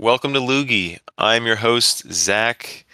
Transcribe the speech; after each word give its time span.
welcome 0.00 0.32
to 0.32 0.40
LOOGY. 0.40 0.98
I'm 1.18 1.44
your 1.44 1.56
host, 1.56 2.10
Zach, 2.10 2.86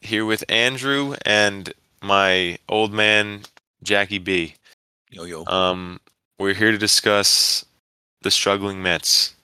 here 0.00 0.24
with 0.24 0.42
Andrew 0.48 1.14
and 1.24 1.72
my 2.02 2.58
old 2.68 2.92
man, 2.92 3.42
Jackie 3.84 4.18
B. 4.18 4.54
Yo 5.08 5.22
yo. 5.22 5.44
Um, 5.46 6.00
we're 6.40 6.54
here 6.54 6.72
to 6.72 6.78
discuss 6.78 7.64
the 8.22 8.30
struggling 8.32 8.82
Mets. 8.82 9.36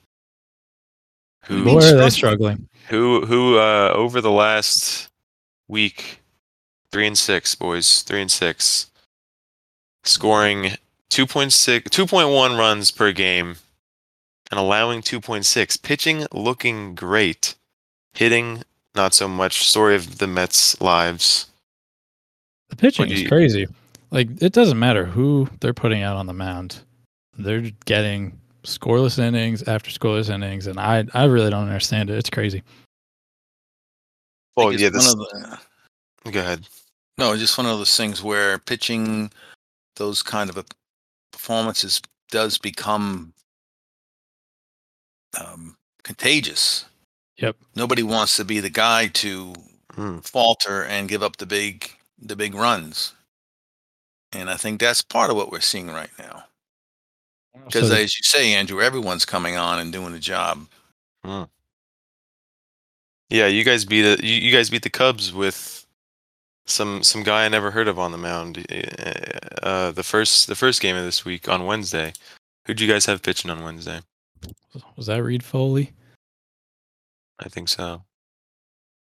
Who, 1.45 1.65
Boy, 1.65 1.85
are 1.85 1.97
they 1.97 2.11
struggling? 2.11 2.69
who, 2.89 3.25
who, 3.25 3.59
uh, 3.59 3.93
over 3.95 4.21
the 4.21 4.33
last 4.33 5.09
week, 5.69 6.21
three 6.91 7.07
and 7.07 7.17
six, 7.17 7.55
boys, 7.55 8.03
three 8.03 8.23
and 8.23 8.31
six, 8.31 8.91
scoring 10.03 10.73
2.6, 11.11 11.83
2.1 11.85 12.59
runs 12.59 12.91
per 12.91 13.13
game 13.13 13.57
and 14.55 14.61
allowing 14.61 15.03
2.6. 15.03 15.83
Pitching 15.83 16.29
looking 16.31 16.95
great. 16.95 17.57
Hitting, 18.13 18.63
not 18.95 19.13
so 19.13 19.27
much. 19.27 19.67
Story 19.67 19.97
of 19.97 20.19
the 20.19 20.29
Mets' 20.29 20.81
lives. 20.81 21.47
The 22.69 22.77
pitching 22.77 23.09
do 23.09 23.15
is 23.15 23.27
crazy. 23.27 23.67
Like 24.13 24.29
it 24.41 24.53
doesn't 24.53 24.79
matter 24.79 25.07
who 25.07 25.49
they're 25.59 25.75
putting 25.75 26.05
out 26.05 26.17
on 26.17 26.27
the 26.27 26.33
mound. 26.33 26.79
They're 27.37 27.73
getting 27.85 28.39
scoreless 28.63 29.19
innings 29.19 29.65
after 29.65 29.91
scoreless 29.91 30.33
innings, 30.33 30.69
and 30.69 30.79
I 30.79 31.05
I 31.15 31.25
really 31.25 31.51
don't 31.51 31.67
understand 31.67 32.09
it. 32.09 32.17
It's 32.17 32.31
crazy. 32.31 32.63
Well, 34.57 34.73
yeah, 34.73 34.89
this, 34.89 35.17
one 35.17 35.27
of 35.27 35.59
the, 36.23 36.31
go 36.31 36.39
ahead. 36.39 36.69
no, 37.19 37.37
just 37.37 37.59
one 37.59 37.67
of 37.67 37.77
those 37.77 37.97
things 37.97 38.23
where 38.23 38.61
pitching 38.61 39.33
those 39.97 40.23
kind 40.23 40.49
of 40.49 40.57
a 40.59 40.65
performances 41.33 42.01
does 42.31 42.57
become 42.57 43.35
um, 45.41 45.77
contagious. 46.03 46.85
Yep. 47.39 47.57
Nobody 47.75 48.03
wants 48.03 48.37
to 48.37 48.45
be 48.45 48.61
the 48.61 48.71
guy 48.71 49.09
to 49.09 49.55
Hmm. 49.95 50.19
falter 50.21 50.83
and 50.85 51.09
give 51.09 51.23
up 51.23 51.37
the 51.37 51.47
big 51.47 51.91
the 52.19 52.35
big 52.37 52.55
runs. 52.55 53.13
And 54.33 54.51
I 54.51 54.57
think 54.57 54.81
that's 54.81 55.03
part 55.03 55.31
of 55.31 55.37
what 55.37 55.53
we're 55.53 55.61
seeing 55.61 55.89
right 55.89 56.11
now. 56.19 56.45
Because 57.67 57.89
So- 57.89 57.95
as 57.95 58.17
you 58.19 58.23
say, 58.25 58.55
Andrew, 58.55 58.83
everyone's 58.83 59.25
coming 59.25 59.57
on 59.57 59.79
and 59.79 59.93
doing 59.93 60.13
the 60.13 60.19
job. 60.19 60.67
Yeah, 63.31 63.47
you 63.47 63.65
guys 63.65 63.85
beat 63.85 64.03
the 64.03 64.25
You, 64.25 64.35
you 64.41 64.53
guys 64.53 64.71
beat 64.71 64.83
the 64.83 64.91
Cubs 64.91 65.33
with 65.33 65.87
some 66.67 67.03
some 67.03 67.23
guy 67.23 67.45
I 67.45 67.49
never 67.49 67.71
heard 67.71 67.89
of 67.89 67.99
on 67.99 68.13
the 68.13 68.19
mound. 68.19 68.59
Uh, 69.63 69.91
the 69.93 70.03
first 70.05 70.47
the 70.47 70.55
first 70.57 70.81
game 70.81 70.97
of 70.97 71.05
this 71.05 71.25
week 71.25 71.49
on 71.49 71.67
Wednesday. 71.67 72.13
Who'd 72.67 72.81
you 72.81 72.89
guys 72.89 73.07
have 73.07 73.23
pitching 73.23 73.51
on 73.51 73.63
Wednesday? 73.63 74.01
Was 74.97 75.07
that 75.07 75.23
Reid-Foley? 75.23 75.93
I 77.41 77.49
think 77.49 77.69
so. 77.69 78.05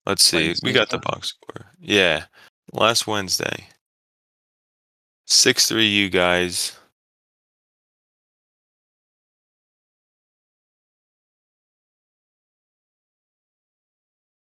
Let's 0.05 0.23
see. 0.23 0.37
We 0.37 0.47
Wednesday, 0.47 0.73
got 0.73 0.89
the 0.89 0.97
box 0.99 1.29
score. 1.29 1.65
Yeah, 1.79 2.25
last 2.73 3.07
Wednesday. 3.07 3.67
Six 5.27 5.67
three, 5.67 5.87
you 5.87 6.09
guys. 6.09 6.77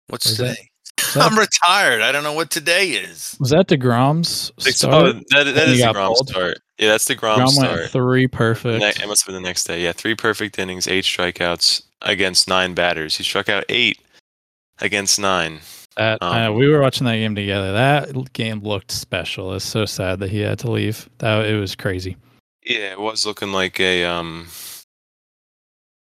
What's 0.08 0.26
Was 0.26 0.38
that- 0.38 0.48
today? 0.56 0.68
Was 0.98 1.14
that, 1.14 1.32
I'm 1.32 1.38
retired. 1.38 2.02
I 2.02 2.12
don't 2.12 2.22
know 2.24 2.32
what 2.32 2.50
today 2.50 2.90
is. 2.90 3.36
was 3.40 3.50
that 3.50 3.66
Degrom's 3.68 4.52
Six, 4.58 4.78
start? 4.78 4.94
oh, 4.94 5.12
that, 5.30 5.44
that 5.44 5.54
When 5.54 5.66
he 5.66 5.72
is 5.74 5.78
the 5.80 5.84
got 5.86 5.94
Grom 5.94 6.12
pulled? 6.14 6.28
start. 6.28 6.58
Yeah, 6.78 6.88
that's 6.88 7.04
the 7.04 7.14
Grom, 7.14 7.38
Degrom 7.40 7.48
start. 7.50 7.78
went 7.78 7.90
three 7.90 8.22
Ne- 8.22 8.28
perfect. 8.28 9.00
It 9.00 9.06
must 9.06 9.22
have 9.22 9.26
been 9.32 9.42
the 9.42 9.48
next 9.48 9.64
day. 9.64 9.82
Yeah, 9.82 9.92
three 9.92 10.14
perfect 10.14 10.58
innings, 10.58 10.88
eight 10.88 11.04
strikeouts 11.04 11.82
against 12.02 12.48
nine 12.48 12.74
batters. 12.74 13.16
He 13.16 13.22
struck 13.22 13.48
out 13.48 13.64
eight 13.68 14.00
against 14.80 15.18
nine. 15.20 15.60
That 15.96 16.18
I 16.20 16.40
know, 16.40 16.50
Um, 16.52 16.58
we 16.58 16.68
were 16.68 16.80
watching 16.80 17.06
that 17.06 17.14
game 17.16 17.36
together. 17.36 17.72
That 17.72 18.32
game 18.32 18.60
looked 18.60 18.90
special. 18.90 19.54
It's 19.54 19.64
so 19.64 19.84
sad 19.86 20.18
that 20.18 20.30
he 20.30 20.40
had 20.40 20.58
to 20.60 20.70
leave. 20.70 21.08
That 21.18 21.46
it 21.46 21.58
was 21.58 21.76
crazy. 21.76 22.16
Yeah, 22.64 22.90
it 22.92 22.98
was 23.00 23.24
looking 23.24 23.52
like 23.52 23.78
a 23.78 24.04
um 24.04 24.48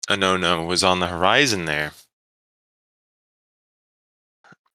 a 0.09 0.17
no 0.17 0.37
no 0.37 0.63
was 0.65 0.83
on 0.83 0.99
the 0.99 1.07
horizon 1.07 1.65
there. 1.65 1.91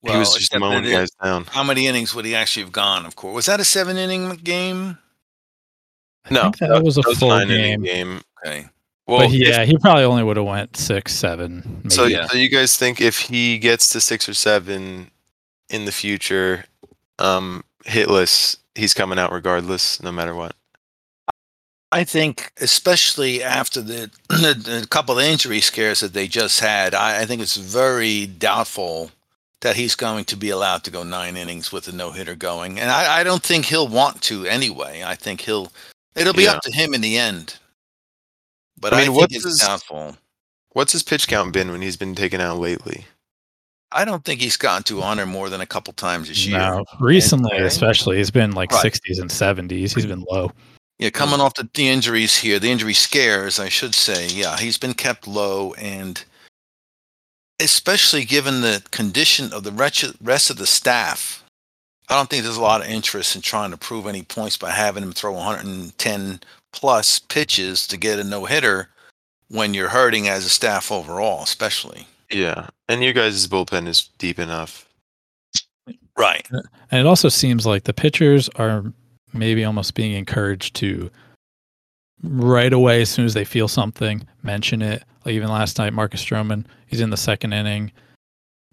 he 0.06 0.16
was 0.16 0.28
just 0.34 0.52
except 0.52 0.60
mowing 0.60 0.84
guys 0.84 1.10
down. 1.22 1.44
How 1.46 1.64
many 1.64 1.88
innings 1.88 2.14
would 2.14 2.24
he 2.24 2.36
actually 2.36 2.62
have 2.62 2.72
gone? 2.72 3.04
Of 3.04 3.16
course, 3.16 3.34
was 3.34 3.46
that 3.46 3.58
a 3.58 3.64
seven 3.64 3.96
inning 3.96 4.36
game? 4.36 4.98
I 6.30 6.34
No, 6.34 6.42
think 6.42 6.56
that, 6.58 6.82
was 6.82 6.96
a 6.98 7.02
full 7.02 7.28
nine 7.30 7.50
inning 7.50 7.82
game. 7.82 7.82
game. 7.82 8.20
Okay, 8.46 8.66
Well, 9.06 9.20
but 9.20 9.30
he, 9.30 9.42
if- 9.42 9.48
yeah, 9.48 9.64
he 9.64 9.76
probably 9.78 10.04
only 10.04 10.22
would 10.22 10.36
have 10.36 10.46
went 10.46 10.76
six, 10.76 11.14
seven. 11.14 11.62
Maybe. 11.84 11.90
so, 11.90 12.04
yeah. 12.06 12.26
so 12.26 12.36
you 12.38 12.48
guys 12.48 12.76
think 12.76 13.00
if 13.00 13.18
he 13.18 13.58
gets 13.58 13.88
to 13.90 14.00
six 14.00 14.28
or 14.28 14.34
seven 14.34 15.10
in 15.70 15.84
the 15.84 15.92
future, 15.92 16.64
um, 17.18 17.64
hitless, 17.84 18.56
he's 18.74 18.94
coming 18.94 19.18
out 19.18 19.32
regardless, 19.32 20.02
no 20.02 20.12
matter 20.12 20.34
what. 20.34 20.54
I 21.90 22.04
think 22.04 22.52
especially 22.60 23.42
after 23.42 23.80
the, 23.80 24.10
the, 24.28 24.54
the 24.80 24.86
couple 24.88 25.18
of 25.18 25.24
injury 25.24 25.60
scares 25.60 26.00
that 26.00 26.12
they 26.12 26.26
just 26.28 26.60
had, 26.60 26.94
I, 26.94 27.22
I 27.22 27.24
think 27.24 27.40
it's 27.40 27.56
very 27.56 28.26
doubtful 28.26 29.10
that 29.62 29.74
he's 29.76 29.96
going 29.96 30.24
to 30.26 30.36
be 30.36 30.50
allowed 30.50 30.84
to 30.84 30.90
go 30.90 31.02
nine 31.02 31.36
innings 31.36 31.72
with 31.72 31.88
a 31.88 31.92
no 31.92 32.12
hitter 32.12 32.36
going, 32.36 32.78
and 32.78 32.90
I, 32.90 33.20
I 33.20 33.24
don't 33.24 33.42
think 33.42 33.64
he'll 33.64 33.88
want 33.88 34.22
to 34.22 34.44
anyway. 34.46 35.02
I 35.04 35.16
think 35.16 35.40
he'll 35.40 35.72
it'll 36.18 36.32
be 36.34 36.44
Yeah. 36.44 36.52
up 36.52 36.62
to 36.62 36.72
him 36.72 36.94
in 36.94 37.00
the 37.00 37.16
end. 37.18 37.56
But 38.80 38.92
I 38.92 38.96
I, 38.96 38.98
mean, 39.00 39.06
think 39.08 39.16
what's 39.20 39.34
it's 39.36 39.44
his- 39.44 39.58
doubtful. 39.60 40.16
What's 40.70 40.92
his 40.92 41.02
pitch 41.02 41.26
count 41.28 41.52
been 41.52 41.70
when 41.72 41.82
he's 41.82 41.96
been 41.96 42.14
taken 42.14 42.40
out 42.40 42.58
lately? 42.58 43.06
I 43.90 44.04
don't 44.04 44.24
think 44.24 44.40
he's 44.40 44.56
gotten 44.58 44.82
to 44.84 44.98
100 44.98 45.26
more 45.26 45.48
than 45.48 45.60
a 45.62 45.66
couple 45.66 45.92
times 45.94 46.28
this 46.28 46.44
year. 46.46 46.58
no, 46.58 46.84
recently 47.00 47.54
Okay. 47.54 47.64
especially, 47.64 48.18
he's 48.18 48.30
been 48.30 48.52
like 48.52 48.70
Right. 48.70 48.82
60s 48.82 49.18
and 49.18 49.30
70s. 49.30 49.94
He's 49.94 50.04
been 50.06 50.24
low. 50.30 50.52
Yeah, 50.98 51.10
coming 51.10 51.40
off 51.40 51.54
the, 51.54 51.68
the 51.74 51.88
injuries 51.88 52.36
here, 52.38 52.58
the 52.58 52.70
injury 52.70 52.92
scares, 52.92 53.58
I 53.58 53.68
should 53.70 53.94
say. 53.94 54.26
Yeah, 54.28 54.58
he's 54.58 54.76
been 54.78 54.94
kept 54.94 55.26
low, 55.26 55.72
and 55.74 56.22
especially 57.60 58.24
given 58.24 58.60
the 58.60 58.82
condition 58.90 59.52
of 59.52 59.64
the 59.64 59.72
rest 59.72 60.50
of 60.50 60.56
the 60.58 60.66
staff, 60.66 61.37
I 62.08 62.14
don't 62.14 62.30
think 62.30 62.42
there's 62.42 62.56
a 62.56 62.62
lot 62.62 62.80
of 62.80 62.88
interest 62.88 63.36
in 63.36 63.42
trying 63.42 63.70
to 63.70 63.76
prove 63.76 64.06
any 64.06 64.22
points 64.22 64.56
by 64.56 64.70
having 64.70 65.02
him 65.02 65.12
throw 65.12 65.32
110 65.32 66.40
plus 66.72 67.18
pitches 67.18 67.86
to 67.86 67.96
get 67.96 68.18
a 68.18 68.24
no 68.24 68.46
hitter 68.46 68.88
when 69.48 69.74
you're 69.74 69.88
hurting 69.88 70.28
as 70.28 70.44
a 70.44 70.50
staff 70.50 70.90
overall, 70.90 71.42
especially. 71.42 72.06
Yeah, 72.30 72.68
and 72.88 73.02
you 73.02 73.12
guys' 73.12 73.46
bullpen 73.46 73.86
is 73.86 74.08
deep 74.18 74.38
enough. 74.38 74.88
Right. 76.16 76.46
And 76.90 77.00
it 77.00 77.06
also 77.06 77.28
seems 77.28 77.64
like 77.64 77.84
the 77.84 77.94
pitchers 77.94 78.48
are 78.56 78.84
maybe 79.32 79.64
almost 79.64 79.94
being 79.94 80.12
encouraged 80.12 80.74
to 80.76 81.10
right 82.22 82.72
away, 82.72 83.02
as 83.02 83.10
soon 83.10 83.24
as 83.24 83.34
they 83.34 83.44
feel 83.44 83.68
something, 83.68 84.26
mention 84.42 84.82
it. 84.82 85.04
Like 85.24 85.34
even 85.34 85.48
last 85.48 85.78
night, 85.78 85.92
Marcus 85.92 86.24
Stroman, 86.24 86.64
he's 86.86 87.00
in 87.00 87.10
the 87.10 87.16
second 87.16 87.52
inning. 87.52 87.92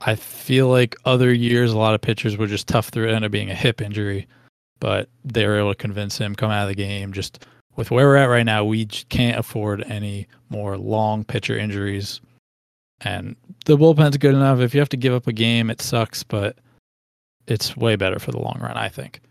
I 0.01 0.15
feel 0.15 0.67
like 0.67 0.95
other 1.05 1.33
years, 1.33 1.71
a 1.71 1.77
lot 1.77 1.95
of 1.95 2.01
pitchers 2.01 2.37
were 2.37 2.47
just 2.47 2.67
tough 2.67 2.89
through 2.89 3.05
it, 3.05 3.13
ended 3.13 3.25
up 3.25 3.31
being 3.31 3.49
a 3.49 3.55
hip 3.55 3.81
injury, 3.81 4.27
but 4.79 5.09
they 5.23 5.47
were 5.47 5.57
able 5.57 5.71
to 5.71 5.75
convince 5.75 6.17
him 6.17 6.35
come 6.35 6.51
out 6.51 6.63
of 6.63 6.69
the 6.69 6.75
game. 6.75 7.13
Just 7.13 7.45
with 7.75 7.91
where 7.91 8.07
we're 8.07 8.17
at 8.17 8.25
right 8.25 8.45
now, 8.45 8.63
we 8.63 8.85
can't 8.85 9.39
afford 9.39 9.83
any 9.83 10.27
more 10.49 10.77
long 10.77 11.23
pitcher 11.23 11.57
injuries. 11.57 12.21
And 13.01 13.35
the 13.65 13.77
bullpen's 13.77 14.17
good 14.17 14.33
enough. 14.33 14.59
If 14.59 14.73
you 14.73 14.79
have 14.79 14.89
to 14.89 14.97
give 14.97 15.13
up 15.13 15.27
a 15.27 15.33
game, 15.33 15.69
it 15.69 15.81
sucks, 15.81 16.23
but 16.23 16.57
it's 17.47 17.75
way 17.77 17.95
better 17.95 18.19
for 18.19 18.31
the 18.31 18.39
long 18.39 18.59
run, 18.61 18.77
I 18.77 18.89
think. 18.89 19.21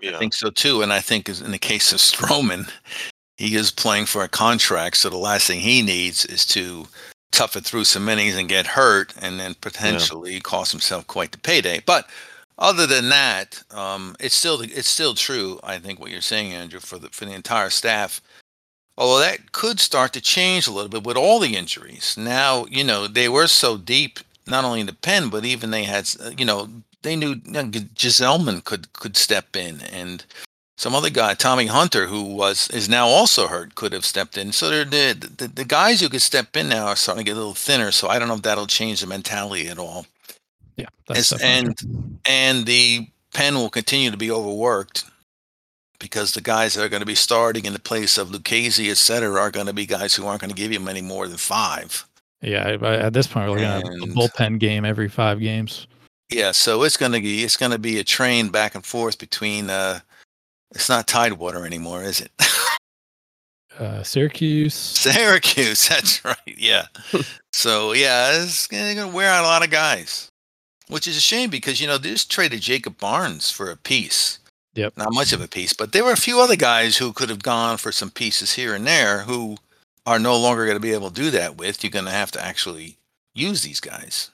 Yeah, 0.00 0.16
I 0.16 0.18
think 0.18 0.34
so 0.34 0.50
too. 0.50 0.82
And 0.82 0.92
I 0.92 1.00
think 1.00 1.28
is 1.28 1.40
in 1.40 1.50
the 1.50 1.58
case 1.58 1.92
of 1.92 1.98
Stroman, 1.98 2.70
he 3.36 3.56
is 3.56 3.70
playing 3.70 4.06
for 4.06 4.22
a 4.22 4.28
contract. 4.28 4.96
So 4.96 5.08
the 5.10 5.16
last 5.16 5.46
thing 5.46 5.60
he 5.60 5.82
needs 5.82 6.24
is 6.24 6.46
to 6.46 6.86
tough 7.32 7.56
it 7.56 7.64
through 7.64 7.84
some 7.84 8.08
innings 8.08 8.36
and 8.36 8.48
get 8.48 8.66
hurt 8.66 9.14
and 9.20 9.38
then 9.38 9.54
potentially 9.60 10.40
cost 10.40 10.72
himself 10.72 11.06
quite 11.06 11.32
the 11.32 11.38
payday. 11.38 11.82
But 11.84 12.08
other 12.58 12.86
than 12.86 13.08
that, 13.08 13.62
um, 13.70 14.16
it's 14.20 14.34
still 14.34 14.60
it's 14.60 14.88
still 14.88 15.14
true. 15.14 15.58
I 15.62 15.78
think 15.78 15.98
what 15.98 16.10
you're 16.10 16.20
saying, 16.20 16.52
Andrew, 16.52 16.80
for 16.80 16.98
the 16.98 17.08
for 17.08 17.24
the 17.24 17.32
entire 17.32 17.70
staff. 17.70 18.20
Although 18.98 19.20
that 19.20 19.52
could 19.52 19.80
start 19.80 20.12
to 20.12 20.20
change 20.20 20.66
a 20.66 20.72
little 20.72 20.90
bit 20.90 21.04
with 21.04 21.16
all 21.16 21.38
the 21.38 21.56
injuries. 21.56 22.16
Now, 22.18 22.66
you 22.66 22.84
know, 22.84 23.06
they 23.06 23.30
were 23.30 23.46
so 23.46 23.78
deep, 23.78 24.20
not 24.46 24.64
only 24.64 24.80
in 24.80 24.86
the 24.86 24.92
pen, 24.92 25.30
but 25.30 25.46
even 25.46 25.70
they 25.70 25.84
had, 25.84 26.10
you 26.36 26.44
know, 26.44 26.68
they 27.00 27.16
knew 27.16 27.36
you 27.46 27.52
know, 27.52 27.64
Gsellman 27.64 28.64
could 28.64 28.92
could 28.92 29.16
step 29.16 29.56
in, 29.56 29.80
and 29.82 30.24
some 30.80 30.94
other 30.94 31.10
guy, 31.10 31.34
Tommy 31.34 31.66
Hunter, 31.66 32.06
who 32.06 32.22
was 32.24 32.70
is 32.70 32.88
now 32.88 33.06
also 33.06 33.48
hurt, 33.48 33.74
could 33.74 33.92
have 33.92 34.06
stepped 34.06 34.38
in. 34.38 34.50
So 34.52 34.70
the, 34.70 35.28
the 35.36 35.46
the 35.48 35.64
guys 35.64 36.00
who 36.00 36.08
could 36.08 36.22
step 36.22 36.56
in 36.56 36.70
now 36.70 36.86
are 36.86 36.96
starting 36.96 37.22
to 37.24 37.30
get 37.30 37.36
a 37.36 37.40
little 37.40 37.52
thinner. 37.54 37.90
So 37.92 38.08
I 38.08 38.18
don't 38.18 38.28
know 38.28 38.36
if 38.36 38.42
that'll 38.42 38.66
change 38.66 39.02
the 39.02 39.06
mentality 39.06 39.68
at 39.68 39.78
all. 39.78 40.06
Yeah, 40.76 40.86
It's- 41.10 41.28
definitely 41.28 41.74
true. 41.74 42.18
And 42.24 42.64
the 42.64 43.08
pen 43.34 43.56
will 43.56 43.68
continue 43.68 44.10
to 44.10 44.16
be 44.16 44.30
overworked 44.30 45.04
because 45.98 46.32
the 46.32 46.40
guys 46.40 46.72
that 46.74 46.82
are 46.82 46.88
going 46.88 47.02
to 47.02 47.06
be 47.06 47.14
starting 47.14 47.66
in 47.66 47.74
the 47.74 47.78
place 47.78 48.16
of 48.16 48.30
Lucchesi, 48.30 48.90
et 48.90 48.96
cetera, 48.96 49.38
are 49.38 49.50
going 49.50 49.66
to 49.66 49.74
be 49.74 49.84
guys 49.84 50.14
who 50.14 50.26
aren't 50.26 50.40
going 50.40 50.48
to 50.54 50.56
give 50.56 50.72
you 50.72 50.80
many 50.80 51.02
more 51.02 51.28
than 51.28 51.36
five. 51.36 52.06
Yeah, 52.40 52.78
at 52.82 53.12
this 53.12 53.26
point, 53.26 53.50
we're 53.50 53.58
looking 53.58 53.66
at 53.66 53.84
a 53.84 54.06
bullpen 54.14 54.58
game 54.58 54.86
every 54.86 55.10
five 55.10 55.40
games. 55.40 55.86
Yeah, 56.30 56.52
so 56.52 56.84
it's 56.84 56.96
gonna 56.96 57.20
be 57.20 57.44
it's 57.44 57.58
gonna 57.58 57.76
be 57.76 57.98
a 57.98 58.04
train 58.04 58.48
back 58.48 58.74
and 58.74 58.86
forth 58.86 59.18
between. 59.18 59.68
uh 59.68 60.00
It's 60.72 60.88
not 60.88 61.06
Tidewater 61.06 61.66
anymore, 61.66 62.02
is 62.02 62.20
it? 62.20 62.30
Uh, 63.78 64.02
Syracuse. 64.02 64.74
Syracuse. 64.74 65.88
That's 65.88 66.22
right. 66.22 66.36
Yeah. 66.44 66.86
so 67.52 67.92
yeah, 67.94 68.42
it's 68.42 68.66
gonna 68.66 68.94
gonna 68.94 69.08
wear 69.14 69.30
out 69.30 69.42
a 69.44 69.46
lot 69.46 69.64
of 69.64 69.70
guys, 69.70 70.28
which 70.88 71.08
is 71.08 71.16
a 71.16 71.20
shame 71.20 71.48
because 71.48 71.80
you 71.80 71.86
know 71.86 71.96
they 71.96 72.10
just 72.10 72.30
traded 72.30 72.60
Jacob 72.60 72.98
Barnes 72.98 73.50
for 73.50 73.70
a 73.70 73.76
piece. 73.78 74.38
Yep. 74.74 74.98
Not 74.98 75.14
much 75.14 75.32
of 75.32 75.40
a 75.40 75.48
piece, 75.48 75.72
but 75.72 75.92
there 75.92 76.04
were 76.04 76.12
a 76.12 76.16
few 76.16 76.40
other 76.40 76.56
guys 76.56 76.98
who 76.98 77.14
could 77.14 77.30
have 77.30 77.42
gone 77.42 77.78
for 77.78 77.90
some 77.90 78.10
pieces 78.10 78.52
here 78.52 78.74
and 78.74 78.86
there 78.86 79.20
who 79.20 79.56
are 80.04 80.18
no 80.18 80.36
longer 80.38 80.66
going 80.66 80.76
to 80.76 80.80
be 80.80 80.92
able 80.92 81.08
to 81.10 81.14
do 81.22 81.30
that 81.30 81.56
with. 81.56 81.82
You're 81.82 81.90
going 81.90 82.04
to 82.04 82.10
have 82.10 82.32
to 82.32 82.44
actually 82.44 82.98
use 83.34 83.62
these 83.62 83.80
guys. 83.80 84.30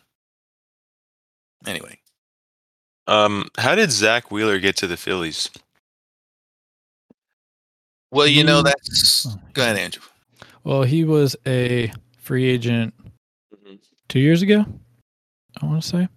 Anyway, 1.64 2.00
Um, 3.06 3.48
how 3.58 3.76
did 3.76 3.92
Zack 3.92 4.32
Wheeler 4.32 4.58
get 4.58 4.76
to 4.78 4.88
the 4.88 4.96
Phillies? 4.96 5.50
Well, 8.10 8.26
you 8.26 8.44
know 8.44 8.58
You- 8.58 8.64
that's. 8.64 9.26
oh, 9.28 9.40
Go 9.52 9.62
ahead, 9.62 9.76
Andrew. 9.76 10.02
Well, 10.64 10.82
he 10.82 11.04
was 11.04 11.36
a 11.46 11.92
free 12.18 12.44
agent 12.46 12.92
two 14.08 14.20
years 14.20 14.42
ago. 14.42 14.64
I 15.60 15.66
want 15.66 15.82
to 15.82 15.88
say 15.88 16.08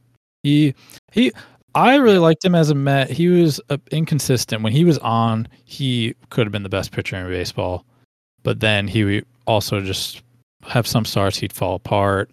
he 0.44 0.74
he. 1.12 1.32
I 1.76 1.96
really 1.98 2.18
liked 2.18 2.44
him 2.44 2.56
as 2.56 2.72
a 2.72 2.76
Met. 2.76 3.12
He 3.12 3.28
was 3.28 3.62
uh, 3.70 3.78
inconsistent 3.92 4.64
when 4.64 4.74
he 4.74 4.84
was 4.84 4.98
on. 5.00 5.48
He 5.66 6.16
could 6.32 6.48
have 6.48 6.52
been 6.52 6.64
the 6.64 6.70
best 6.70 6.92
pitcher 6.92 7.16
in 7.16 7.28
baseball, 7.28 7.86
but 8.44 8.60
then 8.60 8.88
he 8.88 9.04
would 9.04 9.26
also 9.46 9.80
just 9.80 10.24
have 10.64 10.88
some 10.88 11.06
starts 11.06 11.38
he'd 11.38 11.54
fall 11.54 11.76
apart. 11.76 12.32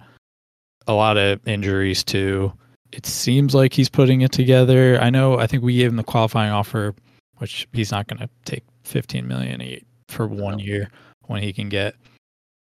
A 0.86 0.94
lot 0.94 1.18
of 1.18 1.46
injuries 1.46 2.02
too. 2.02 2.50
It 2.92 3.04
seems 3.04 3.54
like 3.54 3.74
he's 3.74 3.90
putting 3.90 4.22
it 4.22 4.32
together. 4.32 4.98
I 5.02 5.10
know. 5.10 5.38
I 5.38 5.46
think 5.46 5.62
we 5.62 5.76
gave 5.76 5.90
him 5.90 5.96
the 5.96 6.02
qualifying 6.04 6.50
offer, 6.50 6.94
which 7.36 7.68
he's 7.72 7.90
not 7.90 8.06
going 8.06 8.20
to 8.20 8.28
take 8.46 8.64
15 8.86 9.26
million 9.26 9.60
a- 9.60 9.82
for 10.08 10.26
one 10.26 10.58
year 10.58 10.90
when 11.26 11.42
he 11.42 11.52
can 11.52 11.68
get 11.68 11.94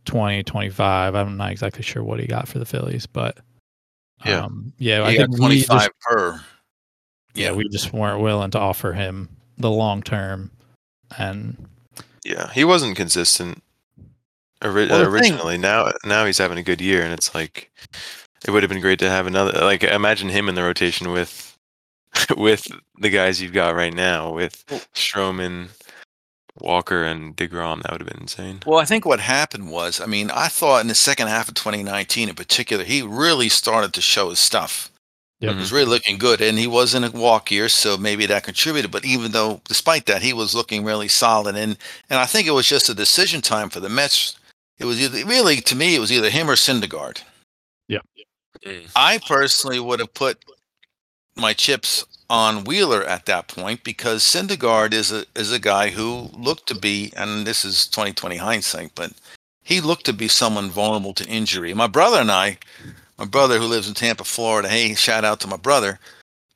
20, 0.04 0.42
25. 0.42 1.14
I'm 1.14 1.36
not 1.36 1.50
exactly 1.52 1.82
sure 1.82 2.02
what 2.02 2.20
he 2.20 2.26
got 2.26 2.48
for 2.48 2.58
the 2.58 2.66
Phillies, 2.66 3.06
but 3.06 3.38
Yeah. 4.24 4.44
um, 4.44 4.72
yeah, 4.78 5.00
I 5.02 5.08
I 5.10 5.16
think 5.16 5.30
we 5.32 5.36
25 5.38 5.80
just, 5.80 5.90
per. 6.00 6.40
yeah, 7.34 7.52
we 7.52 7.68
just 7.68 7.92
weren't 7.92 8.20
willing 8.20 8.50
to 8.52 8.58
offer 8.58 8.92
him 8.92 9.28
the 9.58 9.70
long 9.70 10.02
term, 10.02 10.50
and 11.16 11.68
Yeah, 12.24 12.50
he 12.52 12.64
wasn't 12.64 12.96
consistent 12.96 13.62
ori- 14.62 14.88
Well, 14.88 14.98
the 14.98 15.04
thing- 15.04 15.12
originally. 15.14 15.58
Now, 15.58 15.92
now 16.04 16.24
he's 16.26 16.38
having 16.38 16.58
a 16.58 16.62
good 16.62 16.80
year, 16.80 17.02
and 17.02 17.12
it's 17.12 17.34
like 17.34 17.70
it 18.46 18.50
would 18.50 18.62
have 18.62 18.70
been 18.70 18.80
great 18.80 18.98
to 19.00 19.10
have 19.10 19.26
another. 19.26 19.52
Like, 19.60 19.82
imagine 19.84 20.28
him 20.30 20.48
in 20.48 20.54
the 20.56 20.62
rotation 20.62 21.10
with 21.10 21.56
with 22.36 22.66
the 22.98 23.10
guys 23.10 23.40
you've 23.40 23.52
got 23.52 23.74
right 23.76 23.92
now, 23.94 24.32
with 24.32 24.64
Stroman, 24.94 25.68
Walker, 26.60 27.04
and 27.04 27.36
Degrom. 27.36 27.82
That 27.82 27.92
would 27.92 28.00
have 28.00 28.08
been 28.08 28.22
insane. 28.22 28.60
Well, 28.66 28.78
I 28.78 28.84
think 28.84 29.04
what 29.04 29.20
happened 29.20 29.70
was, 29.70 30.00
I 30.00 30.06
mean, 30.06 30.30
I 30.30 30.48
thought 30.48 30.80
in 30.80 30.88
the 30.88 30.94
second 30.94 31.28
half 31.28 31.48
of 31.48 31.54
2019 31.54 32.28
in 32.28 32.34
particular, 32.34 32.84
he 32.84 33.02
really 33.02 33.48
started 33.48 33.92
to 33.94 34.00
show 34.00 34.30
his 34.30 34.38
stuff. 34.38 34.90
Yep. 35.40 35.52
It 35.52 35.58
was 35.58 35.72
really 35.72 35.86
looking 35.86 36.18
good, 36.18 36.40
and 36.40 36.58
he 36.58 36.66
was 36.66 36.94
in 36.94 37.04
a 37.04 37.10
walk 37.10 37.52
year, 37.52 37.68
so 37.68 37.96
maybe 37.96 38.26
that 38.26 38.42
contributed. 38.42 38.90
But 38.90 39.04
even 39.04 39.30
though, 39.30 39.60
despite 39.64 40.06
that, 40.06 40.22
he 40.22 40.32
was 40.32 40.54
looking 40.54 40.84
really 40.84 41.06
solid, 41.06 41.54
and 41.54 41.78
and 42.10 42.18
I 42.18 42.26
think 42.26 42.48
it 42.48 42.52
was 42.52 42.68
just 42.68 42.88
a 42.88 42.94
decision 42.94 43.40
time 43.40 43.70
for 43.70 43.78
the 43.78 43.88
Mets. 43.88 44.36
It 44.78 44.84
was 44.84 45.00
either, 45.00 45.24
really, 45.24 45.56
to 45.56 45.76
me, 45.76 45.94
it 45.94 46.00
was 46.00 46.10
either 46.10 46.30
him 46.30 46.50
or 46.50 46.54
Syndergaard. 46.54 47.22
Yeah. 47.86 48.00
Mm. 48.64 48.90
I 48.96 49.18
personally 49.18 49.78
would 49.78 50.00
have 50.00 50.12
put 50.14 50.44
my 51.36 51.52
chips 51.52 52.04
on 52.30 52.64
Wheeler 52.64 53.04
at 53.04 53.26
that 53.26 53.48
point 53.48 53.82
because 53.84 54.22
Syndergaard 54.22 54.92
is 54.92 55.12
a 55.12 55.24
is 55.34 55.52
a 55.52 55.58
guy 55.58 55.90
who 55.90 56.30
looked 56.34 56.66
to 56.68 56.74
be, 56.74 57.12
and 57.16 57.46
this 57.46 57.64
is 57.64 57.86
2020 57.88 58.36
hindsight, 58.36 58.92
but 58.94 59.12
he 59.64 59.80
looked 59.80 60.04
to 60.06 60.12
be 60.12 60.28
someone 60.28 60.70
vulnerable 60.70 61.14
to 61.14 61.26
injury. 61.26 61.74
My 61.74 61.86
brother 61.86 62.18
and 62.20 62.30
I, 62.30 62.58
my 63.18 63.24
brother 63.26 63.58
who 63.58 63.64
lives 63.66 63.88
in 63.88 63.94
Tampa, 63.94 64.24
Florida, 64.24 64.68
hey, 64.68 64.94
shout 64.94 65.24
out 65.24 65.40
to 65.40 65.48
my 65.48 65.56
brother. 65.56 65.98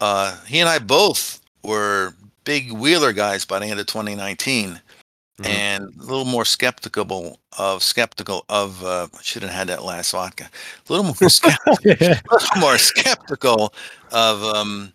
Uh, 0.01 0.37
he 0.47 0.59
and 0.61 0.69
I 0.69 0.79
both 0.79 1.41
were 1.63 2.15
big 2.45 2.73
Wheeler 2.73 3.13
guys 3.13 3.45
by 3.45 3.59
the 3.59 3.67
end 3.67 3.81
of 3.81 3.87
2019 3.87 4.81
Mhm. 5.41 5.47
and 5.47 5.85
a 6.01 6.03
little 6.05 6.25
more 6.27 6.45
skeptical 6.45 7.41
of 7.59 7.83
skeptical 7.83 8.45
of 8.51 8.85
uh, 8.85 9.09
should 9.23 9.43
have 9.43 9.53
had 9.53 9.69
that 9.69 9.83
last 9.85 10.13
vodka. 10.13 10.45
A 10.89 10.93
little 10.93 11.07
more 11.07 11.15
skeptical 11.31 11.77
yeah, 11.85 12.21
little 12.31 12.61
more 12.61 12.79
skeptical 12.79 13.73
of 14.13 14.43
um 14.45 14.93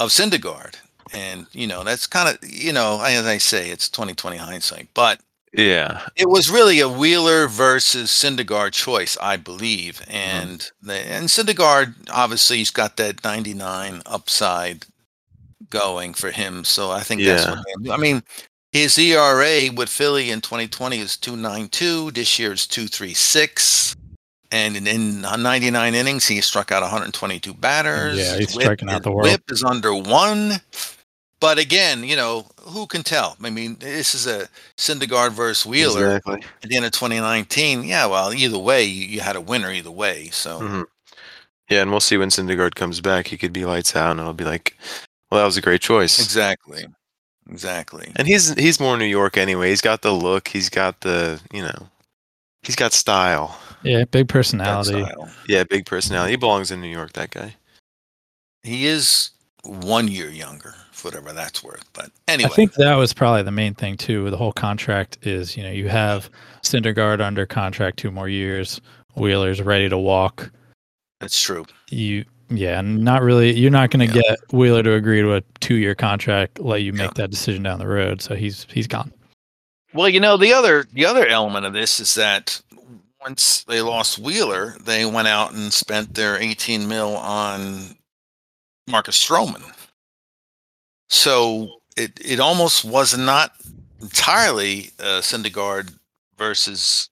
of 0.00 0.10
Syndergaard. 0.10 0.76
And 1.14 1.46
you 1.52 1.68
know, 1.68 1.84
that's 1.84 2.08
kind 2.08 2.28
of 2.28 2.38
you 2.50 2.72
know, 2.72 3.00
as 3.04 3.26
I 3.26 3.38
say, 3.38 3.70
it's 3.70 3.88
2020 3.88 4.38
hindsight. 4.38 4.88
But 4.94 5.20
Yeah, 5.52 6.06
it 6.16 6.28
was 6.28 6.50
really 6.50 6.80
a 6.80 6.88
Wheeler 6.88 7.48
versus 7.48 8.10
Syndergaard 8.10 8.72
choice, 8.72 9.16
I 9.20 9.36
believe. 9.36 10.00
Mm-hmm. 10.00 10.12
And 10.12 10.70
the 10.82 10.94
and 10.94 11.28
Syndergaard 11.28 11.94
obviously 12.10 12.58
he's 12.58 12.70
got 12.72 12.96
that 12.98 13.24
99 13.24 14.02
upside 14.06 14.86
going 15.70 16.14
for 16.14 16.30
him. 16.30 16.64
So 16.64 16.90
I 16.90 17.00
think 17.02 17.22
that's 17.22 17.44
Yeah. 17.46 17.62
what 17.82 17.92
I 17.92 17.96
mean. 17.98 18.22
His 18.72 18.96
ERA 18.98 19.70
with 19.74 19.88
Philly 19.88 20.30
in 20.30 20.40
2020 20.40 20.98
is 21.00 21.16
292. 21.16 22.12
This 22.12 22.38
year 22.38 22.52
is 22.52 22.68
236. 22.68 23.96
And 24.52 24.76
in, 24.76 24.86
in 24.86 25.20
99 25.20 25.94
innings, 25.94 26.26
he 26.26 26.40
struck 26.40 26.72
out 26.72 26.82
122 26.82 27.54
batters. 27.54 28.18
Yeah, 28.18 28.36
he's 28.36 28.54
WHIP 28.54 28.62
striking 28.62 28.90
out 28.90 29.02
the 29.02 29.12
world. 29.12 29.28
WHIP 29.28 29.50
is 29.50 29.62
under 29.62 29.94
one. 29.94 30.54
But 31.40 31.58
again, 31.58 32.04
you 32.04 32.16
know, 32.16 32.46
who 32.60 32.86
can 32.86 33.02
tell? 33.02 33.36
I 33.42 33.48
mean, 33.48 33.76
this 33.80 34.14
is 34.14 34.26
a 34.26 34.48
Syndergaard 34.76 35.32
versus 35.32 35.64
Wheeler 35.64 36.16
exactly. 36.16 36.42
at 36.62 36.68
the 36.68 36.76
end 36.76 36.84
of 36.84 36.92
2019. 36.92 37.84
Yeah, 37.84 38.06
well, 38.06 38.34
either 38.34 38.58
way, 38.58 38.84
you, 38.84 39.06
you 39.06 39.20
had 39.20 39.36
a 39.36 39.40
winner 39.40 39.70
either 39.70 39.90
way. 39.90 40.28
So 40.28 40.60
Mhm. 40.60 40.84
Yeah, 41.70 41.82
and 41.82 41.90
we'll 41.92 42.00
see 42.00 42.18
when 42.18 42.28
Syndergaard 42.30 42.74
comes 42.74 43.00
back. 43.00 43.28
He 43.28 43.38
could 43.38 43.52
be 43.52 43.64
lights 43.64 43.94
out, 43.96 44.10
and 44.10 44.20
it'll 44.20 44.34
be 44.34 44.44
like, 44.44 44.76
well, 45.30 45.40
that 45.40 45.46
was 45.46 45.56
a 45.56 45.62
great 45.62 45.80
choice. 45.80 46.18
exactly, 46.18 46.84
exactly. 47.48 48.12
And 48.16 48.26
he's 48.26 48.52
he's 48.54 48.80
more 48.80 48.98
New 48.98 49.04
York 49.04 49.36
anyway. 49.38 49.70
He's 49.70 49.80
got 49.80 50.02
the 50.02 50.12
look. 50.12 50.48
He's 50.48 50.68
got 50.68 51.00
the 51.00 51.40
you 51.52 51.62
know, 51.62 51.88
he's 52.62 52.76
got 52.76 52.92
style. 52.92 53.58
Yeah, 53.82 54.04
big 54.04 54.28
personality. 54.28 55.04
Yeah, 55.48 55.64
big 55.64 55.86
personality. 55.86 56.32
He 56.32 56.36
belongs 56.36 56.70
in 56.70 56.80
New 56.80 56.88
York. 56.88 57.12
That 57.14 57.30
guy. 57.30 57.54
He 58.62 58.86
is 58.86 59.30
one 59.64 60.08
year 60.08 60.28
younger, 60.28 60.74
for 60.92 61.08
whatever 61.08 61.32
that's 61.32 61.62
worth. 61.64 61.84
But 61.92 62.10
anyway, 62.28 62.50
I 62.50 62.54
think 62.54 62.74
that 62.74 62.94
was 62.96 63.12
probably 63.12 63.42
the 63.42 63.50
main 63.50 63.74
thing 63.74 63.96
too. 63.96 64.28
The 64.30 64.36
whole 64.36 64.52
contract 64.52 65.18
is, 65.22 65.56
you 65.56 65.62
know, 65.62 65.70
you 65.70 65.88
have 65.88 66.28
Syndergaard 66.62 67.20
under 67.20 67.46
contract 67.46 67.98
two 67.98 68.10
more 68.10 68.28
years. 68.28 68.80
Wheeler's 69.16 69.60
ready 69.62 69.88
to 69.88 69.98
walk. 69.98 70.50
that's 71.20 71.40
true. 71.42 71.66
You, 71.90 72.24
yeah, 72.48 72.80
not 72.80 73.22
really. 73.22 73.52
You're 73.52 73.70
not 73.70 73.90
going 73.90 74.08
to 74.08 74.14
Yeah. 74.14 74.22
get 74.22 74.52
Wheeler 74.52 74.82
to 74.82 74.94
agree 74.94 75.20
to 75.20 75.34
a 75.34 75.40
two-year 75.60 75.94
contract. 75.94 76.58
Let 76.58 76.82
you 76.82 76.92
make 76.92 77.08
Yeah. 77.08 77.12
that 77.16 77.30
decision 77.30 77.62
down 77.62 77.78
the 77.78 77.86
road. 77.86 78.22
So 78.22 78.34
he's 78.34 78.66
he's 78.70 78.86
gone. 78.86 79.12
Well, 79.92 80.08
you 80.08 80.20
know, 80.20 80.36
the 80.36 80.52
other 80.54 80.86
the 80.92 81.04
other 81.04 81.26
element 81.26 81.66
of 81.66 81.72
this 81.72 81.98
is 82.00 82.14
that 82.14 82.60
once 83.22 83.64
they 83.64 83.80
lost 83.80 84.18
Wheeler, 84.18 84.76
they 84.80 85.04
went 85.04 85.28
out 85.28 85.52
and 85.52 85.72
spent 85.72 86.14
their 86.14 86.36
18 86.40 86.88
mil 86.88 87.16
on 87.16 87.96
Marcus 88.88 89.22
Stroman. 89.22 89.62
So 91.08 91.80
it 91.96 92.18
it 92.24 92.40
almost 92.40 92.84
was 92.84 93.16
not 93.16 93.52
entirely 94.00 94.90
uh, 94.98 95.20
Syndergaard 95.20 95.94
versus 96.38 97.08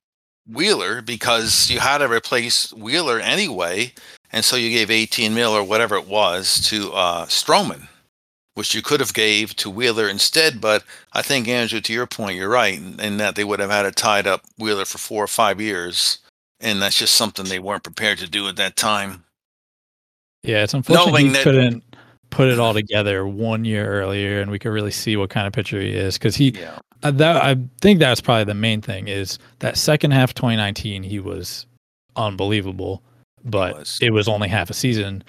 Wheeler 0.47 1.03
because 1.03 1.69
you 1.71 1.81
had 1.81 1.99
to 1.99 2.09
replace 2.09 2.73
Wheeler 2.73 3.21
anyway, 3.21 3.93
and 4.33 4.45
so 4.45 4.57
you 4.57 4.71
gave 4.71 4.91
18 4.91 5.35
mil 5.35 5.51
or 5.53 5.63
whatever 5.65 5.97
it 5.97 6.07
was 6.07 6.61
to 6.69 6.93
uh, 6.93 7.27
Stroman, 7.27 7.89
which 8.59 8.75
you 8.75 8.83
could 8.83 8.99
have 8.99 9.15
gave 9.15 9.55
to 9.55 9.71
Wheeler 9.71 10.09
instead. 10.09 10.61
But 10.61 10.83
I 11.13 11.23
think 11.23 11.47
Andrew, 11.47 11.81
to 11.81 11.93
your 11.93 12.09
point, 12.09 12.37
you're 12.37 12.49
right 12.49 12.77
in, 12.77 12.99
in 12.99 13.17
that 13.19 13.37
they 13.37 13.45
would 13.45 13.61
have 13.61 13.71
had 13.71 13.87
it 13.87 13.95
tied 13.95 14.27
up 14.27 14.43
Wheeler 14.59 14.85
for 14.85 14.99
four 14.99 15.23
or 15.23 15.29
five 15.29 15.61
years, 15.61 16.19
and 16.59 16.83
that's 16.83 16.99
just 16.99 17.15
something 17.15 17.45
they 17.47 17.61
weren't 17.61 17.85
prepared 17.85 18.19
to 18.19 18.29
do 18.29 18.49
at 18.49 18.57
that 18.57 18.75
time. 18.75 19.23
Yeah, 20.43 20.65
it's 20.65 20.75
unfortunate 20.75 21.07
Knowing 21.07 21.27
he 21.27 21.33
that- 21.35 21.45
couldn't 21.45 21.85
put 22.31 22.49
it 22.49 22.59
all 22.59 22.75
together 22.75 23.29
one 23.29 23.65
year 23.65 23.89
earlier, 23.89 24.41
and 24.41 24.51
we 24.51 24.59
could 24.59 24.71
really 24.71 24.91
see 24.91 25.17
what 25.17 25.31
kind 25.31 25.47
of 25.47 25.53
pitcher 25.53 25.81
he 25.81 25.91
is 25.93 26.19
because 26.19 26.35
he 26.35 26.51
Yeah, 26.51 26.79
Uh, 27.05 27.13
that 27.13 27.37
I 27.43 27.57
think 27.81 28.01
that's 28.01 28.21
probably 28.21 28.43
the 28.45 28.55
main 28.55 28.81
thing 28.83 29.07
is 29.07 29.39
that 29.61 29.77
second 29.77 30.11
half 30.11 30.35
2019 30.35 31.05
he 31.05 31.21
was 31.21 31.65
unbelievable, 32.17 33.03
but 33.45 33.77
was. 33.79 33.99
it 34.03 34.11
was 34.11 34.27
only 34.27 34.49
half 34.49 34.69
a 34.69 34.75
season, 34.75 35.23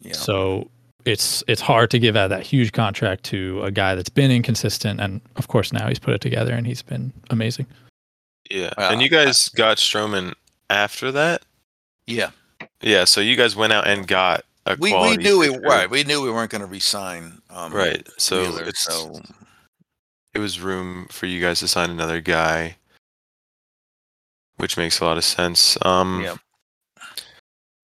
yeah. 0.00 0.12
so 0.14 0.70
it's 1.06 1.44
it's 1.46 1.60
hard 1.60 1.90
to 1.92 1.98
give 1.98 2.16
out 2.16 2.28
that 2.28 2.42
huge 2.42 2.72
contract 2.72 3.22
to 3.24 3.62
a 3.62 3.70
guy 3.70 3.94
that's 3.94 4.08
been 4.08 4.30
inconsistent, 4.30 5.00
and 5.00 5.20
of 5.36 5.48
course 5.48 5.72
now 5.72 5.88
he's 5.88 5.98
put 5.98 6.12
it 6.14 6.20
together 6.20 6.52
and 6.52 6.66
he's 6.66 6.82
been 6.82 7.12
amazing. 7.30 7.66
Yeah. 8.50 8.72
Well, 8.76 8.92
and 8.92 9.00
you 9.00 9.08
guys 9.08 9.48
got 9.50 9.76
Stroman 9.76 10.34
after 10.68 11.12
that. 11.12 11.42
Yeah, 12.06 12.30
Yeah, 12.80 13.04
so 13.04 13.20
you 13.20 13.36
guys 13.36 13.56
went 13.56 13.72
out 13.72 13.86
and 13.86 14.06
got 14.06 14.44
a 14.66 14.76
we 14.78 14.88
we 14.88 14.90
quality 14.90 15.22
knew 15.22 15.38
we 15.38 15.48
pitcher. 15.48 15.60
right. 15.60 15.90
We 15.90 16.04
knew 16.04 16.22
we 16.22 16.30
weren't 16.30 16.50
going 16.50 16.60
to 16.60 16.66
resign. 16.66 17.40
Um, 17.50 17.72
Right. 17.72 18.06
So 18.16 18.42
Wheeler, 18.42 18.64
it's 18.64 18.84
so 18.84 19.20
it 20.34 20.38
was 20.38 20.60
room 20.60 21.06
for 21.10 21.26
you 21.26 21.40
guys 21.40 21.60
to 21.60 21.68
sign 21.68 21.90
another 21.90 22.20
guy, 22.20 22.76
which 24.56 24.76
makes 24.76 25.00
a 25.00 25.04
lot 25.04 25.16
of 25.16 25.24
sense. 25.24 25.78
Um, 25.82 26.20
yeah. 26.22 26.36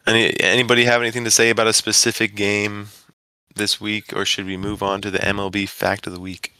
Any 0.06 0.38
anybody 0.40 0.84
have 0.84 1.00
anything 1.00 1.24
to 1.24 1.30
say 1.30 1.50
about 1.50 1.68
a 1.68 1.72
specific 1.72 2.34
game 2.34 2.88
this 3.54 3.80
week, 3.80 4.12
or 4.14 4.24
should 4.24 4.46
we 4.46 4.56
move 4.56 4.82
on 4.82 5.00
to 5.02 5.10
the 5.10 5.18
MLB 5.18 5.68
fact 5.68 6.06
of 6.06 6.12
the 6.12 6.20
week? 6.20 6.52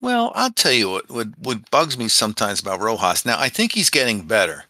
Well, 0.00 0.32
I'll 0.34 0.52
tell 0.52 0.72
you 0.72 0.90
what, 0.90 1.10
what 1.10 1.28
what 1.38 1.70
bugs 1.70 1.98
me 1.98 2.08
sometimes 2.08 2.60
about 2.60 2.80
Rojas. 2.80 3.26
Now, 3.26 3.38
I 3.38 3.48
think 3.48 3.72
he's 3.72 3.90
getting 3.90 4.26
better 4.26 4.64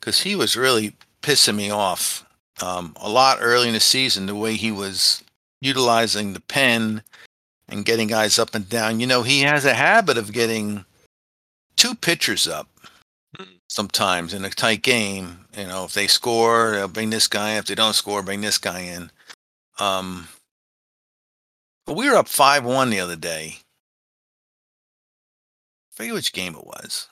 because 0.00 0.22
he 0.22 0.34
was 0.34 0.56
really 0.56 0.94
pissing 1.22 1.56
me 1.56 1.70
off 1.70 2.24
um, 2.62 2.94
a 3.00 3.08
lot 3.08 3.38
early 3.40 3.68
in 3.68 3.74
the 3.74 3.80
season. 3.80 4.26
The 4.26 4.34
way 4.34 4.54
he 4.54 4.72
was 4.72 5.22
utilizing 5.60 6.32
the 6.32 6.40
pen 6.40 7.02
and 7.68 7.84
getting 7.84 8.08
guys 8.08 8.38
up 8.38 8.54
and 8.54 8.68
down. 8.68 9.00
You 9.00 9.06
know, 9.06 9.22
he 9.22 9.40
has 9.42 9.64
a 9.64 9.74
habit 9.74 10.16
of 10.16 10.32
getting 10.32 10.84
two 11.76 11.94
pitchers 11.94 12.46
up 12.48 12.68
sometimes 13.68 14.34
in 14.34 14.44
a 14.44 14.50
tight 14.50 14.82
game. 14.82 15.46
You 15.56 15.66
know, 15.66 15.84
if 15.84 15.94
they 15.94 16.06
score, 16.06 16.72
they'll 16.72 16.88
bring 16.88 17.10
this 17.10 17.26
guy. 17.26 17.56
If 17.56 17.66
they 17.66 17.74
don't 17.74 17.94
score, 17.94 18.22
bring 18.22 18.42
this 18.42 18.58
guy 18.58 18.80
in. 18.80 19.10
Um, 19.78 20.28
but 21.86 21.94
we 21.94 22.08
were 22.08 22.16
up 22.16 22.28
five 22.28 22.64
one 22.64 22.90
the 22.90 23.00
other 23.00 23.16
day 23.16 23.56
I 25.90 25.96
forget 25.96 26.14
which 26.14 26.32
game 26.32 26.54
it 26.54 26.66
was. 26.66 27.08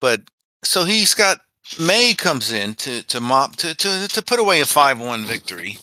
But 0.00 0.22
so 0.62 0.84
he's 0.84 1.14
got 1.14 1.40
May 1.78 2.14
comes 2.14 2.52
in 2.52 2.74
to 2.76 3.02
to 3.04 3.20
mop 3.20 3.56
to 3.56 3.74
to 3.74 4.08
to 4.08 4.22
put 4.22 4.38
away 4.38 4.60
a 4.60 4.66
five 4.66 5.00
one 5.00 5.24
victory. 5.24 5.78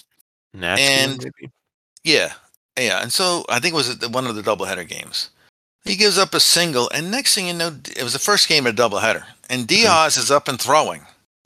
Nats 0.53 0.81
And- 0.81 1.23
maybe? 1.23 1.51
Yeah, 2.03 2.33
yeah. 2.77 3.01
And 3.01 3.11
so 3.13 3.45
I 3.49 3.59
think 3.59 3.73
it 3.73 3.77
was 3.77 3.97
one 4.09 4.27
of 4.27 4.35
the 4.35 4.41
doubleheader 4.41 4.87
games. 4.87 5.29
He 5.83 5.95
gives 5.95 6.17
up 6.19 6.33
a 6.35 6.39
single, 6.39 6.89
and 6.93 7.09
next 7.09 7.33
thing 7.33 7.47
you 7.47 7.53
know, 7.53 7.75
it 7.95 8.03
was 8.03 8.13
the 8.13 8.19
first 8.19 8.47
game 8.47 8.67
of 8.67 8.73
a 8.73 8.77
doubleheader, 8.77 9.23
and 9.49 9.67
Diaz 9.67 10.17
is 10.17 10.29
up 10.29 10.47
and 10.47 10.59
throwing. 10.61 11.01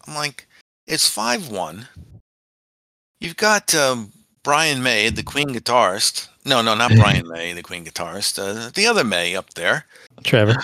I'm 0.05 0.15
like, 0.15 0.48
it's 0.88 1.07
five 1.10 1.50
one. 1.50 1.88
You've 3.19 3.38
got 3.38 3.74
um, 3.74 4.12
Brian 4.43 4.84
May, 4.84 5.10
the 5.10 5.24
Queen 5.24 5.50
guitarist. 5.50 6.27
No, 6.45 6.62
no, 6.62 6.75
not 6.75 6.91
Brian 6.95 7.27
May, 7.34 7.53
the 7.53 7.63
Queen 7.63 7.86
guitarist. 7.86 8.39
Uh, 8.39 8.69
the 8.74 8.88
other 8.88 9.03
May 9.03 9.36
up 9.36 9.53
there. 9.55 9.86
Trevor. 10.24 10.55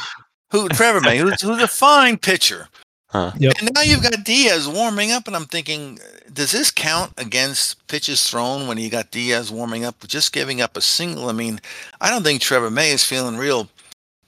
who 0.51 0.69
Trevor 0.69 1.01
May, 1.01 1.17
who's, 1.17 1.41
who's 1.41 1.61
a 1.61 1.67
fine 1.67 2.17
pitcher. 2.17 2.67
Huh. 3.07 3.31
Yep. 3.37 3.53
And 3.59 3.69
now 3.73 3.81
you've 3.81 4.03
got 4.03 4.23
Diaz 4.23 4.69
warming 4.69 5.11
up, 5.11 5.27
and 5.27 5.35
I'm 5.35 5.45
thinking, 5.45 5.99
does 6.31 6.51
this 6.51 6.71
count 6.71 7.11
against 7.17 7.85
pitches 7.87 8.25
thrown 8.29 8.67
when 8.67 8.77
you 8.77 8.89
got 8.89 9.11
Diaz 9.11 9.51
warming 9.51 9.83
up, 9.83 10.07
just 10.07 10.31
giving 10.31 10.61
up 10.61 10.77
a 10.77 10.81
single? 10.81 11.27
I 11.27 11.33
mean, 11.33 11.59
I 11.99 12.09
don't 12.09 12.23
think 12.23 12.41
Trevor 12.41 12.71
May 12.71 12.91
is 12.91 13.03
feeling 13.03 13.35
real, 13.35 13.67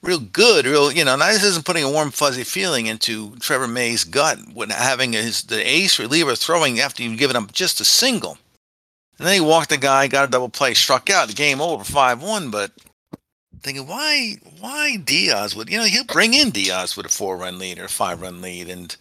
real 0.04 0.20
good, 0.20 0.66
real. 0.66 0.92
You 0.92 1.06
know, 1.06 1.16
now 1.16 1.32
this 1.32 1.44
isn't 1.44 1.66
putting 1.66 1.84
a 1.84 1.90
warm 1.92 2.12
fuzzy 2.12 2.44
feeling 2.44 2.86
into 2.86 3.36
Trevor 3.38 3.68
May's 3.68 4.04
gut 4.04 4.38
when 4.54 4.70
having 4.70 5.14
his 5.14 5.44
the 5.44 5.68
ace 5.68 5.98
reliever 5.98 6.36
throwing 6.36 6.80
after 6.80 7.02
you've 7.02 7.18
given 7.18 7.36
up 7.36 7.52
just 7.52 7.82
a 7.82 7.86
single. 7.86 8.38
And 9.18 9.28
then 9.28 9.34
he 9.36 9.42
walked 9.42 9.70
the 9.70 9.78
guy, 9.78 10.08
got 10.08 10.28
a 10.28 10.32
double 10.32 10.50
play, 10.50 10.74
struck 10.74 11.10
out. 11.10 11.28
The 11.30 11.34
game 11.34 11.62
over, 11.62 11.84
five 11.84 12.22
one. 12.22 12.52
But 12.52 12.72
thinking 13.62 13.88
why 13.88 14.36
why 14.60 14.98
Diaz 14.98 15.56
would 15.56 15.70
you 15.70 15.78
know 15.78 15.86
he'll 15.86 16.04
bring 16.04 16.34
in 16.34 16.50
Diaz 16.50 16.98
with 16.98 17.06
a 17.06 17.10
four 17.10 17.38
run 17.38 17.58
lead 17.58 17.80
or 17.80 17.86
a 17.86 17.90
five 17.90 18.22
run 18.22 18.42
lead 18.42 18.68
and 18.70 18.96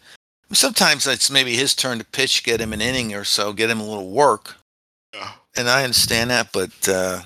sometimes 0.52 1.06
it's 1.06 1.30
maybe 1.30 1.56
his 1.56 1.74
turn 1.74 1.98
to 1.98 2.04
pitch 2.04 2.44
get 2.44 2.60
him 2.60 2.72
an 2.72 2.80
inning 2.80 3.12
or 3.12 3.24
so 3.24 3.52
get 3.52 3.70
him 3.70 3.80
a 3.80 3.84
little 3.88 4.10
work 4.10 4.54
Yeah. 5.12 5.32
and 5.56 5.68
I 5.68 5.82
understand 5.82 6.30
that 6.30 6.52
but 6.52 6.88
uh 6.88 7.22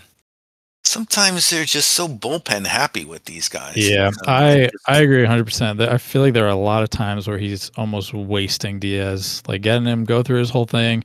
sometimes 0.87 1.51
they're 1.51 1.65
just 1.65 1.91
so 1.93 2.07
bullpen 2.09 2.67
happy 2.67 3.05
with 3.05 3.25
these 3.25 3.49
guys 3.49 3.75
Yeah, 3.77 4.11
I 4.27 4.71
I 4.87 4.99
agree 4.99 5.23
100. 5.23 5.45
percent 5.45 5.81
I 5.81 5.99
feel 5.99 6.23
like 6.23 6.35
there 6.35 6.47
are 6.47 6.49
a 6.51 6.55
lot 6.55 6.83
of 6.83 6.91
times 6.91 7.27
where 7.29 7.39
he's 7.39 7.71
almost 7.77 8.15
wasting 8.15 8.79
Diaz, 8.79 9.43
like 9.49 9.63
getting 9.63 9.85
him 9.87 10.05
go 10.05 10.23
through 10.23 10.39
his 10.39 10.51
whole 10.51 10.67
thing. 10.67 11.05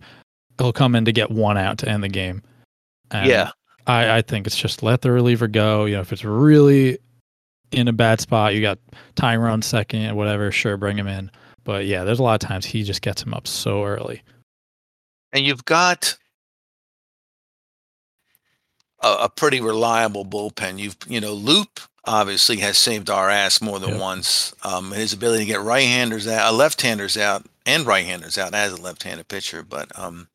He'll 0.57 0.73
come 0.73 0.95
in 0.95 1.05
to 1.05 1.11
get 1.11 1.31
one 1.31 1.57
out 1.57 1.77
to 1.79 1.89
end 1.89 2.03
the 2.03 2.09
game. 2.09 2.41
And 3.11 3.27
yeah 3.27 3.51
I 3.87 4.17
I 4.17 4.21
think 4.21 4.45
it's 4.47 4.57
just 4.57 4.83
let 4.83 5.01
the 5.01 5.11
reliever 5.11 5.47
go. 5.47 5.85
You 5.85 5.95
know, 5.95 6.01
if 6.01 6.13
it's 6.13 6.23
really 6.23 6.99
in 7.71 7.87
a 7.87 7.93
bad 7.93 8.21
spot, 8.21 8.53
you 8.53 8.61
got 8.61 8.77
Tyrone 9.15 9.61
second, 9.61 10.15
whatever. 10.15 10.51
Sure, 10.51 10.77
bring 10.77 10.97
him 10.97 11.07
in. 11.07 11.31
But 11.63 11.85
yeah, 11.85 12.03
there's 12.03 12.19
a 12.19 12.23
lot 12.23 12.41
of 12.43 12.47
times 12.47 12.65
he 12.65 12.83
just 12.83 13.01
gets 13.01 13.23
him 13.23 13.33
up 13.33 13.47
so 13.47 13.83
early. 13.85 14.21
and 15.33 15.45
you've 15.45 15.63
got 15.65 16.15
a, 19.01 19.23
a 19.23 19.29
pretty 19.29 19.61
reliable 19.61 20.25
bullpen. 20.25 20.79
You've 20.79 20.97
you 21.07 21.21
know 21.21 21.33
Loup 21.33 21.79
obviously 22.05 22.57
has 22.57 22.77
saved 22.77 23.09
our 23.09 23.29
ass 23.29 23.61
more 23.61 23.79
than 23.79 23.91
Yep. 23.91 23.99
once. 23.99 24.53
Um, 24.63 24.91
his 24.91 25.13
ability 25.13 25.43
to 25.43 25.47
get 25.47 25.61
right-handers 25.61 26.27
out, 26.27 26.51
uh, 26.51 26.55
left-handers 26.57 27.15
out, 27.17 27.45
and 27.65 27.85
right-handers 27.85 28.37
out 28.39 28.55
as 28.55 28.73
a 28.73 28.81
left-handed 28.81 29.27
pitcher. 29.27 29.63
But 29.63 29.97
um, 29.99 30.27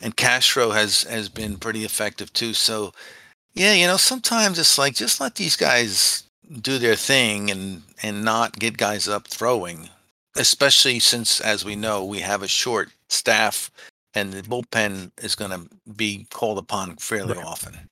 and 0.00 0.16
Castro 0.16 0.70
has 0.70 1.02
has 1.04 1.28
been 1.28 1.56
pretty 1.58 1.84
effective 1.84 2.32
too. 2.32 2.54
So 2.54 2.92
yeah, 3.54 3.74
you 3.74 3.86
know 3.86 3.96
sometimes 3.98 4.58
it's 4.58 4.78
like 4.78 4.94
just 4.94 5.20
let 5.20 5.34
these 5.36 5.56
guys 5.56 6.24
do 6.60 6.78
their 6.78 6.96
thing 6.96 7.50
and 7.50 7.82
and 8.02 8.24
not 8.24 8.58
get 8.58 8.76
guys 8.78 9.08
up 9.08 9.28
throwing, 9.28 9.88
especially 10.36 10.98
since 10.98 11.40
as 11.40 11.64
we 11.64 11.76
know 11.76 12.04
we 12.04 12.20
have 12.20 12.42
a 12.42 12.48
short 12.48 12.90
staff 13.08 13.70
and 14.14 14.32
the 14.32 14.42
bullpen 14.42 15.10
is 15.22 15.34
going 15.34 15.50
to 15.50 15.68
be 15.96 16.26
called 16.30 16.58
upon 16.58 16.96
fairly 16.96 17.36
Right. 17.36 17.44
often. 17.44 17.88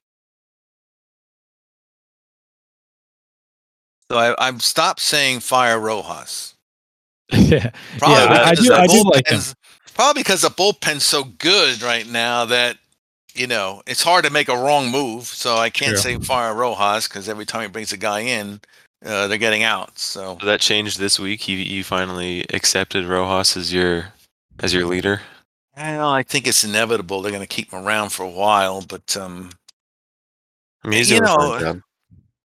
So 4.11 4.19
I, 4.19 4.35
I've 4.49 4.61
stopped 4.63 4.99
saying 5.01 5.39
fire 5.41 5.79
Rojas. 5.79 6.55
yeah, 7.33 7.71
Probably 7.99 8.17
Yeah, 8.17 8.25
I- 8.25 8.43
I 8.43 8.51
because 8.51 8.65
do- 8.65 8.71
the 8.71 8.75
I 8.77 8.87
do 8.89 9.03
like 9.05 9.29
him. 9.31 9.39
bullpen's- 9.39 9.55
Probably 9.95 10.23
because 10.23 10.43
the 10.43 10.49
bullpen's 10.51 11.05
so 11.05 11.25
good 11.25 11.81
right 11.83 12.07
now 12.07 12.45
that 12.47 12.79
you 13.35 13.47
know 13.47 13.83
it's 13.87 14.03
hard 14.03 14.25
to 14.25 14.31
make 14.31 14.49
a 14.49 14.57
wrong 14.57 14.91
move. 14.91 15.27
So 15.27 15.57
I 15.59 15.71
can't 15.71 15.91
True. 15.93 15.99
say 15.99 16.19
fire 16.19 16.55
Rojas 16.55 17.07
because 17.07 17.29
every 17.29 17.45
time 17.47 17.63
he 17.63 17.69
brings 17.69 17.93
a 17.93 17.97
guy 17.99 18.21
in, 18.21 18.61
uh, 19.05 19.29
they're 19.29 19.39
getting 19.39 19.63
out. 19.63 19.97
So 19.99 20.39
So 20.41 20.47
that 20.47 20.61
changed 20.61 20.99
this 20.99 21.21
week. 21.21 21.47
You 21.49 21.57
you 21.59 21.85
finally 21.85 22.47
accepted 22.53 23.05
Rojas 23.07 23.57
as 23.57 23.73
your 23.73 24.13
as 24.61 24.73
your 24.75 24.87
leader. 24.87 25.21
well, 25.77 26.09
I 26.11 26.23
think 26.25 26.47
it's 26.49 26.65
inevitable 26.65 27.21
they're 27.23 27.31
going 27.33 27.47
to 27.47 27.55
keep 27.55 27.71
him 27.73 27.87
around 27.87 28.11
for 28.11 28.23
a 28.25 28.31
while. 28.31 28.81
But 28.83 29.17
um, 29.17 29.51
I 30.83 30.89
mean, 30.89 30.99
he's 30.99 31.11
You 31.11 31.19
doing 31.19 31.31
a 31.31 31.35
fine 31.37 31.63
know. 31.63 31.81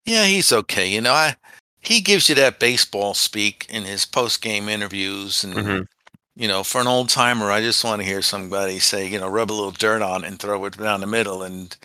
Yeah, 0.05 0.25
he's 0.25 0.51
okay. 0.51 0.89
You 0.89 1.01
know, 1.01 1.13
I 1.13 1.35
he 1.83 2.01
gives 2.01 2.29
you 2.29 2.35
that 2.35 2.59
baseball 2.59 3.13
speak 3.13 3.65
in 3.69 3.83
his 3.83 4.05
post 4.05 4.41
game 4.41 4.69
interviews, 4.69 5.43
and 5.43 5.53
Mhm. 5.55 5.87
you 6.35 6.47
know, 6.47 6.63
for 6.63 6.81
an 6.81 6.87
old 6.87 7.09
timer, 7.09 7.51
I 7.51 7.61
just 7.61 7.83
want 7.83 8.01
to 8.01 8.05
hear 8.07 8.21
somebody 8.21 8.79
say, 8.79 9.07
you 9.07 9.19
know, 9.19 9.27
rub 9.27 9.51
a 9.51 9.53
little 9.53 9.71
dirt 9.71 10.01
on 10.01 10.23
it 10.23 10.27
and 10.27 10.39
throw 10.39 10.63
it 10.65 10.77
down 10.77 11.01
the 11.01 11.07
middle, 11.07 11.43
and 11.43 11.75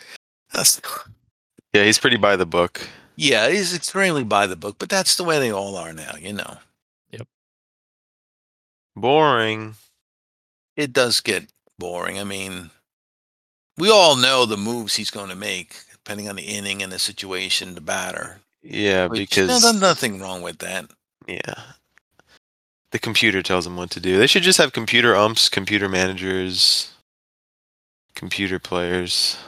that's 0.53 0.81
Yeah, 1.75 1.85
he's 1.85 1.99
pretty 1.99 2.17
by 2.17 2.37
the 2.37 2.47
book. 2.47 2.89
yeah, 3.17 3.49
he's 3.51 3.75
extremely 3.75 4.25
by 4.25 4.47
the 4.47 4.57
book, 4.57 4.77
but 4.79 4.89
that's 4.89 5.17
the 5.17 5.25
way 5.25 5.39
they 5.39 5.53
all 5.53 5.77
are 5.77 5.93
now. 5.93 6.15
You 6.17 6.33
know, 6.33 6.59
Yep. 7.11 7.29
Boring. 8.97 9.77
it 10.77 10.93
does 10.93 11.21
get 11.21 11.51
boring. 11.79 12.19
I 12.19 12.25
mean, 12.25 12.71
we 13.77 13.91
all 13.91 14.17
know 14.17 14.47
the 14.47 14.57
moves 14.57 14.95
he's 14.97 15.11
going 15.11 15.29
to 15.29 15.37
make, 15.37 15.85
depending 15.91 16.29
on 16.29 16.37
the 16.37 16.45
inning 16.45 16.83
and 16.83 16.93
the 16.93 16.99
situation, 16.99 17.75
the 17.75 17.81
batter. 17.81 18.41
Yeah, 18.63 19.07
Which, 19.07 19.21
because 19.21 19.49
no, 19.49 19.59
there's 19.59 19.81
nothing 19.81 20.21
wrong 20.21 20.43
with 20.43 20.59
that. 20.59 20.87
yeah, 21.27 21.55
the 22.91 22.99
computer 22.99 23.43
tells 23.43 23.65
them 23.65 23.77
what 23.77 23.91
to 23.91 24.01
do. 24.01 24.19
They 24.19 24.27
should 24.27 24.43
just 24.43 24.59
have 24.59 24.73
computer 24.73 25.15
umps, 25.15 25.49
computer 25.49 25.89
managers, 25.89 26.91
computer 28.15 28.59
players. 28.59 29.39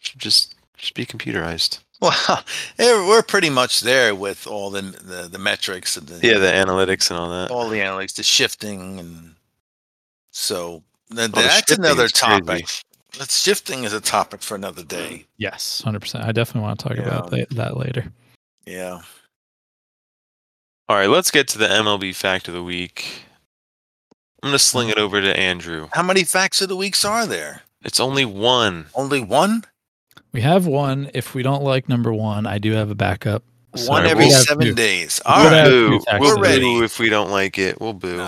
Should 0.00 0.20
just 0.20 0.54
just 0.76 0.94
be 0.94 1.06
computerized. 1.06 1.78
Well, 2.00 2.42
eh, 2.78 3.08
we're 3.08 3.22
pretty 3.22 3.50
much 3.50 3.80
there 3.80 4.14
with 4.14 4.46
all 4.46 4.70
the 4.70 4.82
the, 4.82 5.28
the 5.30 5.38
metrics 5.38 5.96
and 5.96 6.06
the 6.08 6.26
Yeah, 6.26 6.38
the 6.38 6.46
analytics 6.52 7.10
and 7.10 7.18
all 7.18 7.30
that. 7.30 7.50
all 7.50 7.68
the 7.68 7.78
analytics, 7.78 8.14
the 8.14 8.22
shifting, 8.22 8.98
and 8.98 9.34
so 10.30 10.82
th- 11.14 11.30
the 11.30 11.40
that's 11.40 11.72
another 11.72 12.04
is 12.04 12.12
crazy. 12.12 12.40
topic. 12.40 12.64
That's 13.18 13.38
shifting 13.42 13.84
is 13.84 13.92
a 13.92 14.00
topic 14.00 14.40
for 14.40 14.54
another 14.54 14.82
day. 14.82 15.26
yes, 15.36 15.82
100. 15.84 16.00
percent 16.00 16.24
I 16.24 16.32
definitely 16.32 16.62
want 16.66 16.80
to 16.80 16.88
talk 16.88 16.96
about 16.98 17.30
that, 17.30 17.50
that 17.50 17.76
later. 17.76 18.10
Yeah, 18.66 19.00
All 20.88 20.96
right, 20.96 21.08
let's 21.08 21.30
get 21.30 21.48
to 21.48 21.58
the 21.58 21.66
MLB 21.66 22.14
fact 22.14 22.48
of 22.48 22.54
the 22.54 22.62
week. 22.62 23.24
I'm 24.42 24.48
gonna 24.48 24.58
sling 24.58 24.88
it 24.88 24.98
over 24.98 25.20
to 25.20 25.36
Andrew. 25.38 25.88
how 25.92 26.02
many 26.02 26.24
facts 26.24 26.60
of 26.62 26.68
the 26.68 26.76
weeks 26.76 27.04
are 27.04 27.26
there? 27.26 27.62
It's 27.84 27.98
only 28.00 28.24
one. 28.24 28.86
Only 28.94 29.20
one. 29.20 29.64
We 30.32 30.40
have 30.42 30.66
one. 30.66 31.10
If 31.14 31.34
we 31.34 31.42
don't 31.42 31.62
like 31.64 31.88
number 31.88 32.12
one, 32.12 32.46
I 32.46 32.58
do 32.58 32.72
have 32.72 32.90
a 32.90 32.94
backup. 32.94 33.42
one 33.86 34.06
every 34.06 34.26
we'll 34.26 34.34
seven 34.44 34.66
two. 34.68 34.74
days. 34.74 35.20
We'll 35.26 35.44
right. 35.50 35.64
two 35.68 35.88
Boo. 35.90 36.00
facts 36.00 36.20
We'll 36.20 36.36
of 36.36 36.42
the 36.42 36.50
week. 36.50 36.60
boo 36.62 36.82
if 36.84 36.98
we 36.98 37.08
don't 37.08 37.30
like 37.30 37.58
it. 37.58 37.80
We'll 37.80 37.92
boo. 37.94 38.16
No. 38.18 38.24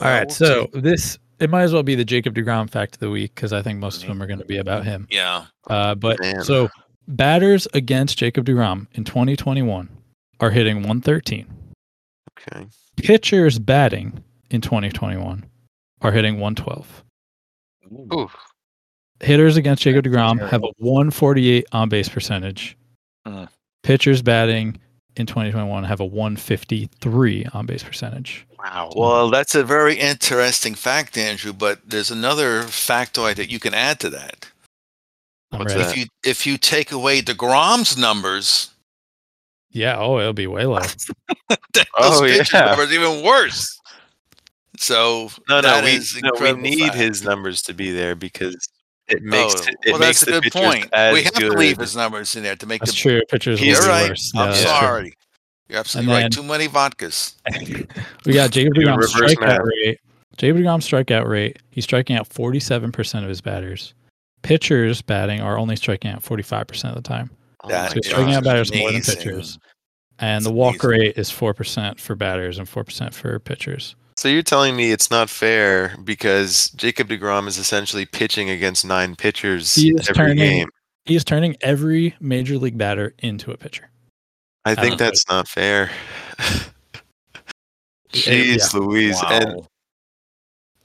All 0.00 0.08
right, 0.08 0.30
so 0.30 0.68
this 0.72 1.18
it 1.38 1.50
might 1.50 1.62
as 1.62 1.72
well 1.72 1.82
be 1.82 1.94
the 1.94 2.04
Jacob 2.04 2.34
Degrom 2.34 2.68
fact 2.70 2.94
of 2.94 3.00
the 3.00 3.10
week 3.10 3.34
because 3.34 3.52
I 3.52 3.60
think 3.62 3.78
most 3.78 4.02
of 4.02 4.08
them 4.08 4.22
are 4.22 4.26
going 4.26 4.38
to 4.38 4.44
be 4.46 4.56
about 4.58 4.84
him. 4.84 5.06
Yeah. 5.10 5.46
Uh, 5.66 5.94
but 5.94 6.18
Man. 6.20 6.42
so 6.44 6.68
batters 7.08 7.66
against 7.74 8.18
Jacob 8.18 8.46
Degrom 8.46 8.86
in 8.92 9.04
2021 9.04 9.88
are 10.40 10.50
hitting 10.50 10.76
113. 10.76 11.46
Okay. 12.38 12.66
Pitchers 12.96 13.58
batting 13.58 14.22
in 14.50 14.60
2021 14.60 15.44
are 16.02 16.12
hitting 16.12 16.34
112. 16.34 17.04
Ooh. 17.92 18.28
Hitters 19.20 19.56
against 19.56 19.82
Jacob 19.82 20.04
DeGrom 20.04 20.36
terrible. 20.36 20.46
have 20.48 20.62
a 20.62 20.72
148 20.78 21.66
on 21.72 21.88
base 21.88 22.08
percentage. 22.08 22.76
Mm. 23.26 23.48
Pitchers 23.82 24.20
batting 24.20 24.78
in 25.16 25.26
2021 25.26 25.84
have 25.84 26.00
a 26.00 26.04
153 26.04 27.46
on 27.54 27.66
base 27.66 27.82
percentage. 27.82 28.46
Wow. 28.58 28.92
Well, 28.94 29.30
that's 29.30 29.54
a 29.54 29.64
very 29.64 29.94
interesting 29.94 30.74
fact, 30.74 31.16
Andrew. 31.16 31.52
But 31.52 31.80
there's 31.88 32.10
another 32.10 32.64
factoid 32.64 33.36
that 33.36 33.50
you 33.50 33.58
can 33.58 33.72
add 33.72 34.00
to 34.00 34.10
that. 34.10 34.50
I'm 35.52 35.60
What's 35.60 35.74
ready. 35.74 35.84
that? 35.84 35.90
If 35.92 35.96
you 35.98 36.06
if 36.24 36.46
you 36.46 36.58
take 36.58 36.92
away 36.92 37.20
Degrom's 37.22 37.96
numbers, 37.96 38.70
Yeah. 39.70 39.96
Oh, 39.98 40.18
it'll 40.18 40.32
be 40.32 40.46
way 40.46 40.66
low. 40.66 40.80
Oh, 41.98 42.20
those 42.20 42.20
Oh, 42.20 42.24
yeah. 42.24 42.66
numbers 42.66 42.92
even 42.92 43.22
worse. 43.24 43.78
So 44.78 45.30
no, 45.48 45.56
no, 45.56 45.62
that 45.62 45.84
we, 45.84 45.90
is 45.92 46.20
no, 46.22 46.30
we 46.40 46.52
need 46.52 46.80
fact. 46.80 46.94
his 46.96 47.22
numbers 47.22 47.62
to 47.62 47.74
be 47.74 47.90
there 47.92 48.14
because 48.14 48.54
it 49.08 49.22
makes 49.22 49.54
Oh, 49.54 49.62
it, 49.68 49.76
it 49.84 49.90
well, 49.92 50.00
makes 50.00 50.20
that's 50.20 50.30
a 50.30 50.34
the 50.34 50.40
good 50.42 50.52
point. 50.52 50.90
We 51.14 51.22
have 51.22 51.34
good. 51.34 51.52
to 51.52 51.58
leave 51.58 51.78
his 51.78 51.94
numbers 51.96 52.34
in 52.36 52.42
there 52.42 52.56
to 52.56 52.66
make 52.66 52.80
That's 52.80 52.92
the. 52.92 52.98
true. 52.98 53.22
Pitchers 53.30 53.60
will 53.60 53.68
You're 53.68 53.80
right. 53.82 54.10
worse. 54.10 54.32
I'm 54.34 54.48
Yeah, 54.50 54.54
sorry. 54.54 55.14
You're 55.68 55.78
absolutely 55.78 56.14
And 56.14 56.22
right. 56.24 56.32
Too 56.32 56.42
many 56.42 56.68
vodkas. 56.68 57.36
We 58.26 58.34
got 58.34 58.50
Jacob 58.50 58.74
Do 58.74 58.82
a 58.82 58.84
DeGrom's 58.84 59.14
reverse 59.14 59.34
strikeout 59.34 59.46
math. 59.46 59.60
rate. 59.84 60.00
Jacob 60.36 60.56
DeGrom's 60.58 60.88
strikeout 60.88 61.26
rate. 61.28 61.58
He's 61.70 61.84
striking 61.84 62.16
out 62.16 62.28
47% 62.28 63.22
of 63.22 63.28
his 63.28 63.40
batters. 63.40 63.94
Pitchers 64.42 65.02
batting 65.02 65.40
are 65.40 65.58
only 65.58 65.76
striking 65.76 66.10
out 66.10 66.22
45% 66.22 66.88
of 66.90 66.94
the 66.94 67.02
time. 67.02 67.30
Oh 67.64 67.68
That 67.68 67.92
So 67.92 68.00
striking 68.02 68.34
out 68.34 68.44
God. 68.44 68.50
batters 68.50 68.74
more 68.74 68.92
than 68.92 69.02
pitchers. 69.02 69.58
And 70.18 70.36
It's 70.38 70.46
the 70.46 70.52
walk 70.52 70.82
amazing. 70.84 70.90
rate 71.00 71.18
is 71.18 71.30
4% 71.30 71.98
for 72.00 72.14
batters 72.14 72.58
and 72.58 72.66
4% 72.68 73.12
for 73.14 73.38
pitchers. 73.38 73.96
So 74.18 74.28
you're 74.28 74.42
telling 74.42 74.74
me 74.76 74.92
it's 74.92 75.10
not 75.10 75.28
fair 75.28 75.94
because 76.04 76.70
Jacob 76.70 77.08
Degrom 77.08 77.46
is 77.48 77.58
essentially 77.58 78.06
pitching 78.06 78.48
against 78.48 78.84
nine 78.84 79.14
pitchers 79.14 79.74
He 79.74 79.90
is 79.90 80.08
every 80.08 80.14
turning- 80.14 80.36
game. 80.38 80.68
He 81.04 81.14
is 81.16 81.22
turning 81.24 81.56
every 81.60 82.14
major 82.18 82.56
league 82.58 82.78
batter 82.78 83.14
into 83.18 83.50
a 83.52 83.56
pitcher. 83.56 83.90
I 84.64 84.74
think 84.74 84.92
don't 84.92 84.98
that's 84.98 85.28
not 85.28 85.48
fair. 85.48 85.90
Yeah. 88.12 88.32
Jeez, 88.32 88.72
Louise. 88.72 89.16
Wow. 89.22 89.28
And 89.30 89.68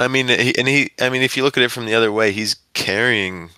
I 0.02 0.08
mean, 0.08 0.28
he, 0.28 0.58
and 0.58 0.68
he, 0.68 0.92
I 1.00 1.10
mean, 1.10 1.22
if 1.22 1.38
you 1.38 1.44
look 1.44 1.58
at 1.58 1.64
it 1.64 1.72
from 1.72 1.86
the 1.86 1.94
other 1.96 2.12
way, 2.12 2.32
he's 2.32 2.56
carrying 2.74 3.50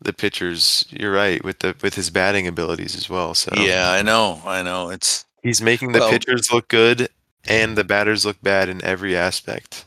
the 0.00 0.12
pitchers. 0.12 0.84
You're 0.90 1.12
right 1.12 1.42
with 1.44 1.60
the 1.60 1.74
with 1.82 1.94
his 1.94 2.10
batting 2.10 2.46
abilities 2.46 2.96
as 2.96 3.08
well. 3.08 3.34
So 3.34 3.52
Yeah, 3.56 3.90
I 3.90 4.02
know. 4.02 4.40
I 4.44 4.62
know. 4.62 4.90
It's 4.90 5.24
he's 5.42 5.60
making 5.62 5.92
the 5.92 6.00
Well- 6.00 6.10
pitchers 6.10 6.50
look 6.52 6.68
good 6.68 7.08
and 7.44 7.76
the 7.76 7.84
batters 7.84 8.24
look 8.24 8.40
bad 8.42 8.68
in 8.68 8.82
every 8.84 9.16
aspect, 9.16 9.84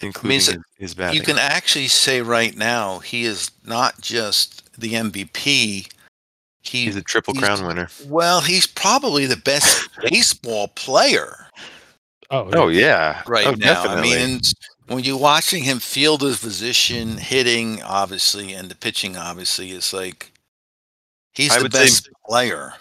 including 0.00 0.40
so 0.40 0.52
his, 0.52 0.62
his 0.78 0.94
batting. 0.94 1.16
you 1.18 1.22
can 1.24 1.38
actually 1.38 1.88
say 1.88 2.22
right 2.22 2.56
now 2.56 2.98
he 3.00 3.24
is 3.24 3.50
not 3.64 4.00
just 4.00 4.68
the 4.80 4.94
MVP. 4.94 5.88
He 6.62 6.84
he's 6.84 6.96
a 6.96 7.02
triple 7.02 7.34
he's- 7.34 7.44
crown 7.44 7.66
winner. 7.66 7.88
well, 8.06 8.40
he's 8.40 8.66
probably 8.66 9.26
the 9.26 9.36
best 9.36 9.88
baseball 10.10 10.68
player 10.68 11.46
Oh, 12.30 12.50
Oh 12.54 12.68
yeah, 12.68 13.22
right 13.26 13.46
oh, 13.46 13.52
now. 13.52 13.56
Definitely. 13.84 14.12
I 14.14 14.26
mean, 14.26 14.40
when 14.88 15.04
you're 15.04 15.18
watching 15.18 15.62
him 15.64 15.78
field 15.78 16.22
his 16.22 16.38
position, 16.40 17.16
hitting 17.18 17.82
obviously, 17.82 18.52
and 18.52 18.70
the 18.70 18.74
pitching 18.74 19.16
obviously 19.16 19.70
it's 19.72 19.92
like 19.92 20.32
he's 21.32 21.52
I 21.52 21.58
the 21.58 21.62
would 21.64 21.72
say- 21.72 21.84
best 21.84 22.08
player. 22.26 22.74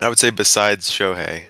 I 0.00 0.08
would 0.08 0.18
say 0.18 0.30
besides 0.30 0.90
Shohei, 0.90 1.44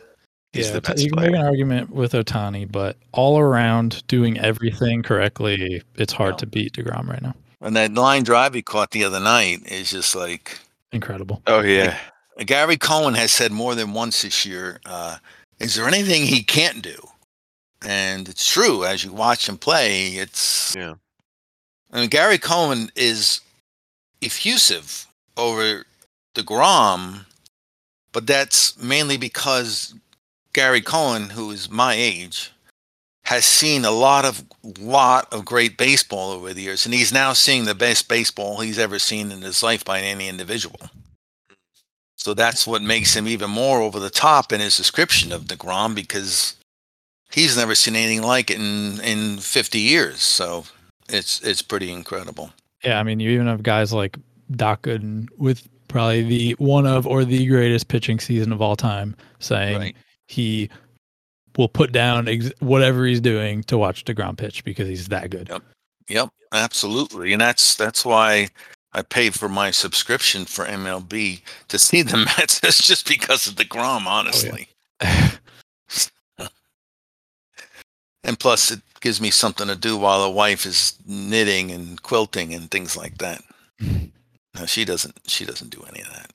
he's 0.53 0.67
yeah, 0.67 0.73
the 0.75 0.81
t- 0.83 0.93
best 0.93 1.03
you 1.05 1.09
can 1.11 1.17
player. 1.19 1.31
make 1.31 1.41
an 1.41 1.47
argument 1.47 1.89
with 1.91 2.13
Ohtani, 2.13 2.71
but 2.71 2.99
all 3.13 3.39
around 3.39 4.07
doing 4.09 4.39
everything 4.39 5.03
correctly, 5.03 5.81
it's 5.95 6.13
hard 6.13 6.35
Yeah. 6.35 6.37
to 6.39 6.47
beat 6.47 6.75
DeGrom 6.75 7.09
right 7.09 7.23
now. 7.23 7.35
And 7.63 7.75
that 7.77 7.95
line 7.95 8.25
drive 8.25 8.53
he 8.53 8.61
caught 8.61 8.91
the 8.91 9.05
other 9.05 9.21
night 9.21 9.61
is 9.67 9.91
just 9.91 10.15
like 10.15 10.59
Incredible. 10.93 11.41
Oh 11.47 11.61
yeah, 11.61 11.97
Gary 12.45 12.77
Cohen 12.77 13.15
has 13.15 13.33
said 13.33 13.53
more 13.53 13.75
than 13.75 13.95
once 13.95 14.21
this 14.21 14.45
year, 14.45 14.79
uh, 14.85 15.17
is 15.59 15.75
there 15.77 15.89
anything 15.89 16.27
he 16.27 16.43
can't 16.43 16.83
do? 16.83 17.09
And 17.85 18.29
it's 18.29 18.51
true. 18.51 18.85
As 18.85 19.05
you 19.05 19.13
watch 19.13 19.49
him 19.49 19.59
play, 19.59 20.09
it's. 20.09 20.75
Yeah. 20.77 20.95
I 21.93 22.01
mean, 22.01 22.09
Gary 22.09 22.39
Cohen 22.39 22.91
is 22.97 23.41
effusive 24.23 25.07
over 25.37 25.85
the 26.35 26.43
Grom, 26.43 27.27
but 28.13 28.27
that's 28.27 28.81
mainly 28.83 29.17
because 29.17 29.95
Gary 30.53 30.81
Cohen, 30.81 31.31
who 31.31 31.51
is 31.51 31.71
my 31.71 31.95
age, 31.95 32.53
has 33.25 33.45
seen 33.45 33.85
a 33.85 33.91
lot 33.91 34.25
of 34.25 34.45
lot 34.79 35.33
of 35.33 35.45
great 35.45 35.77
baseball 35.77 36.31
over 36.31 36.53
the 36.53 36.63
years, 36.63 36.85
and 36.85 36.95
he's 36.95 37.13
now 37.13 37.33
seeing 37.33 37.65
the 37.65 37.75
best 37.75 38.09
baseball 38.09 38.61
he's 38.61 38.79
ever 38.79 38.99
seen 38.99 39.31
in 39.31 39.43
his 39.43 39.63
life 39.63 39.85
by 39.85 40.01
any 40.01 40.29
individual. 40.29 40.81
So 42.17 42.35
that's 42.35 42.67
what 42.67 42.83
makes 42.83 43.15
him 43.15 43.27
even 43.27 43.51
more 43.51 43.81
over 43.81 43.99
the 43.99 44.11
top 44.11 44.53
in 44.53 44.61
his 44.61 44.77
description 44.77 45.33
of 45.33 45.43
DeGrom 45.43 45.95
because 45.95 46.57
he's 47.33 47.57
never 47.57 47.75
seen 47.75 47.97
anything 47.97 48.23
like 48.23 48.51
it 48.51 48.59
in, 48.59 49.01
in 49.01 49.39
50 49.39 49.79
years. 49.79 50.21
So 50.23 50.65
it's 51.09 51.41
it's 51.43 51.63
pretty 51.63 51.91
incredible. 51.93 52.53
Yeah, 52.85 52.99
I 52.99 53.03
mean, 53.03 53.21
you 53.21 53.31
even 53.31 53.47
have 53.47 53.63
guys 53.63 53.93
like 53.93 54.17
Doc 54.53 54.83
Gooden 54.83 55.29
with 55.39 55.69
probably 55.89 56.23
the 56.23 56.53
one 56.53 56.87
of 56.87 57.07
or 57.07 57.25
the 57.25 57.47
greatest 57.47 57.89
pitching 57.89 58.19
season 58.19 58.53
of 58.53 58.61
all 58.63 58.77
time 58.77 59.15
saying 59.39 59.79
Right. 59.79 59.97
he 60.27 60.71
will 61.57 61.69
put 61.69 61.93
down 61.93 62.29
ex- 62.29 62.51
whatever 62.61 63.05
he's 63.05 63.21
doing 63.21 63.63
to 63.65 63.77
watch 63.77 64.05
DeGrom 64.05 64.37
pitch 64.39 64.65
because 64.65 64.89
he's 64.89 65.09
that 65.09 65.31
good. 65.31 65.49
Yep. 65.51 65.63
Yep, 66.09 66.29
absolutely. 66.53 67.33
And 67.33 67.41
that's 67.41 67.75
that's 67.77 68.05
why 68.05 68.49
I 68.93 69.03
paid 69.03 69.35
for 69.35 69.49
my 69.49 69.71
subscription 69.71 70.45
for 70.47 70.65
MLB 70.65 71.43
to 71.69 71.79
see 71.79 72.03
the 72.03 72.17
Mets. 72.39 72.61
It's 72.63 72.87
just 72.87 73.07
because 73.07 73.47
of 73.47 73.57
the 73.57 73.65
Grom, 73.65 74.07
oh, 74.07 74.11
honestly. 74.11 74.69
And 78.25 78.39
plus 78.39 78.71
it 78.71 78.81
gives 79.01 79.21
me 79.21 79.31
something 79.31 79.67
to 79.67 79.77
do 79.77 79.97
while 79.97 80.23
the 80.23 80.31
wife 80.31 80.65
is 80.65 80.95
knitting 81.07 81.71
and 81.71 82.01
quilting 82.03 82.55
and 82.55 82.71
things 82.71 82.97
like 82.97 83.19
that. 83.19 83.43
No, 84.55 84.67
she 84.67 84.85
doesn't 84.85 85.19
she 85.27 85.47
doesn't 85.47 85.71
do 85.71 85.83
any 85.89 86.03
of 86.03 86.09
that. 86.13 86.31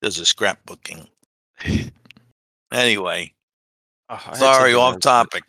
Does 0.00 0.18
a 0.18 0.22
scrapbooking. 0.22 1.06
anyway, 2.72 3.34
Oh, 4.10 4.30
sorry, 4.34 4.72
off 4.74 5.00
topic. 5.00 5.42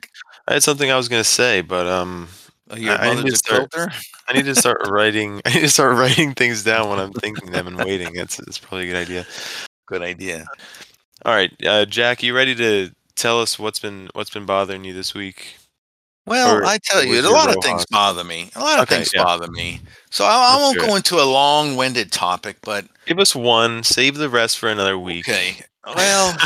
I 0.47 0.53
had 0.53 0.63
something 0.63 0.91
I 0.91 0.97
was 0.97 1.07
gonna 1.07 1.23
say, 1.23 1.61
but 1.61 1.87
um, 1.87 2.27
you 2.75 2.91
I- 2.91 3.09
I 3.11 3.15
need 3.15 3.25
to 3.27 3.31
to 3.31 3.37
start-? 3.37 3.71
I 4.27 4.33
need 4.33 4.45
to 4.45 4.55
start 4.55 4.85
writing. 4.89 5.41
I 5.45 5.53
need 5.53 5.61
to 5.61 5.69
start 5.69 5.95
writing 5.95 6.33
things 6.33 6.63
down 6.63 6.89
when 6.89 6.99
I'm 6.99 7.13
thinking 7.13 7.51
them 7.51 7.67
and 7.67 7.77
waiting. 7.77 8.11
That's 8.13 8.35
that's 8.37 8.57
probably 8.59 8.89
a 8.89 8.91
good 8.91 9.01
idea. 9.01 9.25
Good 9.87 10.01
idea. 10.01 10.45
All 11.25 11.33
right, 11.33 11.51
uh, 11.65 11.85
Jack, 11.85 12.21
you 12.21 12.35
ready 12.35 12.53
to 12.55 12.91
tell 13.19 13.41
us 13.41 13.59
what's 13.59 13.79
been 13.79 14.09
what's 14.13 14.29
been 14.29 14.45
bothering 14.45 14.83
you 14.83 14.93
this 14.93 15.13
week? 15.13 15.55
Well, 16.25 16.57
Or 16.57 16.65
I 16.65 16.77
tell 16.83 17.03
you, 17.03 17.19
a 17.19 17.27
lot 17.29 17.55
of 17.55 17.63
things 17.63 17.85
bother 17.89 18.23
me. 18.23 18.51
A 18.55 18.59
lot 18.59 18.77
of 18.79 18.83
Okay, 18.83 18.97
things 18.97 19.11
yeah. 19.15 19.23
bother 19.23 19.49
me. 19.49 19.81
So 20.11 20.25
I, 20.25 20.55
I 20.55 20.61
won't 20.61 20.77
go 20.77 20.95
into 20.95 21.15
a 21.15 21.23
long-winded 21.25 22.11
topic, 22.11 22.57
but 22.61 22.85
Give 23.07 23.17
us 23.19 23.35
one. 23.35 23.83
Save 23.83 24.17
the 24.17 24.29
rest 24.29 24.59
for 24.59 24.69
another 24.69 24.97
week. 24.97 25.27
okay. 25.27 25.57
Well, 25.95 26.37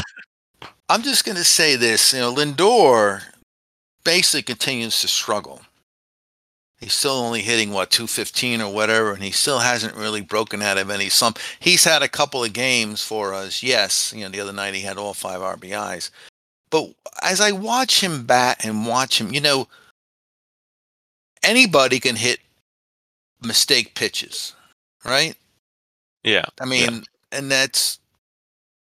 I'm 0.88 1.02
just 1.02 1.26
going 1.26 1.36
to 1.36 1.44
say 1.44 1.76
this. 1.76 2.14
You 2.14 2.20
know, 2.20 2.34
Lindor 2.34 3.24
basically 4.06 4.44
continues 4.44 5.02
to 5.02 5.10
struggle. 5.10 5.62
He's 6.80 6.94
still 6.94 7.14
only 7.14 7.42
hitting 7.42 7.72
what 7.72 7.90
215 7.92 8.62
or 8.62 8.72
whatever, 8.74 9.12
and 9.12 9.24
he 9.24 9.32
still 9.32 9.60
hasn't 9.60 9.96
really 9.96 10.22
broken 10.22 10.62
out 10.62 10.78
of 10.78 10.90
any 10.90 11.10
slump. 11.10 11.40
He's 11.60 11.84
had 11.84 12.04
a 12.04 12.08
couple 12.08 12.44
of 12.44 12.54
games 12.54 13.04
for 13.04 13.34
us. 13.34 13.64
Yes, 13.64 14.14
you 14.16 14.24
know, 14.24 14.30
the 14.30 14.40
other 14.40 14.54
night 14.54 14.76
he 14.76 14.82
had 14.82 14.98
all 14.98 15.14
five 15.14 15.42
RBIs. 15.42 16.10
But 16.74 16.90
as 17.22 17.40
I 17.40 17.52
watch 17.52 18.02
him 18.02 18.26
bat 18.26 18.66
and 18.66 18.88
watch 18.88 19.22
him, 19.22 19.32
you 19.32 19.40
know, 19.40 19.68
anybody 21.44 22.00
can 22.00 22.16
hit 22.16 22.40
mistake 23.44 23.94
pitches, 23.94 24.56
right? 25.06 25.36
Yeah. 26.24 26.46
I 26.60 26.66
mean, 26.66 27.04
and 27.32 27.52
that's 27.52 28.00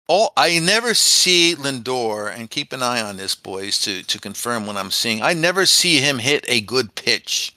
all. 0.06 0.32
I 0.36 0.60
never 0.60 0.94
see 0.94 1.56
Lindor, 1.56 2.32
and 2.32 2.48
keep 2.48 2.72
an 2.72 2.80
eye 2.80 3.02
on 3.02 3.16
this, 3.16 3.34
boys, 3.34 3.80
to 3.80 4.04
to 4.04 4.20
confirm 4.20 4.68
what 4.68 4.76
I'm 4.76 4.92
seeing. 4.92 5.20
I 5.20 5.32
never 5.32 5.66
see 5.66 5.96
him 5.98 6.20
hit 6.20 6.44
a 6.46 6.60
good 6.60 6.94
pitch. 6.94 7.56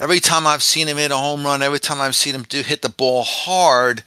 Every 0.00 0.18
time 0.18 0.48
I've 0.48 0.64
seen 0.64 0.88
him 0.88 0.96
hit 0.96 1.12
a 1.12 1.16
home 1.16 1.44
run, 1.44 1.62
every 1.62 1.78
time 1.78 2.00
I've 2.00 2.16
seen 2.16 2.34
him 2.34 2.42
do 2.42 2.62
hit 2.62 2.82
the 2.82 2.88
ball 2.88 3.22
hard, 3.22 4.02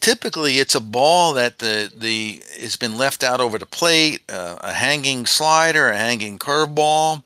typically 0.00 0.58
it's 0.58 0.74
a 0.74 0.80
ball 0.80 1.34
that 1.34 1.58
the 1.58 1.90
the 1.94 2.42
has 2.60 2.76
been 2.76 2.96
left 2.96 3.22
out 3.22 3.40
over 3.40 3.58
the 3.58 3.66
plate, 3.66 4.22
uh, 4.28 4.56
a 4.60 4.72
hanging 4.72 5.26
slider, 5.26 5.88
a 5.88 5.96
hanging 5.96 6.38
curveball, 6.38 7.22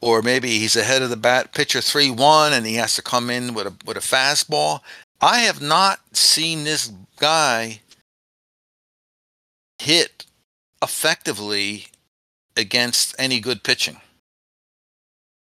or 0.00 0.22
maybe 0.22 0.58
he's 0.58 0.76
ahead 0.76 1.02
of 1.02 1.10
the 1.10 1.16
bat 1.16 1.52
pitcher 1.52 1.80
three 1.80 2.10
one 2.10 2.52
and 2.52 2.66
he 2.66 2.74
has 2.74 2.94
to 2.96 3.02
come 3.02 3.30
in 3.30 3.54
with 3.54 3.66
a 3.66 3.74
with 3.84 3.96
a 3.96 4.00
fastball. 4.00 4.80
I 5.20 5.40
have 5.40 5.60
not 5.60 6.00
seen 6.16 6.64
this 6.64 6.92
guy 7.18 7.80
hit 9.78 10.26
effectively 10.82 11.86
against 12.56 13.14
any 13.18 13.40
good 13.40 13.62
pitching. 13.62 14.00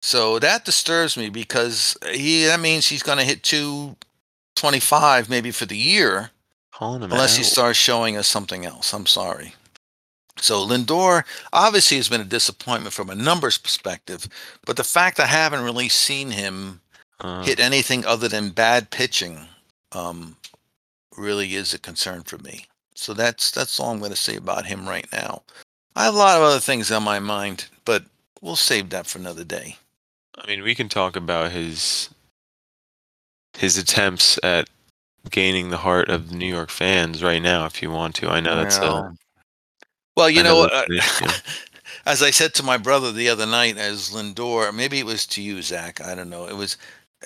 So 0.01 0.39
that 0.39 0.65
disturbs 0.65 1.15
me 1.15 1.29
because 1.29 1.95
he 2.11 2.45
that 2.45 2.59
means 2.59 2.87
he's 2.87 3.03
going 3.03 3.19
to 3.19 3.23
hit 3.23 3.43
225 3.43 5.29
maybe 5.29 5.51
for 5.51 5.65
the 5.65 5.77
year 5.77 6.31
unless 6.81 7.33
out. 7.33 7.37
he 7.37 7.43
starts 7.43 7.77
showing 7.77 8.17
us 8.17 8.27
something 8.27 8.65
else. 8.65 8.93
I'm 8.93 9.05
sorry. 9.05 9.53
So 10.37 10.65
Lindor 10.65 11.23
obviously 11.53 11.97
has 11.97 12.09
been 12.09 12.21
a 12.21 12.25
disappointment 12.25 12.93
from 12.93 13.09
a 13.09 13.15
numbers 13.15 13.57
perspective, 13.57 14.27
but 14.65 14.75
the 14.77 14.83
fact 14.83 15.19
I 15.19 15.27
haven't 15.27 15.63
really 15.63 15.89
seen 15.89 16.31
him 16.31 16.81
uh, 17.19 17.43
hit 17.43 17.59
anything 17.59 18.05
other 18.05 18.27
than 18.27 18.49
bad 18.49 18.89
pitching 18.89 19.39
um, 19.91 20.35
really 21.15 21.53
is 21.53 21.73
a 21.73 21.79
concern 21.79 22.23
for 22.23 22.39
me. 22.39 22.65
So 22.95 23.13
that's 23.13 23.51
that's 23.51 23.79
all 23.79 23.91
I'm 23.91 23.99
going 23.99 24.11
to 24.11 24.17
say 24.17 24.35
about 24.35 24.65
him 24.65 24.87
right 24.87 25.07
now. 25.11 25.43
I 25.95 26.05
have 26.05 26.15
a 26.15 26.17
lot 26.17 26.37
of 26.37 26.43
other 26.43 26.59
things 26.59 26.91
on 26.91 27.03
my 27.03 27.19
mind, 27.19 27.65
but 27.85 28.03
we'll 28.41 28.55
save 28.55 28.89
that 28.89 29.05
for 29.05 29.19
another 29.19 29.43
day. 29.43 29.77
I 30.37 30.47
mean, 30.47 30.63
we 30.63 30.73
can 30.73 30.89
talk 30.89 31.15
about 31.15 31.51
his 31.51 32.09
his 33.57 33.77
attempts 33.77 34.39
at 34.43 34.69
gaining 35.29 35.69
the 35.69 35.77
heart 35.77 36.09
of 36.09 36.31
New 36.31 36.47
York 36.47 36.69
fans 36.69 37.23
right 37.23 37.41
now, 37.41 37.65
if 37.65 37.81
you 37.81 37.91
want 37.91 38.15
to. 38.15 38.29
I 38.29 38.39
know 38.39 38.55
that's 38.55 38.79
yeah. 38.79 39.09
a 39.09 39.11
well, 40.15 40.29
you 40.29 40.43
know, 40.43 40.65
know 40.65 40.69
uh, 40.71 40.85
as 42.05 42.21
I 42.21 42.31
said 42.31 42.53
to 42.55 42.63
my 42.63 42.77
brother 42.77 43.11
the 43.11 43.29
other 43.29 43.45
night, 43.45 43.77
as 43.77 44.09
Lindor, 44.09 44.73
maybe 44.73 44.99
it 44.99 45.05
was 45.05 45.25
to 45.27 45.41
you, 45.41 45.61
Zach. 45.61 46.01
I 46.01 46.15
don't 46.15 46.29
know. 46.29 46.47
It 46.47 46.55
was, 46.55 46.77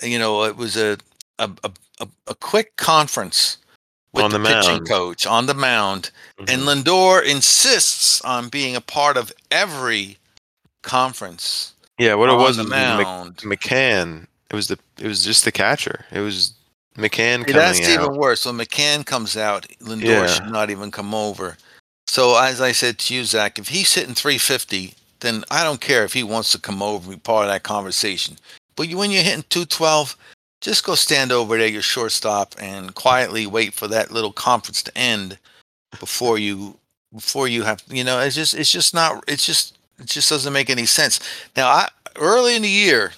you 0.02 0.18
know, 0.18 0.44
it 0.44 0.56
was 0.56 0.76
a 0.76 0.98
a 1.38 1.50
a, 2.00 2.08
a 2.26 2.34
quick 2.34 2.76
conference 2.76 3.58
with 4.12 4.24
on 4.24 4.30
the, 4.30 4.38
the 4.38 4.48
pitching 4.48 4.84
coach 4.84 5.26
on 5.26 5.46
the 5.46 5.54
mound, 5.54 6.10
mm-hmm. 6.38 6.50
and 6.50 6.62
Lindor 6.62 7.24
insists 7.24 8.20
on 8.22 8.48
being 8.48 8.76
a 8.76 8.80
part 8.80 9.16
of 9.16 9.32
every 9.50 10.18
conference. 10.82 11.74
Yeah, 11.98 12.14
what 12.14 12.28
it 12.28 12.36
was 12.36 12.56
the 12.56 12.64
mound. 12.64 13.38
McCann. 13.38 14.26
It 14.50 14.54
was 14.54 14.68
the 14.68 14.78
it 14.98 15.08
was 15.08 15.24
just 15.24 15.44
the 15.44 15.52
catcher. 15.52 16.04
It 16.12 16.20
was 16.20 16.55
McCann 16.96 17.46
coming 17.46 17.54
That's 17.54 17.80
out. 17.80 18.02
even 18.04 18.16
worse. 18.16 18.46
When 18.46 18.56
McCann 18.56 19.04
comes 19.04 19.36
out, 19.36 19.66
Lindor 19.80 20.04
yeah. 20.04 20.26
should 20.26 20.50
not 20.50 20.70
even 20.70 20.90
come 20.90 21.14
over. 21.14 21.56
So 22.06 22.38
as 22.38 22.60
I 22.60 22.72
said 22.72 22.98
to 22.98 23.14
you, 23.14 23.24
Zach, 23.24 23.58
if 23.58 23.68
he's 23.68 23.94
hitting 23.94 24.14
350, 24.14 24.94
then 25.20 25.44
I 25.50 25.64
don't 25.64 25.80
care 25.80 26.04
if 26.04 26.12
he 26.12 26.22
wants 26.22 26.52
to 26.52 26.58
come 26.58 26.82
over 26.82 27.10
and 27.10 27.18
be 27.18 27.20
part 27.20 27.46
of 27.46 27.50
that 27.50 27.62
conversation. 27.62 28.36
But 28.76 28.92
when 28.92 29.10
you're 29.10 29.22
hitting 29.22 29.44
212, 29.50 30.16
just 30.60 30.84
go 30.84 30.94
stand 30.94 31.32
over 31.32 31.56
there, 31.56 31.68
your 31.68 31.82
shortstop, 31.82 32.54
and 32.58 32.94
quietly 32.94 33.46
wait 33.46 33.74
for 33.74 33.88
that 33.88 34.10
little 34.10 34.32
conference 34.32 34.82
to 34.84 34.98
end 34.98 35.38
before 35.98 36.38
you 36.38 36.76
before 37.14 37.46
you 37.48 37.62
have 37.62 37.82
you 37.88 38.04
know 38.04 38.20
it's 38.20 38.34
just 38.34 38.52
it's 38.52 38.70
just 38.70 38.92
not 38.92 39.22
it's 39.28 39.46
just 39.46 39.78
it 39.98 40.06
just 40.06 40.28
doesn't 40.28 40.52
make 40.52 40.70
any 40.70 40.86
sense. 40.86 41.20
Now 41.56 41.68
I 41.68 41.88
early 42.16 42.56
in 42.56 42.62
the 42.62 42.68
year 42.68 43.12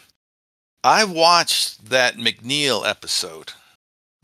I 0.85 1.05
watched 1.05 1.91
that 1.91 2.17
McNeil 2.17 2.89
episode. 2.89 3.53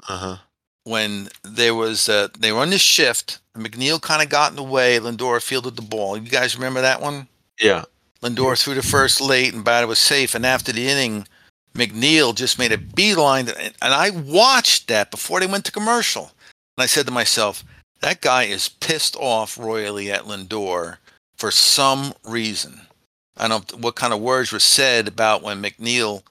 Uh-huh. 0.08 0.36
When 0.84 1.28
there 1.42 1.74
was 1.74 2.08
uh, 2.08 2.28
they 2.38 2.52
were 2.52 2.60
on 2.60 2.70
this 2.70 2.82
shift, 2.82 3.38
McNeil 3.56 4.00
kind 4.02 4.22
of 4.22 4.28
got 4.28 4.50
in 4.50 4.56
the 4.56 4.62
way. 4.62 4.98
Lindor 4.98 5.42
fielded 5.42 5.76
the 5.76 5.82
ball. 5.82 6.16
You 6.16 6.28
guys 6.28 6.56
remember 6.56 6.82
that 6.82 7.00
one? 7.00 7.28
Yeah. 7.58 7.84
Lindor 8.22 8.60
threw 8.60 8.74
the 8.74 8.82
first 8.82 9.20
late, 9.20 9.54
and 9.54 9.64
batter 9.64 9.86
was 9.86 9.98
safe. 9.98 10.34
And 10.34 10.44
after 10.44 10.72
the 10.72 10.88
inning, 10.88 11.26
McNeil 11.74 12.34
just 12.34 12.58
made 12.58 12.72
a 12.72 12.78
beeline, 12.78 13.48
and 13.48 13.74
I 13.82 14.10
watched 14.10 14.88
that 14.88 15.10
before 15.10 15.40
they 15.40 15.46
went 15.46 15.64
to 15.66 15.72
commercial. 15.72 16.32
And 16.76 16.82
I 16.84 16.86
said 16.86 17.06
to 17.06 17.12
myself, 17.12 17.64
that 18.00 18.20
guy 18.20 18.44
is 18.44 18.68
pissed 18.68 19.16
off 19.16 19.58
royally 19.58 20.10
at 20.10 20.24
Lindor 20.24 20.98
for 21.36 21.50
some 21.50 22.12
reason. 22.24 22.82
I 23.36 23.48
don't 23.48 23.72
know 23.72 23.78
what 23.78 23.96
kind 23.96 24.12
of 24.12 24.20
words 24.20 24.52
were 24.52 24.60
said 24.60 25.08
about 25.08 25.42
when 25.42 25.62
McNeil, 25.62 26.22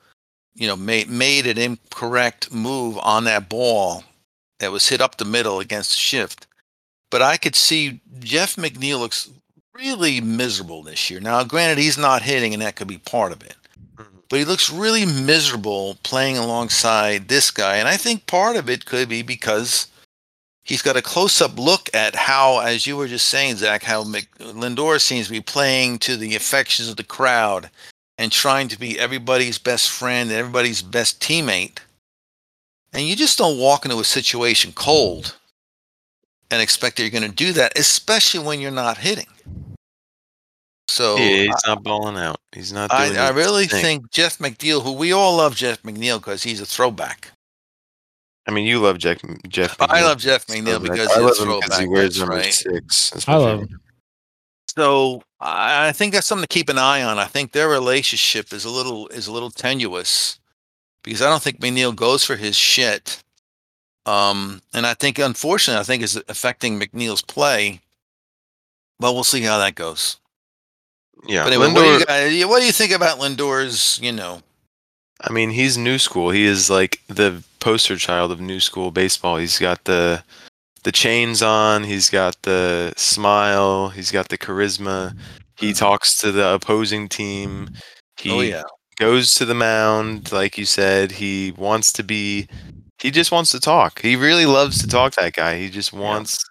you 0.56 0.68
know, 0.68 0.76
made 0.76 1.10
made 1.10 1.48
an 1.48 1.58
incorrect 1.58 2.54
move 2.54 2.98
on 3.00 3.24
that 3.26 3.50
ball 3.50 4.04
that 4.60 4.72
was 4.72 4.88
hit 4.90 5.02
up 5.02 5.18
the 5.18 5.26
middle 5.26 5.60
against 5.60 5.92
the 5.92 5.98
shift. 5.98 6.48
But 7.10 7.22
I 7.22 7.38
could 7.38 7.56
see 7.56 8.02
Jeff 8.20 8.56
McNeil 8.56 9.00
looks 9.00 9.30
really 9.74 10.22
miserable 10.22 10.84
this 10.84 11.10
year. 11.10 11.20
Now, 11.20 11.44
granted, 11.44 11.80
he's 11.80 11.98
not 11.98 12.22
hitting, 12.22 12.54
and 12.54 12.62
that 12.62 12.76
could 12.76 12.88
be 12.88 12.98
part 12.98 13.32
of 13.32 13.44
it 13.44 13.56
mm-hmm. 13.98 14.18
but 14.30 14.40
he 14.40 14.46
looks 14.46 14.72
really 14.72 15.06
miserable 15.06 15.98
playing 16.04 16.38
alongside 16.38 17.28
this 17.28 17.52
guy. 17.52 17.78
And 17.78 17.88
I 17.88 17.98
think 17.98 18.28
part 18.28 18.56
of 18.56 18.70
it 18.70 18.86
could 18.86 19.10
be 19.10 19.22
because 19.22 19.88
he's 20.64 20.82
got 20.82 20.98
a 20.98 21.02
close 21.02 21.42
up 21.42 21.58
look 21.58 21.90
at 21.94 22.16
how, 22.16 22.60
as 22.60 22.88
you 22.88 22.98
were 22.98 23.08
just 23.08 23.28
saying, 23.28 23.58
Zach, 23.58 23.84
how 23.84 24.04
Mc- 24.04 24.38
Lindor 24.40 25.00
seems 25.00 25.28
to 25.28 25.34
be 25.34 25.42
playing 25.42 26.00
to 26.00 26.18
the 26.18 26.36
affections 26.36 26.90
of 26.90 26.96
the 26.96 27.04
crowd 27.04 27.70
and 28.18 28.32
trying 28.32 28.68
to 28.70 28.80
be 28.80 29.00
everybody's 29.00 29.58
best 29.58 29.90
friend 29.90 30.30
and 30.30 30.40
everybody's 30.40 30.82
best 30.82 31.20
teammate. 31.22 31.80
And 32.94 33.08
you 33.08 33.16
just 33.16 33.38
don't 33.38 33.60
walk 33.60 33.86
into 33.86 34.00
a 34.00 34.04
situation 34.04 34.72
cold 34.74 35.36
and 36.52 36.62
expect 36.62 36.98
that 36.98 37.04
you're 37.04 37.10
going 37.10 37.30
to 37.30 37.36
do 37.36 37.52
that, 37.54 37.78
especially 37.78 38.46
when 38.46 38.62
you're 38.62 38.72
not 38.72 38.98
hitting. 38.98 39.26
So 40.88 41.16
yeah, 41.18 41.46
he's 41.46 41.56
I, 41.66 41.70
not 41.70 41.84
balling 41.84 42.18
out. 42.18 42.40
He's 42.52 42.72
not. 42.72 42.94
I, 42.94 43.16
I 43.16 43.30
really 43.32 43.66
thing. 43.66 43.82
think 43.82 44.12
Jeff 44.12 44.38
McNeil, 44.38 44.84
who 44.84 44.92
we 44.92 45.12
all 45.12 45.38
love, 45.38 45.56
Jeff 45.56 45.82
McNeil 45.82 46.20
because 46.20 46.44
he's 46.44 46.62
a 46.62 46.68
throwback. 46.68 47.32
I 48.46 48.52
mean, 48.52 48.68
you 48.68 48.80
love 48.80 49.00
Jeff. 49.00 49.20
Jeff. 49.48 49.78
McNeil. 49.78 49.90
I 49.90 50.04
love 50.04 50.20
Jeff 50.20 50.46
McNeil 50.46 50.82
because 50.84 51.10
I 51.10 51.22
he's 51.22 51.40
a 51.40 51.44
throwback. 51.44 51.80
He 51.80 51.88
wears 51.88 52.20
number 52.20 52.36
right. 52.36 52.54
six. 52.54 53.28
I 53.28 53.36
love 53.38 53.62
him. 53.62 53.80
So 54.76 55.22
I 55.40 55.92
think 55.92 56.14
that's 56.14 56.26
something 56.26 56.48
to 56.48 56.48
keep 56.48 56.70
an 56.70 56.80
eye 56.80 57.04
on. 57.04 57.20
I 57.20 57.26
think 57.26 57.52
their 57.52 57.70
relationship 57.70 58.52
is 58.52 58.66
a 58.66 58.70
little 58.70 59.08
is 59.10 59.28
a 59.28 59.32
little 59.32 59.52
tenuous 59.52 60.40
because 61.04 61.22
I 61.22 61.30
don't 61.30 61.44
think 61.44 61.60
McNeil 61.60 61.96
goes 61.96 62.24
for 62.24 62.36
his 62.36 62.56
shit. 62.56 63.22
Um, 64.06 64.62
and 64.74 64.86
I 64.86 64.96
think, 64.96 65.20
unfortunately, 65.20 65.80
I 65.80 65.84
think 65.84 66.04
is 66.04 66.22
affecting 66.28 66.80
McNeil's 66.80 67.22
play. 67.22 67.82
But 69.00 69.14
we'll 69.14 69.24
see 69.24 69.42
how 69.42 69.58
that 69.60 69.76
goes. 69.76 70.18
Yeah. 71.28 71.44
But 71.44 71.54
anyway, 71.54 71.68
Lindor, 71.68 71.74
what, 71.76 72.00
do 72.00 72.06
guys, 72.06 72.46
what 72.46 72.60
do 72.60 72.66
you 72.66 72.72
think 72.72 72.92
about 72.92 73.20
Lindor's, 73.20 74.00
you 74.02 74.12
know? 74.12 74.42
I 75.22 75.32
mean, 75.32 75.52
he's 75.52 75.78
new 75.78 76.00
school. 76.00 76.32
He 76.32 76.46
is 76.46 76.70
like 76.70 77.02
the 77.08 77.44
poster 77.60 77.98
child 77.98 78.32
of 78.32 78.42
new 78.42 78.60
school 78.60 78.92
baseball. 78.92 79.38
He's 79.38 79.60
got 79.60 79.84
the 79.86 80.24
the 80.84 80.92
chains 80.92 81.42
on, 81.42 81.84
he's 81.84 82.10
got 82.10 82.42
the 82.44 82.94
smile, 82.98 83.90
he's 83.90 84.12
got 84.12 84.30
the 84.30 84.38
charisma. 84.38 85.16
He 85.58 85.70
mm-hmm. 85.70 85.78
talks 85.78 86.18
to 86.20 86.32
the 86.32 86.54
opposing 86.54 87.08
team. 87.08 87.70
He 88.18 88.32
oh, 88.32 88.42
yeah. 88.42 88.64
goes 88.98 89.36
to 89.36 89.46
the 89.46 89.56
mound, 89.56 90.32
like 90.32 90.58
you 90.58 90.66
said. 90.66 91.12
He 91.12 91.54
wants 91.58 91.94
to 91.94 92.04
be 92.04 92.48
he 93.04 93.12
just 93.12 93.34
wants 93.34 93.52
to 93.52 93.60
talk. 93.60 94.02
He 94.02 94.16
really 94.16 94.46
loves 94.46 94.82
to 94.82 94.88
talk 94.88 95.16
that 95.16 95.34
guy. 95.34 95.60
He 95.60 95.70
just 95.70 95.92
wants 95.92 96.42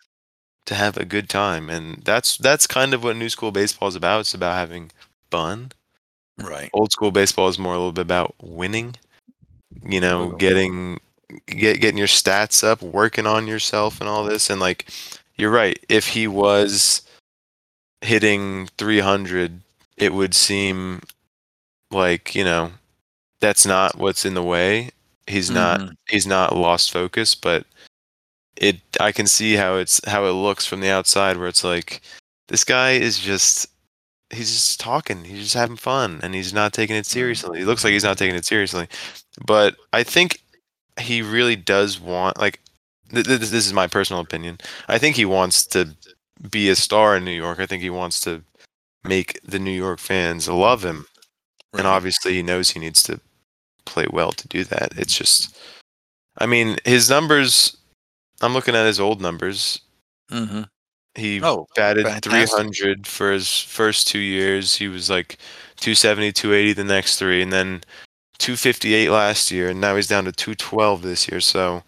to 0.67 0.75
have 0.75 0.99
a 0.99 1.05
good 1.07 1.31
time, 1.31 1.71
and 1.71 2.03
that's 2.05 2.37
that's 2.37 2.67
kind 2.67 2.93
of 2.93 3.03
what 3.03 3.17
new 3.17 3.31
school 3.31 3.53
baseball 3.53 3.89
is 3.89 3.97
about. 3.97 4.21
It's 4.21 4.35
about 4.35 4.57
having 4.57 4.91
fun. 5.31 5.73
Right. 6.39 6.69
Old 6.75 6.93
school 6.93 7.11
baseball 7.11 7.49
is 7.49 7.59
more 7.59 7.73
a 7.73 7.79
little 7.79 7.93
bit 7.93 8.03
about 8.03 8.35
winning. 8.43 8.97
You 9.83 10.01
know, 10.01 10.33
getting 10.33 11.01
get 11.47 11.81
getting 11.81 11.99
your 11.99 12.07
stats 12.07 12.65
up, 12.65 12.83
working 12.83 13.27
on 13.27 13.47
yourself, 13.47 14.01
and 14.01 14.09
all 14.09 14.25
this. 14.25 14.51
And 14.51 14.61
like, 14.61 14.89
you're 15.37 15.51
right. 15.51 15.79
If 15.89 16.09
he 16.09 16.27
was 16.27 17.03
hitting 18.01 18.69
300, 18.79 19.61
it 19.97 20.13
would 20.13 20.35
seem 20.35 21.03
like 21.91 22.35
you 22.35 22.45
know 22.45 22.73
that's 23.41 23.67
not 23.67 23.99
what's 23.99 24.25
in 24.25 24.35
the 24.35 24.43
way. 24.43 24.91
He's 25.27 25.51
not 25.51 25.81
mm-hmm. 25.81 25.93
he's 26.09 26.27
not 26.27 26.57
lost 26.57 26.93
focus, 26.93 27.35
but 27.35 27.65
it 28.57 28.81
I 29.01 29.13
can 29.13 29.27
see 29.27 29.55
how 29.55 29.77
it's 29.77 30.01
how 30.07 30.25
it 30.27 30.33
looks 30.33 30.67
from 30.67 30.81
the 30.81 30.91
outside 30.91 31.37
where 31.37 31.49
it's 31.49 31.65
like 31.65 32.03
this 32.49 32.65
guy 32.65 32.93
is 32.93 33.19
just 33.19 33.67
he's 34.33 34.53
just 34.53 34.81
talking, 34.81 35.25
he's 35.25 35.43
just 35.43 35.55
having 35.55 35.77
fun 35.77 36.21
and 36.23 36.35
he's 36.35 36.53
not 36.53 36.73
taking 36.73 36.97
it 36.97 37.07
seriously. 37.07 37.59
He 37.59 37.65
looks 37.65 37.85
like 37.85 37.93
he's 37.93 38.05
not 38.05 38.19
taking 38.19 38.35
it 38.35 38.45
seriously. 38.45 38.89
But 39.47 39.77
I 39.93 40.03
think 40.03 40.41
he 41.01 41.23
really 41.23 41.57
does 41.57 41.99
want 42.01 42.39
like 42.39 42.61
th- 43.11 43.27
th- 43.27 43.41
this 43.41 43.53
is 43.67 43.73
my 43.73 43.87
personal 43.87 44.21
opinion. 44.23 44.59
I 44.89 44.99
think 44.99 45.17
he 45.17 45.25
wants 45.25 45.67
to 45.69 45.95
be 46.51 46.69
a 46.71 46.77
star 46.77 47.17
in 47.17 47.25
New 47.25 47.33
York. 47.33 47.61
I 47.61 47.67
think 47.67 47.83
he 47.83 47.91
wants 47.91 48.21
to 48.23 48.43
make 49.05 49.41
the 49.45 49.59
New 49.59 49.73
York 49.73 49.99
fans 49.99 50.49
love 50.49 50.85
him. 50.85 51.07
Right. 51.73 51.81
And 51.81 51.87
obviously 51.89 52.35
he 52.35 52.43
knows 52.43 52.71
he 52.71 52.81
needs 52.81 53.03
to 53.05 53.21
play 53.87 54.07
well 54.13 54.33
to 54.33 54.49
do 54.49 54.65
that. 54.65 54.93
It's 54.97 55.17
just 55.17 55.57
I 56.39 56.47
mean, 56.47 56.79
his 56.85 57.11
numbers 57.11 57.77
I'm 58.41 58.55
looking 58.55 58.75
at 58.77 58.87
his 58.87 59.01
old 59.01 59.21
numbers. 59.21 59.81
hmm 60.31 60.63
He 61.15 61.41
Oh, 61.43 61.67
batted 61.77 62.07
fantastic. 62.07 62.33
300 62.33 63.07
for 63.07 63.33
his 63.33 63.61
first 63.61 64.09
two 64.09 64.19
years. 64.19 64.77
He 64.77 64.89
was 64.89 65.11
like 65.11 65.39
270, 65.81 66.33
280 66.33 66.73
the 66.75 66.85
next 66.85 67.19
three, 67.19 67.43
and 67.43 67.53
then 67.53 67.83
258 68.43 69.09
last 69.11 69.51
year, 69.51 69.71
and 69.71 69.81
now 69.81 69.95
he's 69.97 70.09
down 70.09 70.25
to 70.25 70.33
212 70.33 71.03
this 71.03 71.29
year. 71.29 71.41
So, 71.41 71.83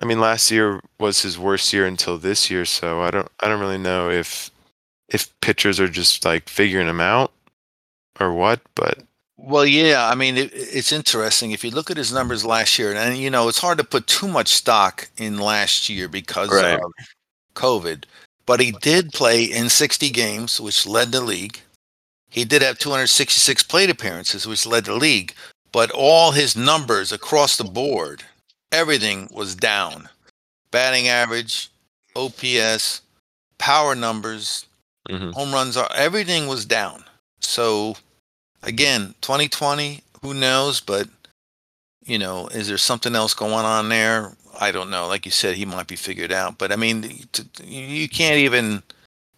I 0.00 0.06
mean, 0.06 0.20
last 0.20 0.50
year 0.50 0.80
was 1.00 1.22
his 1.22 1.38
worst 1.38 1.72
year 1.72 1.84
until 1.86 2.16
this 2.16 2.50
year. 2.50 2.64
So 2.64 3.02
I 3.02 3.10
don't, 3.10 3.28
I 3.40 3.48
don't 3.48 3.60
really 3.60 3.78
know 3.78 4.08
if 4.10 4.50
if 5.08 5.28
pitchers 5.40 5.78
are 5.80 5.88
just 5.88 6.24
like 6.24 6.48
figuring 6.48 6.88
him 6.88 7.00
out 7.00 7.32
or 8.20 8.32
what. 8.32 8.60
But 8.74 9.02
Well, 9.36 9.66
yeah. 9.66 10.08
I 10.08 10.14
mean, 10.14 10.36
it, 10.36 10.50
it's 10.54 10.92
interesting 10.92 11.50
if 11.50 11.64
you 11.64 11.70
look 11.70 11.90
at 11.90 11.96
his 11.96 12.12
numbers 12.12 12.44
last 12.44 12.78
year, 12.78 12.94
and 12.94 13.18
you 13.18 13.30
know, 13.30 13.48
it's 13.48 13.58
hard 13.58 13.78
to 13.78 13.84
put 13.84 14.06
too 14.06 14.28
much 14.28 14.48
stock 14.48 15.08
in 15.16 15.38
last 15.38 15.88
year 15.88 16.08
because 16.08 16.50
Right. 16.50 16.78
of 16.78 16.92
COVID. 17.54 18.04
But 18.46 18.60
he 18.60 18.70
did 18.80 19.12
play 19.12 19.42
in 19.42 19.68
60 19.68 20.08
games, 20.10 20.60
which 20.60 20.86
led 20.86 21.10
the 21.10 21.20
league. 21.20 21.60
He 22.30 22.44
did 22.44 22.62
have 22.62 22.78
266 22.78 23.62
plate 23.64 23.90
appearances, 23.90 24.46
which 24.46 24.66
led 24.66 24.84
the 24.84 24.94
league. 24.94 25.34
But 25.72 25.90
all 25.90 26.32
his 26.32 26.56
numbers 26.56 27.12
across 27.12 27.56
the 27.56 27.64
board, 27.64 28.22
everything 28.72 29.28
was 29.30 29.54
down. 29.54 30.08
Batting 30.70 31.08
average, 31.08 31.70
OPS, 32.14 33.02
power 33.58 33.94
numbers, 33.94 34.66
mhm. 35.08 35.32
home 35.32 35.52
runs 35.52 35.76
are 35.76 35.88
everything 35.94 36.46
was 36.46 36.64
down. 36.64 37.04
So 37.40 37.96
again, 38.62 39.14
2020, 39.20 40.02
who 40.22 40.34
knows? 40.34 40.80
But 40.80 41.08
you 42.04 42.18
know, 42.18 42.48
is 42.48 42.68
there 42.68 42.78
something 42.78 43.14
else 43.14 43.34
going 43.34 43.52
on 43.52 43.88
there? 43.88 44.32
I 44.58 44.72
don't 44.72 44.90
know. 44.90 45.06
Like 45.06 45.24
you 45.24 45.32
said, 45.32 45.56
he 45.56 45.64
might 45.64 45.88
be 45.88 45.96
figured 45.96 46.32
out. 46.32 46.58
But 46.58 46.72
I 46.72 46.76
mean, 46.76 47.26
you 47.62 48.08
can't 48.08 48.38
even 48.38 48.82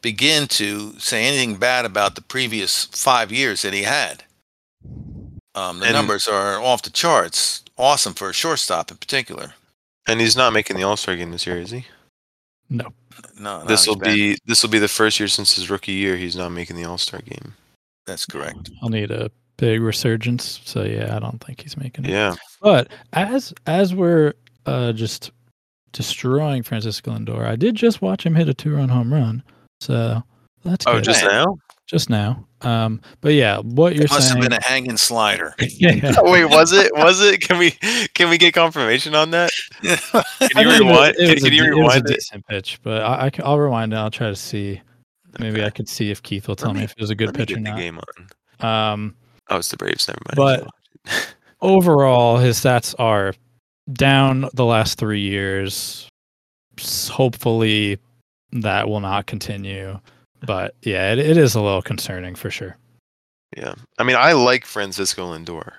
begin 0.03 0.47
to 0.49 0.99
say 0.99 1.25
anything 1.27 1.57
bad 1.57 1.85
about 1.85 2.15
the 2.15 2.23
previous 2.23 2.85
five 2.87 3.33
years 3.33 3.63
that 3.63 3.73
he 3.75 3.83
had. 3.83 4.25
Um, 5.55 5.81
the 5.81 5.87
And- 5.87 5.95
numbers 5.95 6.29
are 6.29 6.61
off 6.63 6.83
the 6.83 6.91
charts. 6.91 7.63
Awesome 7.77 8.15
for 8.15 8.31
a 8.31 8.33
shortstop 8.35 8.91
in 8.91 8.97
particular. 8.97 9.55
and 10.07 10.21
he's 10.21 10.37
not 10.37 10.53
making 10.55 10.77
the 10.77 10.83
All 10.83 10.97
Star 10.97 11.15
game 11.17 11.33
this 11.33 11.47
year, 11.47 11.59
is 11.59 11.71
he? 11.71 11.85
No, 12.71 12.93
not 13.39 13.67
This 13.69 13.87
will 13.87 13.97
be 13.97 14.39
this 14.47 14.63
will 14.63 14.71
be 14.71 14.79
the 14.79 14.89
first 14.89 15.21
year 15.21 15.29
since 15.29 15.55
his 15.55 15.69
rookie 15.71 15.93
year 15.93 16.17
he's 16.17 16.35
not 16.37 16.51
making 16.51 16.77
the 16.77 16.85
All 16.85 16.97
Star 16.99 17.21
game. 17.21 17.55
That's 18.07 18.25
correct. 18.25 18.71
I'll 18.83 18.89
need 18.89 19.11
a 19.11 19.31
big 19.59 19.81
resurgence. 19.83 20.61
So 20.65 20.83
yeah, 20.83 21.15
I 21.15 21.19
don't 21.19 21.45
think 21.45 21.61
he's 21.61 21.77
making 21.77 22.07
it. 22.07 22.11
Yeah, 22.11 22.37
But 22.63 22.89
as 23.13 23.53
as 23.67 23.95
we're 23.95 24.33
uh, 24.67 24.93
just 24.93 25.31
destroying 25.93 26.63
Francisco 26.63 27.11
Lindor, 27.13 27.47
I 27.47 27.57
did 27.57 27.75
just 27.75 28.01
watch 28.03 28.25
him 28.25 28.35
hit 28.35 28.49
a 28.49 28.55
two-run 28.55 28.89
home 28.89 29.13
run. 29.13 29.43
So 29.81 30.23
that's 30.65 30.87
Oh, 30.87 30.95
good. 30.95 31.05
just 31.05 31.25
now? 31.25 31.57
just 31.87 32.11
now. 32.11 32.45
Um, 32.61 33.01
but 33.21 33.33
yeah, 33.35 33.59
what 33.59 33.95
you're 33.95 34.05
It 34.05 34.11
must 34.11 34.29
saying? 34.29 34.43
have 34.43 34.51
been 34.51 34.59
a 34.59 34.63
hanging 34.67 34.97
slider. 34.97 35.55
yeah. 35.61 36.13
Wait, 36.23 36.45
was 36.45 36.73
it? 36.73 36.93
Was 36.95 37.21
it? 37.21 37.41
Can 37.41 37.59
we 37.59 37.71
can 38.15 38.29
we 38.29 38.37
get 38.39 38.53
confirmation 38.55 39.15
on 39.15 39.31
that? 39.31 39.51
Can 39.83 39.99
I 40.57 40.63
you 40.63 40.69
mean, 40.69 40.75
it- 40.75 40.81
rewind? 40.81 41.15
it 41.15 41.19
Can, 41.19 41.35
was 41.35 41.43
can 41.45 41.53
a, 41.53 41.57
you 41.57 41.63
it 41.65 41.69
was 41.69 41.77
a 41.77 41.81
rewind 41.81 42.11
it? 42.11 42.15
decent 42.15 42.47
pitch, 42.47 42.79
but 42.83 43.03
I, 43.03 43.31
I 43.43 43.49
will 43.49 43.59
rewind 43.61 43.93
it. 43.93 43.97
I'll 43.97 44.11
try 44.11 44.29
to 44.29 44.37
see. 44.37 44.81
Maybe 45.39 45.63
I 45.63 45.71
could 45.71 45.89
see 45.89 46.11
if 46.11 46.23
Keith 46.23 46.49
will 46.49 46.57
tell 46.57 46.73
me, 46.73 46.81
me- 46.81 46.85
if 46.85 46.93
it 46.93 47.01
was 47.01 47.11
a 47.11 47.15
good 47.15 47.29
Let 47.29 47.37
me 47.37 47.39
pitch 47.47 47.53
or 47.53 47.55
get 47.57 47.65
the 47.65 47.71
not. 47.71 47.79
game 47.79 48.01
on. 48.61 48.93
Um, 48.93 49.15
Oh, 49.51 49.57
it's 49.59 49.71
the 49.71 49.77
Braves. 49.77 50.09
Never 50.09 50.21
mind. 50.37 50.69
But- 51.07 51.25
overall, 51.63 52.37
his 52.39 52.59
stats 52.59 52.95
are 52.99 53.33
down 53.93 54.49
the 54.53 54.65
last 54.65 54.99
three 54.99 55.21
years. 55.21 56.09
Hopefully, 57.11 57.99
that 58.53 58.89
will 58.89 59.01
not 59.01 59.27
continue. 59.27 59.99
But 60.47 60.75
yeah, 60.83 61.13
it, 61.13 61.19
it 61.19 61.37
is 61.37 61.55
a 61.55 61.61
little 61.61 61.83
concerning 61.83 62.35
for 62.35 62.51
sure. 62.51 62.77
yeah, 63.57 63.75
I 63.99 64.05
mean, 64.05 64.17
I 64.17 64.33
like 64.33 64.65
Francisco 64.65 65.33
Lindor. 65.37 65.73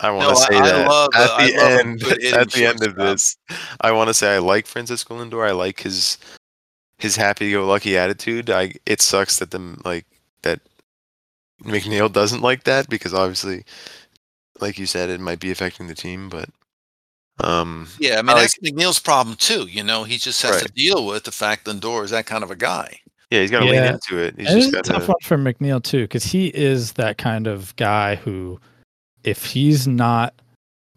I 0.00 0.10
want 0.10 0.36
to 0.36 0.42
I- 0.42 0.48
say 0.48 0.56
I 0.58 0.66
that 0.66 0.88
love 0.88 1.08
a- 1.14 1.18
at 1.18 1.30
I 1.30 1.46
the 1.50 1.56
love 1.56 1.80
end. 1.80 2.02
At 2.34 2.50
the 2.50 2.66
end 2.66 2.82
of 2.82 2.96
this, 2.96 3.36
I 3.80 3.92
want 3.92 4.08
to 4.08 4.14
say 4.14 4.34
I 4.34 4.38
like 4.38 4.66
Francisco 4.66 5.14
Lindor. 5.22 5.46
I 5.48 5.52
like 5.52 5.80
his 5.80 6.18
his 6.98 7.14
happy-go-lucky 7.16 7.96
attitude. 7.96 8.50
I 8.50 8.74
it 8.86 9.00
sucks 9.00 9.38
that 9.38 9.50
them 9.52 9.80
like 9.84 10.06
that 10.42 10.60
McNeil 11.62 12.12
doesn't 12.12 12.42
like 12.42 12.64
that 12.64 12.88
because 12.88 13.14
obviously, 13.14 13.64
like 14.60 14.78
you 14.78 14.86
said, 14.86 15.10
it 15.10 15.20
might 15.20 15.38
be 15.38 15.52
affecting 15.52 15.86
the 15.86 15.94
team. 15.94 16.28
But 16.28 16.48
um, 17.42 17.88
Yeah, 17.98 18.18
I 18.18 18.22
mean 18.22 18.36
I 18.36 18.40
that's 18.42 18.58
McNeil's 18.58 18.98
problem 18.98 19.36
too. 19.36 19.66
You 19.66 19.82
know, 19.84 20.04
he 20.04 20.16
just 20.18 20.42
has 20.42 20.62
to 20.62 20.68
deal 20.72 21.06
with 21.06 21.24
the 21.24 21.32
fact 21.32 21.64
that 21.64 21.76
Lindor 21.80 22.04
is 22.04 22.10
that 22.10 22.26
kind 22.26 22.42
of 22.44 22.50
a 22.50 22.56
guy. 22.56 23.00
yeah, 23.30 23.40
he's 23.40 23.50
got 23.50 23.60
to 23.60 23.66
lean 23.66 23.84
into 23.84 24.18
it. 24.18 24.34
He's 24.38 24.48
And 24.48 24.56
just 24.58 24.74
it's 24.74 24.88
a 24.88 24.92
got 24.92 25.00
tough 25.00 25.08
one 25.08 25.16
for 25.22 25.36
McNeil 25.38 25.82
too, 25.82 26.02
because 26.02 26.24
he 26.24 26.48
is 26.48 26.92
that 26.92 27.18
kind 27.18 27.46
of 27.46 27.74
guy 27.76 28.16
who, 28.16 28.60
if 29.24 29.44
he's 29.44 29.86
not 29.88 30.34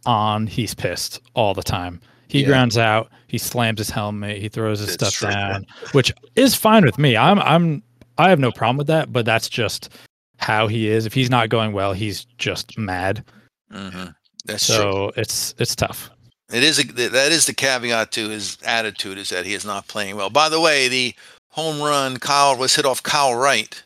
on, 0.05 0.47
he's 0.47 0.73
pissed 0.73 1.21
all 1.33 1.53
the 1.53 1.63
time. 1.63 1.99
He 2.27 2.41
Yeah. 2.41 2.47
grounds 2.47 2.77
out, 2.77 3.09
he 3.27 3.37
slams 3.37 3.79
his 3.79 3.89
helmet, 3.89 4.37
he 4.41 4.49
throws 4.49 4.79
his 4.79 4.95
That's 4.97 5.07
stuff 5.07 5.13
true. 5.13 5.29
down, 5.29 5.65
which 5.93 6.13
is 6.35 6.55
fine 6.55 6.83
with 6.85 6.97
me. 6.97 7.15
I'm 7.15 7.39
I'm 7.39 7.83
I 8.17 8.29
have 8.29 8.39
no 8.39 8.51
problem 8.51 8.77
with 8.77 8.87
that, 8.87 9.11
but 9.13 9.25
that's 9.25 9.47
just 9.49 9.89
how 10.37 10.67
he 10.67 10.87
is. 10.89 11.05
If 11.05 11.13
he's 11.13 11.29
not 11.29 11.49
going 11.49 11.71
well, 11.73 11.93
he's 11.93 12.25
just 12.37 12.77
mad. 12.77 13.23
hmm 13.71 14.05
That's 14.45 14.65
true. 14.65 14.75
So 14.75 15.11
it's 15.15 15.55
it's 15.59 15.75
tough. 15.75 16.09
It 16.51 16.63
is 16.63 16.79
a, 16.79 16.83
that 16.93 17.31
is 17.31 17.45
the 17.45 17.53
caveat 17.53 18.11
to 18.13 18.29
his 18.29 18.57
attitude 18.63 19.17
is 19.17 19.29
that 19.29 19.45
he 19.45 19.53
is 19.53 19.65
not 19.65 19.87
playing 19.87 20.15
well. 20.15 20.29
By 20.29 20.47
the 20.49 20.59
way, 20.61 20.87
the 20.87 21.15
home 21.49 21.81
run 21.81 22.17
Kyle 22.17 22.55
was 22.55 22.75
hit 22.75 22.85
off 22.85 23.01
Kyle 23.01 23.33
Wright, 23.33 23.81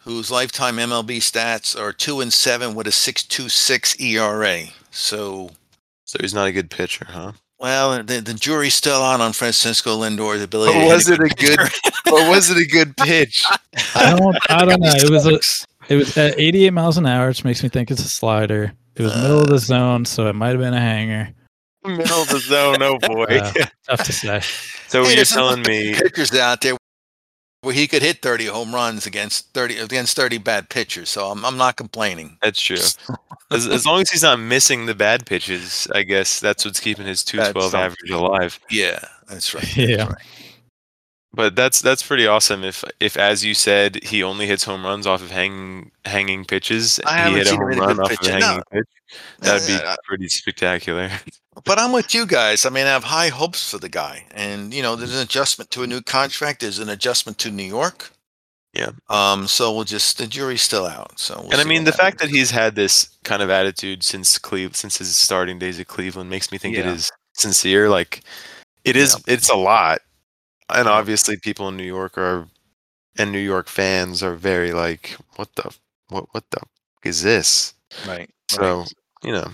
whose 0.00 0.30
lifetime 0.30 0.76
MLB 0.76 1.18
stats 1.18 1.78
are 1.78 1.92
two 1.92 2.20
and 2.20 2.32
seven 2.32 2.74
with 2.74 2.86
a 2.86 2.92
six 2.92 3.22
two 3.22 3.48
six 3.50 3.98
ERA. 4.00 4.62
So, 4.90 5.50
So 6.04 6.16
he's 6.20 6.32
not 6.34 6.46
a 6.46 6.52
good 6.52 6.70
pitcher, 6.70 7.04
huh? 7.08 7.32
well, 7.58 8.02
the, 8.02 8.20
the 8.20 8.34
jury's 8.34 8.74
still 8.74 9.02
out 9.02 9.20
on 9.20 9.32
Francisco 9.32 9.96
Lindor's 9.96 10.42
ability. 10.42 10.72
But 10.72 10.80
to 10.80 10.86
was 10.94 11.08
it 11.10 11.20
a 11.20 11.28
good? 11.28 11.58
or 12.12 12.30
was 12.30 12.50
it 12.50 12.56
a 12.56 12.66
good 12.66 12.96
pitch? 12.96 13.44
I 13.94 14.16
don't 14.16 14.36
I 14.48 14.64
don't 14.64 14.80
know. 14.80 14.92
It 14.94 15.10
was 15.10 15.26
a 15.26 15.38
it 15.92 15.96
was 15.96 16.16
at 16.16 16.38
88 16.38 16.70
miles 16.72 16.96
an 16.96 17.06
hour, 17.06 17.28
which 17.28 17.44
makes 17.44 17.62
me 17.62 17.68
think 17.68 17.90
it's 17.90 18.04
a 18.04 18.08
slider. 18.08 18.72
It 18.96 19.02
was 19.02 19.14
middle 19.16 19.40
of 19.42 19.48
the 19.48 19.58
zone, 19.58 20.04
so 20.04 20.26
it 20.28 20.34
might 20.34 20.48
have 20.50 20.58
been 20.58 20.74
a 20.74 20.80
hanger. 20.80 21.30
Middle 21.84 22.22
of 22.22 22.28
the 22.28 22.38
zone. 22.40 22.82
Oh 22.82 22.98
boy. 23.02 23.24
Uh, 23.24 23.52
Tough 23.88 24.04
to 24.04 24.12
say. 24.12 24.40
so 24.88 25.04
Hey, 25.04 25.16
you're 25.16 25.24
telling 25.24 25.62
me 25.62 25.94
pitchers 25.94 26.34
out 26.34 26.60
there 26.62 26.76
where 27.62 27.74
he 27.74 27.86
could 27.86 28.02
hit 28.02 28.22
30 28.22 28.46
home 28.46 28.74
runs 28.74 29.06
against 29.06 29.52
30 29.54 29.78
against 29.78 30.16
30 30.16 30.38
bad 30.38 30.68
pitchers. 30.68 31.08
So 31.10 31.30
I'm 31.30 31.44
I'm 31.44 31.56
not 31.56 31.76
complaining. 31.76 32.38
that's 32.42 32.60
true. 32.60 32.76
As, 33.52 33.68
as 33.68 33.86
long 33.86 34.00
as 34.00 34.10
he's 34.10 34.24
not 34.24 34.40
missing 34.40 34.86
the 34.86 34.94
bad 34.94 35.24
pitches, 35.24 35.86
I 35.94 36.02
guess 36.02 36.40
that's 36.40 36.64
what's 36.64 36.80
keeping 36.80 37.06
his 37.06 37.22
212 37.22 37.74
average 37.76 38.10
alive. 38.10 38.58
Yeah, 38.70 38.98
that's 39.28 39.54
right. 39.54 39.62
that's 39.62 39.76
Yeah. 39.76 40.06
right. 40.08 40.22
But 41.36 41.54
that's 41.54 41.82
that's 41.82 42.02
pretty 42.02 42.26
awesome. 42.26 42.64
If 42.64 42.82
if 42.98 43.16
as 43.18 43.44
you 43.44 43.52
said, 43.54 44.02
he 44.02 44.22
only 44.22 44.46
hits 44.46 44.64
home 44.64 44.84
runs 44.84 45.06
off 45.06 45.22
of 45.22 45.30
hanging 45.30 45.92
hanging 46.06 46.46
pitches, 46.46 46.98
I 47.04 47.28
he 47.28 47.36
hit 47.36 47.48
a 47.52 47.56
home 47.56 47.70
hit 47.70 47.78
run 47.78 48.00
off 48.00 48.10
of 48.10 48.18
pitch 48.18 48.28
a 48.28 48.32
hanging 48.32 48.56
No. 48.56 48.62
pitch. 48.72 48.88
That'd 49.40 49.66
be 49.68 49.74
Uh, 49.74 49.96
pretty 50.04 50.28
spectacular. 50.28 51.10
But 51.64 51.78
I'm 51.78 51.92
with 51.92 52.14
you 52.14 52.26
guys. 52.26 52.66
I 52.66 52.70
mean, 52.70 52.86
I 52.86 52.90
have 52.90 53.04
high 53.04 53.28
hopes 53.28 53.70
for 53.70 53.78
the 53.78 53.88
guy, 53.88 54.26
and 54.32 54.74
you 54.74 54.82
know, 54.82 54.96
there's 54.96 55.14
an 55.14 55.22
adjustment 55.22 55.70
to 55.72 55.82
a 55.82 55.86
new 55.86 56.00
contract. 56.02 56.60
There's 56.60 56.78
an 56.78 56.88
adjustment 56.90 57.38
to 57.38 57.50
New 57.50 57.62
York. 57.64 58.10
Yeah. 58.74 58.90
Um. 59.08 59.46
So 59.46 59.74
we'll 59.74 59.84
just 59.84 60.18
the 60.18 60.26
jury's 60.26 60.62
still 60.62 60.86
out. 60.86 61.18
So 61.18 61.34
we'll 61.42 61.52
and 61.52 61.60
I 61.60 61.64
mean, 61.64 61.84
the 61.84 61.92
fact 61.92 62.18
that 62.20 62.28
he's 62.30 62.50
had 62.50 62.74
this 62.76 63.08
kind 63.24 63.42
of 63.42 63.48
attitude 63.50 64.02
since 64.04 64.38
Cleve, 64.38 64.74
since 64.76 64.98
his 64.98 65.14
starting 65.16 65.58
days 65.58 65.78
at 65.80 65.86
Cleveland, 65.88 66.28
makes 66.30 66.50
me 66.52 66.58
think 66.58 66.76
it 66.76 66.84
Yeah. 66.84 66.92
is 66.92 67.10
sincere. 67.34 67.88
Like, 67.88 68.20
it 68.84 68.96
is. 68.96 69.16
It's 69.26 69.48
a 69.48 69.56
lot, 69.56 70.00
and 70.74 70.88
obviously, 70.88 71.36
people 71.36 71.68
in 71.68 71.76
New 71.76 71.84
York 71.84 72.16
are, 72.18 72.46
and 73.18 73.32
New 73.32 73.38
York 73.38 73.68
fans 73.68 74.22
are 74.22 74.34
very 74.34 74.72
like, 74.72 75.16
what 75.36 75.54
the, 75.56 75.74
what, 76.08 76.26
what 76.32 76.44
the 76.50 76.58
f- 76.62 76.68
is 77.04 77.22
this? 77.22 77.74
right. 78.06 78.28
So 78.50 78.84
you 79.22 79.32
know, 79.32 79.48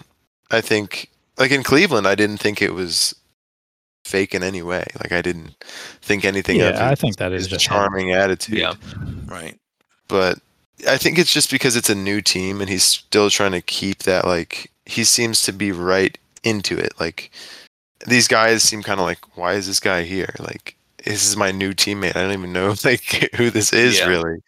I 0.51 0.61
think 0.61 1.11
like 1.39 1.51
in 1.51 1.63
Cleveland, 1.63 2.07
I 2.07 2.15
didn't 2.15 2.39
think 2.39 2.61
it 2.63 2.75
was 2.75 3.15
fake 4.05 4.35
in 4.35 4.43
any 4.43 4.63
way. 4.63 4.85
Like 5.03 5.13
I 5.13 5.23
didn't 5.23 5.55
think 6.03 6.25
anything 6.25 6.61
of 6.61 6.75
Yeah, 6.75 6.89
I 6.89 6.95
think 6.95 7.17
that 7.17 7.33
is 7.33 7.43
his 7.43 7.49
just 7.49 7.67
him. 7.67 7.71
charming 7.75 8.13
attitude. 8.13 8.59
Yeah. 8.59 8.75
right. 9.27 9.59
but 10.09 10.39
I 10.89 10.97
think 10.99 11.19
it's 11.19 11.33
just 11.33 11.51
because 11.51 11.77
it's 11.77 11.89
a 11.91 11.95
new 11.95 12.21
team 12.21 12.61
and 12.61 12.69
he's 12.69 12.83
still 12.85 13.31
trying 13.31 13.53
to 13.53 13.61
keep 13.63 13.99
that 14.03 14.25
like 14.27 14.71
he 14.85 15.05
seems 15.05 15.43
to 15.43 15.53
be 15.53 15.71
right 15.73 16.19
into 16.43 16.77
it. 16.77 16.93
Like 16.99 17.31
these 18.07 18.27
guys 18.29 18.63
seem 18.63 18.83
kind 18.83 18.99
of 19.01 19.07
like, 19.07 19.37
why 19.39 19.55
is 19.55 19.67
this 19.69 19.81
guy 19.81 20.03
here? 20.03 20.35
Like 20.41 20.77
this 21.05 21.27
is 21.29 21.37
my 21.37 21.51
new 21.53 21.73
teammate. 21.73 22.17
I 22.17 22.23
don't 22.23 22.33
even 22.33 22.53
know 22.53 22.75
like 22.85 23.31
who 23.37 23.51
this 23.51 23.73
is 23.73 23.99
Yeah. 23.99 24.07
really, 24.09 24.39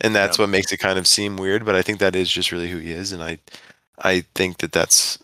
and 0.00 0.14
that's 0.14 0.38
Yeah. 0.38 0.42
what 0.44 0.50
makes 0.50 0.72
it 0.72 0.78
kind 0.78 0.98
of 0.98 1.06
seem 1.06 1.36
weird. 1.36 1.64
But 1.64 1.74
I 1.74 1.82
think 1.82 1.98
that 2.00 2.16
is 2.16 2.30
just 2.30 2.52
really 2.52 2.70
who 2.70 2.78
he 2.78 2.92
is, 2.92 3.12
and 3.12 3.22
I 3.22 3.38
I 3.98 4.24
think 4.34 4.58
that 4.58 4.72
that's 4.72 5.18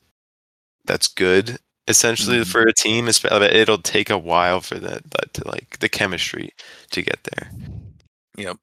that's 0.84 1.08
good. 1.08 1.58
Essentially, 1.88 2.38
Mhm. 2.38 2.46
for 2.46 2.62
a 2.62 2.72
team, 2.72 3.08
it'll 3.08 3.78
take 3.78 4.10
a 4.10 4.18
while 4.18 4.60
for 4.60 4.76
that, 4.78 5.10
that 5.10 5.34
to 5.34 5.48
like 5.48 5.78
the 5.80 5.88
chemistry 5.88 6.52
to 6.92 7.02
get 7.02 7.24
there. 7.24 7.50
Yep. 8.36 8.58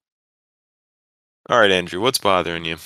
All 1.50 1.60
right, 1.60 1.72
Andrew, 1.72 2.00
what's 2.00 2.18
bothering 2.20 2.66
you? 2.66 2.78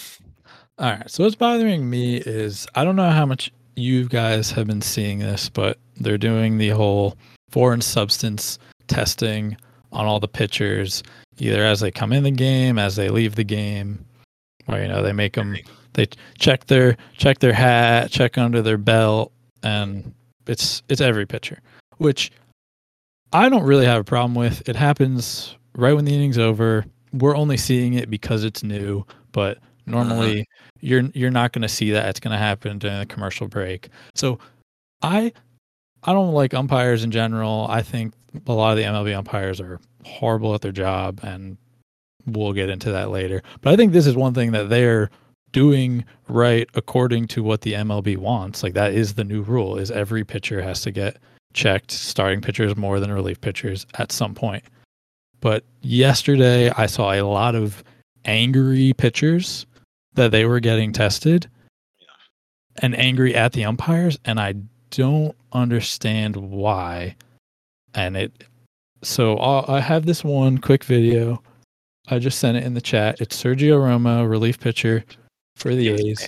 All 0.79 0.91
right. 0.91 1.09
So 1.09 1.23
what's 1.23 1.35
bothering 1.35 1.89
me 1.89 2.17
is 2.17 2.67
I 2.75 2.83
don't 2.83 2.95
know 2.95 3.09
how 3.11 3.25
much 3.25 3.51
you 3.75 4.07
guys 4.07 4.51
have 4.51 4.67
been 4.67 4.81
seeing 4.81 5.19
this, 5.19 5.47
but 5.49 5.77
they're 5.97 6.17
doing 6.17 6.57
the 6.57 6.69
whole 6.69 7.17
foreign 7.49 7.81
substance 7.81 8.57
testing 8.91 9.57
on 9.91 10.05
all 10.05 10.19
the 10.19 10.27
pitchers, 10.27 11.03
either 11.39 11.63
as 11.63 11.79
they 11.79 11.91
come 11.91 12.13
in 12.13 12.23
the 12.23 12.31
game, 12.31 12.77
as 12.77 12.95
they 12.95 13.09
leave 13.09 13.35
the 13.35 13.43
game, 13.43 14.05
or 14.67 14.79
you 14.79 14.87
know 14.87 15.01
they 15.01 15.13
make 15.13 15.33
them 15.33 15.55
they 15.93 16.07
check 16.37 16.65
their 16.65 16.97
check 17.17 17.39
their 17.39 17.53
hat, 17.53 18.11
check 18.11 18.37
under 18.37 18.61
their 18.61 18.77
belt, 18.77 19.31
and 19.63 20.13
it's 20.47 20.83
it's 20.89 21.01
every 21.01 21.25
pitcher, 21.25 21.59
which 21.97 22.31
I 23.33 23.49
don't 23.49 23.63
really 23.63 23.85
have 23.85 24.01
a 24.01 24.03
problem 24.03 24.35
with. 24.35 24.67
It 24.67 24.75
happens 24.75 25.55
right 25.75 25.93
when 25.93 26.05
the 26.05 26.13
inning's 26.13 26.37
over. 26.37 26.85
We're 27.13 27.35
only 27.35 27.57
seeing 27.57 27.93
it 27.93 28.09
because 28.09 28.43
it's 28.43 28.63
new, 28.63 29.05
but 29.31 29.57
normally 29.85 30.41
uh-huh. 30.41 30.77
you're 30.79 31.01
you're 31.13 31.31
not 31.31 31.51
going 31.51 31.63
to 31.63 31.69
see 31.69 31.91
that. 31.91 32.07
It's 32.09 32.19
going 32.19 32.31
to 32.31 32.37
happen 32.37 32.79
during 32.79 32.99
the 32.99 33.05
commercial 33.05 33.47
break. 33.47 33.89
So 34.15 34.39
I 35.01 35.33
I 36.03 36.13
don't 36.13 36.33
like 36.33 36.53
umpires 36.53 37.03
in 37.03 37.11
general. 37.11 37.67
I 37.69 37.81
think 37.81 38.13
a 38.47 38.53
lot 38.53 38.71
of 38.71 38.77
the 38.77 38.83
MLB 38.83 39.15
umpires 39.15 39.59
are 39.59 39.79
horrible 40.05 40.53
at 40.55 40.61
their 40.61 40.71
job, 40.71 41.19
and 41.23 41.57
we'll 42.25 42.53
get 42.53 42.69
into 42.69 42.91
that 42.91 43.09
later. 43.09 43.41
But 43.61 43.73
I 43.73 43.75
think 43.75 43.91
this 43.91 44.07
is 44.07 44.15
one 44.15 44.33
thing 44.33 44.51
that 44.51 44.69
they're 44.69 45.09
doing 45.51 46.05
right 46.27 46.69
according 46.75 47.27
to 47.27 47.43
what 47.43 47.61
the 47.61 47.73
MLB 47.73 48.17
wants. 48.17 48.63
Like 48.63 48.73
that 48.73 48.93
is 48.93 49.13
the 49.13 49.23
new 49.23 49.41
rule: 49.41 49.77
is 49.77 49.91
every 49.91 50.23
pitcher 50.23 50.61
has 50.61 50.81
to 50.81 50.91
get 50.91 51.17
checked. 51.53 51.91
Starting 51.91 52.41
pitchers 52.41 52.75
more 52.75 52.99
than 52.99 53.11
relief 53.11 53.41
pitchers 53.41 53.85
at 53.95 54.11
some 54.11 54.33
point. 54.33 54.63
But 55.39 55.63
yesterday, 55.81 56.69
I 56.69 56.85
saw 56.85 57.11
a 57.13 57.21
lot 57.21 57.55
of 57.55 57.83
angry 58.25 58.93
pitchers 58.93 59.65
that 60.13 60.31
they 60.31 60.45
were 60.45 60.59
getting 60.59 60.91
tested 60.91 61.49
and 62.77 62.97
angry 62.97 63.35
at 63.35 63.53
the 63.53 63.65
umpires 63.65 64.17
and 64.25 64.39
i 64.39 64.53
don't 64.91 65.35
understand 65.53 66.35
why 66.35 67.15
and 67.95 68.15
it 68.17 68.31
so 69.03 69.37
I'll, 69.37 69.65
i 69.67 69.79
have 69.79 70.05
this 70.05 70.23
one 70.23 70.57
quick 70.59 70.83
video. 70.83 71.41
I 72.09 72.19
just 72.19 72.39
sent 72.39 72.57
it 72.57 72.63
in 72.63 72.73
the 72.73 72.81
chat. 72.81 73.19
It's 73.21 73.41
sergio 73.41 73.79
romo 73.79 74.29
relief 74.29 74.59
pitcher 74.59 75.03
for 75.55 75.73
the 75.73 75.89
a's. 75.89 76.27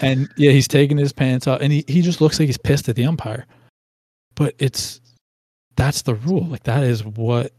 and 0.00 0.28
yeah 0.36 0.50
he's 0.50 0.68
taking 0.68 0.96
his 0.96 1.12
pants 1.12 1.46
off 1.46 1.60
and 1.60 1.72
he, 1.72 1.84
he 1.88 2.02
just 2.02 2.20
looks 2.20 2.38
like 2.38 2.46
he's 2.46 2.58
pissed 2.58 2.88
at 2.88 2.96
the 2.96 3.04
umpire. 3.06 3.46
But 4.34 4.54
it's 4.58 5.00
that's 5.76 6.02
the 6.02 6.14
rule. 6.14 6.44
Like 6.46 6.64
that 6.64 6.82
is 6.84 7.04
what 7.04 7.52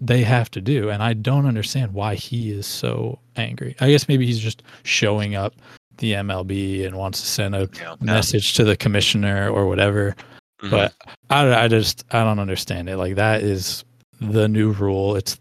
they 0.00 0.22
have 0.22 0.50
to 0.50 0.60
do 0.60 0.90
and 0.90 1.02
i 1.02 1.14
don't 1.14 1.46
understand 1.46 1.94
why 1.94 2.14
he 2.14 2.50
is 2.50 2.66
so 2.66 3.18
angry. 3.36 3.74
I 3.80 3.88
guess 3.90 4.08
maybe 4.08 4.26
he's 4.26 4.38
just 4.38 4.62
showing 4.82 5.34
up 5.36 5.54
the 5.98 6.12
mlb 6.12 6.86
and 6.86 6.96
wants 6.96 7.20
to 7.22 7.26
send 7.26 7.54
a 7.54 7.68
Yeah. 7.80 7.94
message 8.00 8.52
to 8.54 8.64
the 8.64 8.76
commissioner 8.76 9.48
or 9.50 9.66
whatever 9.66 10.14
Mhm. 10.62 10.70
but 10.70 10.94
I, 11.30 11.64
I 11.64 11.68
just 11.68 12.04
i 12.12 12.22
don't 12.24 12.38
understand 12.38 12.88
it 12.88 12.96
like 12.96 13.16
that 13.16 13.42
is 13.42 13.84
the 14.20 14.48
new 14.48 14.72
rule 14.72 15.14
it's 15.16 15.38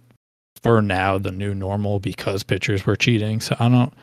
for 0.61 0.81
now 0.81 1.17
the 1.17 1.31
new 1.31 1.53
normal 1.55 1.99
because 1.99 2.43
pitchers 2.43 2.85
were 2.85 2.95
cheating 2.97 3.39
so 3.39 3.55
i 3.59 3.69
don't 3.69 3.93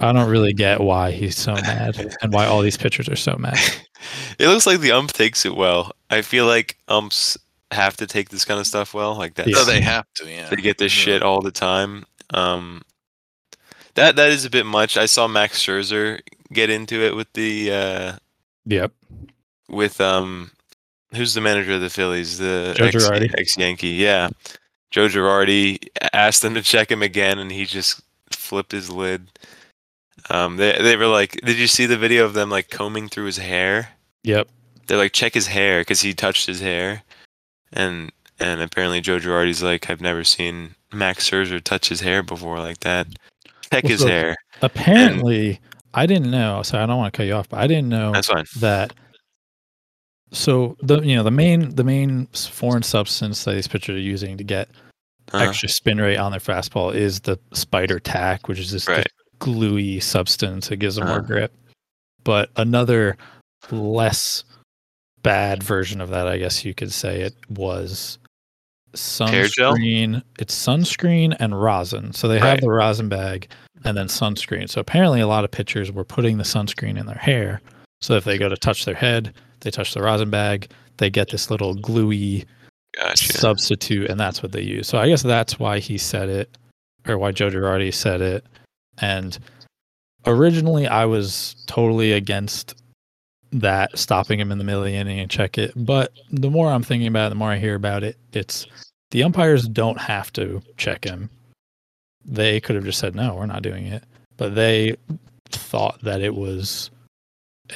i 0.00 0.12
don't 0.12 0.30
really 0.30 0.52
get 0.54 0.80
why 0.80 1.10
he's 1.10 1.36
so 1.36 1.52
mad 1.54 2.16
and 2.22 2.32
why 2.32 2.46
all 2.46 2.62
these 2.62 2.76
pitchers 2.78 3.08
are 3.08 3.16
so 3.16 3.36
mad 3.38 3.58
it 4.38 4.48
looks 4.48 4.66
like 4.66 4.80
the 4.80 4.92
ump 4.92 5.12
takes 5.12 5.44
it 5.44 5.54
well. 5.54 5.92
I 6.08 6.22
feel 6.22 6.46
like 6.46 6.78
umps 6.88 7.36
have 7.70 7.98
to 7.98 8.06
take 8.06 8.30
this 8.30 8.46
kind 8.46 8.58
of 8.58 8.66
stuff 8.66 8.94
well. 8.94 9.14
Like 9.14 9.34
that, 9.34 9.46
Yeah. 9.46 9.56
So 9.58 9.64
they 9.66 9.82
have 9.82 10.06
to, 10.14 10.26
yeah. 10.26 10.48
they 10.48 10.56
get 10.56 10.78
this 10.78 10.96
Yeah. 10.96 11.04
shit 11.04 11.22
all 11.22 11.42
the 11.42 11.50
time. 11.50 12.06
Um, 12.32 12.80
that 13.94 14.16
that 14.16 14.30
is 14.30 14.46
a 14.46 14.50
bit 14.50 14.64
much. 14.64 14.96
I 14.96 15.04
saw 15.04 15.28
Max 15.28 15.62
Scherzer 15.62 16.20
get 16.50 16.70
into 16.70 16.94
it 17.04 17.14
with 17.14 17.30
the 17.34 17.70
uh, 17.72 18.12
yep 18.64 18.90
with 19.70 20.00
um, 20.00 20.50
who's 21.14 21.34
the 21.34 21.40
manager 21.40 21.72
of 21.74 21.80
the 21.80 21.90
Phillies? 21.90 22.38
The 22.38 22.74
Joe 22.76 22.86
ex, 22.86 22.96
Girardi. 22.96 23.34
ex 23.38 23.56
Yankee. 23.56 23.88
Yeah, 23.90 24.30
Joe 24.90 25.08
Girardi 25.08 25.78
asked 26.12 26.42
them 26.42 26.54
to 26.54 26.62
check 26.62 26.90
him 26.90 27.02
again, 27.02 27.38
and 27.38 27.50
he 27.50 27.64
just 27.64 28.00
flipped 28.30 28.72
his 28.72 28.90
lid. 28.90 29.28
Um, 30.28 30.56
they 30.56 30.72
they 30.80 30.96
were 30.96 31.06
like, 31.06 31.32
did 31.44 31.58
you 31.58 31.66
see 31.66 31.86
the 31.86 31.96
video 31.96 32.24
of 32.24 32.34
them 32.34 32.50
like 32.50 32.70
combing 32.70 33.08
through 33.08 33.26
his 33.26 33.38
hair? 33.38 33.90
yep 34.22 34.48
they're 34.86 34.98
like 34.98 35.12
check 35.12 35.32
his 35.32 35.46
hair 35.46 35.80
because 35.80 36.00
he 36.02 36.12
touched 36.12 36.46
his 36.46 36.60
hair, 36.60 37.02
and 37.72 38.12
and 38.38 38.60
apparently 38.60 39.00
Joe 39.00 39.18
Girardi's 39.18 39.62
like 39.62 39.88
I've 39.88 40.00
never 40.00 40.24
seen 40.24 40.74
Max 40.92 41.28
Scherzer 41.30 41.62
touch 41.62 41.88
his 41.88 42.00
hair 42.00 42.22
before 42.22 42.58
like 42.58 42.80
that. 42.80 43.06
Check 43.72 43.84
Well, 43.84 43.90
his 43.92 44.00
so- 44.00 44.08
hair. 44.08 44.36
apparently 44.62 45.58
i 45.94 46.04
didn't 46.06 46.30
know 46.30 46.62
so 46.62 46.78
i 46.78 46.84
don't 46.86 46.98
want 46.98 47.12
to 47.12 47.16
cut 47.16 47.26
you 47.26 47.32
off 47.34 47.48
but 47.48 47.60
i 47.60 47.66
didn't 47.66 47.88
know 47.88 48.12
That's 48.12 48.28
fine. 48.28 48.44
that 48.58 48.92
so 50.32 50.76
the 50.82 51.00
you 51.00 51.16
know 51.16 51.22
the 51.22 51.30
main 51.30 51.74
the 51.74 51.84
main 51.84 52.26
foreign 52.28 52.82
substance 52.82 53.44
that 53.44 53.52
these 53.54 53.68
pitchers 53.68 53.96
are 53.96 54.00
using 54.00 54.36
to 54.38 54.44
get 54.44 54.68
Uh-huh. 55.32 55.44
extra 55.44 55.68
spin 55.68 55.98
rate 56.00 56.16
on 56.16 56.32
their 56.32 56.40
fastball 56.40 56.94
is 56.94 57.20
the 57.20 57.38
spider 57.52 58.00
tack, 58.00 58.48
which 58.48 58.58
is 58.58 58.70
this 58.72 58.88
Right. 58.88 59.06
gluey 59.38 60.00
substance. 60.00 60.70
It 60.70 60.78
gives 60.78 60.96
them 60.96 61.06
more 61.06 61.18
Uh-huh. 61.18 61.26
grip. 61.26 61.52
But 62.24 62.50
another 62.56 63.16
less 63.70 64.44
bad 65.22 65.62
version 65.62 66.00
of 66.00 66.10
that, 66.10 66.26
I 66.26 66.38
guess 66.38 66.64
you 66.64 66.74
could 66.74 66.92
say 66.92 67.20
it 67.20 67.34
was 67.48 68.18
sunscreen. 68.94 70.22
It's 70.38 70.54
sunscreen 70.66 71.36
and 71.38 71.60
rosin. 71.60 72.12
So 72.12 72.26
they 72.28 72.38
have 72.38 72.60
the 72.60 72.70
rosin 72.70 73.08
bag 73.08 73.48
and 73.84 73.96
then 73.96 74.06
sunscreen. 74.08 74.68
So 74.68 74.80
apparently 74.80 75.20
a 75.20 75.26
lot 75.26 75.44
of 75.44 75.50
pitchers 75.50 75.92
were 75.92 76.04
putting 76.04 76.38
the 76.38 76.44
sunscreen 76.44 76.98
in 76.98 77.06
their 77.06 77.16
hair. 77.16 77.60
So 78.00 78.14
if 78.14 78.24
they 78.24 78.38
go 78.38 78.48
to 78.48 78.56
touch 78.56 78.84
their 78.84 78.94
head, 78.94 79.34
they 79.60 79.70
touch 79.70 79.94
the 79.94 80.02
rosin 80.02 80.30
bag, 80.30 80.70
they 80.96 81.10
get 81.10 81.30
this 81.30 81.50
little 81.50 81.74
gluey 81.74 82.44
Gotcha. 82.96 83.32
substitute, 83.32 84.10
and 84.10 84.18
that's 84.18 84.42
what 84.42 84.52
they 84.52 84.62
use. 84.62 84.88
So 84.88 84.98
I 84.98 85.08
guess 85.08 85.22
that's 85.22 85.58
why 85.58 85.78
he 85.78 85.98
said 85.98 86.28
it, 86.28 86.56
or 87.06 87.18
why 87.18 87.32
Joe 87.32 87.50
Girardi 87.50 87.92
said 87.92 88.20
it. 88.20 88.44
And 88.98 89.38
originally, 90.26 90.86
I 90.86 91.04
was 91.04 91.54
totally 91.66 92.12
against 92.12 92.74
that, 93.52 93.98
stopping 93.98 94.38
him 94.38 94.52
in 94.52 94.58
the 94.58 94.64
middle 94.64 94.82
of 94.82 94.86
the 94.86 94.94
inning 94.94 95.20
and 95.20 95.30
check 95.30 95.58
it. 95.58 95.72
But 95.76 96.12
the 96.30 96.50
more 96.50 96.70
I'm 96.70 96.82
thinking 96.82 97.08
about 97.08 97.26
it, 97.26 97.30
the 97.30 97.36
more 97.36 97.50
I 97.50 97.58
hear 97.58 97.74
about 97.74 98.02
it, 98.02 98.16
it's 98.32 98.66
the 99.10 99.22
umpires 99.22 99.66
don't 99.66 100.00
have 100.00 100.32
to 100.34 100.62
check 100.76 101.04
him. 101.04 101.30
They 102.24 102.60
could 102.60 102.76
have 102.76 102.84
just 102.84 102.98
said, 102.98 103.14
no, 103.14 103.34
we're 103.34 103.46
not 103.46 103.62
doing 103.62 103.86
it. 103.86 104.04
But 104.36 104.54
they 104.54 104.96
thought 105.48 106.00
that 106.02 106.20
it 106.20 106.34
was 106.34 106.90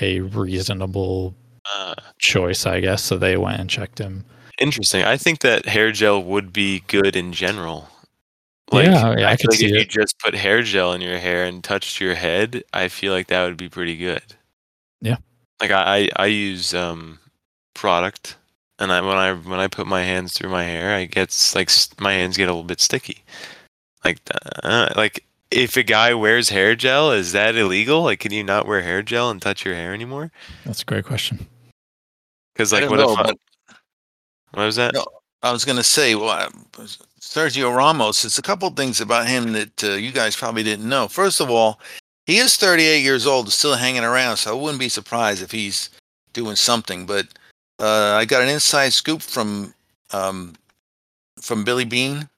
a 0.01 0.21
reasonable 0.21 1.35
Uh, 1.73 1.95
choice, 2.19 2.67
I 2.67 2.81
guess. 2.81 3.03
So 3.03 3.17
they 3.17 3.37
went 3.37 3.61
and 3.61 3.71
checked 3.71 3.99
him. 3.99 4.25
interesting. 4.59 5.05
I 5.05 5.17
think 5.17 5.41
that 5.41 5.67
hair 5.67 5.93
gel 5.93 6.23
would 6.23 6.53
be 6.53 6.81
good 6.87 7.17
in 7.17 7.33
general. 7.33 7.89
Like, 8.71 8.87
Yeah, 8.87 9.15
yeah, 9.19 9.29
I 9.29 9.33
I 9.33 9.37
could 9.37 9.51
like 9.51 9.59
see 9.59 9.67
if 9.67 9.73
you 9.73 9.85
just 9.85 10.19
put 10.19 10.35
hair 10.35 10.63
gel 10.63 10.93
in 10.93 11.01
your 11.01 11.19
hair 11.19 11.45
and 11.45 11.63
touched 11.63 12.01
your 12.01 12.15
head, 12.15 12.63
I 12.73 12.89
feel 12.89 13.13
like 13.13 13.27
that 13.29 13.45
would 13.45 13.57
be 13.57 13.69
pretty 13.69 13.97
good. 13.97 14.23
Yeah. 15.01 15.17
Like 15.61 15.71
I, 15.71 16.09
I, 16.17 16.25
I 16.25 16.27
use 16.27 16.75
um 16.75 17.19
product, 17.75 18.37
and 18.79 18.93
I 18.93 19.01
when 19.01 19.17
I 19.17 19.33
when 19.35 19.61
I 19.61 19.69
put 19.69 19.87
my 19.87 20.03
hands 20.03 20.33
through 20.33 20.51
my 20.51 20.65
hair, 20.65 20.95
I 20.95 21.05
gets 21.07 21.55
like 21.55 21.71
my 22.01 22.13
hands 22.13 22.37
get 22.37 22.49
a 22.49 22.53
little 22.53 22.65
bit 22.65 22.81
sticky. 22.81 23.23
Like 24.05 24.19
uh, 24.63 24.93
like 24.97 25.25
if 25.51 25.77
a 25.77 25.83
guy 25.83 26.15
wears 26.15 26.49
hair 26.49 26.75
gel, 26.75 27.13
is 27.13 27.33
that 27.33 27.55
illegal? 27.55 28.03
Like, 28.03 28.21
can 28.21 28.33
you 28.33 28.43
not 28.43 28.67
wear 28.67 28.83
hair 28.83 29.03
gel 29.03 29.31
and 29.31 29.41
touch 29.41 29.65
your 29.65 29.75
hair 29.75 29.95
anymore? 29.95 30.33
That's 30.65 30.83
a 30.83 30.85
great 30.85 31.05
question. 31.05 31.47
Because 32.55 32.73
like, 32.73 32.89
what 32.89 32.99
know, 33.01 33.13
if 33.13 33.19
I, 33.19 33.23
but- 33.25 33.39
what 34.53 34.65
was 34.65 34.77
that? 34.77 34.95
No. 34.95 35.05
I 35.43 35.53
was 35.53 35.65
going 35.65 35.77
to 35.77 35.83
say, 35.85 36.15
well, 36.15 36.49
Sergio 37.21 37.75
Ramos. 37.77 38.25
It's 38.25 38.39
a 38.39 38.43
couple 38.43 38.71
things 38.71 39.01
about 39.01 39.27
him 39.27 39.53
that 39.53 39.85
uh, 39.85 39.89
you 39.91 40.11
guys 40.13 40.37
probably 40.37 40.63
didn't 40.63 40.89
know. 40.89 41.07
First 41.09 41.41
of 41.41 41.51
all, 41.51 41.81
he 42.25 42.39
is 42.39 42.57
38 42.57 43.03
years 43.03 43.27
old, 43.27 43.47
and 43.47 43.53
still 43.53 43.75
hanging 43.75 44.05
around, 44.05 44.39
so 44.39 44.53
I 44.57 44.61
wouldn't 44.61 44.79
be 44.81 44.89
surprised 44.89 45.43
if 45.43 45.51
he's 45.51 45.91
doing 46.33 46.57
something. 46.57 47.05
But 47.05 47.27
uh, 47.79 48.15
I 48.19 48.25
got 48.25 48.43
an 48.43 48.49
inside 48.49 48.93
scoop 48.95 49.21
from 49.21 49.75
um, 50.13 50.55
from 51.43 51.65
Billy 51.65 51.85
Bean. 51.85 52.29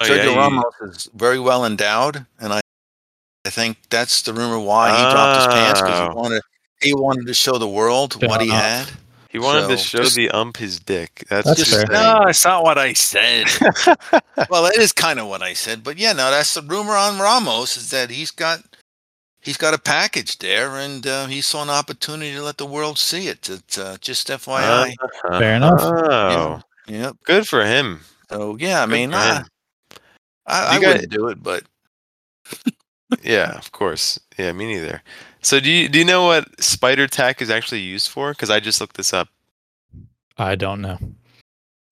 Oh, 0.00 0.04
Sergio 0.04 0.32
yeah, 0.32 0.36
Ramos 0.36 0.64
is 0.82 1.10
very 1.14 1.38
well 1.38 1.66
endowed, 1.66 2.24
and 2.40 2.52
I 2.52 2.60
I 3.44 3.50
think 3.50 3.76
that's 3.90 4.22
the 4.22 4.32
rumor 4.32 4.58
why 4.58 4.90
he 4.96 5.02
dropped 5.12 5.36
his 5.38 5.46
pants 5.54 5.80
because 5.82 6.00
Oh. 6.00 6.08
he 6.10 6.14
wanted 6.16 6.42
he 6.80 6.94
wanted 6.94 7.26
to 7.26 7.34
show 7.34 7.58
the 7.58 7.68
world 7.68 8.14
what 8.26 8.40
he 8.40 8.48
had. 8.48 8.88
He 9.36 9.40
wanted 9.44 9.68
to 9.68 9.76
show 9.76 9.98
just- 9.98 10.16
the 10.16 10.30
ump 10.30 10.56
his 10.56 10.80
dick. 10.80 11.26
That's, 11.28 11.46
That's 11.46 11.58
just 11.68 11.88
No, 11.90 12.22
it's 12.26 12.42
not 12.44 12.62
what 12.62 12.78
I 12.78 12.94
said. 12.94 13.44
well, 14.48 14.62
that 14.62 14.76
is 14.78 14.92
kind 14.92 15.18
of 15.20 15.26
what 15.28 15.42
I 15.42 15.52
said, 15.52 15.84
but 15.84 15.98
yeah, 15.98 16.12
no, 16.14 16.30
that's 16.30 16.54
the 16.54 16.62
rumor 16.62 16.94
on 16.94 17.18
Ramos 17.18 17.76
is 17.76 17.90
that 17.90 18.08
he's 18.08 18.30
got 18.30 18.60
he's 19.40 19.58
got 19.58 19.74
a 19.74 19.78
package 19.78 20.38
there, 20.38 20.76
and 20.76 21.06
uh, 21.06 21.26
he 21.26 21.42
saw 21.42 21.62
an 21.62 21.68
opportunity 21.68 22.32
to 22.32 22.42
let 22.42 22.56
the 22.56 22.64
world 22.64 22.98
see 22.98 23.28
it. 23.28 23.46
It's, 23.50 23.76
uh, 23.76 23.98
just 24.00 24.28
FYI. 24.28 24.94
Fair 25.28 25.56
enough. 25.56 25.80
Oh, 25.82 26.62
yep. 26.88 27.16
good 27.24 27.46
for 27.46 27.62
him. 27.62 28.00
So 28.30 28.56
yeah, 28.58 28.82
I 28.82 28.86
Good 28.86 28.92
mean, 28.92 29.12
I. 29.12 29.44
I, 30.46 30.76
I 30.76 30.80
got- 30.80 30.94
wouldn't 30.94 31.12
do 31.12 31.28
it, 31.28 31.42
but 31.42 31.64
Yeah, 33.22 33.56
of 33.58 33.70
course. 33.72 34.18
Yeah, 34.38 34.52
me 34.52 34.66
neither. 34.66 35.02
So 35.46 35.60
do 35.60 35.70
you 35.70 35.88
do 35.88 36.00
you 36.00 36.04
know 36.04 36.24
what 36.24 36.60
spider 36.60 37.06
tack 37.06 37.40
is 37.40 37.50
actually 37.50 37.78
used 37.78 38.08
for? 38.08 38.32
Because 38.32 38.50
I 38.50 38.58
just 38.58 38.80
looked 38.80 38.96
this 38.96 39.14
up. 39.14 39.28
I 40.36 40.56
don't 40.56 40.80
know. 40.80 40.98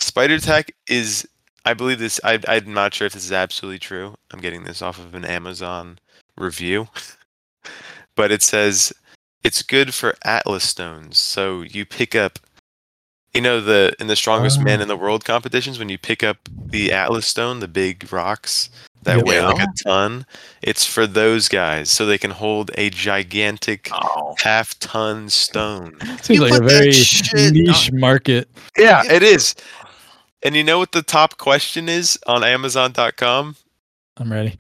Spider 0.01 0.41
tack 0.41 0.73
is, 0.89 1.25
I 1.65 1.73
believe 1.73 2.01
this. 2.01 2.19
I, 2.25 2.41
I'm 2.49 2.75
not 2.75 2.93
sure 2.93 3.07
if 3.07 3.13
this 3.13 3.25
is 3.25 3.31
absolutely 3.31 3.79
true. 3.79 4.17
I'm 4.33 4.41
getting 4.41 4.65
this 4.65 4.83
off 4.83 4.99
of 4.99 5.15
an 5.15 5.25
Amazon 5.25 6.01
review, 6.37 6.89
but 8.17 8.33
it 8.33 8.43
says 8.43 8.93
it's 9.45 9.63
good 9.63 9.95
for 9.95 10.17
Atlas 10.25 10.69
stones. 10.69 11.17
So 11.21 11.63
you 11.63 11.87
pick 11.87 12.17
up, 12.17 12.41
you 13.35 13.41
know, 13.41 13.61
the 13.61 13.95
in 14.01 14.09
the 14.09 14.17
strongest 14.17 14.61
man 14.61 14.81
Oh. 14.81 14.83
in 14.83 14.89
the 14.89 14.97
world 14.97 15.25
competitions 15.25 15.79
when 15.79 15.89
you 15.89 15.97
pick 15.97 16.25
up 16.25 16.39
the 16.67 16.93
Atlas 16.93 17.29
stone, 17.29 17.61
the 17.61 17.69
big 17.69 18.13
rocks 18.13 18.69
that 19.05 19.17
Yep. 19.19 19.27
weigh 19.27 19.41
like 19.41 19.63
a 19.63 19.69
ton. 19.85 20.27
It's 20.63 20.85
for 20.87 21.07
those 21.07 21.49
guys, 21.49 21.91
so 21.91 22.07
they 22.07 22.19
can 22.19 22.31
hold 22.33 22.71
a 22.77 22.91
gigantic 22.91 23.89
oh, 23.93 24.35
half 24.43 24.79
ton 24.79 25.29
stone. 25.31 25.97
Seems 26.23 26.41
like 26.41 26.61
a 26.61 26.65
very 26.65 26.93
shit 26.93 27.53
niche 27.55 27.93
market. 27.93 28.49
Yeah, 28.77 29.03
Yeah. 29.05 29.13
it 29.13 29.23
is. 29.23 29.55
And 30.43 30.55
you 30.55 30.65
know 30.65 30.79
what 30.79 30.93
the 30.93 31.03
top 31.03 31.39
question 31.39 31.89
is 31.89 32.19
on 32.27 32.45
Amazon.com? 32.45 33.57
I'm 34.19 34.31
ready. 34.33 34.59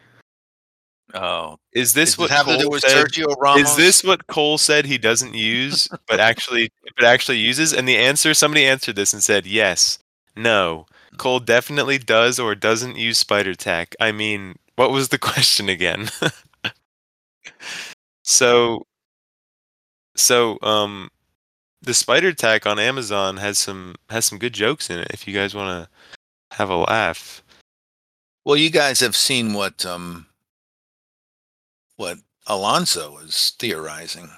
oh, 1.15 1.59
Is 1.73 1.93
this 1.95 2.11
Does 2.13 2.19
what 2.19 2.31
it 2.31 2.35
have 2.35 2.47
to 2.47 2.53
Cole 2.53 2.61
do 2.63 2.71
with 2.71 2.83
said? 2.83 3.07
Sergio 3.07 3.37
Ramos? 3.39 3.71
Is 3.71 3.77
this 3.77 4.03
what 4.05 4.27
Cole 4.27 4.59
said 4.59 4.87
he 4.87 4.99
doesn't 4.99 5.35
use, 5.35 5.89
but 6.09 6.21
actually, 6.21 6.71
but 6.97 7.05
actually 7.05 7.39
uses? 7.39 7.73
And 7.73 7.87
the 7.87 7.97
answer, 7.97 8.33
somebody 8.35 8.65
answered 8.65 8.97
this 8.97 9.13
and 9.13 9.23
said 9.23 9.47
yes, 9.47 9.99
no. 10.37 10.87
Cole 11.19 11.41
definitely 11.41 11.99
does 11.99 12.39
or 12.39 12.55
doesn't 12.55 12.97
use 12.97 13.19
spider 13.19 13.55
tack. 13.55 13.95
I 14.01 14.13
mean, 14.13 14.57
what 14.77 14.91
was 14.91 15.09
the 15.09 15.19
question 15.31 15.69
again? 15.69 16.09
so, 18.23 18.87
so 20.17 20.59
um, 20.63 21.11
the 21.83 21.95
spider 21.95 22.33
tack 22.33 22.67
on 22.67 22.79
Amazon 22.79 23.37
has 23.37 23.59
some 23.59 23.95
has 24.11 24.25
some 24.25 24.39
good 24.39 24.53
jokes 24.53 24.91
in 24.91 24.99
it. 24.99 25.09
If 25.13 25.27
you 25.29 25.35
guys 25.35 25.55
want 25.55 25.89
to 25.89 26.57
have 26.57 26.71
a 26.71 26.77
laugh, 26.77 27.43
Well, 28.45 28.57
you 28.57 28.71
guys 28.71 29.01
have 29.01 29.17
seen 29.17 29.53
what 29.53 29.85
um 29.85 30.27
what 31.97 32.19
Alonso 32.47 33.19
is 33.19 33.55
theorizing. 33.59 34.29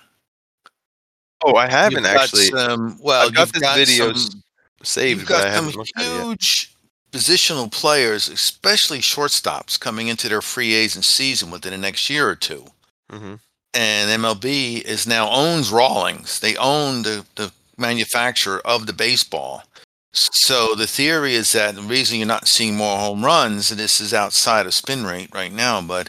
oh, 1.45 1.55
I 1.55 1.65
You've 1.65 1.73
haven't 1.73 2.03
got 2.05 2.17
actually 2.17 2.47
some- 2.47 2.99
well, 3.03 3.27
I've 3.27 3.35
got 3.35 3.41
you've 3.47 3.53
this 3.53 3.63
got 3.63 3.77
video 3.77 4.13
some, 4.15 4.43
saved, 4.83 5.21
you've 5.21 5.29
got 5.29 5.51
some 5.53 5.53
haven't 5.53 5.77
looked 5.77 5.93
at 5.97 6.07
it 6.07 6.13
yet. 6.13 6.29
huge 6.29 6.75
positional 7.13 7.71
players, 7.71 8.29
especially 8.29 8.99
shortstops, 9.01 9.79
coming 9.79 10.09
into 10.09 10.29
their 10.29 10.43
free 10.43 10.75
agent 10.75 11.05
season 11.05 11.51
within 11.51 11.73
the 11.73 11.79
next 11.79 12.11
year 12.11 12.29
or 12.29 12.37
two. 12.37 12.67
hmm 13.11 13.35
and 13.75 14.23
MLB 14.23 14.81
is 14.83 15.07
now 15.07 15.29
owns 15.31 15.71
Rawlings. 15.71 16.41
They 16.41 16.57
own 16.57 17.03
the, 17.03 17.27
the 17.35 17.53
manufacturer 17.77 18.61
of 18.67 18.87
the 18.87 18.95
baseball. 18.95 19.65
So 20.13 20.75
the 20.75 20.87
theory 20.87 21.35
is 21.35 21.53
that 21.53 21.75
the 21.75 21.83
reason 21.83 22.19
you're 22.19 22.27
not 22.27 22.49
seeing 22.49 22.75
more 22.77 22.97
home 22.99 23.23
runs, 23.23 23.71
and 23.71 23.79
this 23.79 24.01
is 24.01 24.15
outside 24.15 24.65
of 24.65 24.73
spin 24.73 25.05
rate 25.05 25.29
right 25.35 25.53
now, 25.53 25.83
but 25.83 26.09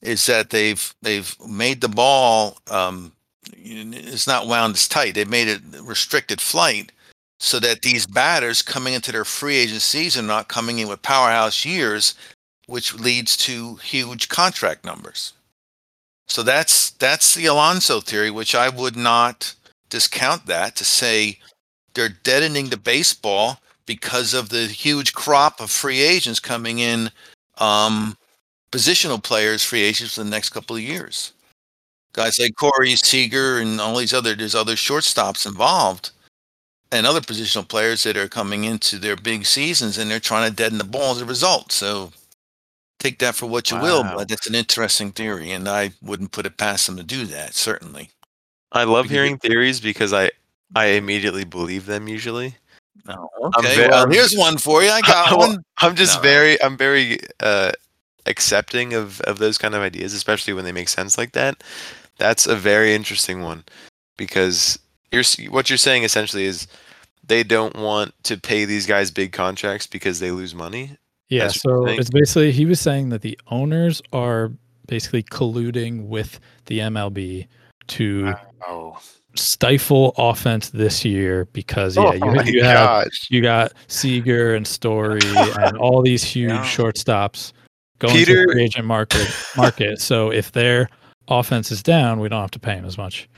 is 0.00 0.26
that 0.26 0.50
they've 0.50 0.94
they've 1.02 1.34
made 1.44 1.80
the 1.80 1.88
ball 1.88 2.58
um, 2.70 3.12
it's 3.52 4.26
not 4.26 4.46
wound 4.46 4.74
as 4.76 4.86
tight. 4.86 5.14
They've 5.14 5.28
made 5.28 5.48
it 5.48 5.60
restricted 5.82 6.40
flight 6.40 6.92
so 7.40 7.60
that 7.60 7.82
these 7.82 8.06
batters 8.06 8.62
coming 8.62 8.94
into 8.94 9.12
their 9.12 9.24
free 9.24 9.56
agent 9.56 9.82
season 9.82 10.24
are 10.26 10.28
not 10.28 10.48
coming 10.48 10.78
in 10.78 10.88
with 10.88 11.02
powerhouse 11.02 11.64
years, 11.64 12.14
which 12.66 12.94
leads 12.94 13.36
to 13.36 13.76
huge 13.76 14.28
contract 14.28 14.84
numbers. 14.84 15.32
So 16.26 16.42
that's 16.42 16.90
that's 16.90 17.34
the 17.34 17.46
Alonso 17.46 18.00
theory, 18.00 18.30
which 18.30 18.54
I 18.54 18.68
would 18.68 18.96
not 18.96 19.54
discount 19.90 20.46
that 20.46 20.76
to 20.76 20.84
say 20.84 21.38
they're 21.94 22.08
deadening 22.10 22.68
the 22.70 22.76
baseball 22.76 23.60
because 23.86 24.34
of 24.34 24.50
the 24.50 24.66
huge 24.66 25.14
crop 25.14 25.60
of 25.60 25.70
free 25.70 26.00
agents 26.02 26.40
coming 26.40 26.78
in, 26.78 27.10
um, 27.58 28.16
positional 28.72 29.22
players, 29.22 29.64
free 29.64 29.82
agents 29.82 30.14
for 30.16 30.24
the 30.24 30.30
next 30.30 30.50
couple 30.50 30.76
of 30.76 30.82
years. 30.82 31.32
Guys 32.12 32.38
like 32.38 32.56
Corey 32.56 32.96
Seager 32.96 33.58
and 33.58 33.80
all 33.80 33.96
these 33.96 34.14
other 34.14 34.34
there's 34.34 34.54
other 34.54 34.74
shortstops 34.76 35.46
involved, 35.46 36.10
and 36.92 37.06
other 37.06 37.20
positional 37.20 37.66
players 37.68 38.02
that 38.04 38.16
are 38.16 38.28
coming 38.28 38.64
into 38.64 38.98
their 38.98 39.16
big 39.16 39.44
seasons 39.46 39.98
and 39.98 40.10
they're 40.10 40.20
trying 40.20 40.48
to 40.48 40.56
deaden 40.56 40.78
the 40.78 40.84
ball 40.84 41.12
as 41.12 41.20
a 41.20 41.24
result. 41.26 41.70
So 41.72 42.12
take 42.98 43.18
that 43.20 43.34
for 43.34 43.46
what 43.46 43.70
you 43.70 43.78
will, 43.78 44.02
but 44.02 44.28
that's 44.28 44.46
an 44.48 44.54
interesting 44.54 45.12
theory, 45.12 45.52
and 45.52 45.68
I 45.68 45.92
wouldn't 46.02 46.32
put 46.32 46.46
it 46.46 46.56
past 46.56 46.86
them 46.86 46.96
to 46.96 47.02
do 47.04 47.24
that. 47.26 47.54
Certainly. 47.54 48.10
I 48.72 48.84
love 48.84 49.04
Because 49.04 49.14
hearing 49.14 49.38
theories 49.38 49.80
because 49.80 50.12
I 50.12 50.30
I 50.74 50.86
immediately 50.86 51.44
believe 51.44 51.86
them 51.86 52.08
usually. 52.08 52.56
No. 53.06 53.30
Okay. 53.58 53.76
ve- 53.76 53.88
well, 53.88 54.08
here's 54.10 54.34
one 54.34 54.58
for 54.58 54.82
you. 54.82 54.90
I 54.90 55.00
got 55.00 55.30
Well, 55.38 55.48
one. 55.50 55.64
I'm 55.78 55.94
just 55.94 56.16
No. 56.16 56.22
very 56.22 56.62
I'm 56.62 56.76
very 56.76 57.18
uh 57.40 57.72
accepting 58.26 58.92
of 58.92 59.20
of 59.22 59.38
those 59.38 59.56
kind 59.56 59.74
of 59.74 59.80
ideas, 59.82 60.12
especially 60.12 60.52
when 60.52 60.64
they 60.64 60.72
make 60.72 60.88
sense 60.88 61.16
like 61.16 61.32
that. 61.32 61.62
That's 62.18 62.46
a 62.46 62.56
very 62.56 62.94
interesting 62.94 63.42
one 63.42 63.64
because 64.18 64.78
you're 65.12 65.24
what 65.50 65.70
you're 65.70 65.76
saying 65.76 66.04
essentially 66.04 66.44
is 66.44 66.66
they 67.26 67.42
don't 67.42 67.76
want 67.76 68.14
to 68.24 68.36
pay 68.38 68.64
these 68.64 68.86
guys 68.86 69.10
big 69.10 69.32
contracts 69.32 69.86
because 69.86 70.18
they 70.20 70.30
lose 70.30 70.54
money. 70.54 70.96
Yeah, 71.28 71.44
That's 71.44 71.64
what 71.64 71.72
you 71.72 71.86
so 71.94 72.00
it's 72.00 72.10
basically 72.10 72.52
he 72.52 72.64
was 72.64 72.80
saying 72.80 73.10
that 73.10 73.20
the 73.22 73.38
owners 73.48 74.00
are 74.12 74.52
basically 74.86 75.22
colluding 75.22 76.06
with 76.06 76.40
the 76.66 76.78
MLB 76.80 77.46
to 77.88 78.34
Oh, 78.66 78.98
stifle 79.34 80.14
offense 80.18 80.70
this 80.70 81.04
year 81.04 81.46
because 81.52 81.96
yeah, 81.96 82.02
oh 82.22 82.42
you, 82.42 82.52
you 82.52 82.64
have 82.64 83.06
you 83.30 83.40
got 83.40 83.72
Seager 83.86 84.54
and 84.54 84.66
Story 84.66 85.20
and 85.60 85.76
all 85.76 86.02
these 86.02 86.24
huge 86.24 86.50
Yeah. 86.50 86.62
shortstops 86.64 87.52
going 87.98 88.24
to 88.24 88.24
the 88.24 88.52
free 88.52 88.64
agent 88.64 88.86
market 88.86 89.28
market. 89.56 90.00
So 90.00 90.30
if 90.30 90.52
their 90.52 90.88
offense 91.28 91.70
is 91.70 91.82
down, 91.82 92.20
we 92.20 92.28
don't 92.28 92.40
have 92.40 92.50
to 92.52 92.58
pay 92.58 92.74
them 92.74 92.84
as 92.84 92.96
much. 92.98 93.28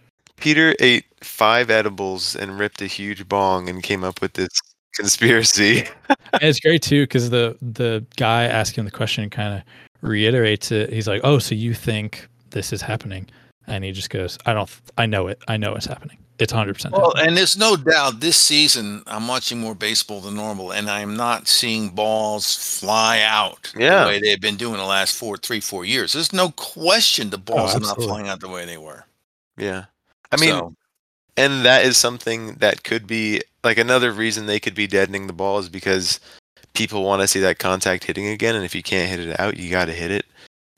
Peter 0.40 0.74
ate 0.80 1.04
five 1.22 1.70
edibles 1.70 2.34
and 2.34 2.58
ripped 2.58 2.82
a 2.82 2.86
huge 2.86 3.28
bong 3.28 3.68
and 3.68 3.82
came 3.82 4.04
up 4.04 4.20
with 4.20 4.32
this 4.34 4.48
conspiracy. 4.94 5.84
And 6.08 6.42
it's 6.42 6.60
great 6.60 6.82
too 6.82 7.02
because 7.04 7.30
the 7.30 7.56
the 7.62 8.04
guy 8.16 8.44
asking 8.44 8.84
the 8.84 8.90
question 8.90 9.28
kind 9.30 9.54
of 9.58 9.62
reiterates 10.02 10.72
it. 10.72 10.92
He's 10.92 11.06
like, 11.08 11.20
"Oh, 11.24 11.38
so 11.38 11.54
you 11.54 11.74
think 11.74 12.28
this 12.50 12.72
is 12.72 12.82
happening?" 12.82 13.28
And 13.66 13.84
he 13.84 13.92
just 13.92 14.10
goes, 14.10 14.38
"I 14.46 14.52
don't. 14.54 14.66
th- 14.66 14.80
I 14.98 15.06
know 15.06 15.28
it. 15.28 15.42
I 15.48 15.56
know 15.56 15.74
it's 15.74 15.86
happening. 15.86 16.16
It's 16.38 16.54
100 16.54 16.72
percent 16.72 16.94
Well, 16.94 17.12
and 17.18 17.36
there's 17.36 17.58
no 17.58 17.76
doubt 17.76 18.20
this 18.20 18.38
season 18.38 19.02
I'm 19.06 19.28
watching 19.28 19.60
more 19.60 19.74
baseball 19.74 20.22
than 20.22 20.36
normal, 20.36 20.72
and 20.72 20.88
I'm 20.88 21.14
not 21.14 21.48
seeing 21.48 21.90
balls 21.90 22.78
fly 22.80 23.20
out 23.20 23.70
Yeah. 23.76 24.04
the 24.04 24.08
way 24.08 24.20
they've 24.20 24.40
been 24.40 24.56
doing 24.56 24.78
the 24.78 24.84
last 24.86 25.14
four, 25.18 25.36
three, 25.36 25.60
four 25.60 25.84
years. 25.84 26.14
There's 26.14 26.32
no 26.32 26.48
question 26.52 27.28
the 27.28 27.36
oh, 27.36 27.40
balls 27.40 27.74
are 27.76 27.80
not 27.80 27.96
flying 28.00 28.26
out 28.28 28.40
the 28.40 28.48
way 28.48 28.64
they 28.64 28.78
were. 28.78 29.04
Yeah. 29.58 29.84
I 30.32 30.36
mean, 30.36 30.50
So, 30.50 30.74
and 31.36 31.64
that 31.64 31.84
is 31.84 31.96
something 31.96 32.54
that 32.56 32.82
could 32.84 33.06
be 33.06 33.40
like 33.64 33.78
another 33.78 34.12
reason 34.12 34.46
they 34.46 34.60
could 34.60 34.74
be 34.74 34.86
deadening 34.86 35.26
the 35.26 35.32
ball 35.32 35.58
is 35.58 35.68
because 35.68 36.20
people 36.74 37.02
want 37.04 37.22
to 37.22 37.28
see 37.28 37.40
that 37.40 37.58
contact 37.58 38.04
hitting 38.04 38.26
again. 38.26 38.54
And 38.54 38.64
if 38.64 38.74
you 38.74 38.82
can't 38.82 39.08
hit 39.10 39.20
it 39.20 39.38
out, 39.40 39.56
you 39.56 39.70
got 39.70 39.86
to 39.86 39.92
hit 39.92 40.10
it 40.10 40.26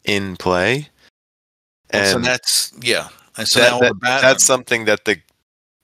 in 0.04 0.36
play. 0.36 0.88
And 1.90 2.06
so 2.08 2.18
that's 2.18 2.72
yeah. 2.82 3.08
And 3.36 3.46
so 3.48 3.60
that- 3.60 3.70
now 3.80 3.86
all 3.88 3.94
bat- 3.94 4.22
that's 4.22 4.44
something 4.44 4.84
that 4.86 5.04
the 5.04 5.18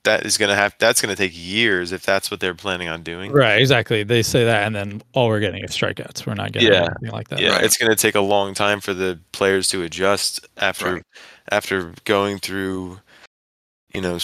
that 0.05 0.25
is 0.25 0.37
going 0.37 0.49
to 0.49 0.55
have 0.55 0.73
that's 0.79 1.01
going 1.01 1.13
to 1.13 1.21
take 1.21 1.33
years 1.35 1.91
if 1.91 2.03
that's 2.05 2.31
what 2.31 2.39
they're 2.39 2.55
planning 2.55 2.87
on 2.87 3.03
doing. 3.03 3.31
Right, 3.33 3.59
exactly. 3.59 4.01
They 4.03 4.23
say 4.23 4.45
that, 4.45 4.65
and 4.65 4.73
then 4.73 5.01
all 5.13 5.27
we're 5.27 5.41
getting 5.41 5.61
is 5.63 5.71
strikeouts. 5.71 6.25
We're 6.25 6.35
not 6.35 6.53
getting 6.53 6.71
Yeah. 6.71 6.85
anything 7.01 7.11
like 7.11 7.27
that. 7.27 7.39
Yeah, 7.41 7.49
Right. 7.49 7.63
it's 7.65 7.75
going 7.75 7.89
to 7.91 7.97
take 7.97 8.15
a 8.15 8.21
long 8.21 8.53
time 8.53 8.79
for 8.79 8.93
the 8.93 9.19
players 9.33 9.67
to 9.69 9.83
adjust 9.83 10.47
after 10.57 10.93
Right. 10.93 11.03
after 11.51 11.93
going 12.05 12.39
through, 12.39 12.99
you 13.93 14.01
know, 14.01 14.17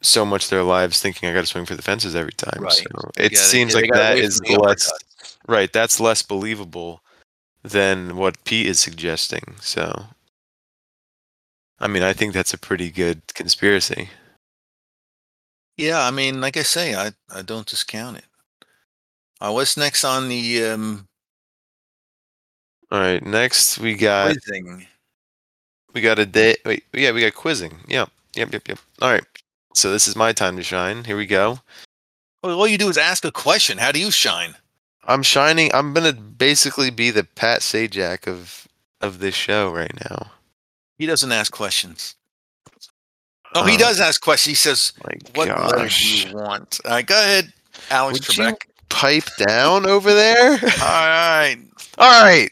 so 0.00 0.24
much 0.24 0.48
their 0.48 0.62
lives 0.62 1.00
thinking 1.00 1.28
I 1.28 1.32
got 1.32 1.40
to 1.40 1.46
swing 1.46 1.66
for 1.66 1.74
the 1.74 1.82
fences 1.82 2.14
every 2.14 2.32
time. 2.32 2.62
Right. 2.62 2.72
So 2.72 2.84
it 3.16 3.32
gotta- 3.32 3.36
seems 3.36 3.74
like 3.74 3.90
that 3.92 4.18
is 4.18 4.40
less 4.48 4.90
right. 5.46 5.72
That's 5.72 5.98
less 6.00 6.22
believable 6.22 7.02
than 7.62 8.16
what 8.16 8.42
Pete 8.44 8.66
is 8.66 8.78
suggesting. 8.80 9.56
So, 9.60 10.06
I 11.80 11.88
mean, 11.88 12.02
I 12.02 12.12
think 12.12 12.32
that's 12.32 12.54
a 12.54 12.58
pretty 12.58 12.90
good 12.90 13.22
conspiracy. 13.34 14.10
Yeah, 15.76 16.00
I 16.04 16.10
mean, 16.10 16.40
like 16.40 16.56
I 16.56 16.62
say, 16.62 16.94
I 16.94 17.12
I 17.32 17.42
don't 17.42 17.66
discount 17.66 18.18
it. 18.18 18.24
Uh, 19.40 19.52
what's 19.52 19.76
next 19.76 20.04
on 20.04 20.28
the 20.28 20.64
um, 20.64 21.06
All 22.90 22.98
right, 23.00 23.24
next 23.24 23.78
we 23.78 23.94
got 23.94 24.32
quizzing? 24.32 24.86
we 25.94 26.00
got 26.00 26.18
a 26.18 26.26
day. 26.26 26.56
Wait, 26.64 26.84
yeah, 26.92 27.12
we 27.12 27.20
got 27.20 27.34
quizzing. 27.34 27.78
Yep, 27.86 28.10
yep, 28.38 28.52
yep, 28.52 28.68
yep. 28.68 28.78
All 29.02 29.10
right. 29.10 29.24
So 29.74 29.90
this 29.92 30.08
is 30.08 30.16
my 30.16 30.32
time 30.32 30.56
to 30.56 30.62
shine. 30.62 31.04
Here 31.04 31.16
we 31.16 31.26
go. 31.26 31.60
Well, 32.42 32.58
all 32.58 32.66
you 32.68 32.78
do 32.78 32.88
is 32.88 32.96
ask 32.98 33.24
a 33.24 33.32
question. 33.32 33.78
How 33.78 33.92
do 33.92 34.00
you 34.00 34.10
shine? 34.10 34.54
I'm 35.06 35.22
shining. 35.22 35.70
I'm 35.74 35.92
gonna 35.94 36.12
basically 36.12 36.90
be 36.90 37.10
the 37.10 37.24
Pat 37.24 37.60
Sajak 37.60 38.26
of 38.26 38.66
of 39.00 39.18
this 39.20 39.34
show 39.34 39.70
right 39.70 39.92
now. 40.08 40.30
He 40.98 41.06
doesn't 41.06 41.30
ask 41.32 41.52
questions. 41.52 42.14
Oh, 43.54 43.64
he 43.64 43.76
Oh, 43.76 43.78
does 43.78 44.00
ask 44.00 44.20
questions. 44.20 44.50
He 44.50 44.54
says, 44.56 44.92
"What 45.34 45.48
letter 45.48 45.88
do 45.88 46.16
you 46.28 46.34
want?" 46.34 46.80
All 46.84 46.90
right, 46.92 47.06
go 47.06 47.14
ahead, 47.18 47.52
Alex 47.90 48.26
Would 48.28 48.36
Trebek. 48.36 48.62
pipe 48.90 49.28
down 49.46 49.86
over 49.86 50.12
there? 50.12 50.50
All 50.52 50.58
right. 51.08 51.56
All 51.98 52.22
right. 52.24 52.50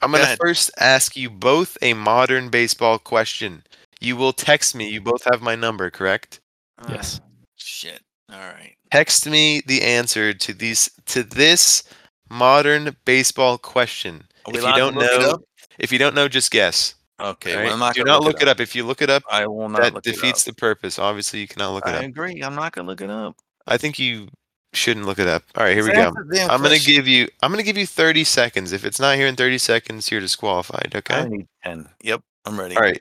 I'm 0.00 0.10
Go 0.10 0.18
going 0.18 0.20
to 0.22 0.26
ahead. 0.26 0.38
first 0.40 0.70
ask 0.78 1.16
you 1.16 1.30
both 1.30 1.76
a 1.82 1.94
modern 1.94 2.48
baseball 2.50 2.98
question. 2.98 3.62
You 4.02 4.16
will 4.16 4.32
text 4.32 4.74
me. 4.74 4.88
You 4.88 5.00
both 5.00 5.24
have 5.30 5.42
my 5.42 5.54
number, 5.54 5.90
correct? 5.90 6.40
Yes. 6.88 7.20
Ah, 7.22 7.28
shit. 7.56 8.00
All 8.32 8.38
right. 8.38 8.74
Text 8.90 9.26
me 9.26 9.62
the 9.66 9.82
answer 9.82 10.34
to 10.34 10.52
these 10.52 10.90
to 11.06 11.22
this 11.22 11.82
modern 12.30 12.96
baseball 13.04 13.58
question. 13.58 14.24
Are 14.46 14.52
we 14.52 14.58
If 14.58 14.64
you 14.64 14.74
don't 14.74 14.96
look 14.96 15.20
know, 15.20 15.38
if 15.78 15.92
you 15.92 15.98
don't 15.98 16.14
know, 16.14 16.28
just 16.28 16.50
guess. 16.50 16.94
Okay. 17.20 17.54
all 17.54 17.62
Well. 17.62 17.72
I'm 17.74 17.78
not 17.78 17.94
Do 17.94 18.04
not 18.04 18.22
look 18.22 18.42
it 18.42 18.48
up. 18.48 18.58
If 18.60 18.74
you 18.74 18.84
look 18.84 19.02
it 19.02 19.10
up, 19.10 19.22
I 19.30 19.46
will 19.46 19.68
not 19.68 19.82
that 19.82 19.94
look 19.94 20.02
defeats 20.02 20.46
it 20.46 20.50
the 20.50 20.54
purpose. 20.56 20.98
Obviously, 20.98 21.40
you 21.40 21.48
cannot 21.48 21.72
look 21.72 21.86
it 21.86 21.90
I 21.90 21.98
up. 21.98 22.02
I 22.02 22.06
agree. 22.06 22.42
I'm 22.42 22.54
not 22.54 22.72
gonna 22.72 22.88
look 22.88 23.00
it 23.00 23.10
up. 23.10 23.36
I 23.66 23.76
think 23.76 23.98
you 23.98 24.28
shouldn't 24.72 25.06
look 25.06 25.18
it 25.18 25.28
up. 25.28 25.44
All 25.56 25.64
right, 25.64 25.74
here 25.74 25.84
we 25.84 25.92
go. 25.92 26.00
after 26.00 26.24
the 26.24 26.36
damn 26.36 26.50
I'm 26.50 26.62
gonna 26.62 26.78
give 26.78 27.06
you. 27.06 27.28
I'm 27.42 27.50
gonna 27.50 27.62
give 27.62 27.78
you 27.78 27.86
30 27.86 28.24
seconds. 28.24 28.72
If 28.72 28.84
it's 28.84 28.98
not 28.98 29.16
here 29.16 29.26
in 29.26 29.36
30 29.36 29.58
seconds, 29.58 30.10
you're 30.10 30.20
disqualified. 30.20 30.92
Okay. 30.94 31.14
I 31.14 31.28
need 31.28 31.46
ten. 31.62 31.88
Yep. 32.02 32.22
I'm 32.44 32.58
ready. 32.58 32.74
All 32.76 32.82
right. 32.82 33.00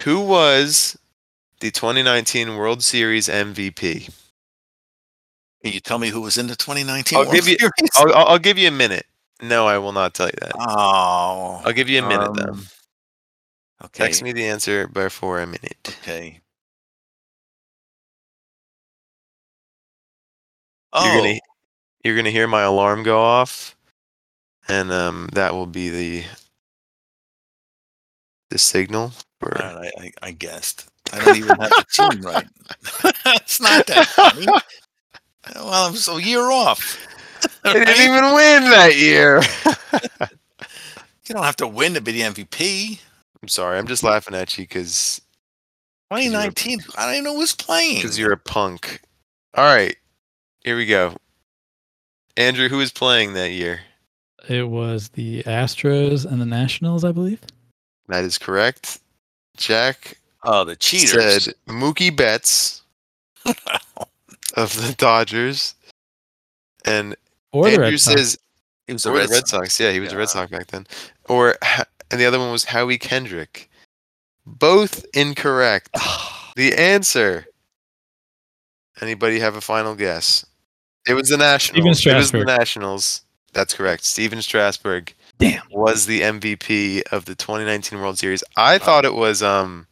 Who 0.00 0.20
was 0.20 0.98
the 1.60 1.70
2019 1.70 2.56
World 2.56 2.82
Series 2.82 3.28
MVP? 3.28 4.12
Can 5.62 5.72
you 5.72 5.80
tell 5.80 5.98
me 5.98 6.08
who 6.08 6.20
was 6.22 6.38
in 6.38 6.48
the 6.48 6.56
2019? 6.56 7.16
I'll 7.16 7.24
World 7.24 7.34
give 7.34 7.48
you- 7.48 7.56
Series? 7.58 7.90
I'll, 7.96 8.14
I'll, 8.14 8.38
give 8.38 8.58
you 8.58 8.68
a 8.68 8.72
minute. 8.72 9.06
No, 9.40 9.66
I 9.66 9.78
will 9.78 9.92
not 9.92 10.14
tell 10.14 10.26
you 10.26 10.32
that. 10.40 10.52
Oh. 10.58 11.62
I'll 11.64 11.72
give 11.72 11.88
you 11.88 12.02
a 12.02 12.08
minute 12.08 12.34
though. 12.34 12.52
um, 12.52 12.66
Okay. 13.84 14.04
Text 14.04 14.22
me 14.22 14.30
the 14.32 14.44
answer 14.46 14.86
before 14.86 15.40
a 15.40 15.46
minute. 15.46 15.96
Okay. 16.02 16.40
You're 20.94 21.02
Oh, 21.02 21.18
gonna 21.22 21.38
you're 22.04 22.14
gonna 22.16 22.30
hear 22.30 22.46
my 22.46 22.62
alarm 22.62 23.02
go 23.02 23.20
off, 23.20 23.76
and 24.68 24.92
um, 24.92 25.28
that 25.32 25.54
will 25.54 25.66
be 25.66 25.88
the 25.88 26.24
the 28.50 28.58
signal 28.58 29.12
for. 29.42 29.62
all 29.62 29.74
right, 29.76 29.92
I, 29.98 30.02
I, 30.04 30.12
I 30.22 30.30
guessed. 30.32 30.88
I 31.12 31.24
don't 31.24 31.36
even 31.36 31.48
have 31.60 31.70
the 31.70 31.84
team 31.90 32.22
right. 32.22 32.46
it's 33.26 33.60
not 33.60 33.86
that 33.88 34.06
funny. 34.08 34.46
Oh, 34.48 34.60
well, 35.56 35.88
I'm 35.88 35.96
so 35.96 36.16
year 36.18 36.50
off. 36.50 36.98
They 37.64 37.72
didn't 37.72 38.04
even 38.04 38.34
win 38.34 38.70
that 38.70 38.96
year. 38.96 39.40
You 41.28 41.36
don't 41.36 41.44
have 41.44 41.56
to 41.56 41.68
win 41.68 41.94
to 41.94 42.00
be 42.00 42.12
the 42.12 42.20
MVP. 42.22 43.00
I'm 43.40 43.48
sorry. 43.48 43.78
I'm 43.78 43.86
just 43.86 44.02
laughing 44.02 44.34
at 44.34 44.58
you 44.58 44.64
because 44.64 45.20
2019. 46.10 46.80
I 46.98 47.06
don't 47.06 47.14
even 47.14 47.24
know 47.24 47.36
who's 47.36 47.54
playing. 47.54 47.96
because 47.96 48.18
you're 48.18 48.32
a 48.32 48.36
punk. 48.36 49.00
All 49.54 49.64
right, 49.64 49.96
here 50.64 50.76
we 50.76 50.84
go. 50.84 51.16
Andrew, 52.36 52.68
who 52.68 52.78
was 52.78 52.92
playing 52.92 53.34
that 53.34 53.52
year? 53.52 53.80
It 54.48 54.68
was 54.68 55.10
the 55.10 55.42
Astros 55.44 56.24
and 56.30 56.40
the 56.40 56.46
Nationals, 56.46 57.04
I 57.04 57.12
believe. 57.12 57.40
That 58.08 58.24
is 58.24 58.36
correct. 58.36 58.98
Jack 59.56 60.18
oh, 60.44 60.64
the 60.64 60.76
cheaters. 60.76 61.44
said 61.44 61.54
Mookie 61.66 62.14
Betts 62.14 62.82
of 64.54 64.74
the 64.76 64.94
Dodgers, 64.98 65.74
and 66.84 67.16
Or 67.52 67.68
Andrew 67.68 67.96
says 67.96 68.38
He 68.86 68.92
was 68.92 69.06
a 69.06 69.10
the 69.10 69.14
Red, 69.14 69.30
Red 69.30 69.48
Sox. 69.48 69.50
Sox. 69.50 69.80
Yeah, 69.80 69.92
he 69.92 70.00
was 70.00 70.12
a 70.12 70.16
Red 70.16 70.28
Sox 70.28 70.50
back 70.50 70.68
then. 70.68 70.86
Or 71.28 71.56
and 72.10 72.20
the 72.20 72.26
other 72.26 72.38
one 72.38 72.52
was 72.52 72.64
Howie 72.64 72.98
Kendrick. 72.98 73.68
Both 74.46 75.04
incorrect. 75.14 75.90
The 76.54 76.74
answer. 76.76 77.46
Anybody 79.00 79.38
have 79.38 79.56
a 79.56 79.62
final 79.62 79.94
guess? 79.94 80.44
It 81.08 81.14
was 81.14 81.30
the 81.30 81.38
Nationals. 81.38 82.04
It 82.04 82.14
was 82.14 82.30
the 82.30 82.44
Nationals. 82.44 83.22
That's 83.54 83.72
correct. 83.72 84.04
Stephen 84.04 84.42
Strasburg 84.42 85.14
Damn. 85.42 85.62
was 85.70 86.06
the 86.06 86.20
MVP 86.22 87.02
of 87.12 87.24
the 87.24 87.34
2019 87.34 88.00
World 88.00 88.18
Series. 88.18 88.42
I 88.56 88.78
thought 88.78 89.04
it 89.04 89.14
was 89.14 89.42
um 89.42 89.86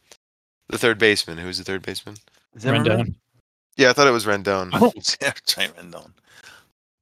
the 0.69 0.77
third 0.77 0.97
baseman. 0.97 1.37
Who 1.37 1.47
was 1.47 1.57
the 1.57 1.63
third 1.63 1.81
baseman? 1.81 2.15
Rendon. 2.57 3.15
Yeah, 3.77 3.89
I 3.89 3.93
thought 3.93 4.07
it 4.07 4.11
was 4.11 4.25
Rendon. 4.25 4.71
Yeah, 5.21 5.33
Trey 5.45 5.67
Rendon. 5.67 6.11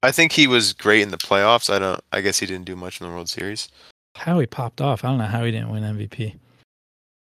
I 0.02 0.12
think 0.12 0.32
he 0.32 0.46
was 0.46 0.72
great 0.72 1.02
in 1.02 1.10
the 1.10 1.18
playoffs. 1.18 1.72
I 1.72 1.78
don't. 1.78 2.00
I 2.12 2.20
guess 2.20 2.38
he 2.38 2.46
didn't 2.46 2.64
do 2.66 2.76
much 2.76 3.00
in 3.00 3.06
the 3.06 3.12
World 3.12 3.28
Series. 3.28 3.68
How 4.16 4.38
he 4.38 4.46
popped 4.46 4.80
off. 4.80 5.04
I 5.04 5.08
don't 5.08 5.18
know 5.18 5.24
how 5.24 5.44
he 5.44 5.50
didn't 5.50 5.70
win 5.70 5.82
MVP. 5.82 6.34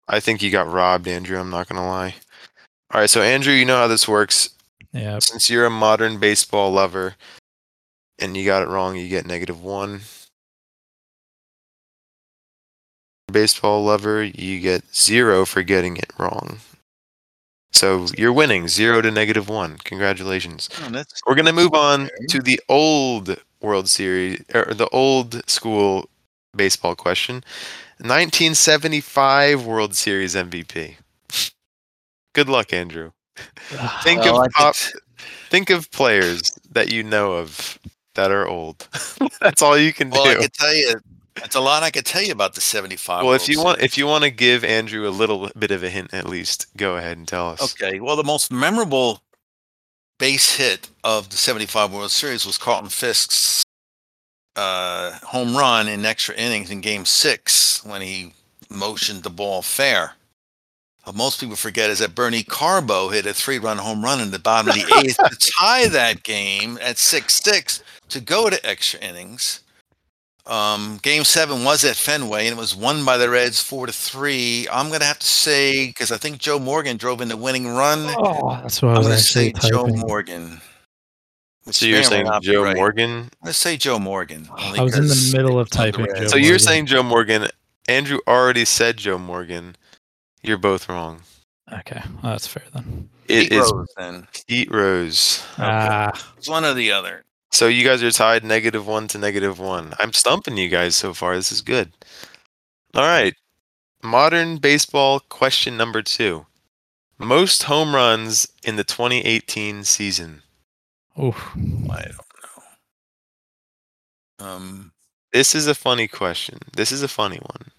I 0.09 0.21
think 0.21 0.41
he 0.41 0.51
got 0.51 0.71
robbed, 0.71 1.09
Andrew. 1.09 1.39
I'm 1.39 1.51
not 1.51 1.69
gonna 1.69 1.87
lie. 1.87 2.15
All 2.93 3.01
right, 3.01 3.11
so 3.11 3.21
Andrew, 3.21 3.53
you 3.53 3.65
know 3.65 3.77
how 3.77 3.87
this 3.87 4.09
works. 4.09 4.51
Yeah. 4.93 5.19
Since 5.19 5.51
you're 5.51 5.67
a 5.67 5.71
modern 5.71 6.19
baseball 6.19 6.73
lover, 6.73 7.17
and 8.19 8.37
you 8.37 8.45
got 8.45 8.63
it 8.63 8.69
wrong, 8.69 8.97
you 8.97 9.09
get 9.09 9.27
negative 9.27 9.63
one. 9.63 10.01
Baseball 13.31 13.85
lover, 13.85 14.23
you 14.25 14.59
get 14.61 14.83
zero 14.95 15.45
for 15.45 15.63
getting 15.63 15.97
it 15.97 16.11
wrong. 16.19 16.59
So 17.73 18.07
you're 18.17 18.33
winning 18.33 18.67
zero 18.69 19.03
to 19.03 19.11
negative 19.11 19.49
one. 19.49 19.77
Congratulations. 19.85 20.69
Oh, 20.81 21.03
We're 21.27 21.35
gonna 21.35 21.53
move 21.53 21.75
on 21.75 22.05
Okay. 22.05 22.27
to 22.31 22.41
the 22.41 22.59
old 22.69 23.37
World 23.61 23.89
Series 23.89 24.43
or 24.55 24.73
the 24.73 24.89
old 24.89 25.49
school 25.49 26.09
baseball 26.57 26.95
question. 26.97 27.45
1975 27.99 29.67
World 29.67 29.95
Series 29.95 30.35
MVP. 30.35 30.97
Good 32.35 32.49
luck, 32.49 32.73
Andrew. 32.73 33.11
Think 34.03 34.23
Well, 34.23 34.45
of 34.45 34.53
could- 34.53 34.53
top, 34.55 34.75
think 35.51 35.71
of 35.71 35.91
players 35.91 36.53
that 36.73 36.91
you 36.91 37.03
know 37.03 37.33
of 37.35 37.79
that 38.15 38.31
are 38.31 38.47
old. 38.49 38.89
That's 39.41 39.61
all 39.63 39.77
you 39.77 39.93
can 39.93 40.11
Well, 40.11 40.27
I 40.27 40.41
do. 40.41 40.49
tell 40.49 40.75
you, 40.75 40.95
it's 41.45 41.55
a 41.55 41.61
lot 41.61 41.83
I 41.83 41.91
could 41.91 42.07
tell 42.07 42.23
you 42.23 42.33
about 42.33 42.55
the 42.55 42.61
75. 42.61 43.25
Well, 43.25 43.35
if 43.35 43.49
you 43.49 43.63
want, 43.63 43.81
if 43.81 43.97
you 43.97 44.07
want 44.07 44.25
to 44.25 44.31
give 44.31 44.65
Andrew 44.65 45.09
a 45.09 45.11
little 45.11 45.51
bit 45.59 45.71
of 45.71 45.83
a 45.83 45.91
hint, 45.91 46.13
at 46.13 46.29
least, 46.29 46.67
go 46.77 46.97
ahead 46.97 47.17
and 47.17 47.27
tell 47.27 47.49
us. 47.51 47.75
Okay. 47.75 48.01
Well, 48.01 48.17
the 48.17 48.25
most 48.25 48.53
memorable 48.53 49.23
base 50.19 50.57
hit 50.57 50.91
of 51.05 51.31
the 51.31 51.37
75 51.37 51.93
World 51.93 52.11
Series 52.11 52.45
was 52.45 52.59
Carlton 52.59 52.91
Fisk's 52.91 53.65
uh, 54.57 55.13
home 55.23 55.57
run 55.57 55.89
in 55.89 56.05
extra 56.05 56.35
innings 56.35 56.71
in 56.71 56.81
game 56.81 57.07
six 57.07 57.85
when 57.85 58.03
he 58.03 58.33
motioned 58.69 59.23
the 59.23 59.31
ball 59.31 59.63
fair. 59.63 60.13
What 61.05 61.17
most 61.17 61.41
people 61.41 61.57
forget 61.57 61.89
is 61.89 62.01
that 62.01 62.15
Bernie 62.15 62.43
Carbo 62.43 63.09
hit 63.09 63.25
a 63.25 63.33
three 63.33 63.59
run 63.59 63.79
home 63.79 64.05
run 64.05 64.21
in 64.21 64.31
the 64.31 64.39
bottom 64.39 64.69
of 64.69 64.75
the 64.75 64.95
eighth 64.99 65.17
to 65.17 65.51
tie 65.59 65.89
that 65.89 66.23
game 66.23 66.79
at 66.83 66.99
6 66.99 67.41
6 67.43 67.83
to 68.11 68.21
go 68.21 68.51
to 68.51 68.67
extra 68.67 69.01
innings. 69.01 69.61
Um, 70.49 70.99
game 71.03 71.25
seven 71.25 71.63
was 71.63 71.85
at 71.85 71.95
Fenway 71.97 72.47
and 72.47 72.57
it 72.57 72.61
was 72.61 72.75
won 72.75 73.05
by 73.05 73.19
the 73.19 73.29
Reds 73.29 73.63
four 73.63 73.87
to 73.87 73.93
three. 73.93 74.67
I'm 74.73 74.91
gonna 74.91 75.05
have 75.05 75.19
to 75.19 75.27
say 75.27 75.87
because 75.89 76.11
I 76.11 76.17
think 76.17 76.39
Joe 76.39 76.59
Morgan 76.59 76.97
drove 76.97 77.21
in 77.21 77.29
the 77.29 77.37
winning 77.37 77.69
run. 77.69 78.07
Oh, 78.19 78.59
that's 78.63 78.81
what 78.81 78.89
I 78.89 78.93
I'm 78.93 78.99
was 78.99 79.07
gonna 79.09 79.19
say 79.19 79.49
actually 79.55 79.71
Joe. 79.71 79.87
Morgan. 79.89 80.61
which 81.65 81.77
So 81.77 81.85
you're 81.87 81.99
may 82.01 82.07
or 82.07 82.11
may 82.11 82.17
saying 82.31 82.41
Joe 82.43 82.63
right. 82.65 82.77
Morgan? 82.77 83.29
Let's 83.45 83.59
say 83.59 83.77
Joe 83.77 83.99
Morgan. 83.99 84.49
I 84.57 84.83
was 84.83 84.97
in 84.97 85.07
the 85.07 85.37
middle 85.37 85.59
of 85.61 85.67
it's 85.67 85.77
on 85.77 85.91
the 85.91 85.93
typing 85.93 86.15
Joe 86.23 86.29
So 86.29 86.37
you're 86.37 86.47
Morgan. 86.53 86.59
saying 86.61 86.87
Joe 86.87 87.03
Morgan. 87.03 87.49
Andrew 87.87 88.19
already 88.27 88.65
said 88.65 88.97
Joe 88.97 89.19
Morgan. 89.19 89.77
You're 90.43 90.57
both 90.59 90.89
wrong. 90.89 91.21
Okay, 91.71 92.01
well, 92.23 92.33
that's 92.33 92.47
fair 92.47 92.63
then. 92.73 93.11
It 93.29 93.51
Pete 93.51 93.53
is 93.53 93.71
Rose, 93.71 93.89
then. 93.99 94.27
Pete 94.47 94.71
Rose. 94.73 95.45
Ah, 95.59 96.11
It's 96.39 96.49
one 96.49 96.65
or 96.65 96.73
the 96.73 96.91
other. 96.93 97.25
So 97.51 97.67
you 97.67 97.85
guys 97.85 98.03
are 98.03 98.11
tied 98.11 98.45
negative 98.45 98.87
one 98.87 99.09
to 99.09 99.19
negative 99.19 99.59
one. 99.59 99.93
I'm 99.99 100.13
stumping 100.13 100.57
you 100.57 100.69
guys 100.69 100.95
so 100.97 101.15
far. 101.15 101.35
This 101.35 101.51
is 101.51 101.63
good. 101.63 101.93
All 102.95 103.03
right. 103.07 103.35
Modern 104.03 104.59
baseball 104.59 105.21
question 105.21 105.77
number 105.77 106.03
two. 106.03 106.47
Most 107.19 107.65
home 107.65 107.95
runs 107.95 108.47
in 108.63 108.77
the 108.77 108.85
2018 108.85 109.83
season. 109.85 110.43
Oh, 111.17 111.33
I 111.91 112.03
don't 112.03 112.19
know. 114.39 114.47
Um, 114.47 114.93
This 115.33 115.55
is 115.55 115.67
a 115.67 115.75
funny 115.75 116.07
question. 116.07 116.59
This 116.77 116.93
is 116.93 117.03
a 117.03 117.09
funny 117.09 117.39
one. 117.39 117.73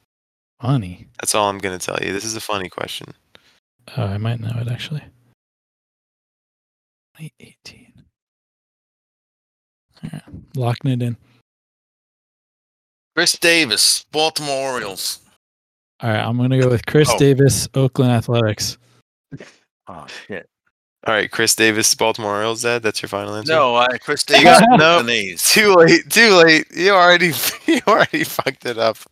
funny. 0.59 1.07
That's 1.19 1.33
all 1.35 1.49
I'm 1.49 1.57
going 1.59 1.77
to 1.77 1.85
tell 1.85 1.97
you. 2.05 2.11
This 2.11 2.25
is 2.25 2.35
a 2.35 2.41
funny 2.41 2.67
question. 2.69 3.13
Oh, 3.95 4.03
I 4.03 4.17
might 4.17 4.41
know 4.41 4.51
it 4.59 4.67
actually. 4.67 5.03
2018. 7.17 7.88
Yeah, 10.03 10.19
locking 10.55 10.91
it 10.91 11.01
in. 11.01 11.17
Chris 13.15 13.37
Davis, 13.37 14.05
Baltimore 14.11 14.71
Orioles. 14.73 15.19
All 16.01 16.09
right, 16.09 16.19
I'm 16.23 16.37
gonna 16.37 16.59
go 16.59 16.69
with 16.69 16.85
Khris 16.85 17.09
Oh. 17.11 17.17
Davis, 17.17 17.67
Oakland 17.73 18.11
Athletics. 18.11 18.77
Oh 19.87 20.05
shit! 20.27 20.47
All 21.05 21.13
right, 21.13 21.29
Chris 21.29 21.55
Davis, 21.55 21.93
Baltimore 21.95 22.35
Orioles. 22.35 22.61
Dad, 22.61 22.83
that's 22.83 23.01
your 23.01 23.09
final 23.09 23.35
answer. 23.35 23.51
No, 23.51 23.75
I 23.75 23.97
Chris 23.97 24.23
Davis. 24.25 24.61
no. 24.69 24.77
Japanese. 24.77 25.51
Too 25.51 25.73
late. 25.75 26.09
Too 26.09 26.33
late. 26.35 26.67
You 26.73 26.91
already. 26.91 27.31
You 27.67 27.81
already 27.87 28.23
fucked 28.23 28.65
it 28.65 28.77
up. 28.77 28.97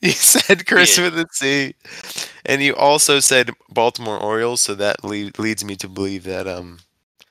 You 0.00 0.10
said 0.10 0.66
Chris 0.66 0.96
Yeah. 0.98 1.04
with 1.04 1.18
a 1.18 1.26
C, 1.32 1.74
and 2.46 2.62
you 2.62 2.74
also 2.74 3.20
said 3.20 3.50
Baltimore 3.68 4.18
Orioles. 4.18 4.60
So 4.60 4.74
that 4.76 5.04
le- 5.04 5.30
leads 5.38 5.64
me 5.64 5.76
to 5.76 5.88
believe 5.88 6.24
that 6.24 6.48
um 6.48 6.78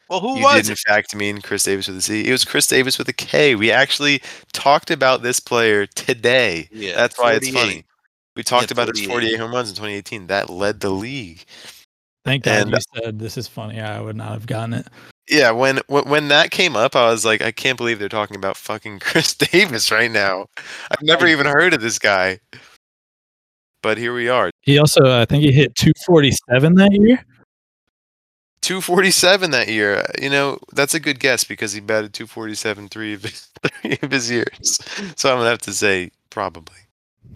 Well, 0.10 0.20
who 0.22 0.38
you 0.38 0.44
was 0.44 0.56
did 0.64 0.66
in 0.68 0.72
it? 0.74 0.80
fact 0.80 1.16
mean 1.16 1.42
Chris 1.42 1.64
Davis 1.64 1.88
with 1.88 1.98
a 1.98 2.02
C. 2.02 2.26
It 2.28 2.32
was 2.32 2.46
Khris 2.46 2.68
Davis 2.68 2.98
with 2.98 3.10
a 3.10 3.14
K. 3.14 3.56
We 3.56 3.72
actually 3.72 4.22
talked 4.54 4.90
about 4.92 5.22
this 5.22 5.40
player 5.40 5.86
today. 5.86 6.70
Yeah, 6.72 6.96
That's 6.96 7.18
why 7.20 7.34
it's 7.34 7.50
funny. 7.50 7.86
We 8.36 8.44
talked 8.44 8.72
about 8.72 8.88
his 8.88 9.00
48. 9.06 9.10
48 9.38 9.40
home 9.40 9.52
runs 9.52 9.70
in 9.70 9.76
2018. 9.76 10.28
That 10.28 10.50
led 10.50 10.80
the 10.80 10.90
league. 10.92 11.44
Thank 12.24 12.44
God 12.44 12.62
And- 12.62 12.72
you 12.72 12.78
said 13.04 13.20
this 13.20 13.38
is 13.38 13.48
funny. 13.48 13.80
I 13.82 14.00
would 14.00 14.16
not 14.16 14.30
have 14.32 14.46
gotten 14.46 14.74
it. 14.74 14.88
Yeah, 15.30 15.52
when 15.52 15.80
when 15.88 16.06
when 16.08 16.28
that 16.30 16.52
came 16.52 16.78
up, 16.78 16.96
I 16.96 17.10
was 17.10 17.26
like, 17.26 17.42
I 17.42 17.52
can't 17.52 17.78
believe 17.78 18.00
they're 18.00 18.08
talking 18.08 18.38
about 18.38 18.56
fucking 18.56 19.00
Khris 19.02 19.34
Davis 19.34 19.92
right 19.92 20.10
now. 20.12 20.46
I've 20.90 21.02
never 21.02 21.28
even 21.28 21.46
heard 21.48 21.74
of 21.74 21.82
this 21.82 22.00
guy. 22.00 22.40
But 23.84 23.98
here 23.98 24.14
we 24.14 24.30
are. 24.30 24.52
He 24.62 24.80
also, 24.80 25.20
I 25.20 25.26
think 25.26 25.44
he 25.44 25.52
hit 25.52 25.76
247 25.76 26.76
that 26.76 26.92
year. 26.94 27.24
247 28.68 29.52
that 29.52 29.70
year. 29.70 30.06
You 30.22 30.30
know, 30.30 30.60
that's 30.74 30.94
a 30.94 31.00
good 31.00 31.22
guess 31.22 31.46
because 31.46 31.72
he 31.72 31.80
batted 31.80 32.14
247 32.14 32.90
three 32.90 33.14
of 33.14 33.24
his, 33.24 33.48
three 33.82 33.98
of 34.02 34.12
his 34.12 34.30
years. 34.30 34.78
So 35.16 35.30
I'm 35.30 35.38
going 35.38 35.46
to 35.46 35.52
have 35.52 35.62
to 35.62 35.74
say 35.74 36.12
probably. 36.30 36.76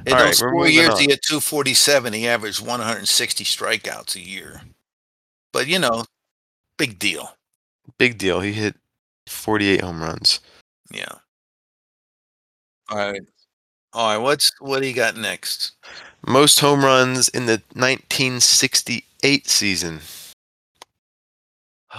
In 0.06 0.12
All 0.12 0.20
those 0.20 0.42
right, 0.42 0.52
four 0.52 0.68
years, 0.68 0.90
on. 0.90 0.98
he 1.00 1.10
had 1.10 1.22
247. 1.26 2.12
He 2.12 2.28
averaged 2.28 2.60
160 2.60 3.46
strikeouts 3.46 4.18
a 4.18 4.20
year. 4.20 4.62
But 5.54 5.68
you 5.68 5.80
know, 5.80 6.04
big 6.76 7.00
deal. 7.00 7.30
Big 7.98 8.18
deal. 8.18 8.42
He 8.42 8.52
hit 8.52 8.76
48 9.28 9.80
home 9.80 10.04
runs. 10.04 10.42
Yeah. 10.92 11.14
All 12.90 12.98
right. 12.98 13.22
All 13.94 14.10
right. 14.10 14.18
What's 14.18 14.52
what 14.60 14.82
do 14.82 14.88
you 14.88 14.94
got 14.94 15.16
next? 15.16 15.72
Most 16.28 16.60
home 16.60 16.84
runs 16.84 17.30
in 17.30 17.46
the 17.46 17.62
1968 17.74 19.48
season. 19.48 20.02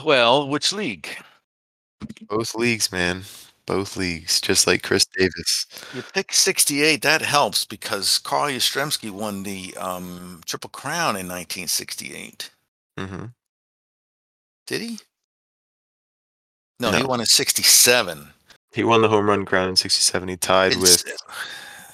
Well, 0.04 0.48
which 0.48 0.72
league? 0.72 1.08
Both 2.28 2.54
leagues, 2.54 2.90
man. 2.90 3.22
Both 3.66 3.96
leagues, 3.96 4.40
just 4.40 4.66
like 4.66 4.82
Chris 4.82 5.06
Davis. 5.06 5.66
You 5.94 6.02
pick 6.02 6.32
68. 6.32 7.02
That 7.02 7.22
helps 7.22 7.64
because 7.64 8.18
Carl 8.18 8.50
Yastrzemski 8.50 9.10
won 9.10 9.44
the 9.44 9.76
um, 9.76 10.40
Triple 10.46 10.70
Crown 10.70 11.10
in 11.16 11.28
1968. 11.28 12.50
hmm 12.98 13.26
Did 14.66 14.80
he? 14.80 14.98
No, 16.80 16.90
he 16.90 17.04
won 17.04 17.20
in 17.20 17.26
67. 17.26 18.28
He 18.72 18.82
won 18.82 19.02
the 19.02 19.08
home 19.08 19.28
run 19.28 19.44
crown 19.44 19.68
in 19.68 19.76
67. 19.76 20.28
He 20.28 20.36
tied 20.36 20.72
It's- 20.72 21.04
with 21.04 21.04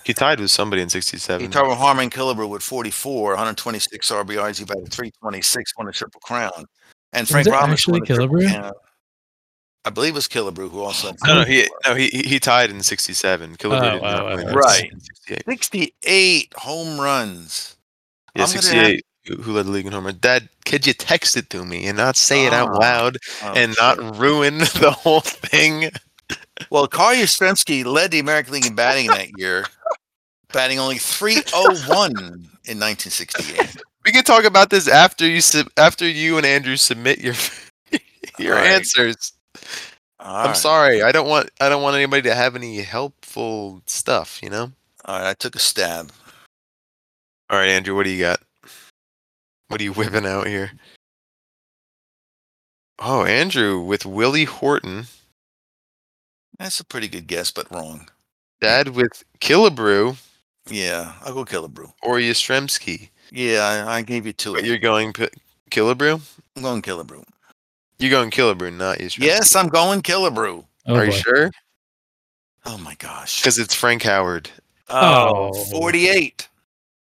he 0.05 0.15
tied 0.15 0.41
with 0.41 0.51
somebody 0.51 0.81
in 0.81 0.89
67. 0.89 1.45
He 1.45 1.53
tied 1.53 1.69
with 1.69 1.77
Harmon 1.77 2.09
Killebrew 2.09 2.49
with 2.49 2.63
44, 2.63 3.33
126 3.33 4.11
RBIs. 4.11 4.59
He 4.59 4.65
batted 4.65 4.91
326, 4.91 5.77
won 5.77 5.87
a 5.89 5.93
Triple 5.93 6.21
Crown. 6.23 6.65
And 7.13 7.27
Frank 7.29 7.47
it 7.47 7.51
Robinson 7.51 7.73
actually 7.95 8.01
won 8.01 8.07
Triple 8.07 8.37
Killebrew? 8.39 8.73
I 9.85 9.91
believe 9.91 10.13
it 10.13 10.15
was 10.17 10.29
Killebrew 10.29 10.71
who 10.71 10.81
also 10.81 11.13
No, 11.25 11.37
no, 11.37 11.45
he 11.45 11.67
no 11.87 11.95
he 11.95 12.09
he- 12.09 12.23
he 12.29 12.39
tied 12.41 12.71
in 12.71 12.83
67. 12.83 13.57
Killebrew 13.57 13.79
Oh, 13.81 13.91
did 13.95 14.03
not 14.03 14.23
oh, 14.23 14.45
oh. 14.49 14.53
Right. 14.53 14.91
68. 15.27 15.45
68 15.47 16.53
home 16.57 17.01
runs. 17.01 17.77
Yeah, 18.35 18.43
I'm 18.45 18.49
gonna 18.49 18.57
have- 18.57 18.65
68. 18.65 19.05
Who 19.29 19.37
who 19.43 19.53
led 19.55 19.67
the 19.67 19.71
league 19.71 19.87
in 19.87 19.93
home 19.93 20.05
run? 20.07 20.19
Dad, 20.21 20.49
could 20.67 20.87
you 20.87 20.93
text 20.95 21.37
it 21.37 21.49
to 21.51 21.65
me 21.65 21.87
and 21.87 21.97
not 21.97 22.17
say 22.17 22.47
it 22.47 22.53
out 22.53 22.71
Ah. 22.71 22.77
loud 22.79 23.19
Oh, 23.43 23.53
and 23.55 23.73
shit. 23.75 23.79
not 23.79 24.17
ruin 24.19 24.59
the 24.81 24.91
whole 24.91 25.21
thing? 25.21 25.91
Well, 26.71 26.87
Carl 26.89 27.15
Yastrzemski 27.17 27.85
led 27.85 28.11
the 28.11 28.19
American 28.19 28.55
League 28.55 28.67
in 28.67 28.75
batting 28.75 29.07
that 29.09 29.29
year, 29.39 29.65
batting 30.53 30.79
only 30.79 30.99
301 30.99 32.11
in 32.65 32.79
1968. 32.79 33.77
We 34.09 34.13
can 34.13 34.25
talk 34.25 34.45
about 34.45 34.71
this 34.71 34.89
after 34.89 35.27
you 35.29 35.43
sub- 35.43 35.71
after 35.77 36.09
you 36.09 36.39
and 36.39 36.47
Andrew 36.47 36.77
submit 36.77 37.19
your 37.19 37.35
your 38.39 38.55
right. 38.55 38.65
answers. 38.69 39.35
All 40.19 40.35
I'm 40.35 40.47
right. 40.47 40.57
sorry. 40.57 41.03
I 41.03 41.13
don't 41.13 41.29
want 41.29 41.51
I 41.61 41.69
don't 41.69 41.83
want 41.83 41.95
anybody 41.97 42.23
to 42.23 42.35
have 42.35 42.57
any 42.57 42.79
helpful 42.81 43.83
stuff, 43.85 44.41
you 44.43 44.49
know? 44.49 44.73
All 45.05 45.19
right, 45.21 45.29
I 45.29 45.35
took 45.35 45.55
a 45.57 45.59
stab. 45.59 46.11
All 47.51 47.59
right, 47.59 47.69
Andrew, 47.69 47.95
what 47.95 48.05
do 48.05 48.11
you 48.11 48.19
got? 48.19 48.41
What 49.67 49.79
are 49.79 49.85
you 49.85 49.93
whipping 49.93 50.25
out 50.25 50.47
here? 50.47 50.71
Oh, 52.99 53.25
Andrew 53.27 53.79
with 53.79 54.07
Willie 54.07 54.45
Horton, 54.45 55.05
That's 56.59 56.81
a 56.81 56.85
pretty 56.87 57.09
good 57.09 57.27
guess, 57.27 57.51
but 57.51 57.71
wrong. 57.71 58.09
dad 58.63 58.89
with 58.97 59.23
Killebrew 59.43 60.17
Yeah, 60.71 61.13
I'll 61.23 61.35
go 61.35 61.45
Killebrew. 61.45 61.93
or 62.03 62.17
Yastrzemski. 62.17 63.11
Yeah, 63.31 63.85
I, 63.89 63.97
I 63.97 64.03
gave 64.03 64.27
you 64.27 64.33
two. 64.33 64.55
But 64.55 64.65
you're 64.65 64.79
going 64.79 65.13
P- 65.13 65.29
Killebrew? 65.71 66.21
I'm 66.57 66.63
going 66.63 66.83
Killebrew. 66.83 67.25
You're 67.99 68.11
going 68.11 68.31
Killebrew, 68.31 68.75
not 68.77 68.99
Yastrzemski. 68.99 69.25
Yes, 69.25 69.57
I'm 69.57 69.69
going 69.69 70.03
Killebrew. 70.03 70.65
Oh, 70.87 70.95
Are 70.95 71.05
you 71.05 71.13
sure? 71.13 71.51
Oh 72.65 72.79
my 72.79 72.95
gosh. 72.97 73.41
Because 73.41 73.59
it's 73.59 73.75
Frank 73.75 74.03
Howard. 74.03 74.51
Oh, 74.89 75.51
Oh. 75.55 75.65
48. 75.65 76.49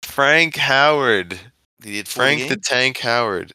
Frank 0.04 0.56
Howard. 0.56 1.40
He 1.84 1.94
did 1.94 2.08
Frank 2.08 2.50
the 2.50 2.58
Tank 2.58 2.98
Howard. 3.00 3.54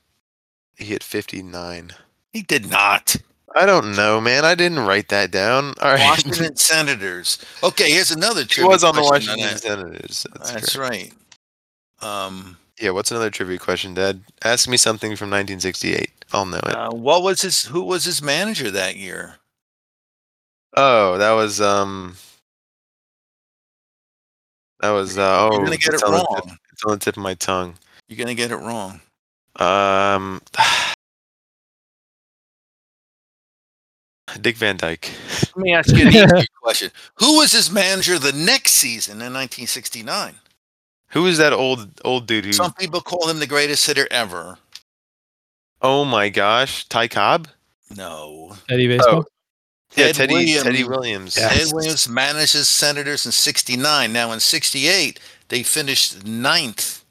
He 0.76 0.84
hit 0.86 1.02
59. 1.02 1.90
He 2.32 2.42
did 2.42 2.70
not. 2.70 3.16
I 3.54 3.66
don't 3.66 3.94
know, 3.94 4.20
man. 4.20 4.44
I 4.44 4.54
didn't 4.54 4.80
write 4.80 5.08
that 5.08 5.30
down. 5.30 5.74
All 5.80 5.92
right. 5.92 6.00
Washington 6.00 6.56
Senators. 6.56 7.38
Okay, 7.62 7.90
here's 7.90 8.10
another 8.10 8.44
he 8.48 8.62
was 8.64 8.84
on 8.84 8.94
the 8.94 9.02
Washington. 9.02 9.58
Senators. 9.58 10.26
That's, 10.34 10.52
That's 10.52 10.76
right. 10.76 11.12
Um, 12.02 12.56
Yeah, 12.80 12.90
what's 12.90 13.10
another 13.10 13.30
trivia 13.30 13.58
question, 13.58 13.94
Dad? 13.94 14.22
Ask 14.44 14.68
me 14.68 14.76
something 14.76 15.10
from 15.16 15.30
1968. 15.30 16.10
I'll 16.32 16.46
know 16.46 16.58
it. 16.58 16.74
uh, 16.74 16.90
what 16.90 17.22
was 17.22 17.42
his? 17.42 17.66
Who 17.66 17.82
was 17.84 18.04
his 18.04 18.22
manager 18.22 18.70
that 18.70 18.96
year? 18.96 19.36
Oh, 20.76 21.18
that 21.18 21.32
was 21.32 21.60
um. 21.60 22.16
That 24.80 24.90
was 24.90 25.18
uh, 25.18 25.48
oh. 25.48 25.52
You're 25.56 25.64
gonna 25.64 25.76
get 25.76 25.88
it 25.88 25.94
it's 25.94 26.02
on 26.02 26.12
the 26.12 26.18
tip- 26.18 26.28
wrong. 26.46 26.56
it's 26.72 26.84
on 26.84 26.90
the 26.92 26.98
tip 26.98 27.16
of 27.16 27.22
my 27.22 27.34
tongue. 27.34 27.74
You're 28.08 28.18
gonna 28.18 28.34
get 28.34 28.50
it 28.50 28.56
wrong. 28.56 29.00
Um, 29.56 30.40
Dick 34.40 34.56
Van 34.56 34.78
Dyke. 34.78 35.10
Let 35.54 35.56
me 35.58 35.74
ask 35.74 35.94
you 35.94 36.02
an 36.06 36.08
easier 36.08 36.44
question. 36.62 36.90
Who 37.16 37.36
was 37.38 37.52
his 37.52 37.70
manager 37.70 38.18
the 38.18 38.32
next 38.32 38.72
season 38.72 39.14
in 39.16 39.32
1969? 39.34 40.36
Who 41.12 41.26
is 41.26 41.38
that 41.38 41.52
old 41.52 42.00
old 42.04 42.26
dude 42.26 42.46
who? 42.46 42.52
Some 42.52 42.72
people 42.72 43.00
call 43.00 43.28
him 43.28 43.38
the 43.38 43.46
greatest 43.46 43.86
hitter 43.86 44.08
ever. 44.10 44.58
Oh 45.80 46.04
my 46.04 46.28
gosh, 46.28 46.86
Ty 46.88 47.08
Cobb. 47.08 47.48
No. 47.96 48.56
Eddie 48.70 48.86
oh. 48.86 48.96
Baseball. 48.96 49.24
Yeah, 49.94 50.06
Ted 50.06 50.14
Teddy 50.14 50.34
Williams. 50.34 50.62
Teddy 50.62 50.84
Williams. 50.84 51.36
Yeah. 51.36 51.48
Ted 51.50 51.68
Williams 51.72 52.08
manages 52.08 52.68
Senators 52.68 53.26
in 53.26 53.32
69. 53.32 54.10
Now 54.10 54.32
in 54.32 54.40
68, 54.40 55.20
they 55.48 55.62
finished 55.62 56.24
ninth. 56.24 57.04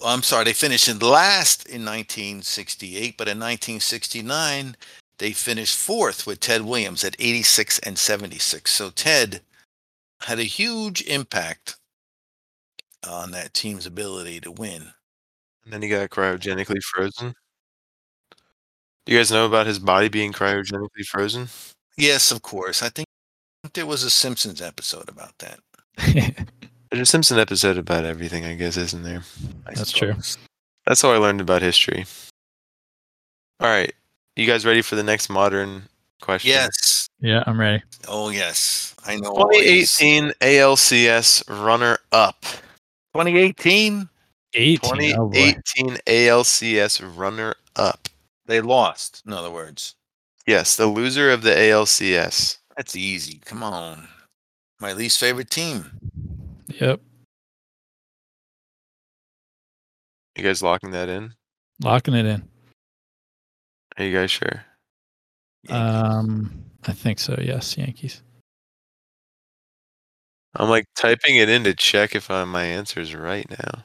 Oh, 0.00 0.12
I'm 0.12 0.22
sorry, 0.22 0.44
they 0.44 0.52
finished 0.52 0.88
in 0.88 0.98
last 0.98 1.66
in 1.66 1.84
1968, 1.84 3.16
but 3.16 3.28
in 3.28 3.38
1969, 3.38 4.76
they 5.18 5.32
finished 5.32 5.76
fourth 5.76 6.26
with 6.26 6.40
Ted 6.40 6.62
Williams 6.62 7.02
at 7.02 7.16
86 7.18 7.78
and 7.80 7.96
76. 7.96 8.70
So 8.70 8.90
Ted 8.90 9.40
had 10.22 10.38
a 10.38 10.44
huge 10.44 11.00
impact 11.02 11.76
on 13.08 13.30
that 13.32 13.54
team's 13.54 13.86
ability 13.86 14.40
to 14.40 14.50
win. 14.50 14.92
And 15.64 15.72
then 15.72 15.82
he 15.82 15.88
got 15.88 16.10
cryogenically 16.10 16.82
frozen. 16.82 17.34
Do 19.06 19.12
you 19.12 19.18
guys 19.18 19.30
know 19.30 19.46
about 19.46 19.66
his 19.66 19.78
body 19.78 20.08
being 20.08 20.32
cryogenically 20.32 21.04
frozen? 21.08 21.48
Yes, 21.96 22.30
of 22.30 22.42
course. 22.42 22.82
I 22.82 22.88
think 22.88 23.06
there 23.74 23.86
was 23.86 24.02
a 24.02 24.10
Simpsons 24.10 24.62
episode 24.62 25.08
about 25.08 25.32
that. 25.38 25.60
There's 26.90 27.02
a 27.02 27.06
Simpson 27.06 27.38
episode 27.38 27.78
about 27.78 28.04
everything, 28.04 28.44
I 28.44 28.54
guess, 28.54 28.76
isn't 28.76 29.02
there? 29.02 29.22
I 29.66 29.74
That's 29.74 29.92
true. 29.92 30.14
That's 30.86 31.02
how 31.02 31.12
I 31.12 31.18
learned 31.18 31.40
about 31.40 31.62
history. 31.62 32.04
All 33.60 33.68
right. 33.68 33.92
You 34.34 34.46
guys 34.46 34.64
ready 34.64 34.82
for 34.82 34.96
the 34.96 35.02
next 35.02 35.28
modern 35.28 35.82
question? 36.20 36.48
Yes. 36.50 37.08
yeah, 37.20 37.44
I'm 37.46 37.60
ready. 37.60 37.82
Oh, 38.08 38.30
yes. 38.30 38.94
I 39.06 39.16
know. 39.16 39.34
2018 39.34 40.32
ALCS 40.40 41.44
runner 41.48 41.98
up. 42.10 42.44
2018, 43.14 44.08
18. 44.54 45.14
Oh, 45.16 45.30
2018 45.30 45.96
ALCS 46.06 47.16
runner 47.16 47.54
up. 47.76 48.08
they 48.46 48.60
lost. 48.60 49.22
In 49.26 49.32
other 49.32 49.50
words, 49.50 49.94
Yes, 50.46 50.74
the 50.76 50.86
loser 50.86 51.30
of 51.30 51.42
the 51.42 51.50
ALCS. 51.50 52.58
that's 52.76 52.96
easy. 52.96 53.40
Come 53.44 53.62
on. 53.62 54.08
My 54.80 54.92
least 54.92 55.20
favorite 55.20 55.50
team. 55.50 55.90
Yep. 56.68 57.00
You 60.36 60.42
guys 60.44 60.62
locking 60.62 60.90
that 60.92 61.08
in? 61.08 61.34
Locking 61.82 62.14
it 62.14 62.24
in. 62.26 62.48
Are 63.98 64.04
you 64.04 64.16
guys 64.16 64.30
sure? 64.30 64.64
Um, 65.68 66.64
I 66.86 66.92
think 66.92 67.18
so. 67.18 67.38
Yes, 67.40 67.76
Yankees. 67.76 68.22
I'm 70.56 70.68
like 70.68 70.86
typing 70.96 71.36
it 71.36 71.48
in 71.48 71.64
to 71.64 71.74
check 71.74 72.14
if 72.14 72.30
uh, 72.30 72.44
my 72.46 72.64
answer 72.64 73.00
is 73.00 73.14
right 73.14 73.48
now. 73.50 73.84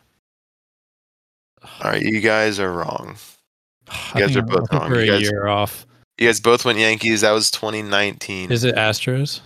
All 1.84 1.92
right, 1.92 2.02
you 2.02 2.22
guys 2.22 2.60
are 2.60 2.72
wrong. 2.72 3.18
I 4.14 4.20
guys 4.22 4.36
are 4.36 4.42
both 4.42 4.72
wrong. 4.74 4.94
You 4.94 5.02
a 5.02 5.06
guys- 5.08 5.22
year 5.22 5.48
off. 5.48 5.86
You 6.18 6.28
guys 6.30 6.40
both 6.40 6.64
went 6.64 6.80
Yankees. 6.80 7.22
That 7.22 7.32
was 7.32 7.52
2019. 7.52 8.50
Is 8.52 8.64
it 8.64 8.76
Astros? 8.76 9.42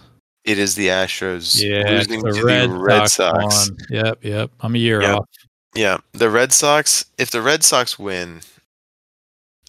It 0.45 0.59
is 0.59 0.76
the 0.76 0.88
Astros 0.88 1.59
Yeah, 1.61 1.89
losing 1.89 2.22
the 2.22 2.32
to 2.32 2.45
Red, 2.45 2.70
the 2.70 2.78
Red 2.78 3.07
Sox. 3.09 3.55
Sox. 3.65 3.72
Yep, 3.89 4.24
yep. 4.24 4.51
I'm 4.61 4.76
a 4.76 4.78
year 4.78 5.01
Yep. 5.01 5.15
off. 5.17 5.26
Yeah, 5.76 5.97
the 6.13 6.30
Red 6.30 6.53
Sox. 6.53 7.05
If 7.17 7.32
the 7.32 7.41
Red 7.41 7.63
Sox 7.63 7.97
win 7.97 8.41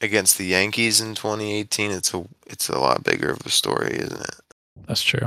against 0.03 0.36
the 0.38 0.44
Yankees 0.44 1.01
in 1.01 1.14
2018, 1.14 1.90
it's 1.90 2.12
a 2.14 2.24
it's 2.46 2.68
a 2.68 2.78
lot 2.78 3.03
bigger 3.03 3.30
of 3.30 3.44
a 3.46 3.51
story, 3.51 3.92
isn't 3.92 4.20
it? 4.20 4.34
That's 4.86 5.03
true. 5.03 5.26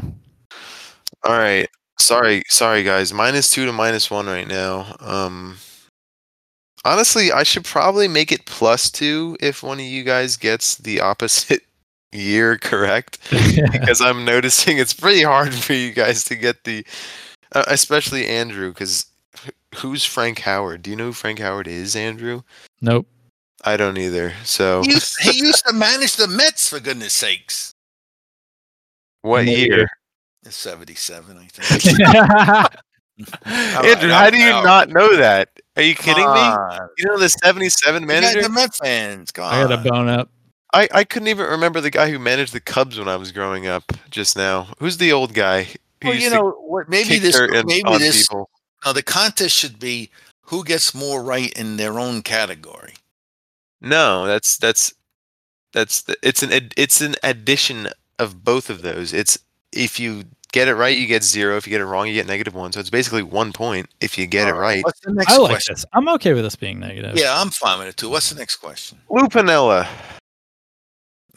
All 1.23 1.37
right. 1.37 1.67
Sorry, 2.03 2.43
sorry 2.47 2.83
guys. 2.83 3.13
Minus 3.13 3.49
two 3.49 3.65
to 3.65 3.71
minus 3.71 4.11
one 4.11 4.27
right 4.27 4.47
now. 4.47 4.95
Um 4.99 5.57
honestly, 6.85 7.31
I 7.31 7.43
should 7.43 7.65
probably 7.65 8.07
make 8.07 8.31
it 8.31 8.45
plus 8.45 8.89
two 8.91 9.37
if 9.39 9.63
one 9.63 9.79
of 9.79 9.85
you 9.85 10.03
guys 10.03 10.35
gets 10.37 10.75
the 10.75 10.99
opposite 10.99 11.61
year 12.11 12.57
correct. 12.57 13.19
because 13.31 14.01
I'm 14.01 14.25
noticing 14.25 14.77
it's 14.77 14.93
pretty 14.93 15.23
hard 15.23 15.53
for 15.65 15.73
you 15.73 15.91
guys 15.91 16.23
to 16.25 16.35
get 16.35 16.63
the, 16.65 16.85
uh, 17.53 17.63
especially 17.67 18.27
Andrew, 18.27 18.69
because 18.69 19.05
who's 19.75 20.05
Frank 20.05 20.39
Howard? 20.39 20.81
Do 20.83 20.89
you 20.91 20.95
know 20.95 21.05
who 21.05 21.13
Frank 21.13 21.39
Howard 21.39 21.67
is, 21.67 21.95
Andrew? 21.95 22.41
nope. 22.81 23.07
I 23.65 23.77
don't 23.77 23.97
either. 23.97 24.33
So 24.43 24.81
He 24.83 24.91
used, 24.91 25.17
he 25.21 25.37
used 25.45 25.65
to 25.65 25.73
manage 25.73 26.17
the 26.17 26.27
Mets, 26.27 26.67
for 26.67 26.81
goodness 26.81 27.13
sakes. 27.13 27.71
what 29.21 29.45
No 29.45 29.51
year? 29.51 29.87
Year. 30.43 30.49
It's 30.49 30.57
77, 30.57 31.37
I 31.37 31.47
think. 31.47 32.69
Andrew, 33.45 34.09
how 34.09 34.29
do 34.29 34.37
you 34.37 34.51
out. 34.51 34.63
not 34.63 34.89
know 34.89 35.15
that? 35.17 35.49
Are 35.75 35.83
you 35.83 35.95
kidding 35.95 36.25
me? 36.25 36.41
You 36.97 37.05
know 37.05 37.17
the 37.19 37.29
77 37.29 38.01
You 38.01 38.07
manager? 38.07 38.45
are 38.45 38.49
Met 38.49 38.75
fans. 38.75 39.31
Come 39.31 39.45
on. 39.45 39.53
I 39.53 39.67
got 39.67 39.85
a 39.85 39.89
bone 39.89 40.09
up. 40.09 40.29
I, 40.73 40.87
I 40.91 41.03
couldn't 41.03 41.27
even 41.27 41.45
remember 41.47 41.81
the 41.81 41.91
guy 41.91 42.09
who 42.09 42.17
managed 42.17 42.53
the 42.53 42.59
Cubs 42.59 42.97
when 42.97 43.07
I 43.07 43.15
was 43.15 43.31
growing 43.31 43.67
up 43.67 43.91
just 44.09 44.35
now. 44.35 44.69
Who's 44.79 44.97
the 44.97 45.11
old 45.13 45.33
guy? 45.33 45.63
who 46.01 46.09
Well, 46.09 46.15
you 46.15 46.31
know 46.31 46.51
what? 46.51 46.89
Maybe 46.89 47.19
this. 47.19 47.39
Maybe 47.39 47.83
this. 47.99 48.27
people? 48.27 48.49
No, 48.85 48.93
the 48.93 49.03
contest 49.03 49.55
should 49.55 49.79
be 49.79 50.09
who 50.41 50.63
gets 50.63 50.95
more 50.95 51.23
right 51.23 51.53
in 51.53 51.77
their 51.77 51.99
own 51.99 52.23
category. 52.23 52.95
No, 53.81 54.25
that's 54.25 54.57
that's 54.57 54.93
that's 55.73 56.01
the, 56.01 56.15
it's 56.23 56.41
an 56.41 56.51
ad- 56.51 56.73
it's 56.75 57.01
an 57.01 57.15
addition 57.23 57.89
of 58.17 58.43
both 58.43 58.69
of 58.69 58.81
those. 58.81 59.13
It's 59.13 59.37
if 59.73 59.99
you 59.99 60.23
get 60.51 60.67
it 60.67 60.75
right, 60.75 60.97
you 60.97 61.07
get 61.07 61.23
zero. 61.23 61.57
If 61.57 61.67
you 61.67 61.71
get 61.71 61.81
it 61.81 61.85
wrong, 61.85 62.07
you 62.07 62.13
get 62.13 62.27
negative 62.27 62.53
one. 62.53 62.71
So 62.71 62.79
it's 62.79 62.89
basically 62.89 63.23
one 63.23 63.51
point 63.51 63.89
if 63.99 64.17
you 64.17 64.27
get 64.27 64.47
it 64.47 64.53
right. 64.53 64.83
What's 64.83 64.99
the 65.01 65.11
next 65.11 65.33
I 65.33 65.37
like 65.37 65.51
question? 65.51 65.75
this. 65.75 65.85
I'm 65.93 66.07
okay 66.09 66.33
with 66.33 66.43
this 66.43 66.55
being 66.55 66.79
negative. 66.79 67.17
Yeah, 67.17 67.39
I'm 67.39 67.49
fine 67.49 67.79
with 67.79 67.87
it 67.89 67.97
too. 67.97 68.09
What's 68.09 68.29
the 68.29 68.39
next 68.39 68.57
question? 68.57 68.99
Lou 69.09 69.27
Piniella. 69.27 69.87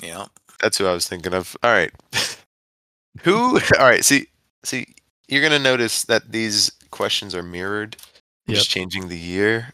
Yeah. 0.01 0.27
That's 0.61 0.79
who 0.79 0.87
I 0.87 0.93
was 0.93 1.09
thinking 1.09 1.35
of. 1.35 1.57
All 1.63 1.73
right. 1.73 1.93
who? 3.23 3.59
All 3.79 3.87
right. 3.87 4.05
See, 4.05 4.29
see, 4.65 4.87
you're 5.29 5.43
gonna 5.43 5.59
notice 5.59 6.05
that 6.05 6.33
these 6.33 6.71
questions 6.91 7.35
are 7.35 7.43
mirrored. 7.43 7.97
I'm 8.49 8.55
Just 8.55 8.71
changing 8.71 9.09
the 9.09 9.19
year. 9.19 9.73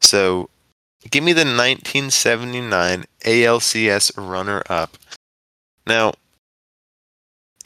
So, 0.00 0.50
give 1.10 1.24
me 1.24 1.32
the 1.32 1.40
1979 1.40 3.04
ALCS 3.24 4.12
runner-up. 4.16 4.98
Now, 5.86 6.12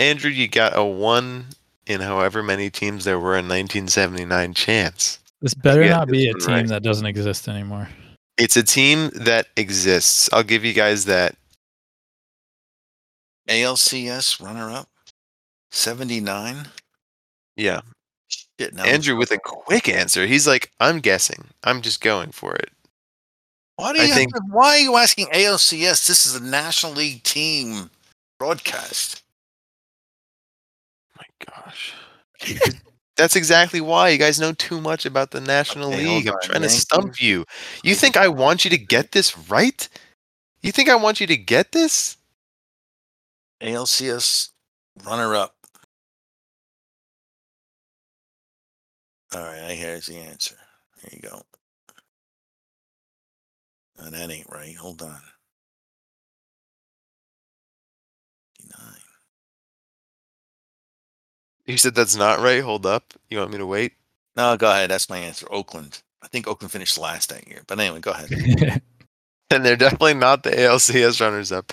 Andrew, 0.01 0.31
you 0.31 0.49
got 0.49 0.77
a 0.77 0.85
one 0.85 1.47
in 1.87 2.01
however 2.01 2.43
many 2.43 2.71
teams 2.71 3.05
there 3.05 3.19
were 3.19 3.33
in 3.37 3.47
1979 3.49 4.55
chance. 4.55 5.19
This 5.43 5.55
better 5.55 5.83
Yeah, 5.83 5.91
not 5.97 6.09
be 6.09 6.29
a 6.29 6.35
team 6.35 6.47
right. 6.49 6.67
that 6.69 6.83
doesn't 6.83 7.07
exist 7.07 7.49
anymore. 7.49 7.89
It's 8.39 8.57
a 8.57 8.63
team 8.63 9.11
that 9.15 9.49
exists. 9.57 10.31
I'll 10.33 10.43
give 10.43 10.65
you 10.65 10.73
guys 10.73 11.05
that. 11.07 11.35
ALCS 13.49 14.41
runner 14.43 14.71
up. 14.71 14.89
79. 15.71 16.69
Yeah. 17.57 17.81
Shit, 18.29 18.75
now 18.75 18.85
Andrew 18.85 19.17
with 19.17 19.31
a 19.33 19.39
quick 19.39 19.89
answer. 19.89 20.27
He's 20.27 20.47
like, 20.47 20.71
I'm 20.81 21.01
guessing. 21.01 21.49
I'm 21.65 21.83
just 21.83 22.01
going 22.01 22.31
for 22.33 22.55
it. 22.55 22.71
Why 23.77 23.93
do 23.93 24.03
you 24.03 24.13
think- 24.15 24.35
to- 24.35 24.43
why 24.51 24.77
are 24.77 24.79
you 24.79 24.97
asking 24.97 25.27
ALCS? 25.33 26.07
This 26.07 26.27
is 26.27 26.35
a 26.35 26.43
National 26.43 26.93
League 26.93 27.23
team 27.23 27.91
broadcast. 28.39 29.23
Gosh. 31.47 31.95
That's 33.17 33.37
exactly 33.37 33.81
why 33.81 34.09
you 34.11 34.19
guys 34.19 34.41
know 34.41 34.53
too 34.53 34.81
much 34.81 35.05
about 35.05 35.31
the 35.31 35.41
National 35.41 35.93
Okay, 35.93 35.97
League. 35.97 36.27
I'm 36.29 36.39
trying 36.43 36.63
to 36.63 36.69
stump 36.71 37.21
you. 37.21 37.45
You 37.83 37.95
think 37.95 38.17
I 38.17 38.29
want 38.29 38.65
you 38.65 38.71
to 38.71 38.79
get 38.79 39.13
this 39.13 39.37
right? 39.49 39.89
You 40.63 40.73
think 40.73 40.89
I 40.89 40.97
want 40.97 41.21
you 41.21 41.27
to 41.27 41.37
get 41.37 41.73
this? 41.73 42.17
ALCS 43.61 44.51
runner 45.05 45.35
up. 45.35 45.55
All 49.35 49.43
right, 49.43 49.73
here's 49.77 50.07
the 50.07 50.17
answer. 50.17 50.57
There 51.03 51.11
you 51.13 51.21
go. 51.29 51.43
Oh, 53.99 54.11
that 54.11 54.31
ain't 54.31 54.49
right. 54.51 54.77
Hold 54.77 55.03
on. 55.03 55.21
You 61.71 61.79
said 61.79 61.95
that's 61.95 62.17
not 62.17 62.41
right. 62.41 62.63
Hold 62.63 62.85
up. 62.85 63.15
You 63.29 63.39
want 63.39 63.53
me 63.53 63.59
to 63.59 63.67
wait? 63.67 63.93
No, 64.37 64.57
go 64.57 64.71
ahead. 64.71 64.91
That's 64.91 65.09
my 65.09 65.19
answer. 65.19 65.47
Oakland. 65.51 66.03
I 66.23 66.29
think 66.29 66.47
Oakland 66.47 66.73
finished 66.73 66.99
last 66.99 67.31
that 67.31 67.47
year. 67.49 67.63
But 67.67 67.79
anyway, 67.79 68.01
go 68.01 68.13
ahead. 68.13 68.83
And 69.53 69.67
they're 69.67 69.77
definitely 69.77 70.15
not 70.15 70.45
the 70.45 70.51
ALCS 70.51 71.21
runners 71.21 71.51
up. 71.51 71.73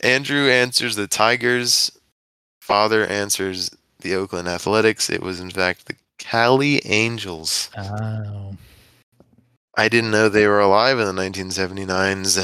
Andrew 0.00 0.48
answers 0.48 0.96
the 0.96 1.06
Tigers. 1.06 1.92
Father 2.62 3.06
answers 3.06 3.70
the 4.00 4.14
Oakland 4.14 4.48
Athletics. 4.48 5.10
It 5.10 5.22
was, 5.22 5.38
in 5.38 5.50
fact, 5.50 5.84
the 5.84 5.96
Cali 6.18 6.84
Angels. 6.86 7.68
oh. 7.76 8.56
I 9.76 9.88
didn't 9.88 10.12
know 10.12 10.28
they 10.28 10.46
were 10.46 10.60
alive 10.60 10.98
in 10.98 11.04
the 11.04 11.22
1979s, 11.22 12.42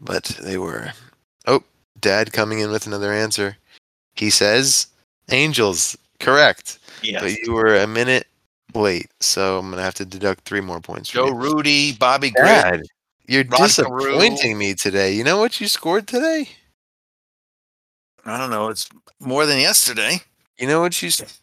but 0.00 0.24
they 0.40 0.58
were. 0.58 0.92
Oh, 1.46 1.64
Dad 1.98 2.32
coming 2.32 2.60
in 2.60 2.70
with 2.70 2.86
another 2.86 3.12
answer. 3.12 3.56
He 4.14 4.30
says 4.30 4.86
Angels. 5.30 5.96
Correct. 6.20 6.78
Yes. 7.02 7.22
But 7.22 7.32
you 7.38 7.52
were 7.52 7.76
a 7.76 7.86
minute 7.86 8.26
late, 8.74 9.10
so 9.20 9.58
I'm 9.58 9.66
going 9.66 9.76
to 9.78 9.82
have 9.82 9.94
to 9.94 10.04
deduct 10.04 10.44
three 10.44 10.60
more 10.60 10.80
points 10.80 11.10
from 11.10 11.18
Joe 11.20 11.26
you. 11.28 11.34
Rudi, 11.34 11.92
Bobby 11.92 12.30
Grich. 12.30 12.44
Dad, 12.44 12.82
you're 13.26 13.44
Rod 13.44 13.58
disappointing 13.66 14.58
me 14.58 14.74
today. 14.74 15.12
You 15.14 15.24
know 15.24 15.38
what 15.38 15.60
you 15.60 15.68
scored 15.68 16.06
today? 16.06 16.48
I 18.24 18.38
don't 18.38 18.50
know. 18.50 18.68
It's 18.68 18.88
more 19.20 19.46
than 19.46 19.58
yesterday. 19.60 20.20
You 20.58 20.66
know 20.66 20.80
what 20.80 21.00
you. 21.00 21.08
s- 21.08 21.40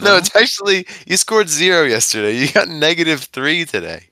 No, 0.00 0.16
it's 0.16 0.34
actually 0.36 0.86
you 1.06 1.16
scored 1.16 1.48
zero 1.48 1.84
yesterday. 1.84 2.36
You 2.36 2.50
got 2.52 2.68
negative 2.68 3.24
three 3.24 3.64
today. 3.64 4.08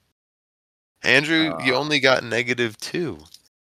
Andrew, 1.02 1.56
you 1.64 1.74
Oh. 1.74 1.78
only 1.78 1.98
got 2.00 2.22
negative 2.24 2.76
two. 2.78 3.18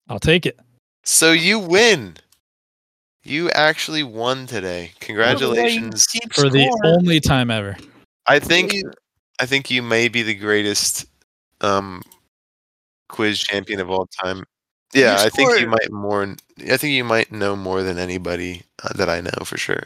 I'll 0.08 0.20
take 0.20 0.44
it. 0.46 0.58
So 1.04 1.32
you 1.32 1.58
win. 1.58 2.16
You 3.24 3.50
actually 3.50 4.02
won 4.02 4.46
today. 4.46 4.92
Congratulations. 5.00 6.06
Keep 6.06 6.34
For 6.34 6.50
the 6.50 6.68
only 6.84 7.20
time 7.20 7.50
ever. 7.50 7.76
I 8.26 8.38
think 8.38 8.72
You- 8.72 8.90
I 9.40 9.46
think 9.46 9.70
you 9.70 9.82
may 9.82 10.08
be 10.08 10.22
the 10.22 10.34
greatest 10.34 11.06
um 11.60 12.02
quiz 13.08 13.40
champion 13.40 13.80
of 13.80 13.90
all 13.90 14.06
time. 14.22 14.44
Yeah, 14.92 15.16
I 15.20 15.28
think 15.30 15.58
you 15.60 15.66
might 15.66 15.90
more 15.90 16.36
I 16.70 16.76
think 16.76 16.92
you 16.92 17.04
might 17.04 17.32
know 17.32 17.56
more 17.56 17.82
than 17.82 17.98
anybody 17.98 18.62
uh, 18.82 18.92
that 18.94 19.08
I 19.08 19.20
know 19.20 19.44
for 19.44 19.56
sure 19.56 19.84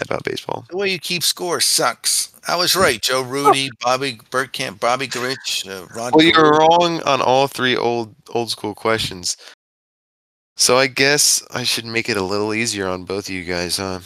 about 0.00 0.24
baseball. 0.24 0.64
The 0.70 0.76
way 0.76 0.88
you 0.90 0.98
keep 0.98 1.22
score 1.22 1.60
sucks. 1.60 2.32
I 2.48 2.56
was 2.56 2.74
right. 2.74 3.00
Joe 3.00 3.22
Rudi, 3.22 3.70
Bobby 3.80 4.18
Bergkamp, 4.30 4.80
Bobby 4.80 5.06
Grich, 5.06 5.68
uh, 5.68 5.86
Rod. 5.94 6.14
Well, 6.14 6.24
you're 6.24 6.50
wrong 6.58 7.02
on 7.02 7.20
all 7.20 7.46
three 7.46 7.76
old 7.76 8.14
old 8.30 8.50
school 8.50 8.74
questions. 8.74 9.36
So 10.60 10.76
I 10.76 10.88
guess 10.88 11.42
I 11.50 11.62
should 11.62 11.86
make 11.86 12.10
it 12.10 12.18
a 12.18 12.22
little 12.22 12.52
easier 12.52 12.86
on 12.86 13.04
both 13.04 13.30
of 13.30 13.34
you 13.34 13.44
guys, 13.44 13.78
huh? 13.78 14.00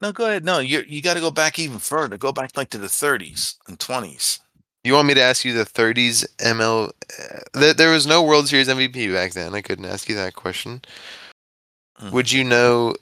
No, 0.00 0.10
go 0.10 0.24
ahead. 0.24 0.46
No, 0.46 0.60
you 0.60 0.82
you 0.88 1.02
got 1.02 1.14
to 1.14 1.20
go 1.20 1.30
back 1.30 1.58
even 1.58 1.78
further. 1.78 2.16
Go 2.16 2.32
back 2.32 2.56
like 2.56 2.70
to 2.70 2.78
the 2.78 2.86
30s 2.86 3.56
and 3.68 3.78
20s. 3.78 4.38
You 4.82 4.94
want 4.94 5.08
me 5.08 5.14
to 5.14 5.20
ask 5.20 5.44
you 5.44 5.52
the 5.52 5.66
30s 5.66 6.26
ML? 6.38 6.88
Uh, 6.88 7.72
there, 7.74 7.90
was 7.90 8.06
no 8.06 8.22
World 8.22 8.48
Series 8.48 8.68
MVP 8.68 9.12
back 9.12 9.32
then. 9.32 9.54
I 9.54 9.60
couldn't 9.60 9.84
ask 9.84 10.08
you 10.08 10.14
that 10.14 10.34
question. 10.34 10.80
Mhm. 12.00 12.12
Would 12.12 12.32
you 12.32 12.44
know 12.44 12.94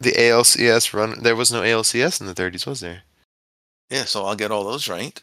the 0.00 0.12
ALCS 0.12 0.94
run? 0.94 1.22
There 1.22 1.36
was 1.36 1.52
no 1.52 1.60
ALCS 1.60 2.22
in 2.22 2.26
the 2.26 2.34
30s, 2.34 2.64
was 2.64 2.80
there? 2.80 3.02
Yeah, 3.90 4.04
so 4.04 4.24
I'll 4.24 4.36
get 4.36 4.50
all 4.50 4.64
those 4.64 4.88
right. 4.88 5.20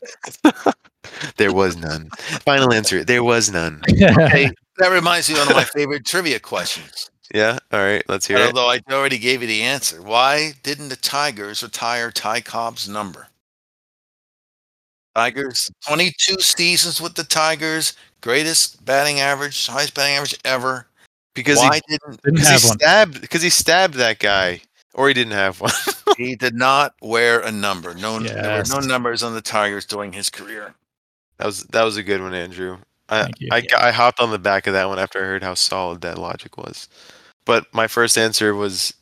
there 1.38 1.54
was 1.54 1.78
none. 1.78 2.10
Final 2.46 2.74
answer. 2.74 3.04
There 3.04 3.24
was 3.24 3.52
none. 3.52 3.82
Hey, 3.88 4.50
that 4.78 4.90
reminds 4.92 5.30
me 5.30 5.36
of 5.36 5.42
one 5.42 5.50
of 5.50 5.56
my 5.56 5.64
favorite 5.64 6.06
trivia 6.06 6.40
questions. 6.40 7.10
Yeah. 7.34 7.58
All 7.72 7.80
right. 7.80 8.04
Let's 8.08 8.28
hear 8.28 8.38
it. 8.38 8.48
Although 8.48 8.70
I 8.70 8.80
already 8.92 9.18
gave 9.18 9.42
you 9.42 9.48
the 9.48 9.62
answer. 9.64 10.02
Why 10.02 10.54
didn't 10.64 10.90
the 10.90 10.96
Tigers 10.96 11.62
retire 11.64 12.12
Ty 12.12 12.42
Cobb's 12.42 12.88
number? 12.88 13.28
Tigers, 15.16 15.72
22 15.88 16.42
seasons 16.42 17.00
with 17.00 17.16
the 17.16 17.24
Tigers, 17.24 17.94
greatest 18.22 18.84
batting 18.84 19.22
average, 19.22 19.66
highest 19.68 19.94
batting 19.94 20.16
average 20.16 20.36
ever. 20.44 20.88
Because 21.34 21.58
Why 21.58 21.76
he, 21.76 21.82
didn't 21.90 22.22
Didn't 22.24 22.36
because 22.40 22.64
he 22.64 22.68
one. 22.70 22.78
stabbed 22.80 23.22
because 23.22 23.42
he 23.42 23.50
stabbed 23.50 23.94
that 23.96 24.20
guy, 24.20 24.62
or 24.96 25.08
he 25.08 25.14
didn't 25.14 25.34
have 25.34 25.62
one. 25.62 25.72
he 26.18 26.36
did 26.36 26.56
not 26.56 26.96
wear 27.02 27.40
a 27.40 27.52
number? 27.52 27.94
No, 27.94 28.20
there 28.20 28.58
were 28.58 28.82
no 28.82 28.86
numbers 28.88 29.22
on 29.22 29.34
the 29.36 29.42
Tigers 29.42 29.86
during 29.86 30.14
his 30.14 30.30
career. 30.32 30.74
that 31.38 31.46
was 31.46 31.64
that 31.66 31.84
was 31.84 31.98
a 31.98 32.04
good 32.04 32.22
one, 32.22 32.34
Andrew. 32.34 32.80
I 33.08 33.30
I, 33.52 33.62
got- 33.62 33.82
I 33.84 33.92
hopped 33.92 34.20
on 34.20 34.32
the 34.32 34.40
back 34.40 34.66
of 34.66 34.74
that 34.74 34.88
one 34.88 34.98
after 34.98 35.20
I 35.22 35.26
heard 35.28 35.44
how 35.44 35.54
solid 35.54 36.02
that 36.02 36.18
logic 36.18 36.58
was. 36.58 36.88
But 37.46 37.72
my 37.72 37.86
first 37.88 38.18
answer 38.18 38.56
was 38.56 38.96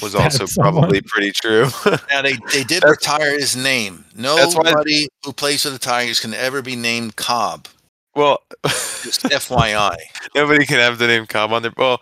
was 0.00 0.12
Stab 0.12 0.22
also 0.22 0.46
someone. 0.46 0.72
probably 0.82 1.02
pretty 1.02 1.32
true. 1.32 1.66
Now 2.10 2.22
they, 2.22 2.32
they 2.52 2.64
did 2.64 2.82
That's- 2.82 2.90
retire 2.90 3.38
his 3.38 3.54
name. 3.56 4.04
That's 4.14 4.54
why- 4.56 4.70
Nobody 4.70 5.06
who 5.24 5.32
plays 5.34 5.62
for 5.64 5.70
the 5.70 5.78
Tigers 5.78 6.20
can 6.20 6.32
ever 6.34 6.62
be 6.62 6.76
named 6.76 7.16
Cobb. 7.16 7.68
well, 8.14 8.38
Just 8.64 9.22
FYI. 9.24 9.96
nobody 10.34 10.64
can 10.66 10.78
have 10.78 10.98
the 10.98 11.06
name 11.06 11.26
Cobb 11.26 11.52
on 11.52 11.62
there. 11.62 11.72
Well, 11.76 12.00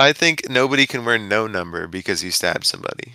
I 0.00 0.12
think 0.12 0.48
nobody 0.48 0.86
can 0.86 1.04
wear 1.04 1.18
no 1.18 1.46
number 1.46 1.86
because 1.86 2.22
he 2.22 2.30
stabbed 2.30 2.64
somebody. 2.64 3.14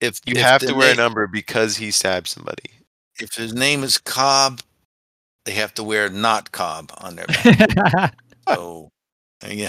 If 0.00 0.20
You 0.26 0.36
if 0.36 0.40
have 0.40 0.60
to 0.62 0.74
wear 0.74 0.92
a 0.92 0.96
number 0.96 1.26
because 1.26 1.78
he 1.78 1.90
stabbed 1.90 2.28
somebody. 2.28 2.70
If 3.18 3.34
his 3.34 3.52
name 3.52 3.82
is 3.82 3.98
Cobb, 3.98 4.60
they 5.44 5.52
have 5.52 5.74
to 5.74 5.82
wear 5.82 6.08
not 6.08 6.52
Cobb 6.52 6.92
on 6.98 7.16
their 7.16 7.26
back. 7.26 8.14
so 8.48 8.90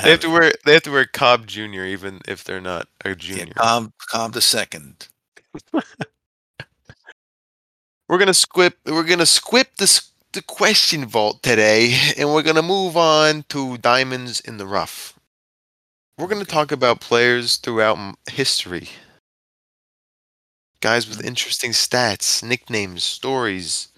They 0.04 0.12
have 0.12 0.12
have 0.12 0.20
to 0.22 0.30
wear 0.30 0.54
they 0.66 0.74
have 0.74 0.84
to 0.84 0.92
wear 0.92 1.06
Cobb 1.06 1.48
Junior 1.48 1.86
even 1.86 2.22
if 2.28 2.44
they're 2.44 2.62
not 2.62 2.88
a 3.04 3.16
Yeah, 3.32 3.46
junior. 3.46 3.54
Cobb, 3.58 3.92
Cobb 4.10 4.34
the 4.34 4.42
second. 4.42 5.08
We're 8.08 8.20
gonna 8.20 8.34
squip. 8.34 8.78
We're 8.86 9.04
gonna 9.04 9.26
squip 9.26 9.76
this 9.78 10.12
the 10.34 10.42
question 10.42 11.06
vault 11.06 11.44
today, 11.44 11.98
and 12.18 12.34
we're 12.34 12.44
gonna 12.44 12.62
move 12.62 12.96
on 12.96 13.44
to 13.50 13.78
diamonds 13.78 14.40
in 14.40 14.58
the 14.58 14.68
rough. 14.68 15.17
We're 16.18 16.28
gonna 16.28 16.46
talk 16.46 16.72
about 16.72 17.00
players 17.00 17.58
throughout 17.58 17.98
history, 18.28 18.90
guys 20.82 21.08
with 21.08 21.24
interesting 21.24 21.72
stats, 21.72 22.44
nicknames, 22.44 23.04
stories. 23.04 23.90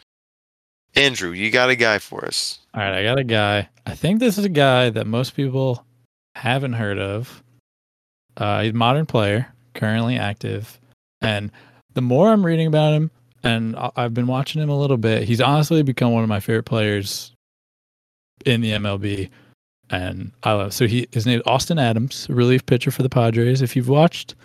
Andrew, 0.95 1.31
you 1.31 1.49
got 1.49 1.69
a 1.69 1.77
guy 1.77 1.97
for 1.99 2.25
us? 2.25 2.59
All 2.73 2.81
right, 2.81 2.93
I 2.99 3.03
got 3.03 3.19
a 3.19 3.23
guy. 3.23 3.69
I 3.85 3.95
think 3.95 4.19
this 4.19 4.37
is 4.37 4.43
a 4.43 4.49
guy 4.49 4.89
that 4.89 5.07
most 5.07 5.33
people 5.33 5.85
haven't 6.35 6.73
heard 6.73 6.99
of. 6.99 7.41
Uh, 8.35 8.63
he's 8.63 8.71
a 8.71 8.75
modern 8.75 9.05
player, 9.05 9.53
currently 9.73 10.17
active, 10.17 10.77
and 11.21 11.51
the 11.93 12.01
more 12.01 12.33
I'm 12.33 12.45
reading 12.45 12.67
about 12.67 12.93
him, 12.93 13.11
and 13.43 13.77
I've 13.95 14.13
been 14.13 14.27
watching 14.27 14.61
him 14.61 14.69
a 14.69 14.77
little 14.77 14.97
bit, 14.97 15.23
he's 15.23 15.39
honestly 15.39 15.83
become 15.83 16.11
one 16.11 16.23
of 16.23 16.29
my 16.29 16.41
favorite 16.41 16.63
players 16.63 17.31
in 18.45 18.59
the 18.59 18.71
MLB. 18.71 19.29
And 19.91 20.31
I 20.43 20.53
love 20.53 20.73
so 20.73 20.85
he 20.87 21.07
his 21.11 21.25
name 21.25 21.39
is 21.39 21.43
Austin 21.47 21.79
Adams, 21.79 22.27
relief 22.29 22.65
pitcher 22.65 22.91
for 22.91 23.01
the 23.03 23.09
Padres. 23.09 23.61
If 23.61 23.75
you've 23.75 23.89
watched 23.89 24.35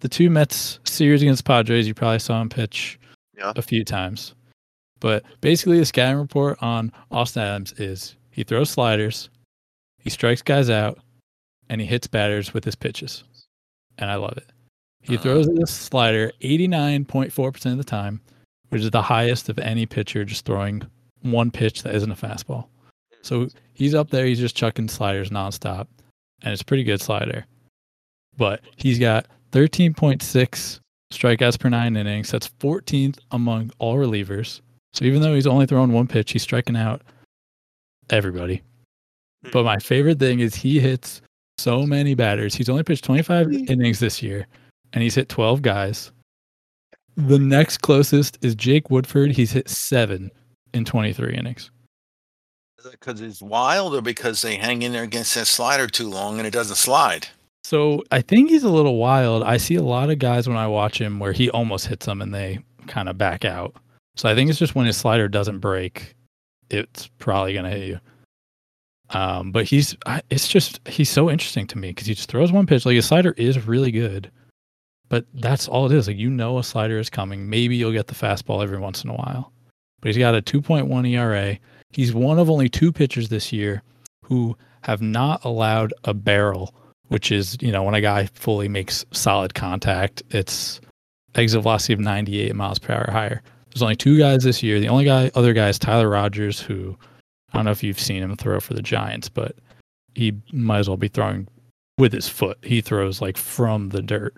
the 0.00 0.08
two 0.08 0.28
Mets 0.30 0.80
series 0.84 1.22
against 1.22 1.44
Padres, 1.44 1.86
you 1.86 1.94
probably 1.94 2.18
saw 2.18 2.40
him 2.40 2.48
pitch 2.48 2.98
Yeah. 3.36 3.52
a 3.56 3.62
few 3.62 3.84
times. 3.84 4.34
But 5.00 5.22
basically, 5.40 5.78
the 5.78 5.86
scouting 5.86 6.18
report 6.18 6.58
on 6.60 6.90
Austin 7.12 7.42
Adams 7.42 7.72
is 7.78 8.16
he 8.32 8.42
throws 8.42 8.70
sliders, 8.70 9.30
he 10.00 10.10
strikes 10.10 10.42
guys 10.42 10.68
out, 10.70 10.98
and 11.68 11.80
he 11.80 11.86
hits 11.86 12.06
batters 12.08 12.52
with 12.52 12.64
his 12.64 12.74
pitches. 12.74 13.22
And 13.98 14.10
I 14.10 14.16
love 14.16 14.36
it. 14.36 14.46
He 15.02 15.14
Uh-huh. 15.14 15.22
throws 15.22 15.46
this 15.46 15.70
slider 15.72 16.32
89.4% 16.40 17.72
of 17.72 17.78
the 17.78 17.84
time, 17.84 18.20
which 18.70 18.82
is 18.82 18.90
the 18.90 19.02
highest 19.02 19.48
of 19.48 19.58
any 19.60 19.86
pitcher 19.86 20.24
just 20.24 20.44
throwing 20.44 20.82
one 21.22 21.50
pitch 21.52 21.82
that 21.84 21.94
isn't 21.94 22.10
a 22.10 22.16
fastball. 22.16 22.66
So 23.22 23.48
he's 23.78 23.94
up 23.94 24.10
there, 24.10 24.26
he's 24.26 24.40
just 24.40 24.56
chucking 24.56 24.88
sliders 24.88 25.30
nonstop, 25.30 25.86
and 26.42 26.52
it's 26.52 26.62
a 26.62 26.64
pretty 26.64 26.84
good 26.84 27.00
slider. 27.00 27.46
But 28.36 28.60
he's 28.76 28.98
got 28.98 29.26
13.6 29.52 30.80
strikeouts 31.12 31.58
per 31.58 31.68
nine 31.68 31.96
innings. 31.96 32.30
That's 32.30 32.48
14th 32.60 33.18
among 33.30 33.70
all 33.78 33.96
relievers. 33.96 34.60
So 34.92 35.04
even 35.04 35.22
though 35.22 35.34
he's 35.34 35.46
only 35.46 35.66
throwing 35.66 35.92
one 35.92 36.08
pitch, 36.08 36.32
he's 36.32 36.42
striking 36.42 36.76
out 36.76 37.02
everybody. 38.10 38.62
Hmm. 39.44 39.50
But 39.52 39.64
my 39.64 39.78
favorite 39.78 40.18
thing 40.18 40.40
is 40.40 40.54
he 40.54 40.80
hits 40.80 41.22
so 41.56 41.86
many 41.86 42.14
batters. 42.14 42.54
He's 42.54 42.68
only 42.68 42.82
pitched 42.82 43.04
25 43.04 43.46
hmm. 43.46 43.64
innings 43.68 44.00
this 44.00 44.22
year, 44.22 44.46
and 44.92 45.02
he's 45.02 45.14
hit 45.14 45.28
12 45.28 45.62
guys. 45.62 46.12
The 47.16 47.38
next 47.38 47.78
closest 47.78 48.38
is 48.42 48.54
Jake 48.54 48.90
Woodford. 48.90 49.32
He's 49.32 49.50
hit 49.50 49.68
seven 49.68 50.30
in 50.72 50.84
23 50.84 51.34
innings. 51.36 51.70
Because 52.90 53.20
it's 53.20 53.42
wild 53.42 53.94
or 53.94 54.00
because 54.00 54.42
they 54.42 54.56
hang 54.56 54.82
in 54.82 54.92
there 54.92 55.02
against 55.02 55.34
that 55.34 55.46
slider 55.46 55.86
too 55.86 56.08
long 56.08 56.38
and 56.38 56.46
it 56.46 56.52
doesn't 56.52 56.76
slide? 56.76 57.28
So 57.64 58.02
I 58.10 58.22
think 58.22 58.50
he's 58.50 58.64
a 58.64 58.70
little 58.70 58.96
wild. 58.96 59.42
I 59.42 59.56
see 59.56 59.74
a 59.74 59.82
lot 59.82 60.10
of 60.10 60.18
guys 60.18 60.48
when 60.48 60.56
I 60.56 60.66
watch 60.68 61.00
him 61.00 61.18
where 61.18 61.32
he 61.32 61.50
almost 61.50 61.86
hits 61.86 62.06
them 62.06 62.22
and 62.22 62.34
they 62.34 62.60
kind 62.86 63.08
of 63.08 63.18
back 63.18 63.44
out. 63.44 63.74
So 64.16 64.28
I 64.28 64.34
think 64.34 64.48
it's 64.48 64.58
just 64.58 64.74
when 64.74 64.86
his 64.86 64.96
slider 64.96 65.28
doesn't 65.28 65.58
break, 65.58 66.14
it's 66.70 67.08
probably 67.18 67.52
going 67.52 67.64
to 67.64 67.70
hit 67.70 67.88
you. 67.88 68.00
Um, 69.10 69.52
but 69.52 69.64
he's, 69.64 69.96
I, 70.06 70.22
it's 70.30 70.48
just, 70.48 70.80
he's 70.88 71.10
so 71.10 71.30
interesting 71.30 71.66
to 71.68 71.78
me 71.78 71.90
because 71.90 72.06
he 72.06 72.14
just 72.14 72.30
throws 72.30 72.52
one 72.52 72.66
pitch. 72.66 72.86
Like 72.86 72.96
his 72.96 73.06
slider 73.06 73.32
is 73.36 73.66
really 73.66 73.90
good, 73.90 74.30
but 75.08 75.26
that's 75.34 75.68
all 75.68 75.86
it 75.86 75.92
is. 75.92 76.06
Like, 76.06 76.16
you 76.16 76.30
know, 76.30 76.58
a 76.58 76.64
slider 76.64 76.98
is 76.98 77.10
coming. 77.10 77.48
Maybe 77.50 77.76
you'll 77.76 77.92
get 77.92 78.06
the 78.06 78.14
fastball 78.14 78.62
every 78.62 78.78
once 78.78 79.04
in 79.04 79.10
a 79.10 79.14
while, 79.14 79.52
but 80.00 80.08
he's 80.08 80.18
got 80.18 80.34
a 80.34 80.42
2.1 80.42 81.08
ERA. 81.08 81.58
He's 81.90 82.12
one 82.12 82.38
of 82.38 82.50
only 82.50 82.68
two 82.68 82.92
pitchers 82.92 83.28
this 83.28 83.52
year 83.52 83.82
who 84.24 84.56
have 84.82 85.02
not 85.02 85.44
allowed 85.44 85.92
a 86.04 86.14
barrel 86.14 86.74
which 87.08 87.32
is 87.32 87.56
you 87.60 87.72
know 87.72 87.82
when 87.82 87.94
a 87.94 88.00
guy 88.00 88.26
fully 88.26 88.68
makes 88.68 89.04
solid 89.12 89.54
contact, 89.54 90.22
it's 90.30 90.80
exit 91.34 91.62
velocity 91.62 91.92
of 91.94 92.00
98 92.00 92.54
miles 92.54 92.78
per 92.78 92.94
hour 92.94 93.04
or 93.08 93.12
higher. 93.12 93.42
There's 93.70 93.82
only 93.82 93.96
two 93.96 94.18
guys 94.18 94.44
this 94.44 94.62
year. 94.62 94.80
The 94.80 94.88
only 94.88 95.04
guy, 95.04 95.30
other 95.34 95.52
guy 95.52 95.68
is 95.68 95.78
Tyler 95.78 96.08
Rogers, 96.08 96.60
who 96.60 96.96
I 97.52 97.58
don't 97.58 97.66
know 97.66 97.70
if 97.70 97.82
you've 97.82 98.00
seen 98.00 98.22
him 98.22 98.34
throw 98.36 98.60
for 98.60 98.74
the 98.74 98.82
Giants, 98.82 99.28
but 99.28 99.56
he 100.14 100.34
might 100.52 100.78
as 100.78 100.88
well 100.88 100.96
be 100.96 101.08
throwing 101.08 101.48
with 101.98 102.12
his 102.12 102.28
foot. 102.28 102.58
He 102.62 102.80
throws 102.80 103.20
like 103.20 103.36
from 103.36 103.90
the 103.90 104.02
dirt. 104.02 104.34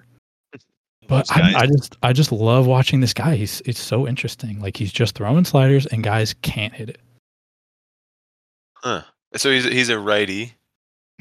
But 1.07 1.27
I, 1.33 1.55
I 1.63 1.67
just 1.67 1.97
I 2.05 2.13
just 2.13 2.31
love 2.31 2.67
watching 2.67 3.01
this 3.01 3.15
guy. 3.15 3.35
He's 3.35 3.61
it's 3.67 3.81
so 3.81 4.07
interesting. 4.07 4.61
Like 4.61 4.77
he's 4.77 4.93
just 4.93 5.17
throwing 5.17 5.45
sliders 5.45 5.87
and 5.87 6.05
guys 6.05 6.35
can't 6.43 6.73
hit 6.73 6.91
it. 6.91 7.01
Huh. 8.83 9.03
So 9.37 9.51
he's 9.51 9.65
he's 9.65 9.89
a 9.89 9.99
righty. 9.99 10.55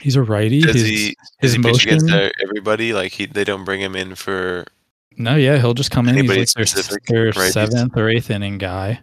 He's 0.01 0.15
a 0.15 0.23
righty. 0.23 0.61
Does 0.61 0.75
his, 0.75 0.83
he 0.83 1.15
his 1.39 1.53
does 1.53 1.53
he 1.53 1.61
pitch 1.61 1.85
against 1.85 2.09
uh, 2.09 2.29
everybody? 2.41 2.93
Like 2.93 3.11
he 3.11 3.25
they 3.25 3.43
don't 3.43 3.65
bring 3.65 3.81
him 3.81 3.95
in 3.95 4.15
for 4.15 4.65
No, 5.17 5.35
yeah, 5.35 5.57
he'll 5.57 5.73
just 5.73 5.91
come 5.91 6.07
in. 6.07 6.15
He's 6.15 6.55
like 6.55 6.69
their, 7.07 7.31
their? 7.31 7.51
Seventh 7.51 7.97
or 7.97 8.09
eighth 8.09 8.29
inning 8.29 8.57
guy, 8.57 9.01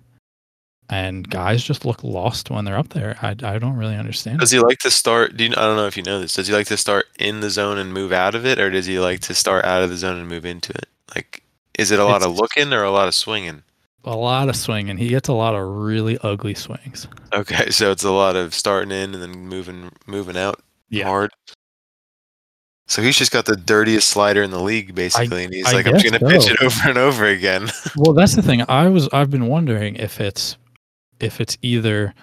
and 0.88 1.28
guys 1.28 1.62
just 1.62 1.84
look 1.84 2.02
lost 2.02 2.50
when 2.50 2.64
they're 2.64 2.78
up 2.78 2.88
there. 2.90 3.18
I, 3.20 3.30
I 3.42 3.59
don't 3.59 3.76
really 3.76 3.96
understand. 3.96 4.40
Does 4.40 4.50
he 4.50 4.59
like 4.59 4.78
to 4.80 4.90
start? 4.90 5.36
Do 5.36 5.44
you, 5.44 5.50
I 5.50 5.66
don't 5.66 5.76
know 5.76 5.86
if 5.86 5.96
you 5.96 6.02
know 6.02 6.20
this. 6.20 6.34
Does 6.34 6.48
he 6.48 6.54
like 6.54 6.68
to 6.68 6.76
start 6.78 7.07
in 7.18 7.40
the 7.40 7.50
zone 7.50 7.76
and 7.78 7.92
move 7.92 8.12
out 8.12 8.34
of 8.34 8.46
it, 8.46 8.59
or 8.59 8.70
does 8.70 8.86
he 8.86 8.98
like 8.98 9.20
to 9.20 9.34
start 9.34 9.64
out 9.66 9.82
of 9.82 9.90
the 9.90 9.96
zone 9.96 10.18
and 10.18 10.28
move 10.28 10.46
into 10.46 10.72
it? 10.72 10.86
Like, 11.14 11.42
is 11.78 11.90
it 11.90 11.98
a 12.00 12.04
lot 12.04 12.22
of 12.22 12.32
It's- 12.32 12.40
looking 12.40 12.72
or 12.72 12.82
a 12.82 12.90
lot 12.90 13.09
of 13.09 13.14
swinging? 13.14 13.62
A 14.07 14.16
lot 14.16 14.48
of 14.48 14.57
swinging. 14.57 14.96
He 14.96 15.09
gets 15.09 15.28
a 15.28 15.32
lot 15.32 15.54
of 15.54 15.66
really 15.68 16.16
ugly 16.22 16.54
swings. 16.54 17.09
Okay, 17.32 17.70
so 17.70 17.90
it's 17.90 18.04
a 18.04 18.12
lot 18.12 18.36
of 18.36 18.54
starting 18.54 18.92
in 18.92 19.14
and 19.14 19.22
then 19.22 19.32
moving 19.32 19.90
moving 20.07 20.36
out 20.36 20.62
yeah. 20.88 21.04
hard. 21.04 21.30
So 22.88 23.02
he's 23.02 23.16
just 23.16 23.32
got 23.32 23.46
the 23.46 23.57
dirtiest 23.57 24.09
slider 24.09 24.44
in 24.44 24.52
the 24.52 24.61
league, 24.61 24.94
basically, 24.94 25.44
and 25.44 25.52
he's 25.52 25.66
I 25.66 25.72
like, 25.72 25.86
"I'm 25.86 25.98
just 25.98 26.04
gonna 26.04 26.30
pitch 26.30 26.48
it 26.48 26.62
over 26.62 26.88
and 26.88 26.98
over 26.98 27.26
again." 27.26 27.68
Well, 27.96 28.12
that's 28.12 28.36
the 28.36 28.42
thing. 28.42 28.62
I 28.68 28.88
was 28.88 29.09
I've 29.12 29.30
been 29.30 29.48
wondering 29.48 29.96
if 29.96 30.20
it's 30.20 30.57
if 31.18 31.40
it's 31.40 31.59
either 31.62 32.14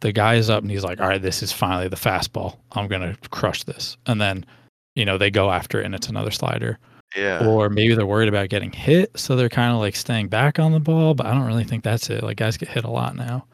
the 0.00 0.12
guy 0.12 0.34
is 0.34 0.50
up 0.50 0.62
and 0.62 0.70
he's 0.70 0.84
like, 0.84 1.00
all 1.00 1.08
right, 1.08 1.20
this 1.20 1.42
is 1.42 1.50
finally 1.50 1.88
the 1.88 1.96
fastball. 1.96 2.58
I'm 2.72 2.88
gonna 2.88 3.16
crush 3.30 3.64
this, 3.64 3.96
and 4.06 4.20
then 4.20 4.46
you 4.94 5.04
know 5.04 5.18
they 5.18 5.30
go 5.30 5.50
after 5.50 5.80
it 5.80 5.86
and 5.86 5.94
it's 5.94 6.08
another 6.08 6.30
slider. 6.30 6.78
Yeah, 7.16 7.46
or 7.46 7.68
maybe 7.68 7.94
they're 7.94 8.06
worried 8.06 8.28
about 8.28 8.48
getting 8.48 8.72
hit, 8.72 9.18
so 9.18 9.36
they're 9.36 9.48
kind 9.48 9.72
of 9.72 9.78
like 9.78 9.96
staying 9.96 10.28
back 10.28 10.58
on 10.58 10.72
the 10.72 10.80
ball. 10.80 11.14
But 11.14 11.26
I 11.26 11.34
don't 11.34 11.46
really 11.46 11.64
think 11.64 11.84
that's 11.84 12.10
it. 12.10 12.22
Like 12.22 12.36
guys 12.36 12.56
get 12.56 12.68
hit 12.68 12.84
a 12.84 12.90
lot 12.90 13.16
now. 13.16 13.46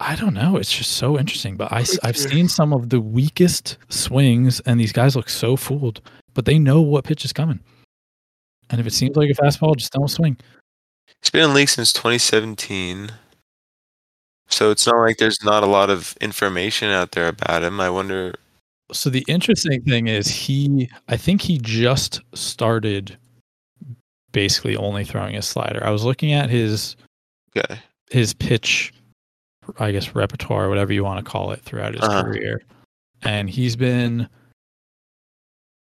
I 0.00 0.16
don't 0.16 0.34
know. 0.34 0.56
It's 0.56 0.72
just 0.72 0.92
so 0.92 1.18
interesting. 1.18 1.56
But 1.56 1.72
I, 1.72 1.84
I've 2.02 2.16
seen 2.16 2.48
some 2.48 2.72
of 2.72 2.90
the 2.90 3.00
weakest 3.00 3.78
swings, 3.88 4.60
and 4.60 4.78
these 4.78 4.92
guys 4.92 5.14
look 5.16 5.28
so 5.28 5.56
fooled. 5.56 6.00
But 6.34 6.44
they 6.44 6.58
know 6.58 6.82
what 6.82 7.04
pitch 7.04 7.24
is 7.24 7.32
coming, 7.32 7.60
and 8.70 8.80
if 8.80 8.86
it 8.86 8.92
seems 8.92 9.16
like 9.16 9.30
a 9.30 9.34
fastball, 9.34 9.76
just 9.76 9.92
don't 9.92 10.08
swing. 10.08 10.36
He's 11.22 11.30
been 11.30 11.44
in 11.44 11.54
league 11.54 11.68
since 11.68 11.92
2017. 11.92 13.12
So 14.48 14.70
it's 14.70 14.86
not 14.86 14.98
like 14.98 15.16
there's 15.16 15.42
not 15.42 15.62
a 15.62 15.66
lot 15.66 15.90
of 15.90 16.16
information 16.20 16.90
out 16.90 17.12
there 17.12 17.28
about 17.28 17.62
him. 17.62 17.80
I 17.80 17.90
wonder. 17.90 18.34
So 18.94 19.10
the 19.10 19.24
interesting 19.28 19.82
thing 19.82 20.06
is 20.06 20.28
he 20.28 20.88
I 21.08 21.16
think 21.16 21.42
he 21.42 21.58
just 21.58 22.20
started 22.34 23.16
basically 24.32 24.76
only 24.76 25.04
throwing 25.04 25.36
a 25.36 25.42
slider. 25.42 25.84
I 25.84 25.90
was 25.90 26.04
looking 26.04 26.32
at 26.32 26.48
his 26.50 26.96
Okay. 27.56 27.78
his 28.10 28.34
pitch 28.34 28.92
I 29.78 29.92
guess 29.92 30.14
repertoire, 30.14 30.68
whatever 30.68 30.92
you 30.92 31.02
want 31.04 31.24
to 31.24 31.30
call 31.30 31.50
it, 31.52 31.60
throughout 31.62 31.94
his 31.94 32.02
Uh-huh. 32.04 32.22
career. 32.22 32.62
And 33.22 33.48
he's 33.48 33.76
been 33.76 34.28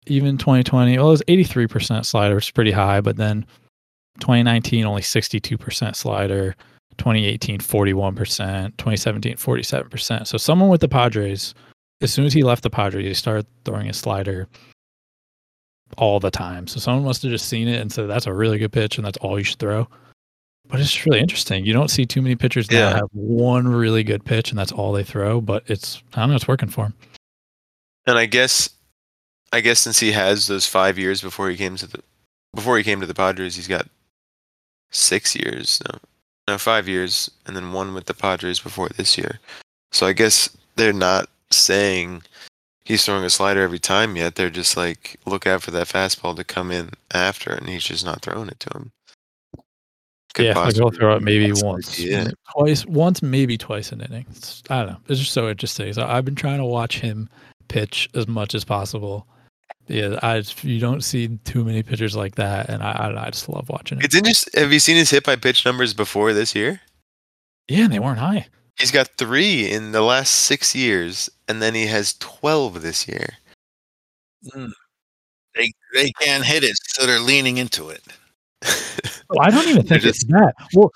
even 0.06 0.36
2020, 0.38 0.96
well, 0.98 1.08
it 1.08 1.10
was 1.10 1.22
83% 1.28 2.04
slider, 2.06 2.34
which 2.34 2.46
is 2.46 2.50
pretty 2.50 2.70
high, 2.72 3.00
but 3.00 3.16
then 3.16 3.46
2019 4.20 4.84
only 4.84 5.02
62% 5.02 5.94
slider, 5.94 6.56
2018 6.96 7.60
41%, 7.60 8.76
2017 8.78 9.36
47%. 9.36 10.26
So 10.26 10.38
someone 10.38 10.70
with 10.70 10.80
the 10.80 10.88
Padres, 10.88 11.54
as 12.00 12.12
soon 12.12 12.24
as 12.26 12.32
he 12.32 12.42
left 12.42 12.62
the 12.62 12.70
Padres, 12.70 13.04
he 13.06 13.14
started 13.14 13.46
throwing 13.64 13.88
a 13.88 13.92
slider 13.92 14.46
all 15.96 16.20
the 16.20 16.30
time. 16.30 16.66
So 16.66 16.78
someone 16.80 17.04
must 17.04 17.22
have 17.22 17.30
just 17.32 17.48
seen 17.48 17.66
it 17.68 17.80
and 17.80 17.90
said 17.90 18.08
that's 18.08 18.26
a 18.26 18.32
really 18.32 18.58
good 18.58 18.72
pitch 18.72 18.98
and 18.98 19.06
that's 19.06 19.18
all 19.18 19.38
you 19.38 19.44
should 19.44 19.58
throw. 19.58 19.88
But 20.68 20.80
it's 20.80 21.06
really 21.06 21.18
interesting. 21.20 21.64
You 21.64 21.72
don't 21.72 21.88
see 21.90 22.04
too 22.04 22.20
many 22.20 22.36
pitchers 22.36 22.68
that 22.68 22.74
Yeah. 22.76 22.94
have 22.94 23.08
one 23.12 23.66
really 23.66 24.04
good 24.04 24.24
pitch 24.24 24.50
and 24.50 24.58
that's 24.58 24.70
all 24.72 24.92
they 24.92 25.02
throw, 25.02 25.40
but 25.40 25.64
it's 25.66 26.02
I 26.14 26.20
don't 26.20 26.30
know, 26.30 26.36
it's 26.36 26.46
working 26.48 26.68
for 26.68 26.86
him. 26.86 26.94
And 28.06 28.18
I 28.18 28.26
guess, 28.26 28.68
I 29.52 29.60
guess 29.60 29.80
since 29.80 29.98
he 29.98 30.12
has 30.12 30.46
those 30.46 30.66
five 30.66 30.98
years 30.98 31.22
before 31.22 31.48
he 31.48 31.56
came 31.56 31.76
to 31.76 31.86
the, 31.86 32.02
before 32.54 32.76
he 32.76 32.84
came 32.84 33.00
to 33.00 33.06
the 33.06 33.14
Padres, 33.14 33.56
he's 33.56 33.68
got 33.68 33.88
six 34.90 35.34
years, 35.34 35.82
no, 35.90 35.98
no, 36.46 36.58
five 36.58 36.86
years, 36.86 37.30
and 37.46 37.56
then 37.56 37.72
one 37.72 37.94
with 37.94 38.04
the 38.06 38.14
Padres 38.14 38.60
before 38.60 38.88
this 38.90 39.16
year. 39.18 39.40
So 39.92 40.06
I 40.06 40.12
guess 40.12 40.54
they're 40.76 40.92
not 40.92 41.28
saying 41.50 42.22
he's 42.84 43.04
throwing 43.04 43.24
a 43.24 43.30
slider 43.30 43.62
every 43.62 43.78
time 43.78 44.16
yet. 44.16 44.34
They're 44.34 44.50
just 44.50 44.76
like 44.76 45.18
look 45.26 45.46
out 45.46 45.62
for 45.62 45.70
that 45.72 45.88
fastball 45.88 46.34
to 46.36 46.44
come 46.44 46.70
in 46.70 46.90
after, 47.12 47.52
and 47.52 47.68
he's 47.68 47.84
just 47.84 48.04
not 48.04 48.22
throwing 48.22 48.48
it 48.48 48.60
to 48.60 48.70
him. 48.76 48.92
Could 50.34 50.46
yeah, 50.46 50.58
like 50.58 50.74
he'll 50.74 50.90
throw 50.90 51.16
it 51.16 51.22
maybe 51.22 51.52
once, 51.54 52.00
m- 52.04 52.32
twice, 52.52 52.84
once, 52.86 53.22
maybe 53.22 53.56
twice 53.56 53.92
an 53.92 54.02
inning. 54.02 54.26
It's, 54.30 54.62
I 54.68 54.80
don't 54.80 54.92
know. 54.92 54.98
It's 55.08 55.20
just 55.20 55.32
so 55.32 55.48
interesting. 55.48 55.92
So 55.92 56.04
I've 56.06 56.24
been 56.24 56.34
trying 56.34 56.58
to 56.58 56.64
watch 56.64 57.00
him 57.00 57.28
pitch 57.68 58.10
as 58.14 58.28
much 58.28 58.54
as 58.54 58.64
possible. 58.64 59.26
Yeah, 59.86 60.18
I 60.22 60.42
you 60.62 60.80
don't 60.80 61.02
see 61.02 61.28
too 61.44 61.64
many 61.64 61.82
pitchers 61.82 62.14
like 62.14 62.34
that, 62.34 62.68
and 62.68 62.82
I 62.82 62.92
I, 62.92 63.12
know, 63.12 63.18
I 63.18 63.30
just 63.30 63.48
love 63.48 63.70
watching 63.70 63.98
it. 63.98 64.04
It's 64.04 64.14
interesting. 64.14 64.60
Have 64.60 64.72
you 64.72 64.80
seen 64.80 64.96
his 64.96 65.10
hit 65.10 65.24
by 65.24 65.36
pitch 65.36 65.64
numbers 65.64 65.94
before 65.94 66.32
this 66.34 66.54
year? 66.54 66.82
yeah, 67.68 67.84
and 67.84 67.92
they 67.92 67.98
weren't 67.98 68.18
high. 68.18 68.46
He's 68.78 68.90
got 68.90 69.08
three 69.18 69.70
in 69.70 69.92
the 69.92 70.02
last 70.02 70.30
six 70.30 70.74
years, 70.74 71.30
and 71.48 71.60
then 71.62 71.74
he 71.74 71.86
has 71.86 72.14
twelve 72.18 72.82
this 72.82 73.08
year. 73.08 73.38
Mm. 74.54 74.70
They 75.54 75.72
they 75.94 76.12
can't 76.20 76.44
hit 76.44 76.62
it, 76.62 76.76
so 76.84 77.06
they're 77.06 77.18
leaning 77.20 77.56
into 77.56 77.88
it. 77.88 78.02
Oh, 79.30 79.40
I 79.40 79.50
don't 79.50 79.66
even 79.68 79.86
They're 79.86 79.98
think 79.98 80.10
it's 80.10 80.24
that. 80.26 80.54
Well, 80.74 80.92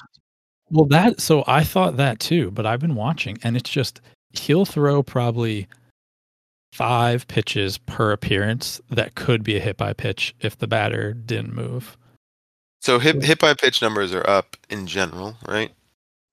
well, 0.71 0.87
that. 0.87 1.21
So 1.21 1.45
I 1.47 1.65
thought 1.65 1.97
that 1.97 2.21
too, 2.21 2.51
but 2.51 2.67
I've 2.67 2.81
been 2.81 2.95
watching, 2.95 3.39
and 3.43 3.57
it's 3.57 3.71
just 3.71 4.01
he'll 4.33 4.65
throw 4.65 5.03
probably 5.03 5.69
five 6.73 7.29
pitches 7.29 7.77
per 7.79 8.13
appearance 8.13 8.81
that 8.89 9.15
could 9.15 9.45
be 9.45 9.57
a 9.57 9.61
hit 9.61 9.77
by 9.77 9.93
pitch 9.93 10.35
if 10.41 10.57
the 10.59 10.67
batter 10.67 11.13
didn't 11.13 11.55
move. 11.55 11.97
so 12.81 12.99
hit 12.99 13.23
hit 13.23 13.39
by 13.39 13.55
pitch 13.55 13.83
numbers 13.83 14.15
are 14.15 14.27
up 14.29 14.57
in 14.71 14.87
general, 14.87 15.37
right? 15.47 15.71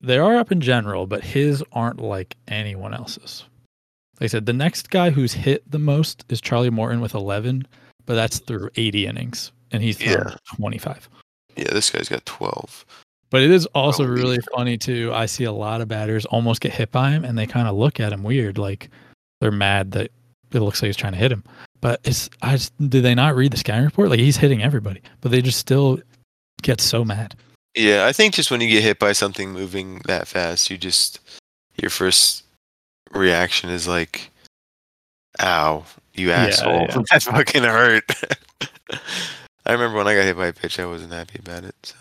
They 0.01 0.17
are 0.17 0.38
up 0.38 0.51
in 0.51 0.61
general, 0.61 1.07
but 1.07 1.24
his 1.24 1.63
aren't 1.74 1.99
like 1.99 2.38
anyone 2.47 2.93
else's. 2.93 3.43
Like 4.20 4.26
I 4.26 4.28
said, 4.28 4.45
the 4.45 4.53
next 4.53 4.89
guy 4.89 5.09
who's 5.11 5.34
hit 5.34 5.70
the 5.70 5.80
most 5.80 6.26
is 6.30 6.41
Charlie 6.41 6.70
Morton 6.70 6.99
with 6.99 7.13
11, 7.13 7.65
but 8.05 8.15
that's 8.15 8.39
through 8.39 8.70
80 8.76 9.05
innings, 9.05 9.51
and 9.72 9.82
he's 9.82 9.99
Yeah. 10.01 10.36
25. 10.55 11.07
Yeah, 11.55 11.72
this 11.72 11.89
guy's 11.89 12.09
got 12.09 12.26
twelve. 12.26 12.86
But 13.32 13.41
it 13.41 13.51
is 13.51 13.65
also 13.67 14.05
Probably 14.05 14.22
really 14.24 14.39
funny 14.55 14.78
too. 14.78 15.11
I 15.13 15.26
see 15.26 15.43
a 15.43 15.51
lot 15.51 15.82
of 15.82 15.88
batters 15.88 16.26
almost 16.26 16.61
get 16.61 16.74
hit 16.74 16.91
by 16.91 17.11
him, 17.11 17.24
and 17.24 17.38
they 17.38 17.45
kind 17.45 17.67
of 17.67 17.76
look 17.76 17.99
at 17.99 18.13
him 18.13 18.24
weird, 18.24 18.57
like 18.57 18.89
they're 19.41 19.51
mad 19.51 19.91
that 19.91 20.11
it 20.51 20.59
looks 20.59 20.82
like 20.82 20.88
he's 20.88 20.95
trying 20.95 21.13
to 21.13 21.20
hit 21.20 21.32
him. 21.32 21.43
But 21.82 21.99
it's 22.03 22.30
I 22.41 22.53
just, 22.53 22.74
did 22.89 23.03
they 23.03 23.13
not 23.13 23.36
read 23.36 23.51
the 23.51 23.57
scouting 23.57 23.86
report? 23.86 24.09
Like 24.09 24.20
he's 24.20 24.38
hitting 24.38 24.63
everybody, 24.63 25.01
but 25.22 25.32
they 25.32 25.41
just 25.41 25.59
still 25.59 25.99
get 26.61 26.82
so 26.82 27.05
mad. 27.05 27.36
Yeah, 27.76 28.05
I 28.05 28.13
think 28.13 28.34
just 28.34 28.51
when 28.51 28.61
you 28.61 28.70
get 28.70 28.84
hit 28.84 28.99
by 28.99 29.11
something 29.11 29.51
moving 29.51 30.01
that 30.05 30.28
fast, 30.28 30.70
you 30.70 30.78
just 30.78 31.20
your 31.82 31.89
first 31.91 32.43
reaction 33.12 33.70
is 33.70 33.88
like, 33.88 34.30
"Ow, 35.39 35.86
you 36.14 36.30
Yeah, 36.30 36.47
asshole! 36.47 36.88
yeah. 36.89 37.01
That 37.12 37.24
fucking 37.24 37.64
hurt." 37.64 38.03
I 39.66 39.72
remember 39.74 39.97
when 39.97 40.07
I 40.07 40.16
got 40.16 40.24
hit 40.24 40.38
by 40.38 40.47
a 40.47 40.53
pitch, 40.53 40.80
I 40.80 40.86
wasn't 40.86 41.14
happy 41.14 41.39
about 41.39 41.64
it. 41.64 41.76
So. 41.84 41.95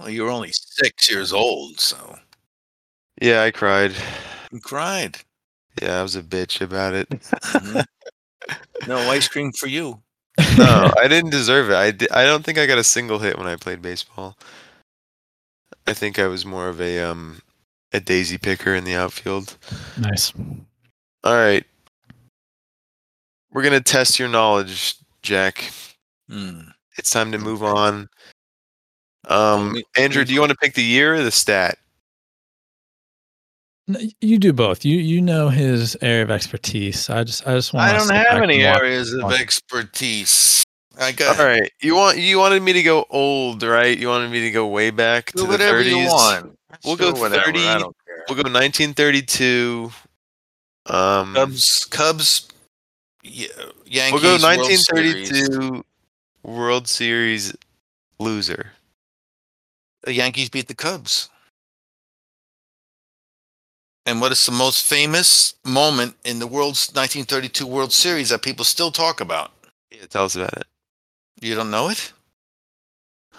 Well, 0.00 0.08
you 0.10 0.24
were 0.24 0.30
only 0.30 0.50
six 0.52 1.08
years 1.10 1.32
old, 1.32 1.78
so 1.80 2.18
Yeah, 3.20 3.42
I 3.42 3.50
cried. 3.52 3.92
you 4.50 4.60
cried. 4.60 5.18
Yeah, 5.80 6.00
I 6.00 6.02
was 6.02 6.16
a 6.16 6.22
bitch 6.22 6.60
about 6.60 6.94
it. 6.94 7.08
Mhm. 7.10 7.84
no 8.88 8.98
ice 9.10 9.28
cream 9.28 9.52
for 9.52 9.66
you. 9.68 10.00
no, 10.58 10.92
I 10.98 11.06
didn't 11.06 11.30
deserve 11.30 11.70
it. 11.70 11.76
I, 11.76 11.90
di- 11.92 12.10
I 12.10 12.24
don't 12.24 12.44
think 12.44 12.58
I 12.58 12.66
got 12.66 12.78
a 12.78 12.84
single 12.84 13.20
hit 13.20 13.38
when 13.38 13.46
I 13.46 13.54
played 13.56 13.80
baseball. 13.80 14.36
I 15.86 15.94
think 15.94 16.18
I 16.18 16.26
was 16.26 16.44
more 16.44 16.68
of 16.68 16.80
a 16.80 17.00
um 17.00 17.40
a 17.94 18.00
daisy 18.00 18.36
picker 18.36 18.74
in 18.74 18.84
the 18.84 18.94
outfield. 18.94 19.56
nice. 19.98 20.32
All 21.22 21.34
right. 21.34 21.64
We're 23.52 23.62
going 23.62 23.72
to 23.72 23.80
test 23.80 24.18
your 24.18 24.28
knowledge, 24.28 24.96
Jack. 25.22 25.70
Hmm. 26.28 26.60
It's 26.98 27.10
time 27.10 27.32
to 27.32 27.38
move 27.38 27.62
on. 27.62 28.08
Um 29.28 29.76
Andrew, 29.96 30.24
do 30.24 30.34
you 30.34 30.40
want 30.40 30.50
to 30.50 30.56
pick 30.56 30.74
the 30.74 30.82
year 30.82 31.14
or 31.14 31.22
the 31.22 31.30
stat? 31.30 31.78
N- 33.88 34.10
You 34.20 34.38
do 34.38 34.52
both. 34.52 34.84
You 34.84 34.98
you 34.98 35.20
know 35.22 35.48
his 35.48 35.96
area 36.02 36.22
of 36.22 36.30
expertise. 36.30 37.08
I 37.08 37.24
just 37.24 37.46
I 37.46 37.54
just 37.54 37.72
want. 37.72 37.90
I 37.90 37.96
don't 37.96 38.10
have 38.14 38.42
any 38.42 38.62
areas 38.64 39.12
of 39.14 39.32
expertise. 39.32 40.62
I 41.00 41.12
got 41.12 41.40
All 41.40 41.46
right. 41.46 41.70
You 41.80 41.94
want 41.96 42.18
you 42.18 42.38
wanted 42.38 42.62
me 42.62 42.72
to 42.74 42.82
go 42.82 43.06
old, 43.10 43.62
right? 43.62 43.96
You 43.98 44.08
wanted 44.08 44.30
me 44.30 44.40
to 44.42 44.50
go 44.50 44.66
way 44.66 44.90
back 44.90 45.26
to 45.32 45.38
do 45.38 45.42
the 45.44 45.48
whatever 45.48 45.82
30s. 45.82 45.88
you 45.88 45.96
want. 46.06 46.58
We'll 46.84 46.96
go 46.96 47.12
Sure, 47.14 47.20
whatever, 47.22 47.44
30. 47.44 47.58
I 47.60 47.78
don't 47.78 47.96
care. 48.06 48.24
We'll 48.28 48.36
go 48.42 48.50
1932. 48.50 49.90
Um 50.86 51.34
Cubs, 51.34 51.84
Cubs, 51.90 52.48
yeah, 53.22 53.46
Yankees. 53.86 54.22
We'll 54.22 54.38
go 54.38 54.46
1932 54.46 55.84
World 56.42 56.88
Series 56.88 57.54
loser. 58.18 58.72
The 60.02 60.12
Yankees 60.12 60.50
beat 60.50 60.68
the 60.68 60.74
Cubs. 60.74 61.30
And 64.06 64.20
what 64.20 64.32
is 64.32 64.44
the 64.44 64.52
most 64.52 64.84
famous 64.86 65.54
moment 65.64 66.14
in 66.24 66.38
the 66.38 66.46
world's 66.46 66.88
1932 66.88 67.66
World 67.66 67.92
Series 67.92 68.28
that 68.28 68.42
people 68.42 68.66
still 68.66 68.90
talk 68.90 69.20
about? 69.20 69.52
Yeah, 69.90 70.04
tell 70.10 70.24
us 70.26 70.36
about 70.36 70.52
it. 70.58 70.66
You 71.40 71.54
don't 71.54 71.70
know 71.70 71.88
it? 71.88 72.12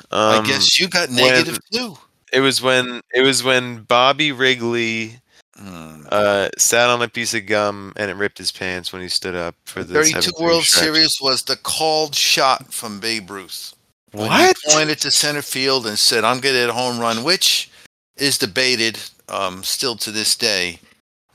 Um, 0.10 0.44
I 0.44 0.48
guess 0.48 0.80
you 0.80 0.88
got 0.88 1.10
negative 1.12 1.60
too. 1.72 1.98
It 2.36 2.42
was 2.42 2.62
when 2.62 3.02
it 3.14 3.22
was 3.22 3.44
when 3.44 3.84
Bobby 3.84 4.32
Wrigley 4.32 5.20
Hmm. 5.58 6.02
uh, 6.12 6.50
sat 6.58 6.90
on 6.90 7.02
a 7.02 7.08
piece 7.08 7.34
of 7.34 7.46
gum 7.46 7.94
and 7.96 8.12
it 8.12 8.16
ripped 8.18 8.38
his 8.38 8.52
pants 8.52 8.92
when 8.92 9.02
he 9.02 9.08
stood 9.08 9.36
up 9.36 9.56
for 9.64 9.86
the 9.86 9.94
32 9.94 10.32
World 10.38 10.64
stretch. 10.66 10.84
Series 10.84 11.16
was 11.22 11.44
the 11.44 11.56
called 11.56 12.14
shot 12.14 12.74
from 12.74 13.00
Babe 13.00 13.30
Ruth. 13.32 13.74
When 14.12 14.28
What? 14.28 14.58
He 14.66 14.72
pointed 14.74 15.00
to 15.00 15.12
center 15.12 15.42
field 15.42 15.88
and 15.88 15.98
said, 15.98 16.26
"I'm 16.26 16.42
going 16.42 16.56
to 16.56 16.60
hit 16.60 16.70
a 16.70 16.74
home 16.74 17.00
run," 17.00 17.24
which 17.24 17.70
is 18.18 18.38
debated 18.38 19.00
um, 19.30 19.64
still 19.64 19.96
to 19.98 20.12
this 20.12 20.36
day. 20.36 20.80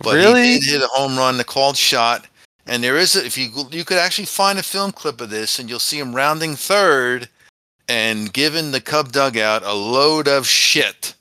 But 0.00 0.16
really? 0.16 0.44
he 0.44 0.60
did 0.60 0.68
hit 0.68 0.82
a 0.82 0.88
home 0.88 1.16
run, 1.16 1.38
the 1.38 1.44
called 1.44 1.78
shot. 1.78 2.26
And 2.66 2.84
there 2.84 2.96
is, 2.98 3.16
a, 3.16 3.24
if 3.24 3.38
you 3.38 3.48
you 3.70 3.86
could 3.86 3.98
actually 3.98 4.26
find 4.26 4.58
a 4.58 4.62
film 4.62 4.92
clip 4.92 5.22
of 5.22 5.30
this, 5.30 5.58
and 5.58 5.68
you'll 5.70 5.78
see 5.78 5.98
him 5.98 6.14
rounding 6.14 6.56
third 6.56 7.30
and 7.90 8.32
giving 8.32 8.70
the 8.70 8.80
Cub 8.80 9.10
dugout 9.10 9.64
a 9.64 9.74
load 9.74 10.28
of 10.28 10.46
shit 10.46 11.14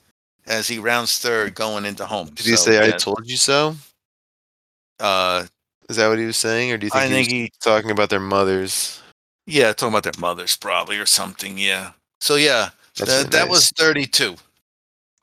as 0.46 0.68
he 0.68 0.78
rounds 0.78 1.18
third 1.18 1.56
going 1.56 1.84
into 1.84 2.06
home. 2.06 2.28
Did 2.28 2.46
he 2.46 2.54
So, 2.56 2.70
say 2.70 2.86
"I 2.86 2.92
told 2.92 3.26
you 3.26 3.36
so"? 3.36 3.74
Uh, 5.00 5.46
Is 5.88 5.96
that 5.96 6.06
what 6.08 6.18
he 6.18 6.26
was 6.26 6.36
saying, 6.36 6.70
or 6.70 6.78
do 6.78 6.86
you 6.86 6.90
think 6.90 7.02
I 7.02 7.08
he 7.08 7.14
think 7.14 7.28
he 7.28 7.50
talking 7.60 7.90
about 7.90 8.10
their 8.10 8.20
mothers? 8.20 9.02
Yeah, 9.46 9.72
talking 9.72 9.92
about 9.92 10.04
their 10.04 10.12
mothers 10.20 10.56
probably 10.56 10.98
or 10.98 11.06
something. 11.06 11.58
Yeah. 11.58 11.90
So 12.20 12.36
yeah, 12.36 12.70
That's 12.96 13.24
that, 13.24 13.32
nice. 13.32 13.48
was 13.48 13.70
32. 13.70 14.36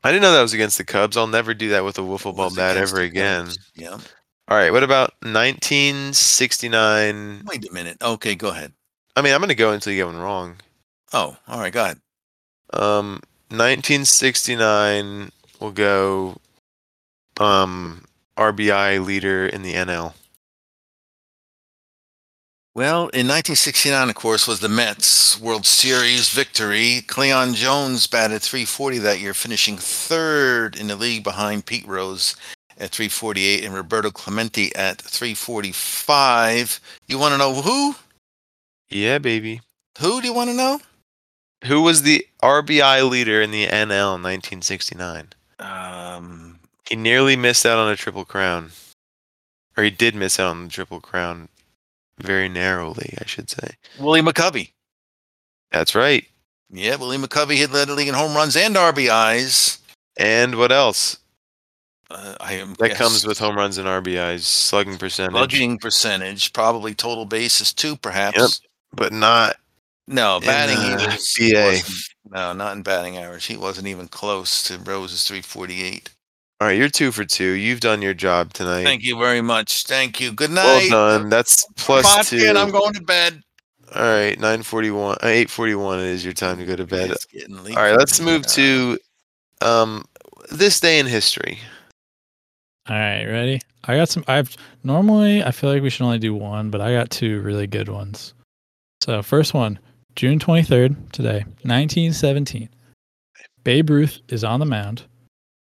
I 0.04 0.12
didn't 0.12 0.24
know 0.24 0.34
that 0.34 0.42
was 0.42 0.54
against 0.54 0.78
the 0.78 0.84
Cubs. 0.84 1.16
I'll 1.16 1.28
never 1.28 1.54
do 1.54 1.70
that 1.70 1.86
with 1.86 1.98
a 1.98 2.02
wiffle 2.02 2.36
ball 2.36 2.54
bat 2.54 2.76
ever 2.76 3.00
again. 3.00 3.48
Yeah. 3.76 3.98
All 4.50 4.58
right. 4.58 4.72
What 4.72 4.84
about 4.84 5.14
1969? 5.22 7.44
Wait 7.46 7.70
a 7.70 7.74
minute. 7.74 7.98
Okay, 8.02 8.36
go 8.36 8.50
ahead. 8.50 8.74
I 9.16 9.22
mean, 9.22 9.34
I'm 9.34 9.40
going 9.40 9.48
to 9.50 9.56
go 9.56 9.72
until 9.72 9.94
you 9.94 10.00
get 10.00 10.08
one 10.08 10.18
wrong. 10.18 10.58
Oh, 11.14 11.38
all 11.48 11.60
right, 11.60 11.74
go 11.74 11.84
ahead. 11.84 12.00
Um, 12.74 13.22
1969 13.50 15.32
will 15.60 15.72
go 15.72 16.38
um 17.40 18.04
RBI 18.38 19.04
leader 19.06 19.48
in 19.48 19.62
the 19.64 19.74
NL. 19.74 20.14
Well, 22.76 23.08
in 23.10 23.26
1969, 23.26 24.10
of 24.10 24.16
course, 24.16 24.48
was 24.48 24.60
the 24.60 24.70
Mets 24.70 25.40
World 25.42 25.66
Series 25.66 26.30
victory. 26.30 27.02
Cleon 27.08 27.56
Jones 27.56 28.06
batted 28.06 28.44
340 28.44 29.00
that 29.00 29.20
year, 29.20 29.34
finishing 29.34 29.78
third 29.78 30.76
in 30.76 30.86
the 30.86 30.96
league 30.96 31.24
behind 31.24 31.66
Pete 31.66 31.88
Rose 31.88 32.36
at 32.78 32.92
348 32.92 33.66
and 33.66 33.74
Roberto 33.74 34.12
Clemente 34.12 34.76
at 34.76 35.02
345. 35.02 36.80
You 37.08 37.18
want 37.18 37.32
to 37.32 37.40
know 37.40 37.56
who? 37.56 37.96
Yeah, 38.90 39.18
baby. 39.18 39.62
Who 39.98 40.22
do 40.22 40.28
you 40.28 40.34
want 40.34 40.52
to 40.52 40.56
know? 40.56 40.80
Who 41.66 41.82
was 41.82 42.04
the 42.04 42.26
RBI 42.44 43.10
leader 43.10 43.42
in 43.42 43.52
the 43.52 43.66
NL 43.66 44.16
in 44.16 44.24
1969? 44.24 45.30
Um, 45.60 46.60
He 46.88 46.96
nearly 46.96 47.36
missed 47.36 47.66
out 47.66 47.80
on 47.80 47.92
a 47.92 47.96
triple 47.96 48.26
crown. 48.26 48.72
Or 49.76 49.84
he 49.84 49.90
did 49.90 50.16
miss 50.16 50.40
out 50.40 50.50
on 50.52 50.64
the 50.66 50.70
triple 50.70 51.00
crown 51.02 51.50
very 52.20 52.50
narrowly, 52.50 53.16
I 53.22 53.26
should 53.26 53.50
say. 53.50 53.76
Willie 54.00 54.22
McCovey. 54.22 54.72
That's 55.72 55.94
right. 55.96 56.26
Yeah, 56.72 56.96
Willie 56.96 57.18
McCovey 57.18 57.58
had 57.58 57.72
led 57.72 57.88
the 57.88 57.94
league 57.94 58.08
in 58.08 58.14
home 58.14 58.36
runs 58.36 58.56
and 58.56 58.76
RBIs. 58.76 59.80
And 60.18 60.56
what 60.56 60.72
else? 60.72 61.18
Uh, 62.10 62.36
I 62.40 62.54
am 62.54 62.74
That 62.76 62.90
guess 62.90 62.98
comes 62.98 63.26
with 63.26 63.38
home 63.38 63.56
runs 63.56 63.78
and 63.78 63.88
RBIs, 63.88 64.42
slugging 64.42 64.98
percentage, 64.98 65.34
slugging 65.34 65.78
percentage, 65.78 66.54
probably 66.54 66.96
total 66.96 67.26
bases 67.26 67.74
too, 67.74 67.96
perhaps. 67.98 68.62
but 68.94 69.12
not 69.12 69.58
No, 70.08 70.38
In, 70.38 70.44
batting 70.44 70.78
he 70.78 70.92
uh, 70.94 71.12
was, 71.12 71.34
BA. 71.38 71.44
he 71.46 71.54
wasn't- 71.54 72.04
no, 72.30 72.54
not 72.54 72.76
in 72.76 72.84
batting 72.84 73.18
average. 73.18 73.46
He 73.46 73.56
wasn't 73.58 73.88
even 73.88 74.08
close 74.08 74.64
to 74.64 74.78
Rose's 74.80 75.26
348. 75.26 76.10
All 76.60 76.68
right, 76.68 76.78
you're 76.78 76.90
two 76.90 77.12
for 77.12 77.24
two. 77.24 77.52
You've 77.52 77.80
done 77.80 78.02
your 78.02 78.14
job 78.14 78.52
tonight. 78.54 78.84
Thank 78.84 79.04
you 79.04 79.18
very 79.18 79.42
much. 79.42 79.84
Thank 79.86 80.20
you. 80.20 80.32
Good 80.32 80.50
night. 80.52 80.64
well 80.66 80.80
night. 80.80 80.90
done. 81.20 81.30
That's 81.30 81.64
plus 81.76 82.04
Vodka, 82.06 82.30
two. 82.38 82.46
and 82.48 82.58
I'm 82.58 82.72
going 82.72 82.94
to 82.96 83.02
bed. 83.04 83.42
All 83.96 84.02
right, 84.02 84.38
nine 84.40 84.64
forty-one, 84.64 85.18
uh, 85.24 85.28
eight 85.28 85.50
forty-one. 85.50 86.00
It 86.00 86.08
is 86.08 86.26
your 86.26 86.34
time 86.34 86.58
to 86.58 86.66
go 86.66 86.76
to 86.76 86.86
bed. 86.86 87.12
It's 87.12 87.26
getting 87.26 87.64
late 87.64 87.78
All 87.78 87.84
right, 87.84 87.96
let's 87.98 88.20
move 88.20 88.42
now. 88.42 88.48
to 88.50 89.00
um 89.62 90.06
this 90.52 90.80
day 90.82 91.00
in 91.00 91.06
history. 91.06 91.60
All 92.90 92.96
right, 92.98 93.24
ready? 93.26 93.62
I 93.86 93.96
got 93.96 94.10
some. 94.10 94.24
I've 94.28 94.56
normally 94.84 95.44
I 95.44 95.52
feel 95.52 95.72
like 95.72 95.82
we 95.84 95.90
should 95.90 96.04
only 96.04 96.20
do 96.20 96.34
one, 96.34 96.70
but 96.72 96.82
I 96.82 96.92
got 96.94 97.10
two 97.12 97.40
really 97.42 97.68
good 97.68 97.88
ones. 97.88 98.34
So 99.02 99.22
first 99.22 99.54
one, 99.54 99.80
June 100.18 100.40
twenty 100.40 100.64
third, 100.64 100.96
today, 101.14 101.46
nineteen 101.64 102.12
seventeen. 102.12 102.70
Babe 103.64 103.90
Ruth 103.90 104.20
is 104.30 104.44
on 104.44 104.60
the 104.60 104.66
mound, 104.66 105.04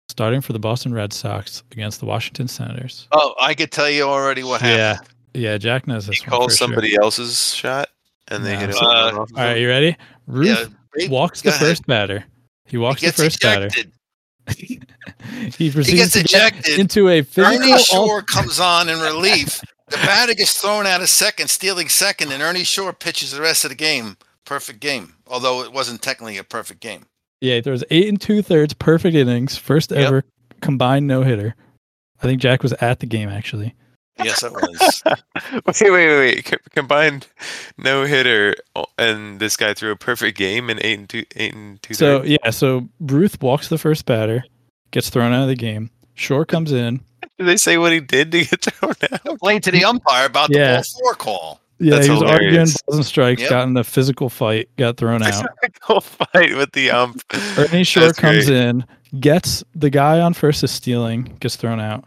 starting 0.09 0.39
for 0.39 0.53
the 0.53 0.59
Boston 0.59 0.93
Red 0.93 1.11
Sox 1.11 1.61
against 1.73 1.99
the 1.99 2.05
Washington 2.05 2.47
Senators. 2.47 3.07
Oh, 3.11 3.35
I 3.41 3.53
could 3.53 3.71
tell 3.71 3.89
you 3.89 4.03
already 4.03 4.43
what 4.43 4.61
Yeah, 4.61 4.67
happened. 4.93 5.09
yeah. 5.33 5.51
Yeah, 5.51 5.57
Jack 5.57 5.87
knows 5.87 6.07
this 6.07 6.19
He 6.19 6.21
one 6.21 6.29
calls 6.29 6.53
for 6.53 6.57
sure. 6.57 6.67
somebody 6.69 6.95
else's 6.95 7.53
shot, 7.53 7.89
and 8.29 8.45
they 8.45 8.53
No. 8.53 8.59
hit 8.59 8.69
it. 8.69 8.75
Uh, 8.77 8.85
off 8.85 9.11
of 9.13 9.17
All 9.17 9.25
him. 9.25 9.35
right, 9.35 9.57
you 9.57 9.67
ready? 9.67 9.97
Ruth 10.27 10.47
Yeah, 10.47 10.65
Babe- 10.93 11.11
walks 11.11 11.41
go 11.41 11.49
the 11.49 11.55
ahead. 11.57 11.67
first 11.67 11.85
batter. 11.85 12.23
He 12.65 12.77
walks 12.77 13.01
He 13.01 13.07
the 13.07 13.11
gets 13.11 13.21
first 13.21 13.41
batter. 13.41 13.65
ejected. 13.65 13.91
he 15.57 15.69
proceeds 15.71 15.99
gets 15.99 16.13
to 16.13 16.23
get 16.23 16.53
ejected. 16.53 16.79
into 16.79 17.09
a 17.09 17.21
physical. 17.23 17.57
Ernie 17.61 17.73
al- 17.73 17.79
Shore 17.79 18.21
comes 18.21 18.61
on 18.61 18.87
in 18.87 18.99
relief. 19.01 19.59
The 19.89 19.97
batter 19.97 20.33
gets 20.33 20.53
thrown 20.61 20.85
out 20.87 21.01
of 21.01 21.09
second, 21.09 21.49
stealing 21.49 21.89
second, 21.89 22.31
and 22.31 22.41
Ernie 22.41 22.63
Shore 22.63 22.93
pitches 22.93 23.31
the 23.31 23.41
rest 23.41 23.65
of 23.65 23.69
the 23.69 23.75
game. 23.75 24.15
Perfect 24.45 24.79
game, 24.79 25.15
although 25.27 25.63
it 25.63 25.71
wasn't 25.73 26.01
technically 26.01 26.37
a 26.37 26.43
perfect 26.43 26.79
game. 26.79 27.05
Yeah, 27.41 27.55
he 27.55 27.61
throws 27.61 27.83
eight 27.91 28.07
and 28.07 28.19
two 28.21 28.41
thirds, 28.41 28.73
perfect 28.73 29.15
innings, 29.15 29.57
first 29.57 29.91
Yep. 29.91 29.99
ever 29.99 30.23
combined 30.61 31.07
no 31.07 31.23
hitter. 31.23 31.55
I 32.19 32.23
think 32.23 32.41
Jack 32.41 32.63
was 32.63 32.73
at 32.73 32.99
the 32.99 33.05
game 33.05 33.29
actually. 33.29 33.73
Yes, 34.23 34.43
it 34.43 34.53
was. 34.53 35.03
wait, 35.65 35.65
wait, 35.81 35.91
wait, 35.91 36.17
wait. 36.17 36.45
Co- 36.45 36.57
Combined 36.73 37.27
no 37.77 38.05
hitter, 38.05 38.55
uh, 38.75 38.85
and 38.97 39.41
this 39.41 39.57
guy 39.57 39.73
threw 39.73 39.91
a 39.91 39.97
perfect 39.97 40.37
game 40.37 40.69
in 40.69 40.79
eight 40.85 40.97
and 40.99 41.09
two, 41.09 41.25
eight 41.35 41.53
and 41.53 41.81
two. 41.81 41.93
So 41.93 42.19
thirds. 42.19 42.29
yeah, 42.29 42.49
so 42.51 42.87
Ruth 43.01 43.41
walks 43.41 43.67
the 43.67 43.77
first 43.77 44.05
batter, 44.05 44.45
gets 44.91 45.09
thrown 45.09 45.33
out 45.33 45.41
of 45.41 45.47
the 45.49 45.55
game. 45.55 45.89
Shore 46.13 46.45
comes 46.45 46.71
in. 46.71 47.01
did 47.37 47.45
they 47.47 47.57
say 47.57 47.77
what 47.77 47.91
he 47.91 47.99
did 47.99 48.31
to 48.31 48.45
get 48.45 48.61
thrown 48.73 48.93
out? 49.11 49.21
Complained 49.25 49.65
to 49.65 49.71
the 49.71 49.83
umpire 49.83 50.27
about 50.27 50.49
the 50.49 50.59
Yeah. 50.59 50.75
ball 50.75 50.83
four 51.01 51.13
call. 51.15 51.61
Yeah, 51.79 51.95
That's 51.95 52.05
he 52.05 52.11
was 52.11 52.21
arguing 52.21 52.51
hilarious. 52.53 52.81
balls 52.83 52.95
and 52.97 53.05
strikes, 53.05 53.41
Yep. 53.41 53.49
got 53.49 53.67
in 53.67 53.75
a 53.77 53.83
physical 53.83 54.29
fight, 54.29 54.69
got 54.77 54.95
thrown 54.97 55.21
out. 55.23 55.45
Go 55.87 55.99
fight 55.99 56.55
with 56.55 56.71
the 56.71 56.89
ump. 56.91 57.21
Ernie 57.57 57.83
Shore 57.83 58.03
That's 58.05 58.19
comes 58.19 58.45
great. 58.47 58.57
in, 58.57 58.85
gets 59.19 59.63
the 59.73 59.89
guy 59.89 60.19
on 60.21 60.33
first 60.33 60.63
is 60.63 60.71
stealing, 60.71 61.35
gets 61.41 61.55
thrown 61.57 61.79
out. 61.81 62.05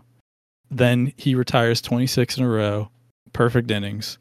Then 0.71 1.13
he 1.17 1.35
retires 1.35 1.81
26 1.83 2.39
in 2.39 2.45
a 2.45 2.49
row, 2.49 2.91
perfect 3.33 3.71
innings. 3.71 4.19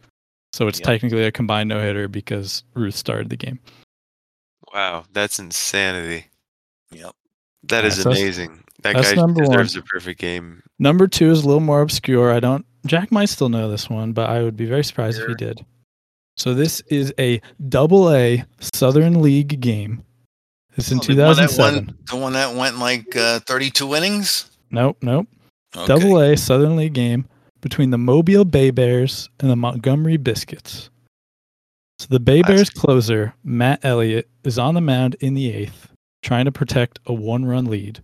So 0.53 0.67
it's 0.67 0.79
Yep. 0.79 0.85
technically 0.85 1.23
a 1.23 1.31
combined 1.31 1.69
no 1.69 1.79
hitter 1.81 2.07
because 2.07 2.63
Ruth 2.73 2.95
started 2.95 3.29
the 3.29 3.37
game. 3.37 3.59
Wow, 4.73 5.05
that's 5.13 5.39
insanity. 5.39 6.25
Yep. 6.91 7.11
That 7.63 7.83
Yeah, 7.83 7.87
is 7.87 7.95
so 7.95 8.03
that's- 8.09 8.21
amazing. 8.21 8.63
That 8.83 8.95
guy 8.95 9.13
number 9.15 9.41
one. 9.43 9.51
deserves 9.51 9.75
a 9.77 9.81
perfect 9.81 10.19
game. 10.19 10.61
Number 10.77 11.07
two 11.07 11.31
is 11.31 11.41
a 11.43 11.47
little 11.47 11.59
more 11.61 11.81
obscure. 11.81 12.31
I 12.31 12.39
don't. 12.39 12.63
Jack 12.86 13.11
might 13.11 13.30
still 13.30 13.49
know 13.49 13.69
this 13.69 13.89
one, 13.89 14.13
but 14.13 14.30
I 14.30 14.41
would 14.43 14.55
be 14.55 14.65
very 14.65 14.84
surprised 14.84 15.19
if 15.21 15.28
he 15.28 15.36
did. 15.36 15.65
So 16.38 16.53
this 16.53 16.82
is 16.88 17.13
a 17.19 17.41
double 17.67 18.13
A 18.13 18.45
Southern 18.59 19.21
League 19.21 19.59
game. 19.59 20.03
This 20.75 20.88
is 20.88 20.91
in 20.93 20.99
Oh, 20.99 21.01
the 21.01 21.07
one 21.23 21.36
that 21.36 21.49
2007. 21.49 21.86
went- 21.88 22.07
The 22.07 22.15
one 22.15 22.34
that 22.34 22.55
went 22.55 22.78
like 22.80 23.15
uh, 23.15 23.39
32 23.47 23.95
innings. 23.95 24.51
Nope, 24.69 24.97
nope. 25.01 25.28
Okay. 25.75 25.88
Double 25.88 26.19
A 26.21 26.38
Southern 26.38 26.75
League 26.75 26.93
game 26.93 27.28
between 27.61 27.89
the 27.89 27.97
Mobile 27.97 28.45
Bay 28.45 28.69
Bears 28.69 29.30
and 29.39 29.49
the 29.49 29.55
Montgomery 29.55 30.17
Biscuits. 30.17 30.89
So 31.99 32.05
the 32.09 32.19
Bay 32.19 32.43
Bears 32.43 32.69
closer, 32.69 33.34
Matt 33.43 33.84
Elliott, 33.84 34.30
is 34.43 34.59
on 34.59 34.75
the 34.75 34.82
mound 34.82 35.15
in 35.19 35.34
the 35.34 35.51
eighth, 35.51 35.91
trying 36.21 36.45
to 36.45 36.51
protect 36.51 36.99
a 37.07 37.13
one 37.13 37.43
run 37.45 37.65
lead, 37.65 38.03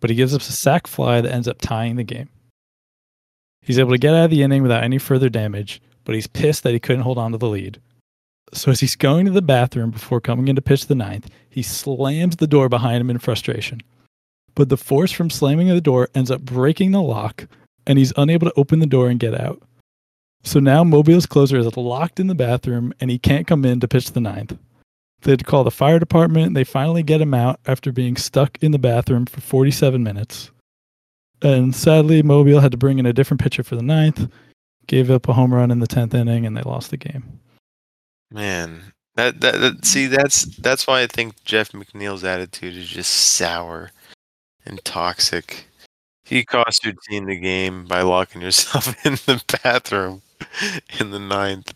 but 0.00 0.10
he 0.10 0.16
gives 0.16 0.34
up 0.34 0.40
a 0.40 0.44
sac 0.44 0.88
fly 0.88 1.20
that 1.20 1.32
ends 1.32 1.46
up 1.46 1.58
tying 1.60 1.94
the 1.94 2.02
game. 2.02 2.28
He's 3.62 3.78
able 3.78 3.92
to 3.92 3.98
get 3.98 4.14
out 4.14 4.24
of 4.24 4.30
the 4.30 4.42
inning 4.42 4.62
without 4.62 4.84
any 4.84 4.98
further 4.98 5.28
damage, 5.28 5.80
but 6.04 6.14
he's 6.14 6.26
pissed 6.26 6.64
that 6.64 6.72
he 6.72 6.80
couldn't 6.80 7.02
hold 7.02 7.18
on 7.18 7.32
to 7.32 7.38
the 7.38 7.48
lead. 7.48 7.80
So 8.52 8.70
as 8.70 8.80
he's 8.80 8.96
going 8.96 9.24
to 9.24 9.32
the 9.32 9.40
bathroom 9.40 9.90
before 9.90 10.20
coming 10.20 10.48
in 10.48 10.56
to 10.56 10.62
pitch 10.62 10.86
the 10.86 10.94
ninth, 10.94 11.30
he 11.48 11.62
slams 11.62 12.36
the 12.36 12.46
door 12.46 12.68
behind 12.68 13.00
him 13.00 13.10
in 13.10 13.18
frustration. 13.18 13.80
But 14.54 14.68
the 14.68 14.76
force 14.76 15.12
from 15.12 15.30
slamming 15.30 15.68
the 15.68 15.80
door 15.80 16.08
ends 16.14 16.30
up 16.30 16.42
breaking 16.42 16.90
the 16.90 17.00
lock, 17.00 17.46
and 17.86 17.98
he's 17.98 18.12
unable 18.16 18.48
to 18.48 18.54
open 18.56 18.80
the 18.80 18.86
door 18.86 19.08
and 19.08 19.18
get 19.18 19.38
out. 19.38 19.62
So 20.44 20.60
now 20.60 20.84
Mobile's 20.84 21.26
closer 21.26 21.56
is 21.56 21.76
locked 21.76 22.20
in 22.20 22.26
the 22.26 22.34
bathroom, 22.34 22.92
and 23.00 23.10
he 23.10 23.18
can't 23.18 23.46
come 23.46 23.64
in 23.64 23.80
to 23.80 23.88
pitch 23.88 24.12
the 24.12 24.20
ninth. 24.20 24.58
They 25.22 25.36
call 25.36 25.64
the 25.64 25.70
fire 25.70 25.98
department. 25.98 26.48
and 26.48 26.56
They 26.56 26.64
finally 26.64 27.02
get 27.02 27.20
him 27.20 27.32
out 27.32 27.60
after 27.66 27.92
being 27.92 28.16
stuck 28.16 28.58
in 28.60 28.72
the 28.72 28.78
bathroom 28.78 29.26
for 29.26 29.40
47 29.40 30.02
minutes. 30.02 30.50
And 31.42 31.74
sadly, 31.74 32.22
Mobile 32.22 32.60
had 32.60 32.72
to 32.72 32.78
bring 32.78 32.98
in 32.98 33.06
a 33.06 33.12
different 33.12 33.40
pitcher 33.40 33.62
for 33.62 33.74
the 33.76 33.82
ninth, 33.82 34.30
gave 34.86 35.10
up 35.10 35.28
a 35.28 35.32
home 35.32 35.52
run 35.52 35.70
in 35.70 35.80
the 35.80 35.88
10th 35.88 36.14
inning, 36.14 36.46
and 36.46 36.56
they 36.56 36.62
lost 36.62 36.90
the 36.90 36.96
game. 36.96 37.40
Man, 38.30 38.80
that, 39.16 39.40
that 39.40 39.60
that 39.60 39.84
see 39.84 40.06
that's 40.06 40.44
that's 40.56 40.86
why 40.86 41.02
I 41.02 41.06
think 41.06 41.44
Jeff 41.44 41.72
McNeil's 41.72 42.24
attitude 42.24 42.74
is 42.74 42.88
just 42.88 43.12
sour 43.12 43.90
and 44.64 44.82
toxic. 44.84 45.66
He 46.24 46.44
cost 46.44 46.84
your 46.84 46.94
team 47.08 47.26
the 47.26 47.36
game 47.36 47.84
by 47.84 48.00
locking 48.00 48.40
yourself 48.40 48.88
in 49.04 49.14
the 49.26 49.42
bathroom 49.62 50.22
in 50.98 51.10
the 51.10 51.18
ninth. 51.18 51.74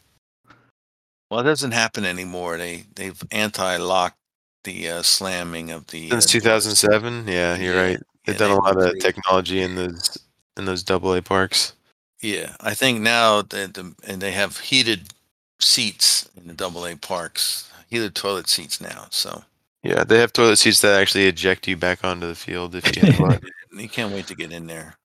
Well, 1.31 1.41
it 1.41 1.45
doesn't 1.45 1.73
happen 1.73 2.07
anymore. 2.07 2.57
They 2.57 2.85
they've 2.95 3.21
anti-locked 3.31 4.17
the 4.65 4.91
uh, 4.91 5.03
slamming 5.03 5.71
of 5.71 5.87
the 5.89 6.11
Since 6.11 6.27
uh, 6.27 6.41
2007, 6.41 7.29
yeah, 7.29 7.57
you're 7.57 7.75
Yeah, 7.75 7.83
right. 7.83 8.01
They've 8.27 8.37
done 8.37 8.51
a 8.51 8.57
lot 8.57 8.77
of 8.81 8.99
technology 8.99 9.63
in 9.63 9.77
those 9.77 10.19
in 10.57 10.65
those 10.65 10.83
double 10.83 11.15
A 11.15 11.23
parks. 11.23 11.75
Yeah, 12.21 12.57
I 12.61 12.75
think 12.75 13.01
now 13.01 13.43
that 13.43 13.75
the 13.75 13.95
and 14.07 14.21
they 14.21 14.33
have 14.33 14.59
heated 14.59 15.13
seats 15.61 16.29
in 16.37 16.49
the 16.49 16.55
double 16.55 16.85
A 16.87 16.97
parks, 16.97 17.71
heated 17.89 18.15
toilet 18.15 18.49
seats 18.49 18.81
now. 18.81 19.07
So 19.11 19.45
Yeah, 19.83 20.05
they 20.05 20.19
have 20.19 20.33
toilet 20.33 20.57
seats 20.57 20.81
that 20.81 21.01
actually 21.01 21.27
eject 21.27 21.69
you 21.69 21.77
back 21.77 22.05
onto 22.05 22.27
the 22.27 22.35
field 22.35 22.75
if 22.75 22.97
you 22.97 23.13
have 23.13 23.43
you 23.73 23.89
can't 23.89 24.13
wait 24.13 24.27
to 24.27 24.35
get 24.35 24.53
in 24.53 24.67
there. 24.67 24.97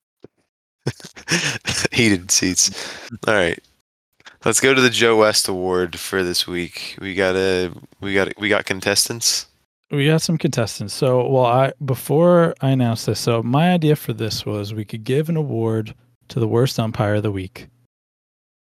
heated 1.91 2.31
seats. 2.31 2.71
All 3.27 3.35
right. 3.35 3.59
Let's 4.43 4.59
go 4.59 4.73
to 4.73 4.81
the 4.81 4.89
Joe 4.89 5.17
West 5.17 5.47
Award 5.47 5.99
for 5.99 6.23
this 6.23 6.47
week. 6.47 6.97
We 6.99 7.13
got 7.13 7.35
a 7.35 7.71
we 7.99 8.15
got 8.15 8.33
we 8.39 8.49
got 8.49 8.65
contestants. 8.65 9.45
We 9.91 10.05
got 10.05 10.21
some 10.21 10.37
contestants. 10.37 10.93
So, 10.93 11.27
well, 11.27 11.45
I 11.45 11.73
before 11.83 12.55
I 12.61 12.69
announced 12.69 13.05
this, 13.07 13.19
so 13.19 13.43
my 13.43 13.73
idea 13.73 13.97
for 13.97 14.13
this 14.13 14.45
was 14.45 14.73
we 14.73 14.85
could 14.85 15.03
give 15.03 15.27
an 15.27 15.35
award 15.35 15.93
to 16.29 16.39
the 16.39 16.47
worst 16.47 16.79
umpire 16.79 17.15
of 17.15 17.23
the 17.23 17.31
week. 17.31 17.67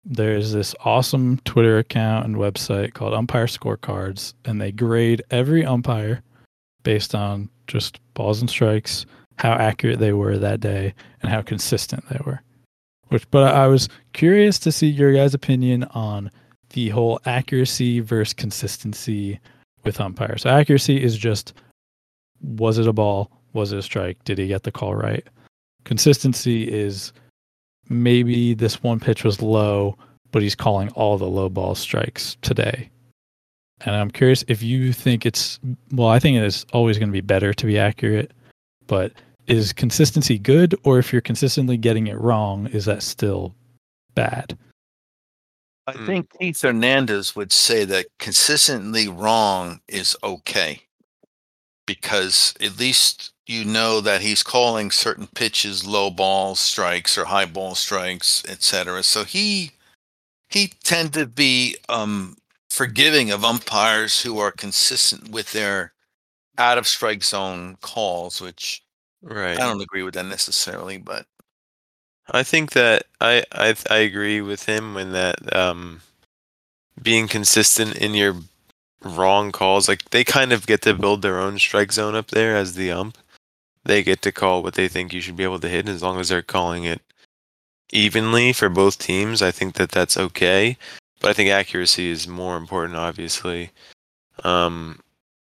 There's 0.03 0.51
this 0.51 0.75
awesome 0.85 1.39
Twitter 1.39 1.79
account 1.79 2.25
and 2.25 2.35
website 2.35 2.93
called 2.93 3.15
Umpire 3.15 3.47
Scorecards, 3.47 4.35
and 4.45 4.61
they 4.61 4.71
grade 4.71 5.23
every 5.31 5.65
umpire 5.65 6.21
based 6.83 7.15
on 7.15 7.49
just 7.65 7.99
balls 8.13 8.39
and 8.39 8.49
strikes, 8.49 9.07
how 9.37 9.53
accurate 9.53 9.97
they 9.97 10.13
were 10.13 10.37
that 10.37 10.59
day, 10.59 10.93
and 11.23 11.31
how 11.31 11.41
consistent 11.41 12.07
they 12.07 12.19
were. 12.23 12.43
Which, 13.07 13.27
but 13.31 13.55
I 13.55 13.65
was 13.65 13.89
curious 14.13 14.59
to 14.59 14.71
see 14.71 14.87
your 14.87 15.11
guys' 15.11 15.33
opinion 15.33 15.85
on 15.85 16.29
the 16.69 16.89
whole 16.89 17.19
accuracy 17.25 17.99
versus 17.99 18.33
consistency 18.33 19.39
with 19.85 20.01
umpires. 20.01 20.41
So 20.41 20.49
accuracy 20.49 21.01
is 21.01 21.17
just 21.17 21.53
was 22.41 22.77
it 22.77 22.87
a 22.87 22.93
ball? 22.93 23.31
Was 23.53 23.71
it 23.71 23.79
a 23.79 23.83
strike? 23.83 24.23
Did 24.25 24.37
he 24.37 24.47
get 24.47 24.63
the 24.63 24.71
call 24.71 24.95
right? 24.95 25.25
Consistency 25.85 26.63
is 26.63 27.13
maybe 27.89 28.53
this 28.53 28.83
one 28.83 28.99
pitch 28.99 29.23
was 29.23 29.41
low, 29.41 29.97
but 30.31 30.41
he's 30.41 30.55
calling 30.55 30.89
all 30.89 31.17
the 31.17 31.25
low 31.25 31.49
ball 31.49 31.75
strikes 31.75 32.35
today. 32.41 32.89
And 33.81 33.95
I'm 33.95 34.11
curious 34.11 34.43
if 34.47 34.63
you 34.63 34.91
think 34.93 35.25
it's 35.25 35.59
well, 35.91 36.07
I 36.07 36.19
think 36.19 36.37
it 36.37 36.43
is 36.43 36.65
always 36.73 36.97
going 36.97 37.09
to 37.09 37.13
be 37.13 37.21
better 37.21 37.53
to 37.53 37.65
be 37.65 37.77
accurate, 37.77 38.31
but 38.87 39.13
is 39.47 39.73
consistency 39.73 40.39
good 40.39 40.75
or 40.83 40.97
if 40.97 41.13
you're 41.13 41.21
consistently 41.21 41.77
getting 41.77 42.07
it 42.07 42.19
wrong, 42.19 42.67
is 42.67 42.85
that 42.85 43.03
still 43.03 43.53
bad? 44.15 44.57
I 45.87 45.93
think 45.93 46.31
Keith 46.39 46.61
Hernandez 46.61 47.35
would 47.35 47.51
say 47.51 47.85
that 47.85 48.07
consistently 48.17 49.07
wrong 49.07 49.81
is 49.87 50.17
okay 50.23 50.81
because 51.85 52.53
at 52.61 52.79
least 52.79 53.31
you 53.47 53.63
know 53.63 54.01
that 54.01 54.21
he's 54.21 54.41
calling 54.43 54.89
certain 54.91 55.27
pitches 55.27 55.85
low 55.85 56.09
ball 56.09 56.55
strikes 56.55 57.17
or 57.17 57.25
high 57.25 57.45
ball 57.45 57.75
strikes, 57.75 58.43
etc. 58.47 59.03
So 59.03 59.23
he 59.23 59.71
he 60.49 60.69
tend 60.83 61.13
to 61.13 61.25
be 61.27 61.77
um, 61.89 62.37
forgiving 62.69 63.31
of 63.31 63.45
umpires 63.45 64.21
who 64.21 64.39
are 64.39 64.51
consistent 64.51 65.29
with 65.31 65.51
their 65.53 65.93
out 66.57 66.77
of 66.77 66.87
strike 66.87 67.23
zone 67.23 67.77
calls, 67.81 68.41
which 68.41 68.83
Right. 69.21 69.57
I 69.59 69.61
don't 69.61 69.81
agree 69.81 70.03
with 70.03 70.13
that 70.15 70.25
necessarily, 70.25 70.97
but 70.97 71.25
I 72.31 72.43
think 72.43 72.71
that 72.71 73.03
I 73.21 73.43
I 73.51 73.75
I 73.89 73.97
agree 73.97 74.41
with 74.41 74.65
him 74.65 74.93
when 74.93 75.11
that 75.13 75.55
um 75.55 76.01
being 77.01 77.27
consistent 77.27 77.95
in 77.97 78.13
your 78.13 78.35
wrong 79.03 79.51
calls, 79.51 79.87
like 79.87 80.09
they 80.11 80.23
kind 80.23 80.51
of 80.53 80.67
get 80.67 80.81
to 80.83 80.93
build 80.93 81.21
their 81.21 81.39
own 81.39 81.59
strike 81.59 81.91
zone 81.91 82.15
up 82.15 82.27
there 82.29 82.55
as 82.55 82.75
the 82.75 82.91
ump. 82.91 83.17
They 83.85 84.03
get 84.03 84.21
to 84.23 84.31
call 84.31 84.63
what 84.63 84.75
they 84.75 84.87
think 84.87 85.13
you 85.13 85.21
should 85.21 85.37
be 85.37 85.43
able 85.43 85.59
to 85.59 85.69
hit 85.69 85.87
as 85.89 86.01
long 86.03 86.19
as 86.19 86.29
they're 86.29 86.41
calling 86.41 86.85
it 86.85 87.01
evenly 87.91 88.53
for 88.53 88.69
both 88.69 88.99
teams. 88.99 89.41
I 89.41 89.51
think 89.51 89.75
that 89.75 89.91
that's 89.91 90.17
okay, 90.17 90.77
but 91.21 91.29
I 91.31 91.33
think 91.33 91.49
accuracy 91.49 92.09
is 92.09 92.27
more 92.27 92.57
important 92.57 92.97
obviously. 92.97 93.71
Um 94.43 94.99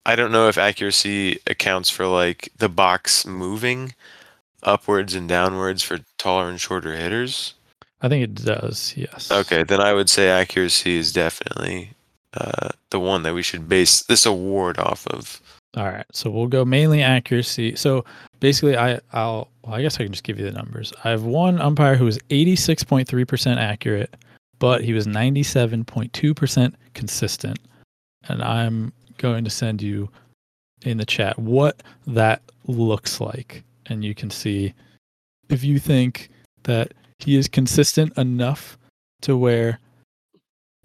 I 0.05 0.15
don't 0.15 0.31
know 0.31 0.47
if 0.49 0.57
accuracy 0.57 1.39
accounts 1.47 1.89
for 1.89 2.07
like 2.07 2.49
the 2.57 2.69
box 2.69 3.25
moving 3.25 3.93
upwards 4.63 5.15
and 5.15 5.27
downwards 5.29 5.83
for 5.83 5.99
taller 6.17 6.49
and 6.49 6.59
shorter 6.59 6.95
hitters. 6.95 7.53
I 8.01 8.09
think 8.09 8.23
it 8.23 8.35
does, 8.35 8.93
yes. 8.95 9.31
Okay, 9.31 9.63
then 9.63 9.81
I 9.81 9.93
would 9.93 10.09
say 10.09 10.29
accuracy 10.29 10.97
is 10.97 11.11
definitely 11.11 11.91
uh, 12.33 12.69
the 12.91 12.99
one 12.99 13.23
that 13.23 13.33
we 13.33 13.41
should 13.41 13.67
base 13.67 14.03
this 14.03 14.25
award 14.25 14.77
off 14.77 15.07
of. 15.07 15.41
All 15.75 15.85
right. 15.85 16.05
So 16.11 16.29
we'll 16.29 16.47
go 16.47 16.65
mainly 16.65 17.01
accuracy. 17.03 17.75
So 17.75 18.05
basically 18.39 18.77
I 18.77 18.99
I'll 19.13 19.49
well, 19.63 19.75
I 19.75 19.81
guess 19.81 19.95
I 19.95 20.03
can 20.03 20.11
just 20.11 20.23
give 20.23 20.39
you 20.39 20.45
the 20.45 20.51
numbers. 20.51 20.93
I 21.03 21.09
have 21.09 21.23
one 21.23 21.59
umpire 21.59 21.95
who 21.95 22.05
was 22.05 22.17
86.3% 22.29 23.57
accurate, 23.57 24.15
but 24.59 24.83
he 24.83 24.93
was 24.93 25.05
97.2% 25.05 26.73
consistent. 26.93 27.59
And 28.27 28.41
I'm 28.41 28.93
going 29.17 29.43
to 29.43 29.49
send 29.49 29.81
you 29.81 30.09
in 30.83 30.97
the 30.97 31.05
chat 31.05 31.37
what 31.37 31.83
that 32.05 32.41
looks 32.65 33.19
like 33.19 33.63
and 33.89 34.03
you 34.03 34.13
can 34.13 34.29
see 34.29 34.73
if 35.49 35.63
you 35.63 35.79
think 35.79 36.29
that 36.63 36.93
he 37.19 37.35
is 37.35 37.47
consistent 37.47 38.17
enough 38.17 38.77
to 39.21 39.35
where 39.37 39.79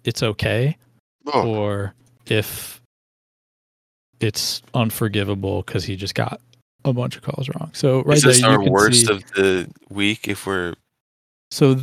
it's 0.03 0.23
okay 0.23 0.77
Oh, 1.25 1.47
or 1.47 1.93
if 2.25 2.81
it's 4.19 4.61
unforgivable 4.73 5.63
because 5.63 5.85
he 5.85 5.95
just 5.95 6.15
got 6.15 6.41
a 6.85 6.93
bunch 6.93 7.15
of 7.15 7.23
calls 7.23 7.49
wrong. 7.49 7.71
So 7.73 8.01
right 8.03 8.17
is 8.17 8.23
this 8.23 8.41
there 8.41 8.51
our 8.51 8.69
worst 8.69 9.07
see. 9.07 9.13
of 9.13 9.23
the 9.31 9.69
week 9.89 10.27
if 10.27 10.45
we're 10.45 10.73
so 11.51 11.79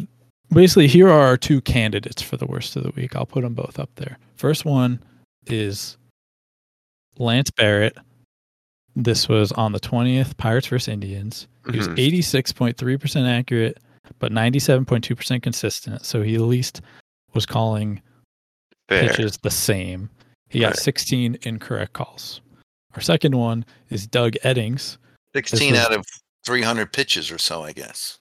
basically, 0.52 0.88
here 0.88 1.08
are 1.08 1.26
our 1.26 1.36
two 1.36 1.60
candidates 1.60 2.20
for 2.20 2.36
the 2.36 2.46
worst 2.46 2.76
of 2.76 2.82
the 2.82 2.92
week. 2.96 3.14
I'll 3.14 3.26
put 3.26 3.42
them 3.42 3.54
both 3.54 3.78
up 3.78 3.90
there. 3.94 4.18
First 4.34 4.64
one 4.64 5.02
is 5.46 5.96
Lance 7.18 7.50
Barrett. 7.50 7.96
This 8.96 9.28
was 9.28 9.52
on 9.52 9.72
the 9.72 9.80
twentieth, 9.80 10.36
Pirates 10.36 10.66
versus 10.66 10.88
Indians. 10.88 11.46
He 11.70 11.78
was 11.78 11.88
Mhm. 11.88 11.98
eighty 11.98 12.22
six 12.22 12.52
point 12.52 12.76
three 12.76 12.96
percent 12.96 13.26
accurate, 13.26 13.78
but 14.18 14.32
ninety 14.32 14.58
seven 14.58 14.84
point 14.84 15.04
two 15.04 15.14
percent 15.14 15.42
consistent. 15.42 16.04
So 16.04 16.22
he 16.22 16.34
at 16.34 16.40
least 16.42 16.80
was 17.32 17.46
calling 17.46 18.02
fair. 18.88 19.08
pitches 19.08 19.36
the 19.38 19.50
same. 19.50 20.10
He 20.48 20.58
got 20.60 20.68
Right. 20.74 20.76
16 20.78 21.36
incorrect 21.42 21.92
calls. 21.92 22.40
Our 22.94 23.00
second 23.00 23.36
one 23.36 23.64
is 23.88 24.08
Doug 24.08 24.32
Eddings. 24.44 24.98
16 25.36 25.72
was- 25.72 25.80
out 25.80 25.92
of 25.94 26.04
300 26.44 26.92
pitches 26.92 27.30
or 27.30 27.38
so, 27.38 27.62
I 27.62 27.70
guess. 27.72 28.18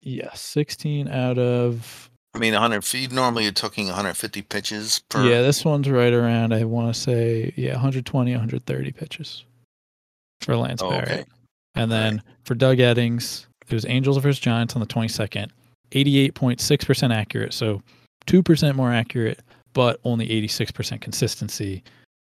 Yes, 0.00 0.40
16 0.40 1.08
out 1.08 1.38
of. 1.38 2.09
I 2.34 2.38
mean, 2.38 2.52
100 2.52 2.84
feet. 2.84 3.10
Normally, 3.10 3.42
you're 3.44 3.52
talking 3.52 3.86
150 3.86 4.42
pitches 4.42 5.02
per. 5.08 5.24
Yeah, 5.28 5.42
this 5.42 5.64
one's 5.64 5.88
right 5.90 6.12
around, 6.12 6.52
I 6.54 6.64
want 6.64 6.94
to 6.94 7.00
say, 7.00 7.52
yeah, 7.56 7.72
120, 7.72 8.30
130 8.32 8.92
pitches 8.92 9.44
for 10.40 10.56
Lance 10.56 10.80
Oh, 10.82 10.90
Barrett. 10.90 11.08
okay. 11.10 11.24
And 11.74 11.90
then 11.90 12.22
for 12.44 12.54
Doug 12.54 12.78
Eddings, 12.78 13.46
it 13.68 13.74
was 13.74 13.84
Angels 13.86 14.16
versus 14.18 14.38
Giants 14.40 14.74
on 14.74 14.80
the 14.80 14.86
22nd, 14.86 15.50
88.6% 15.92 17.14
accurate. 17.14 17.52
So 17.52 17.82
2% 18.26 18.74
more 18.74 18.92
accurate, 18.92 19.40
but 19.72 19.98
only 20.04 20.28
86% 20.28 21.00
consistency. 21.00 21.82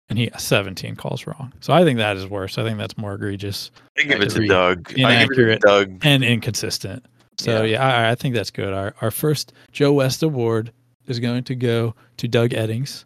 And 0.08 0.18
he 0.20 0.30
17 0.38 0.94
calls 0.94 1.26
wrong. 1.26 1.52
So 1.60 1.72
I 1.72 1.82
think 1.82 1.98
that 1.98 2.16
is 2.16 2.26
worse. 2.28 2.58
I 2.58 2.62
think 2.62 2.78
that's 2.78 2.96
more 2.96 3.14
egregious. 3.14 3.72
I 3.98 4.02
give 4.04 4.22
it 4.22 4.30
to 4.30 4.36
Agree. 4.36 4.48
Doug. 4.48 4.78
I 4.90 4.92
give 4.92 4.98
it 4.98 5.02
to 5.02 5.02
Inaccurate. 5.02 5.60
Doug. 5.62 5.98
and 6.06 6.22
inconsistent. 6.22 7.04
So 7.38 7.62
yeah, 7.62 7.84
I, 7.84 8.12
I 8.12 8.14
think 8.14 8.34
that's 8.34 8.50
good. 8.50 8.72
Our 8.72 8.94
our 9.00 9.10
first 9.10 9.52
Joe 9.72 9.92
West 9.92 10.22
award 10.22 10.72
is 11.06 11.20
going 11.20 11.44
to 11.44 11.54
go 11.54 11.94
to 12.16 12.28
Doug 12.28 12.50
Eddings. 12.50 13.04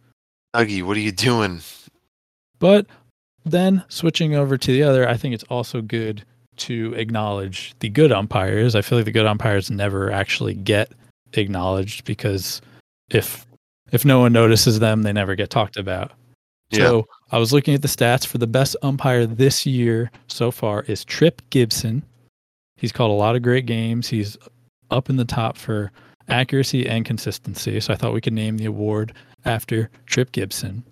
Dougie, 0.54 0.82
what 0.82 0.96
are 0.96 1.00
you 1.00 1.12
doing? 1.12 1.60
But 2.58 2.86
then 3.44 3.84
switching 3.88 4.34
over 4.34 4.56
to 4.56 4.72
the 4.72 4.82
other, 4.82 5.08
I 5.08 5.16
think 5.16 5.34
it's 5.34 5.44
also 5.44 5.80
good 5.80 6.24
to 6.58 6.94
acknowledge 6.94 7.74
the 7.80 7.88
good 7.88 8.12
umpires. 8.12 8.74
I 8.74 8.82
feel 8.82 8.98
like 8.98 9.06
the 9.06 9.12
good 9.12 9.26
umpires 9.26 9.70
never 9.70 10.10
actually 10.10 10.54
get 10.54 10.92
acknowledged 11.32 12.04
because 12.04 12.60
if 13.10 13.46
if 13.92 14.04
no 14.04 14.20
one 14.20 14.32
notices 14.32 14.78
them, 14.78 15.02
they 15.02 15.12
never 15.12 15.34
get 15.34 15.50
talked 15.50 15.76
about. 15.76 16.12
Yeah. 16.70 16.78
So 16.78 17.08
I 17.32 17.38
was 17.38 17.52
looking 17.52 17.74
at 17.74 17.82
the 17.82 17.88
stats 17.88 18.24
for 18.24 18.38
the 18.38 18.46
best 18.46 18.76
umpire 18.82 19.26
this 19.26 19.66
year 19.66 20.10
so 20.28 20.50
far 20.50 20.82
is 20.82 21.04
Tripp 21.04 21.42
Gibson. 21.50 22.02
He's 22.80 22.92
called 22.92 23.10
a 23.10 23.14
lot 23.14 23.36
of 23.36 23.42
great 23.42 23.66
games. 23.66 24.08
He's 24.08 24.36
up 24.90 25.10
in 25.10 25.16
the 25.16 25.24
top 25.24 25.56
for 25.56 25.92
accuracy 26.28 26.88
and 26.88 27.04
consistency. 27.04 27.78
So 27.80 27.92
I 27.92 27.96
thought 27.96 28.14
we 28.14 28.20
could 28.20 28.32
name 28.32 28.56
the 28.56 28.64
award 28.64 29.12
after 29.44 29.90
Tripp 30.06 30.32
Gibson. 30.32 30.82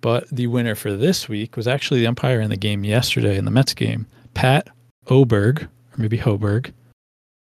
But 0.00 0.28
the 0.30 0.48
winner 0.48 0.74
for 0.74 0.92
this 0.92 1.28
week 1.28 1.56
was 1.56 1.68
actually 1.68 2.00
the 2.00 2.06
umpire 2.08 2.40
in 2.40 2.50
the 2.50 2.56
game 2.56 2.84
yesterday 2.84 3.38
in 3.38 3.44
the 3.44 3.50
Mets 3.50 3.74
game, 3.74 4.06
Pat 4.34 4.68
Oberg, 5.06 5.62
or 5.62 5.96
maybe 5.96 6.18
Hoberg. 6.18 6.72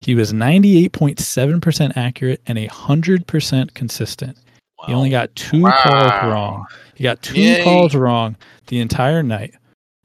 He 0.02 0.14
was 0.14 0.34
98.7% 0.34 1.95
accurate 1.95 2.41
and 2.45 2.57
100% 2.57 3.73
consistent. 3.73 4.38
He 4.85 4.94
only 4.94 5.10
got 5.10 5.34
two 5.35 5.61
calls 5.64 6.11
wrong. 6.23 6.65
He 6.94 7.03
got 7.06 7.22
two 7.22 7.40
Yay. 7.40 7.64
calls 7.64 7.95
wrong 7.95 8.35
the 8.68 8.81
entire 8.81 9.23
night. 9.23 9.56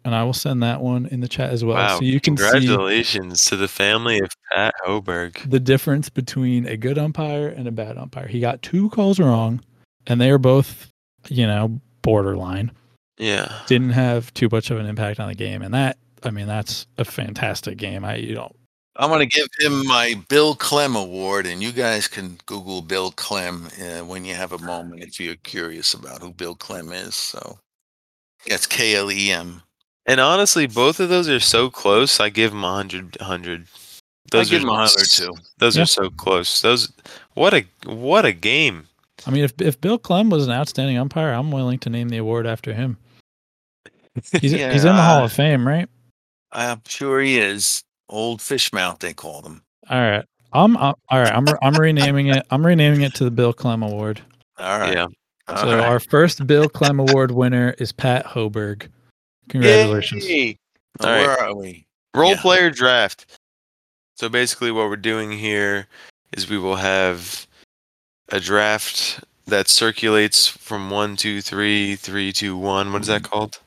And 0.05 0.15
I 0.15 0.25
will 0.25 0.33
send 0.33 0.63
that 0.63 0.81
one 0.81 1.07
in 1.07 1.21
the 1.21 1.29
chat 1.29 1.51
as 1.51 1.65
well. 1.65 1.77
wow. 1.77 1.99
So 1.99 2.05
you 2.05 2.21
can 2.21 2.37
see 2.37 2.45
Congratulations 2.45 3.45
to 3.47 3.57
the 3.57 3.69
family 3.69 4.21
of 4.21 4.31
Pat 4.53 4.75
Hoberg. 4.87 5.51
the 5.51 5.61
difference 5.61 6.09
between 6.09 6.67
a 6.67 6.77
good 6.77 6.99
umpire 6.99 7.49
and 7.49 7.67
a 7.67 7.73
bad 7.73 7.99
umpire. 7.99 8.27
He 8.27 8.41
got 8.41 8.63
two 8.63 8.89
calls 8.91 9.19
wrong, 9.19 9.61
and 10.07 10.21
they 10.21 10.31
are 10.31 10.39
both, 10.39 10.91
you 11.29 11.47
know, 11.47 11.81
borderline. 12.03 12.71
Yeah. 13.19 13.53
Didn't 13.67 13.91
have 13.91 14.33
too 14.35 14.49
much 14.51 14.71
of 14.71 14.79
an 14.79 14.87
impact 14.87 15.21
on 15.21 15.29
the 15.29 15.35
game. 15.35 15.63
And 15.63 15.75
that, 15.75 15.99
I 16.23 16.31
mean, 16.31 16.47
that's 16.47 16.87
a 16.97 17.05
fantastic 17.05 17.77
game. 17.77 18.05
I, 18.05 18.17
you 18.17 18.35
know, 18.35 18.53
I'm 18.97 19.11
going 19.11 19.29
to 19.29 19.37
give 19.37 19.49
him 19.59 19.87
my 19.87 20.15
Bill 20.29 20.57
Klem 20.57 21.01
Award, 21.01 21.47
and 21.47 21.63
you 21.63 21.71
guys 21.71 22.09
can 22.09 22.39
Google 22.47 22.83
Bill 22.83 23.13
Klem 23.13 23.67
uh, 23.81 24.05
when 24.05 24.25
you 24.25 24.35
have 24.35 24.53
a 24.53 24.59
moment 24.59 25.03
if 25.03 25.21
you're 25.21 25.37
curious 25.37 25.95
about 25.95 26.21
who 26.21 26.33
Bill 26.33 26.57
Klem 26.57 26.93
is. 26.93 27.15
So 27.15 27.59
that's 28.49 28.67
K 28.67 28.97
L 28.97 29.11
E 29.11 29.31
M. 29.31 29.63
And 30.09 30.21
honestly, 30.21 30.67
both 30.67 30.99
of 31.01 31.11
those 31.11 31.29
are 31.29 31.39
so 31.39 31.69
close. 31.69 32.19
I 32.19 32.31
give 32.31 32.51
them 32.51 32.65
a 32.65 32.73
hundred. 32.73 33.17
Hundred. 33.21 33.67
I 33.67 33.67
Those 34.33 34.51
give 34.51 34.61
are 34.61 34.63
him 34.63 34.69
a 34.71 34.77
hundred 34.77 35.09
too. 35.11 35.35
Those 35.59 35.77
Yeah. 35.77 35.83
are 35.83 35.87
so 35.87 36.11
close. 36.11 36.61
Those. 36.63 36.91
What 37.35 37.53
a 37.55 37.67
what 37.85 38.25
a 38.25 38.33
game. 38.33 38.89
I 39.27 39.31
mean, 39.31 39.45
if 39.45 39.53
if 39.61 39.81
Bill 39.81 39.99
Klem 39.99 40.31
was 40.31 40.47
an 40.47 40.53
outstanding 40.53 40.97
umpire, 40.97 41.33
I'm 41.33 41.53
willing 41.53 41.79
to 41.81 41.91
name 41.91 42.09
the 42.09 42.17
award 42.17 42.47
after 42.47 42.73
him. 42.73 42.97
He's, 44.41 44.53
Yeah, 44.53 44.73
he's 44.73 44.85
in 44.85 44.97
the 44.97 45.03
Hall 45.03 45.21
uh, 45.23 45.25
of 45.27 45.33
Fame, 45.33 45.69
right? 45.69 45.89
I'm 46.51 46.81
sure 46.87 47.21
he 47.21 47.39
is. 47.39 47.85
Old 48.09 48.41
fish 48.41 48.73
mouth, 48.73 48.99
they 49.01 49.13
call 49.13 49.43
them. 49.43 49.63
All 49.91 50.01
right. 50.01 50.25
I'm 50.55 50.77
uh, 50.79 50.95
all 51.11 51.21
right. 51.21 51.33
I'm 51.33 51.45
I'm 51.61 51.75
renaming 51.75 52.29
it. 52.29 52.47
I'm 52.51 52.65
renaming 52.65 53.03
it 53.03 53.15
to 53.17 53.25
the 53.25 53.31
Bill 53.31 53.53
Klem 53.53 53.87
Award. 53.87 54.23
All 54.59 54.79
right. 54.81 54.95
Yeah. 54.95 55.07
All 55.49 55.57
so 55.59 55.77
right. 55.77 55.85
our 55.87 56.01
first 56.01 56.47
Bill 56.47 56.71
Klem 56.71 56.99
Award 57.07 57.31
winner 57.33 57.75
is 57.79 57.93
Pat 57.93 58.25
Hoberg. 58.25 58.89
Congratulations. 59.49 60.29
Yay! 60.29 60.59
All 61.01 61.07
right. 61.09 61.27
Where 61.27 61.41
are 61.41 61.55
we? 61.55 61.87
Role 62.15 62.31
Yeah. 62.31 62.41
player 62.41 62.71
draft. 62.71 63.39
So 64.17 64.29
basically, 64.29 64.71
what 64.71 64.89
we're 64.89 64.97
doing 64.97 65.31
here 65.33 65.87
is 66.33 66.51
we 66.51 66.59
will 66.59 66.77
have 66.77 67.47
a 68.31 68.41
draft 68.41 69.25
that 69.47 69.69
circulates 69.69 70.47
from 70.47 70.91
one, 70.91 71.17
two, 71.17 71.41
three, 71.41 71.97
three, 71.97 72.33
two, 72.33 72.57
one. 72.57 72.93
What 72.93 73.03
is 73.03 73.09
that 73.09 73.23
mm-hmm. 73.23 73.33
called? 73.33 73.59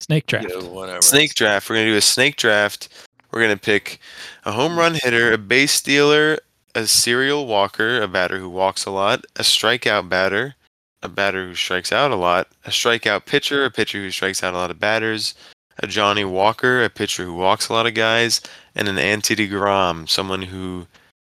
Snake 0.00 0.26
draft. 0.26 0.46
Yeah, 0.48 0.62
whatever. 0.62 1.02
Snake 1.02 1.34
draft. 1.34 1.68
We're 1.68 1.76
gonna 1.76 1.90
do 1.90 1.96
a 1.96 2.00
snake 2.00 2.36
draft. 2.36 2.88
We're 3.30 3.42
gonna 3.42 3.56
pick 3.56 4.00
a 4.44 4.52
home 4.52 4.78
run 4.78 4.94
hitter, 5.02 5.32
a 5.32 5.38
base 5.38 5.72
stealer, 5.72 6.38
a 6.74 6.86
serial 6.86 7.46
walker, 7.46 8.00
a 8.00 8.08
batter 8.08 8.38
who 8.38 8.48
walks 8.48 8.84
a 8.86 8.90
lot, 8.90 9.24
a 9.36 9.42
strikeout 9.42 10.08
batter, 10.08 10.54
a 11.02 11.08
batter 11.08 11.46
who 11.46 11.54
strikes 11.54 11.92
out 11.92 12.10
a 12.10 12.16
lot, 12.16 12.48
a 12.64 12.70
strikeout 12.70 13.26
pitcher, 13.26 13.64
a 13.64 13.70
pitcher 13.70 13.98
who 13.98 14.10
strikes 14.10 14.42
out 14.42 14.54
a 14.54 14.56
lot 14.56 14.70
of 14.70 14.80
batters, 14.80 15.34
a 15.78 15.86
Johnny 15.86 16.24
Walker, 16.24 16.82
a 16.82 16.90
pitcher 16.90 17.24
who 17.24 17.34
walks 17.34 17.68
a 17.68 17.72
lot 17.72 17.86
of 17.86 17.94
guys, 17.94 18.40
and 18.74 18.88
an 18.88 18.98
Anti 18.98 19.36
DeGrom, 19.36 20.08
someone 20.08 20.42
who 20.42 20.86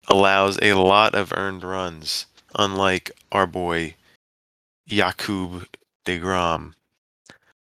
allows 0.07 0.57
a 0.61 0.73
lot 0.73 1.13
of 1.13 1.33
earned 1.33 1.63
runs, 1.63 2.25
unlike 2.55 3.11
our 3.31 3.45
boy 3.45 3.95
Jacob 4.87 5.67
DeGrom. 6.05 6.73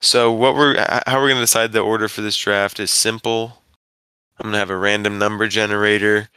So 0.02 0.32
what 0.32 0.56
we're 0.56 0.78
how 0.78 1.20
we're 1.20 1.28
going 1.28 1.36
to 1.36 1.42
decide 1.42 1.72
the 1.72 1.80
order 1.80 2.08
for 2.08 2.22
this 2.22 2.38
draft 2.38 2.80
is 2.80 2.92
simple. 2.92 3.62
I'm 4.40 4.46
going 4.46 4.54
to 4.54 4.60
have 4.60 4.70
a 4.70 4.78
random 4.78 5.18
number 5.18 5.48
generator. 5.48 6.30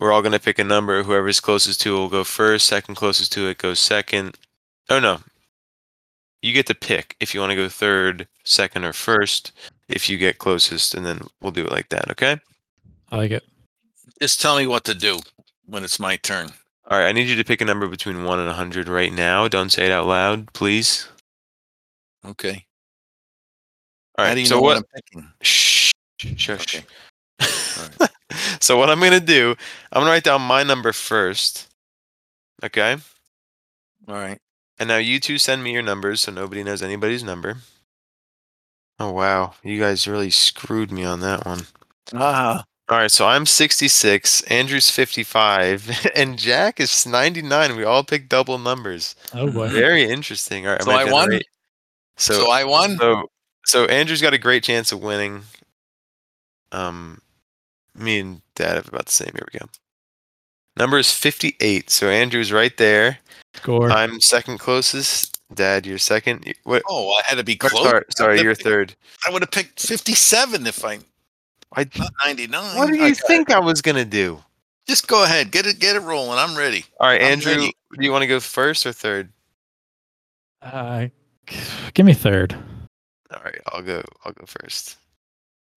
We're 0.00 0.12
all 0.12 0.22
going 0.22 0.32
to 0.32 0.40
pick 0.40 0.58
a 0.58 0.64
number. 0.64 1.02
Whoever's 1.02 1.40
closest 1.40 1.82
to 1.82 1.94
it 1.94 1.98
will 1.98 2.08
go 2.08 2.24
first. 2.24 2.66
Second 2.66 2.94
closest 2.94 3.32
to 3.34 3.48
it 3.48 3.58
goes 3.58 3.78
second. 3.78 4.38
Oh 4.88 4.98
no. 4.98 5.20
You 6.40 6.54
get 6.54 6.66
to 6.68 6.74
pick 6.74 7.16
if 7.20 7.34
you 7.34 7.40
want 7.40 7.50
to 7.50 7.56
go 7.56 7.68
third, 7.68 8.26
second, 8.42 8.84
or 8.84 8.94
first. 8.94 9.52
If 9.90 10.08
you 10.08 10.16
get 10.16 10.38
closest, 10.38 10.94
and 10.94 11.04
then 11.04 11.20
we'll 11.42 11.52
do 11.52 11.66
it 11.66 11.70
like 11.70 11.90
that. 11.90 12.10
Okay. 12.12 12.38
I 13.10 13.16
like 13.16 13.30
it. 13.30 13.44
Just 14.22 14.40
tell 14.40 14.56
me 14.56 14.66
what 14.66 14.84
to 14.84 14.94
do 14.94 15.20
when 15.66 15.84
it's 15.84 16.00
my 16.00 16.16
turn. 16.16 16.48
All 16.88 16.98
right. 16.98 17.08
I 17.08 17.12
need 17.12 17.28
you 17.28 17.36
to 17.36 17.44
pick 17.44 17.60
a 17.60 17.66
number 17.66 17.86
between 17.86 18.24
one 18.24 18.40
and 18.40 18.48
a 18.48 18.54
hundred 18.54 18.88
right 18.88 19.12
now. 19.12 19.48
Don't 19.48 19.70
say 19.70 19.84
it 19.84 19.92
out 19.92 20.06
loud, 20.06 20.50
please. 20.54 21.08
Okay. 22.24 22.64
All 24.16 24.24
right. 24.24 24.28
How 24.28 24.34
do 24.34 24.40
you 24.40 24.46
so 24.46 24.54
know 24.56 24.62
what? 24.62 24.76
what 24.76 24.76
I'm 24.78 25.02
picking? 25.02 25.30
Shh. 25.42 25.92
Shush. 26.18 26.82
Okay. 27.40 28.06
so 28.60 28.76
what 28.76 28.90
I'm 28.90 29.00
gonna 29.00 29.20
do, 29.20 29.54
I'm 29.92 30.00
gonna 30.02 30.10
write 30.10 30.24
down 30.24 30.42
my 30.42 30.62
number 30.62 30.92
first. 30.92 31.68
Okay. 32.62 32.96
All 34.08 34.14
right. 34.14 34.38
And 34.78 34.88
now 34.88 34.96
you 34.96 35.20
two 35.20 35.38
send 35.38 35.62
me 35.62 35.72
your 35.72 35.82
numbers 35.82 36.20
so 36.22 36.32
nobody 36.32 36.62
knows 36.62 36.82
anybody's 36.82 37.22
number. 37.24 37.58
Oh 38.98 39.10
wow, 39.12 39.54
you 39.62 39.78
guys 39.80 40.06
really 40.06 40.30
screwed 40.30 40.92
me 40.92 41.04
on 41.04 41.20
that 41.20 41.46
one. 41.46 41.60
Ah, 42.14 42.64
All 42.90 42.98
right, 42.98 43.10
so 43.10 43.26
I'm 43.26 43.46
66, 43.46 44.42
Andrew's 44.42 44.90
55, 44.90 46.10
and 46.16 46.38
Jack 46.38 46.80
is 46.80 47.06
99. 47.06 47.76
We 47.76 47.84
all 47.84 48.04
picked 48.04 48.28
double 48.28 48.58
numbers. 48.58 49.14
Oh 49.32 49.50
boy. 49.50 49.68
Very 49.68 50.04
interesting. 50.04 50.66
All 50.66 50.72
right, 50.72 50.80
I'm 50.82 50.86
So 50.86 50.92
I 50.92 51.04
won? 51.10 51.24
generate- 51.30 51.46
so, 52.16 52.34
So, 52.34 52.50
I 52.50 52.64
won. 52.64 52.98
so 52.98 53.30
so 53.64 53.84
Andrew's 53.86 54.20
got 54.20 54.34
a 54.34 54.38
great 54.38 54.62
chance 54.64 54.92
of 54.92 55.00
winning. 55.02 55.42
Um, 56.72 57.22
me 57.94 58.18
and 58.20 58.42
Dad 58.60 58.76
have 58.76 58.88
about 58.88 59.06
the 59.06 59.12
same. 59.12 59.30
Here 59.34 59.46
we 59.52 59.58
go. 59.58 59.66
Number 60.76 60.98
is 60.98 61.12
58. 61.12 61.88
So 61.90 62.08
Andrew's 62.08 62.52
right 62.52 62.76
there. 62.76 63.18
Score. 63.54 63.90
I'm 63.90 64.20
second 64.20 64.58
closest. 64.58 65.38
Dad, 65.54 65.84
you're 65.86 65.98
second. 65.98 66.52
What? 66.64 66.82
oh, 66.88 67.10
I 67.18 67.22
had 67.26 67.38
to 67.38 67.44
be 67.44 67.56
close. 67.56 67.72
Sorry, 67.72 68.04
sorry, 68.16 68.40
you're 68.40 68.50
would 68.50 68.58
third. 68.58 68.94
I 69.26 69.30
would 69.32 69.42
have 69.42 69.50
picked 69.50 69.80
57 69.80 70.66
if 70.66 70.84
I 70.84 70.98
I, 71.74 71.86
not 71.98 72.12
99. 72.24 72.76
what 72.76 72.88
do 72.88 72.96
you 72.96 73.04
Okay. 73.06 73.14
think 73.26 73.50
I 73.50 73.58
was 73.58 73.80
gonna 73.82 74.04
do? 74.04 74.42
Just 74.86 75.08
go 75.08 75.24
ahead. 75.24 75.50
Get 75.50 75.66
it 75.66 75.78
get 75.80 75.96
it 75.96 76.00
rolling. 76.00 76.38
I'm 76.38 76.56
ready. 76.56 76.84
All 77.00 77.08
right, 77.08 77.20
I'm 77.20 77.32
Andrew, 77.32 77.52
ready. 77.52 77.72
do 77.98 78.04
you 78.04 78.12
want 78.12 78.22
to 78.22 78.26
go 78.28 78.38
first 78.40 78.86
or 78.86 78.92
third? 78.92 79.32
Uh, 80.62 81.06
give 81.94 82.06
me 82.06 82.12
third. 82.14 82.54
All 83.34 83.42
right, 83.44 83.60
I'll 83.72 83.82
go. 83.82 84.02
I'll 84.24 84.32
go 84.32 84.44
first. 84.46 84.96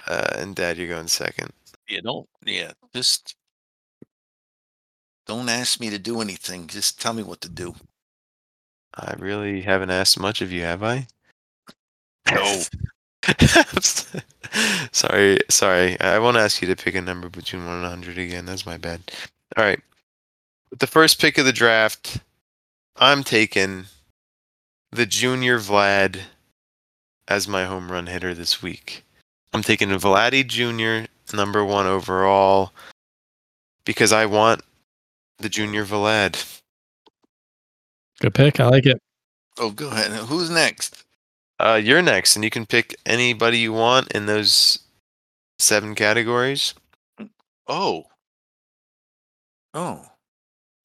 Uh, 0.07 0.27
and 0.37 0.55
Dad, 0.55 0.77
you're 0.77 0.87
going 0.87 1.07
second. 1.07 1.51
Yeah, 1.89 1.99
don't 2.03 2.27
yeah, 2.45 2.71
just 2.93 3.35
don't 5.25 5.49
ask 5.49 5.79
me 5.79 5.89
to 5.89 5.99
do 5.99 6.21
anything. 6.21 6.67
Just 6.67 7.01
tell 7.01 7.13
me 7.13 7.23
what 7.23 7.41
to 7.41 7.49
do. 7.49 7.75
I 8.95 9.13
really 9.17 9.61
haven't 9.61 9.89
asked 9.89 10.19
much 10.19 10.41
of 10.41 10.51
you, 10.51 10.61
have 10.61 10.83
I? 10.83 11.07
No. 12.31 12.61
sorry, 14.91 15.39
sorry. 15.49 15.99
I 15.99 16.19
won't 16.19 16.37
ask 16.37 16.61
you 16.61 16.67
to 16.67 16.75
pick 16.75 16.95
a 16.95 17.01
number 17.01 17.29
between 17.29 17.65
one 17.65 17.77
and 17.77 17.85
hundred 17.85 18.17
again. 18.17 18.45
That's 18.45 18.65
my 18.65 18.77
bad. 18.77 19.01
All 19.57 19.63
right. 19.63 19.79
With 20.69 20.79
the 20.79 20.87
first 20.87 21.19
pick 21.19 21.37
of 21.37 21.45
the 21.45 21.53
draft, 21.53 22.19
I'm 22.97 23.23
taking 23.23 23.85
the 24.91 25.05
junior 25.05 25.59
Vlad 25.59 26.19
as 27.27 27.47
my 27.47 27.65
home 27.65 27.91
run 27.91 28.07
hitter 28.07 28.33
this 28.33 28.61
week. 28.61 29.03
I'm 29.53 29.63
taking 29.63 29.89
Vladdy 29.89 30.45
Jr. 30.45 31.09
number 31.33 31.63
one 31.65 31.87
overall 31.87 32.73
because 33.85 34.11
I 34.11 34.25
want 34.25 34.61
the 35.39 35.49
junior 35.49 35.85
Vlad. 35.85 36.61
Good 38.19 38.33
pick. 38.33 38.59
I 38.59 38.67
like 38.67 38.85
it. 38.85 39.01
Oh, 39.57 39.71
go 39.71 39.89
ahead. 39.89 40.11
Who's 40.11 40.49
next? 40.49 41.03
Uh, 41.59 41.79
you're 41.81 42.01
next, 42.01 42.35
and 42.35 42.43
you 42.43 42.49
can 42.49 42.65
pick 42.65 42.95
anybody 43.05 43.59
you 43.59 43.73
want 43.73 44.11
in 44.11 44.25
those 44.25 44.79
seven 45.59 45.95
categories. 45.95 46.73
Oh. 47.67 48.05
Oh. 49.73 50.05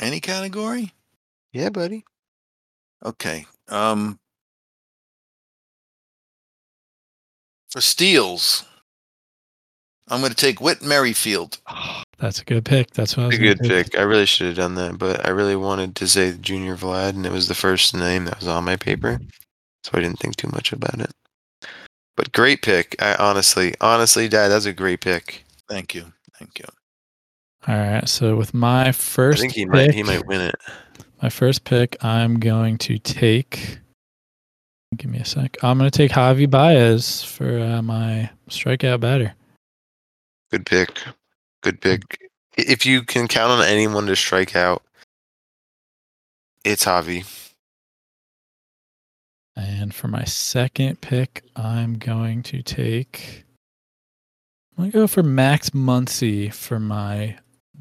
Any 0.00 0.20
category? 0.20 0.92
Yeah, 1.52 1.70
buddy. 1.70 2.04
Okay. 3.04 3.46
Um 3.68 4.18
for 7.68 7.80
steals, 7.80 8.64
I'm 10.10 10.20
going 10.20 10.30
to 10.30 10.36
take 10.36 10.60
Whit 10.60 10.82
Merrifield. 10.82 11.58
That's 12.18 12.40
a 12.40 12.44
good 12.44 12.64
pick. 12.64 12.90
That's 12.92 13.16
what 13.16 13.24
I 13.24 13.26
was 13.26 13.36
A 13.36 13.38
gonna 13.38 13.54
good 13.54 13.68
pick. 13.68 13.98
I 13.98 14.02
really 14.02 14.26
should 14.26 14.46
have 14.48 14.56
done 14.56 14.74
that, 14.76 14.98
but 14.98 15.24
I 15.26 15.30
really 15.30 15.56
wanted 15.56 15.94
to 15.96 16.08
say 16.08 16.32
Junior 16.40 16.76
Vlad, 16.76 17.10
and 17.10 17.26
it 17.26 17.32
was 17.32 17.48
the 17.48 17.54
first 17.54 17.94
name 17.94 18.24
that 18.24 18.38
was 18.38 18.48
on 18.48 18.64
my 18.64 18.76
paper, 18.76 19.20
so 19.84 19.90
I 19.94 20.00
didn't 20.00 20.18
think 20.18 20.36
too 20.36 20.48
much 20.48 20.72
about 20.72 20.98
it. 21.00 21.10
But 22.16 22.32
great 22.32 22.62
pick. 22.62 22.96
I 23.00 23.14
honestly, 23.14 23.74
honestly, 23.80 24.28
Dad, 24.28 24.48
that's 24.48 24.64
a 24.64 24.72
great 24.72 25.00
pick. 25.00 25.44
Thank 25.68 25.94
you. 25.94 26.12
Thank 26.38 26.58
you. 26.58 26.64
All 27.68 27.76
right. 27.76 28.08
So 28.08 28.34
with 28.34 28.54
my 28.54 28.88
I 28.88 28.92
first 28.92 29.40
think 29.40 29.52
he 29.52 29.64
pick, 29.66 29.72
might, 29.72 29.94
he 29.94 30.02
might 30.02 30.26
win 30.26 30.40
it. 30.40 30.56
my 31.22 31.28
first 31.28 31.64
pick, 31.64 32.02
I'm 32.02 32.40
going 32.40 32.78
to 32.78 32.98
take. 32.98 33.78
Give 34.96 35.10
me 35.10 35.18
a 35.18 35.24
sec. 35.24 35.56
I'm 35.62 35.78
going 35.78 35.90
to 35.90 35.96
take 35.96 36.10
Javi 36.12 36.50
Baez 36.50 37.22
for 37.22 37.60
uh, 37.60 37.82
my 37.82 38.30
strikeout 38.48 39.00
batter. 39.00 39.34
Good 40.50 40.66
pick. 40.66 41.02
Good 41.62 41.76
hmm. 41.76 41.80
pick. 41.80 42.30
If 42.56 42.84
you 42.84 43.02
can 43.02 43.28
count 43.28 43.52
on 43.52 43.64
anyone 43.64 44.06
to 44.06 44.16
strike 44.16 44.56
out, 44.56 44.82
it's 46.64 46.84
Javi. 46.84 47.24
And 49.56 49.94
for 49.94 50.08
my 50.08 50.24
second 50.24 51.00
pick, 51.00 51.44
I'm 51.56 51.98
going 51.98 52.42
to 52.44 52.62
take. 52.62 53.44
I'm 54.76 54.84
going 54.84 54.92
to 54.92 54.98
go 54.98 55.06
for 55.06 55.22
Max 55.22 55.70
Muncy 55.70 56.52
for 56.52 56.78
my 56.78 57.36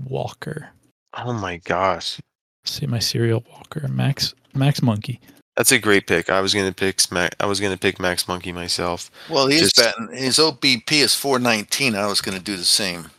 Walker. 0.08 0.70
Oh 1.14 1.34
my 1.34 1.58
gosh. 1.58 2.20
See 2.66 2.88
my 2.88 3.00
serial 3.00 3.44
Walker, 3.52 3.88
Max 3.88 4.34
Max 4.54 4.82
Monkey. 4.82 5.20
That's 5.58 5.72
a 5.72 5.80
great 5.80 6.06
pick. 6.06 6.30
I 6.30 6.40
was 6.40 6.54
gonna 6.54 6.72
pick 6.72 7.00
Smack. 7.00 7.36
I 7.40 7.48
was 7.48 7.60
gonna 7.60 7.78
pick 7.78 8.00
Max 8.00 8.28
Monkey 8.28 8.52
myself. 8.52 9.10
Well, 9.28 9.48
he's 9.48 9.74
Just- 9.74 9.76
batting. 9.78 10.16
His 10.16 10.38
OBP 10.38 10.92
is 11.02 11.16
419. 11.16 11.96
I 11.96 12.06
was 12.06 12.22
going 12.22 12.38
to 12.38 12.44
do 12.44 12.56
the 12.56 12.64
same. 12.64 13.10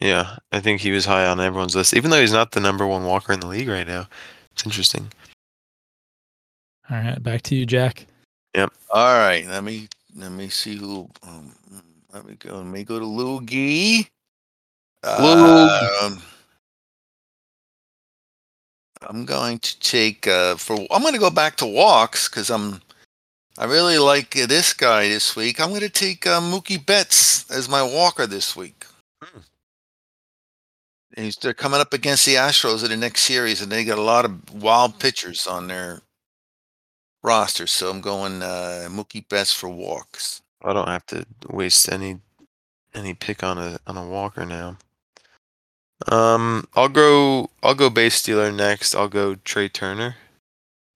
Yeah, 0.00 0.36
I 0.52 0.60
think 0.60 0.80
he 0.80 0.92
was 0.92 1.06
high 1.06 1.26
on 1.26 1.40
everyone's 1.40 1.74
list, 1.74 1.92
even 1.94 2.10
though 2.12 2.20
he's 2.20 2.32
not 2.32 2.52
the 2.52 2.60
number 2.60 2.86
one 2.86 3.04
walker 3.04 3.32
in 3.32 3.40
the 3.40 3.48
league 3.48 3.66
right 3.68 3.86
now. 3.86 4.06
It's 4.52 4.64
interesting. 4.64 5.10
All 6.88 6.96
right, 6.98 7.20
back 7.20 7.42
to 7.42 7.56
you, 7.56 7.66
Jack. 7.66 8.06
Yep. 8.54 8.72
All 8.90 9.18
right. 9.18 9.44
Let 9.46 9.64
me 9.64 9.88
let 10.16 10.30
me 10.30 10.48
see 10.48 10.76
who. 10.76 11.10
Um, 11.24 11.52
let 12.12 12.24
me 12.24 12.36
go. 12.36 12.58
Let 12.58 12.66
me 12.66 12.84
go 12.84 13.00
to 13.00 13.04
Loogie. 13.04 14.08
Lug. 15.04 16.02
Um, 16.12 16.22
I'm 19.02 19.24
going 19.24 19.58
to 19.60 19.80
take 19.80 20.26
uh, 20.26 20.56
for. 20.56 20.76
I'm 20.90 21.02
going 21.02 21.14
to 21.14 21.20
go 21.20 21.30
back 21.30 21.56
to 21.56 21.66
walks 21.66 22.28
because 22.28 22.50
I'm 22.50 22.80
I 23.58 23.64
really 23.64 23.98
like 23.98 24.36
uh, 24.36 24.46
this 24.46 24.72
guy 24.72 25.08
this 25.08 25.34
week. 25.34 25.60
I'm 25.60 25.70
going 25.70 25.80
to 25.80 25.88
take 25.88 26.26
uh, 26.28 26.40
Mookie 26.40 26.84
Betts 26.84 27.50
as 27.50 27.68
my 27.68 27.82
walker 27.82 28.24
this 28.24 28.54
week. 28.54 28.86
Hmm. 29.20 29.40
He's, 31.16 31.36
they're 31.36 31.54
coming 31.54 31.80
up 31.80 31.92
against 31.92 32.24
the 32.24 32.36
Astros 32.36 32.84
in 32.84 32.90
the 32.90 32.96
next 32.96 33.22
series, 33.22 33.60
and 33.60 33.72
they 33.72 33.84
got 33.84 33.98
a 33.98 34.02
lot 34.02 34.24
of 34.24 34.62
wild 34.62 35.00
pitchers 35.00 35.48
on 35.48 35.66
their 35.66 36.02
roster. 37.24 37.66
So 37.66 37.90
I'm 37.90 38.00
going 38.00 38.42
uh, 38.42 38.86
Mookie 38.90 39.28
Betts 39.28 39.52
for 39.52 39.68
walks. 39.68 40.40
I 40.62 40.72
don't 40.72 40.88
have 40.88 41.06
to 41.06 41.26
waste 41.48 41.90
any 41.90 42.20
any 42.94 43.14
pick 43.14 43.42
on 43.42 43.58
a 43.58 43.78
on 43.88 43.96
a 43.96 44.06
Walker 44.06 44.46
now. 44.46 44.76
Um, 46.06 46.68
I'll 46.74 46.88
go. 46.88 47.50
I'll 47.62 47.74
go 47.74 47.90
base 47.90 48.14
stealer 48.14 48.52
next. 48.52 48.94
I'll 48.94 49.08
go 49.08 49.34
Trea 49.34 49.68
Turner. 49.68 50.16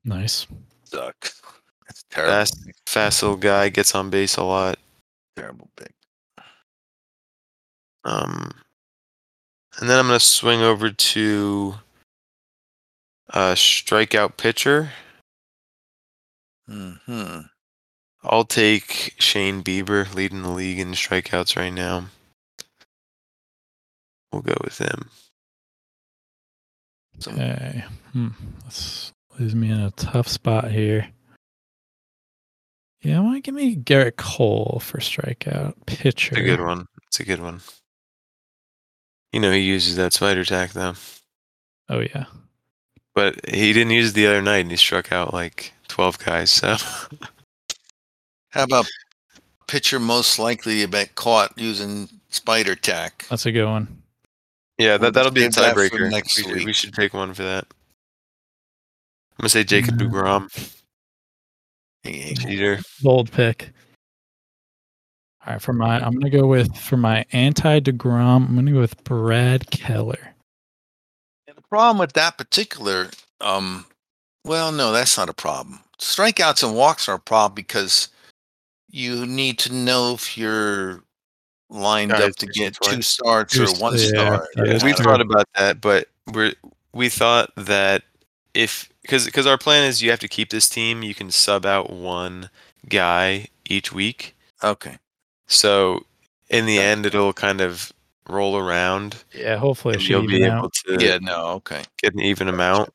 Nice. 0.05 0.47
Suck. 0.85 1.33
That's 1.87 2.05
terrible. 2.11 2.33
Fast, 2.33 2.71
fast 2.87 3.23
little 3.23 3.37
guy 3.37 3.69
gets 3.69 3.95
on 3.95 4.11
base 4.11 4.37
a 4.37 4.45
lot. 4.45 4.79
terrible 5.37 5.69
pick. 5.77 5.93
Um, 8.05 8.53
and 9.79 9.89
then 9.89 9.99
I'm 9.99 10.07
gonna 10.07 10.21
swing 10.21 10.61
over 10.61 10.91
to 10.91 11.75
a 13.31 13.55
strikeout 13.55 14.37
pitcher. 14.37 14.91
Hmm. 16.69 17.41
I'll 18.25 18.45
take 18.45 19.15
Shane 19.19 19.63
Bieber, 19.63 20.13
leading 20.15 20.43
the 20.43 20.51
league 20.51 20.79
in 20.79 20.93
strikeouts 20.93 21.57
right 21.57 21.73
now. 21.73 22.07
We'll 24.33 24.43
go 24.43 24.55
with 24.65 24.79
him. 24.79 25.09
Okay. 27.27 27.85
Hmm. 28.13 28.29
This 28.65 29.13
leaves 29.39 29.55
me 29.55 29.71
in 29.71 29.81
a 29.81 29.91
tough 29.93 30.29
spot 30.29 30.71
here. 30.71 31.09
Yeah, 33.03 33.19
I 33.19 33.21
want 33.21 33.37
to 33.37 33.41
give 33.41 33.55
me 33.55 33.77
Gerrit 33.77 34.17
Cole 34.17 34.81
for 34.83 34.99
strikeout 34.99 35.75
pitcher. 35.87 36.33
It's 36.35 36.41
a 36.41 36.45
good 36.45 36.61
one. 36.61 36.87
It's 37.09 37.21
a 37.21 37.25
good 37.25 37.41
one. 37.41 37.61
You 39.33 39.41
know 39.41 39.51
he 39.53 39.61
uses 39.61 39.97
that 39.97 40.13
spider 40.13 40.45
tack 40.45 40.73
though, 40.73 40.93
Oh 41.89 42.01
yeah. 42.01 42.27
but 43.15 43.49
he 43.49 43.73
didn't 43.73 43.93
use 43.93 44.11
it 44.11 44.15
the 44.15 44.27
other 44.27 44.43
night, 44.43 44.59
and 44.59 44.71
he 44.71 44.77
struck 44.77 45.11
out 45.11 45.33
like 45.33 45.73
twelve 45.89 46.19
guys. 46.19 46.51
So 46.51 46.77
How 48.51 48.65
about 48.65 48.87
pitcher 49.67 49.99
most 49.99 50.39
likely 50.39 50.81
to 50.83 50.87
get 50.87 51.15
caught 51.15 51.55
using 51.57 52.11
spider 52.29 52.75
tack? 52.75 53.25
That's 53.31 53.47
a 53.47 53.53
good 53.53 53.65
one. 53.65 54.02
Yeah, 54.79 54.97
that 54.99 55.15
that'll 55.15 55.31
be 55.33 55.45
a 55.45 55.53
Save 55.53 55.75
that 55.75 55.75
for 55.75 55.97
tiebreaker. 55.99 56.11
next 56.11 56.37
We, 56.37 56.43
should- 56.45 56.65
we 56.67 56.73
should 56.73 56.95
take 56.95 57.15
one 57.15 57.35
for 57.35 57.43
that. 57.43 57.67
I'm 59.33 59.43
gonna 59.45 59.49
say 59.49 59.65
Jacob 59.65 59.99
Mhm. 59.99 60.11
Degrom, 60.11 60.73
Hey, 62.05 62.35
cheater. 62.35 62.81
Bold 63.01 63.31
pick. 63.31 63.71
All 65.47 65.53
right, 65.55 65.63
for 65.63 65.73
my 65.73 65.99
I'm 66.05 66.13
gonna 66.13 66.31
go 66.31 66.47
with 66.47 66.77
for 66.77 66.97
my 66.97 67.25
anti 67.33 67.81
Degrom. 67.81 68.49
I'm 68.49 68.55
gonna 68.55 68.73
go 68.73 68.81
with 68.81 69.03
Brad 69.05 69.71
Keller. 69.71 70.35
And 71.49 71.57
the 71.57 71.63
problem 71.63 71.99
with 71.99 72.13
that 72.15 72.39
particular, 72.39 73.11
um, 73.41 73.87
well, 74.45 74.71
no, 74.73 74.93
that's 74.93 75.17
not 75.17 75.29
a 75.29 75.33
problem. 75.35 75.81
Strikeouts 75.99 76.63
and 76.67 76.77
walks 76.77 77.09
are 77.09 77.15
a 77.17 77.21
problem 77.21 77.55
because 77.55 78.09
you 78.89 79.27
need 79.27 79.59
to 79.61 79.73
know 79.73 80.15
if 80.15 80.37
you're 80.37 81.03
lined 81.73 82.11
Guys, 82.11 82.23
up 82.31 82.37
to 82.37 82.47
get 82.47 82.77
two 82.83 83.03
starts 83.03 83.59
or 83.59 83.67
st- 83.67 83.81
one 83.81 83.95
yeah, 83.99 84.07
star. 84.07 84.49
that 84.57 84.69
is 84.69 84.85
We've 84.85 84.95
thought 84.97 85.21
about 85.21 85.49
that, 85.57 85.81
but 85.81 86.09
we're 86.33 86.53
we 86.93 87.09
thought 87.09 87.51
that 87.57 88.03
if 88.55 88.89
because 89.03 89.25
because 89.25 89.47
our 89.47 89.59
plan 89.59 89.85
is 89.89 90.03
you 90.03 90.11
have 90.11 90.21
to 90.21 90.29
keep 90.29 90.51
this 90.51 90.69
team, 90.69 91.03
you 91.03 91.15
can 91.15 91.31
sub 91.31 91.65
out 91.67 91.91
one 91.91 92.51
guy 92.89 93.47
each 93.69 93.93
week. 93.93 94.37
Okay. 94.63 94.99
So 95.47 96.05
in 96.51 96.67
the 96.67 96.75
Yeah. 96.75 96.83
end, 96.83 97.07
it'll 97.07 97.33
kind 97.33 97.61
of 97.61 97.93
roll 98.29 98.57
around, 98.57 99.17
Yeah, 99.35 99.57
hopefully 99.57 99.95
it 99.97 100.09
you'll 100.09 100.27
be 100.27 100.45
able 100.45 100.57
out. 100.67 100.73
to 100.87 100.99
Yeah. 101.01 101.19
No. 101.21 101.47
Okay. 101.57 101.83
get 102.03 102.15
an 102.15 102.21
even 102.21 102.49
amount. 102.49 102.93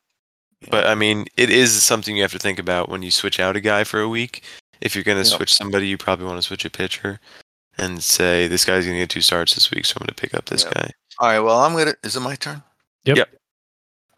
Yeah. 0.61 0.67
But 0.71 0.87
I 0.87 0.95
mean, 0.95 1.25
it 1.35 1.49
is 1.49 1.83
something 1.83 2.15
you 2.15 2.21
have 2.21 2.31
to 2.31 2.39
think 2.39 2.59
about 2.59 2.89
when 2.89 3.01
you 3.03 3.11
switch 3.11 3.39
out 3.39 3.55
a 3.55 3.59
guy 3.59 3.83
for 3.83 3.99
a 3.99 4.07
week. 4.09 4.43
If 4.81 4.95
you're 4.95 5.03
going 5.03 5.21
to 5.21 5.27
Yep. 5.27 5.37
switch 5.37 5.53
somebody, 5.53 5.87
you 5.87 5.97
probably 5.97 6.25
want 6.27 6.37
to 6.37 6.41
switch 6.43 6.63
a 6.65 6.69
pitcher 6.69 7.19
and 7.77 8.03
say 8.03 8.47
this 8.47 8.65
guy's 8.65 8.85
going 8.85 8.95
to 8.95 9.01
get 9.01 9.09
two 9.09 9.21
starts 9.21 9.53
this 9.53 9.71
week, 9.71 9.85
so 9.85 9.93
I'm 9.97 10.05
going 10.05 10.13
to 10.13 10.21
pick 10.21 10.33
up 10.33 10.45
this 10.45 10.63
Yep. 10.63 10.73
guy. 10.73 10.91
All 11.19 11.27
right. 11.29 11.39
Well, 11.39 11.59
I'm 11.59 11.73
gonna. 11.75 11.95
Is 12.03 12.15
it 12.15 12.19
my 12.19 12.35
turn? 12.35 12.61
Yep. 13.05 13.17
Yep. 13.17 13.29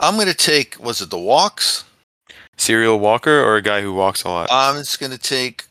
I'm 0.01 0.17
gonna 0.17 0.33
take. 0.33 0.77
Was 0.79 1.01
it 1.01 1.09
the 1.09 1.17
walks? 1.19 1.85
Serial 2.57 2.99
walker 2.99 3.41
or 3.41 3.55
a 3.55 3.61
guy 3.61 3.81
who 3.81 3.93
walks 3.93 4.23
a 4.23 4.29
lot? 4.29 4.49
I'm 4.51 4.75
just 4.75 4.99
gonna 4.99 5.17
take. 5.17 5.65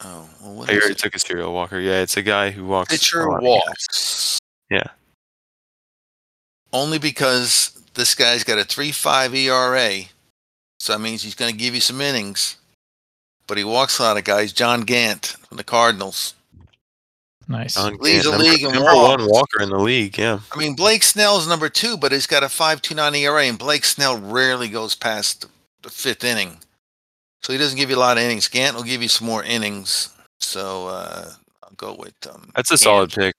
Oh, 0.00 0.28
well, 0.42 0.54
what 0.54 0.68
I 0.70 0.74
is 0.74 0.78
already 0.78 0.92
it? 0.92 0.98
took 0.98 1.14
a 1.16 1.18
serial 1.18 1.52
walker. 1.52 1.80
Yeah, 1.80 2.00
it's 2.02 2.16
a 2.16 2.22
guy 2.22 2.50
who 2.50 2.64
walks. 2.66 2.92
a 2.92 2.98
Pitcher 2.98 3.28
lot. 3.28 3.42
walks. 3.42 4.38
Yeah. 4.70 4.84
Only 6.72 6.98
because 6.98 7.70
this 7.94 8.14
guy's 8.14 8.44
got 8.44 8.58
a 8.58 8.64
three 8.64 8.92
five 8.92 9.34
ERA, 9.34 10.02
so 10.78 10.92
that 10.92 10.98
means 11.00 11.22
he's 11.22 11.34
going 11.34 11.50
to 11.52 11.56
give 11.58 11.74
you 11.74 11.80
some 11.80 12.00
innings. 12.00 12.56
But 13.46 13.58
he 13.58 13.64
walks 13.64 13.98
a 13.98 14.02
lot 14.02 14.16
of 14.16 14.24
guys. 14.24 14.52
John 14.52 14.82
Gant 14.82 15.36
from 15.48 15.56
the 15.56 15.64
Cardinals. 15.64 16.34
Nice. 17.48 17.74
John 17.74 17.96
Leads 17.98 18.24
Gant, 18.24 18.38
the 18.38 18.44
number, 18.44 18.44
league 18.44 18.62
in 18.64 18.72
number 18.72 18.94
one 18.94 19.26
walker 19.28 19.62
in 19.62 19.70
the 19.70 19.78
league. 19.78 20.18
Yeah, 20.18 20.40
I 20.52 20.58
mean, 20.58 20.74
Blake 20.74 21.04
Snell's 21.04 21.46
number 21.46 21.68
two, 21.68 21.96
but 21.96 22.10
he's 22.10 22.26
got 22.26 22.42
a 22.42 22.48
five 22.48 22.82
two 22.82 22.94
nine 22.94 23.14
ERA, 23.14 23.44
and 23.44 23.58
Blake 23.58 23.84
Snell 23.84 24.18
rarely 24.18 24.68
goes 24.68 24.96
past 24.96 25.42
the, 25.42 25.48
the 25.82 25.90
fifth 25.90 26.24
inning, 26.24 26.58
so 27.42 27.52
he 27.52 27.58
doesn't 27.58 27.78
give 27.78 27.88
you 27.88 27.96
a 27.96 28.00
lot 28.00 28.16
of 28.16 28.24
innings. 28.24 28.48
Gant 28.48 28.74
will 28.74 28.82
give 28.82 29.00
you 29.00 29.08
some 29.08 29.28
more 29.28 29.44
innings, 29.44 30.12
so 30.40 30.88
uh, 30.88 31.30
I'll 31.62 31.74
go 31.76 31.94
with 31.96 32.14
um. 32.28 32.50
that's 32.56 32.72
a 32.72 32.78
solid 32.78 33.12
pick. 33.12 33.34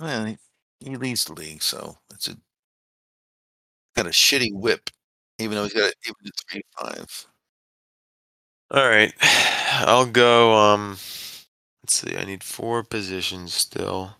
Well, 0.00 0.24
he, 0.24 0.38
he 0.80 0.96
leads 0.96 1.24
the 1.24 1.34
league, 1.34 1.62
so 1.62 1.98
it's 2.12 2.26
a 2.26 2.36
got 3.94 4.06
a 4.06 4.10
shitty 4.10 4.52
WHIP, 4.54 4.90
even 5.38 5.56
though 5.56 5.64
he's 5.64 5.72
got 5.72 5.90
a, 5.90 5.94
even 6.04 6.16
a 6.26 6.30
three 6.50 6.62
five. 6.80 7.26
All 8.72 8.88
right, 8.88 9.12
I'll 9.86 10.06
go. 10.06 10.56
Um, 10.56 10.98
let's 11.88 12.00
see. 12.00 12.18
I 12.18 12.24
need 12.26 12.44
four 12.44 12.82
positions 12.82 13.54
still. 13.54 14.16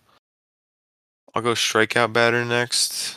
I'll 1.35 1.43
go 1.43 1.53
strikeout 1.53 2.11
batter 2.11 2.43
next. 2.43 3.15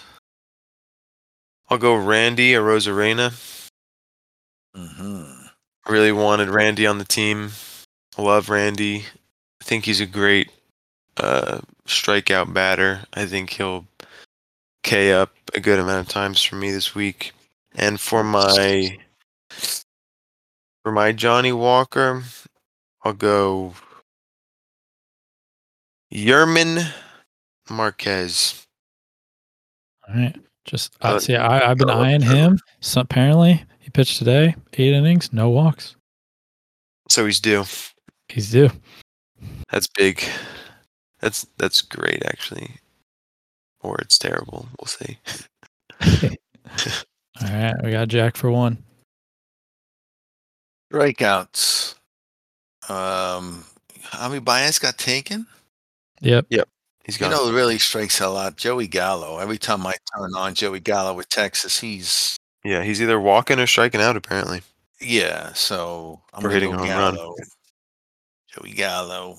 I'll 1.70 1.78
go 1.78 1.94
Randy 1.94 2.52
Arozarena. 2.52 3.32
Mm-hmm. 4.76 5.46
Really 5.90 6.12
wanted 6.12 6.50
Randy 6.50 6.86
on 6.86 6.98
the 6.98 7.06
team. 7.06 7.52
I 8.18 8.22
love 8.22 8.50
Randy. 8.50 9.06
I 9.62 9.64
think 9.64 9.86
he's 9.86 10.02
a 10.02 10.06
great 10.06 10.50
uh, 11.16 11.60
strikeout 11.86 12.52
batter. 12.52 13.04
I 13.14 13.24
think 13.24 13.50
he'll 13.50 13.86
K 14.82 15.14
up 15.14 15.32
a 15.54 15.60
good 15.60 15.78
amount 15.78 16.06
of 16.06 16.12
times 16.12 16.42
for 16.42 16.56
me 16.56 16.70
this 16.70 16.94
week. 16.94 17.32
And 17.74 17.98
for 17.98 18.22
my 18.22 18.98
for 20.84 20.92
my 20.92 21.12
Johnny 21.12 21.52
Walker, 21.52 22.22
I'll 23.02 23.14
go 23.14 23.72
German 26.12 26.78
Marquez. 27.70 28.66
All 30.08 30.14
right. 30.14 30.36
Just 30.64 30.94
Uh, 31.00 31.18
see, 31.18 31.34
I, 31.34 31.70
I've 31.70 31.78
been 31.78 31.90
uh, 31.90 31.98
eyeing 31.98 32.20
him. 32.20 32.58
So 32.80 33.00
apparently, 33.00 33.64
he 33.80 33.90
pitched 33.90 34.18
today, 34.18 34.54
eight 34.74 34.94
innings, 34.94 35.32
no 35.32 35.48
walks. 35.48 35.96
So 37.08 37.26
he's 37.26 37.40
due. 37.40 37.64
He's 38.28 38.50
due. 38.50 38.70
That's 39.70 39.88
big. 39.88 40.22
That's 41.20 41.46
that's 41.58 41.82
great 41.82 42.22
actually. 42.26 42.76
Or 43.80 43.98
it's 43.98 44.18
terrible. 44.18 44.68
We'll 44.78 44.86
see. 44.86 45.18
All 47.40 47.48
right, 47.48 47.74
we 47.82 47.90
got 47.90 48.08
Jack 48.08 48.36
for 48.36 48.50
one. 48.50 48.78
Strikeouts. 50.92 51.94
Um, 52.88 53.64
Javi 54.04 54.44
Baez 54.44 54.78
got 54.78 54.98
taken. 54.98 55.46
Yep. 56.22 56.46
Yep. 56.50 56.68
He's 57.04 57.16
You 57.20 57.26
gone. 57.28 57.30
know, 57.32 57.52
really 57.52 57.78
strikes 57.78 58.20
a 58.20 58.28
lot. 58.28 58.56
Joey 58.56 58.86
Gallo. 58.86 59.38
Every 59.38 59.58
time 59.58 59.86
I 59.86 59.92
turn 60.16 60.30
on 60.36 60.54
Joey 60.54 60.80
Gallo 60.80 61.14
with 61.14 61.28
Texas, 61.28 61.80
he's 61.80 62.36
yeah, 62.64 62.82
he's 62.84 63.02
either 63.02 63.20
walking 63.20 63.58
or 63.58 63.66
striking 63.66 64.00
out 64.00 64.16
apparently. 64.16 64.62
yeah. 65.00 65.52
So 65.52 66.22
I'm 66.32 66.42
For 66.42 66.50
hitting 66.50 66.70
go 66.70 66.76
a 66.82 66.86
home 66.86 67.16
run. 67.16 67.16
Joey 68.48 68.72
Gallo. 68.72 69.38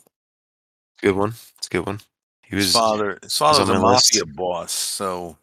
Good 1.02 1.16
one. 1.16 1.34
It's 1.58 1.68
a 1.68 1.70
good 1.70 1.86
one. 1.86 2.00
He 2.44 2.56
His 2.58 2.66
was 2.68 2.74
father, 2.74 3.20
his 3.24 3.38
father's 3.38 3.70
on 3.70 3.78
a 3.78 3.80
my 3.80 3.94
list. 3.94 4.14
mafia 4.14 4.26
boss, 4.36 4.72
so 4.74 5.38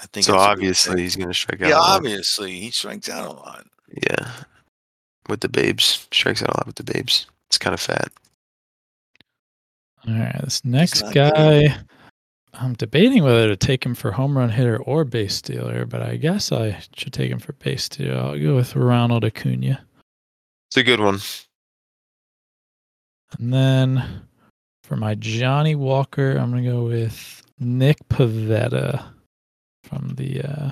I 0.00 0.06
think 0.06 0.24
so 0.26 0.34
it's 0.34 0.42
a 0.42 0.46
good 0.46 0.50
obviously 0.50 1.02
he's 1.02 1.16
gonna 1.16 1.34
strike 1.34 1.62
out. 1.62 1.68
yeah, 1.68 1.76
a 1.76 1.80
lot. 1.80 1.96
obviously 1.96 2.60
he 2.60 2.70
strikes 2.70 3.08
out 3.08 3.26
a 3.26 3.32
lot. 3.32 3.66
Yeah. 4.02 4.30
With 5.28 5.40
the 5.40 5.48
babes. 5.48 6.06
Strikes 6.12 6.42
out 6.42 6.50
a 6.50 6.56
lot 6.58 6.66
with 6.66 6.76
the 6.76 6.84
babes. 6.84 7.26
It's 7.48 7.58
kind 7.58 7.74
of 7.74 7.80
fat. 7.80 8.12
All 10.06 10.14
right, 10.14 10.40
this 10.42 10.64
next 10.64 11.02
not 11.02 11.14
guy, 11.14 11.76
I'm 12.52 12.74
debating 12.74 13.24
whether 13.24 13.48
to 13.48 13.56
take 13.56 13.84
him 13.84 13.94
for 13.94 14.12
home 14.12 14.36
run 14.36 14.50
hitter 14.50 14.76
or 14.82 15.04
base 15.04 15.34
stealer, 15.34 15.86
but 15.86 16.02
I 16.02 16.16
guess 16.16 16.52
I 16.52 16.78
should 16.94 17.12
take 17.12 17.30
him 17.30 17.38
for 17.38 17.54
base 17.54 17.84
stealer. 17.84 18.18
I'll 18.18 18.38
go 18.38 18.56
with 18.56 18.76
Ronald 18.76 19.24
Acuna. 19.24 19.84
It's 20.68 20.76
a 20.76 20.82
good 20.82 21.00
one. 21.00 21.20
And 23.38 23.52
then 23.52 24.26
for 24.82 24.96
my 24.96 25.14
Johnny 25.14 25.74
Walker, 25.74 26.36
I'm 26.36 26.50
gonna 26.50 26.62
go 26.62 26.84
with 26.84 27.42
Nick 27.58 27.96
Pivetta 28.08 29.04
from 29.82 30.14
the 30.16 30.42
uh, 30.42 30.70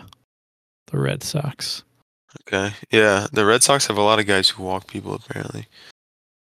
the 0.86 0.98
Red 0.98 1.22
Sox. 1.22 1.82
Okay. 2.42 2.74
Yeah, 2.90 3.26
the 3.32 3.44
Red 3.44 3.62
Sox 3.62 3.86
have 3.86 3.98
a 3.98 4.02
lot 4.02 4.18
of 4.18 4.26
guys 4.26 4.50
who 4.50 4.62
walk 4.62 4.86
people 4.86 5.14
apparently. 5.14 5.66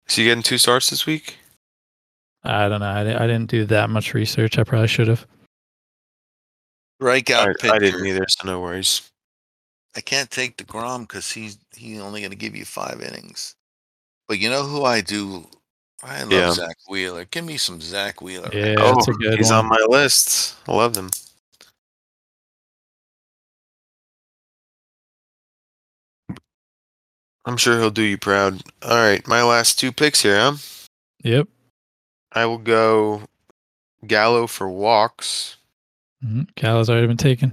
Is 0.08 0.16
he 0.16 0.24
getting 0.24 0.42
two 0.42 0.58
starts 0.58 0.90
this 0.90 1.06
week? 1.06 1.36
I 2.44 2.68
don't 2.68 2.80
know. 2.80 2.86
I, 2.86 3.04
di- 3.04 3.14
I 3.16 3.26
didn't 3.26 3.50
do 3.50 3.64
that 3.66 3.90
much 3.90 4.14
research. 4.14 4.58
I 4.58 4.64
probably 4.64 4.88
should 4.88 5.08
have. 5.08 5.26
Strikeout 7.02 7.48
I, 7.48 7.52
pitcher. 7.60 7.74
I 7.74 7.78
didn't 7.78 8.06
either, 8.06 8.26
so 8.28 8.46
no 8.46 8.60
worries. 8.60 9.02
I 9.96 10.00
can't 10.00 10.30
take 10.30 10.56
Degrom 10.56 11.02
because 11.02 11.32
he's 11.32 11.58
he's 11.76 12.00
only 12.00 12.20
going 12.20 12.30
to 12.30 12.36
give 12.36 12.54
you 12.54 12.64
five 12.64 13.00
innings. 13.00 13.54
But 14.28 14.38
you 14.38 14.50
know 14.50 14.62
who 14.62 14.84
I 14.84 15.00
do? 15.00 15.46
I 16.02 16.22
love 16.22 16.32
Yeah. 16.32 16.52
Zack 16.52 16.76
Wheeler. 16.88 17.24
Give 17.24 17.44
me 17.44 17.56
some 17.56 17.80
Zack 17.80 18.20
Wheeler. 18.20 18.50
Yeah, 18.52 18.76
oh, 18.78 18.94
that's 18.94 19.08
a 19.08 19.12
good 19.12 19.38
he's 19.38 19.50
one. 19.50 19.60
on 19.60 19.66
my 19.68 19.84
list. 19.88 20.56
I 20.68 20.74
love 20.74 20.94
them. 20.94 21.10
I'm 27.44 27.56
sure 27.56 27.78
he'll 27.78 27.90
do 27.90 28.02
you 28.02 28.18
proud. 28.18 28.62
All 28.82 28.96
right, 28.96 29.26
my 29.26 29.42
last 29.42 29.78
two 29.78 29.90
picks 29.90 30.22
here, 30.22 30.38
huh? 30.38 30.56
Yep. 31.24 31.48
I 32.32 32.46
will 32.46 32.58
go 32.58 33.22
Gallo 34.06 34.46
for 34.46 34.68
walks. 34.68 35.56
Mm-hmm. 36.24 36.42
Gallo's 36.56 36.90
already 36.90 37.06
been 37.06 37.16
taken. 37.16 37.52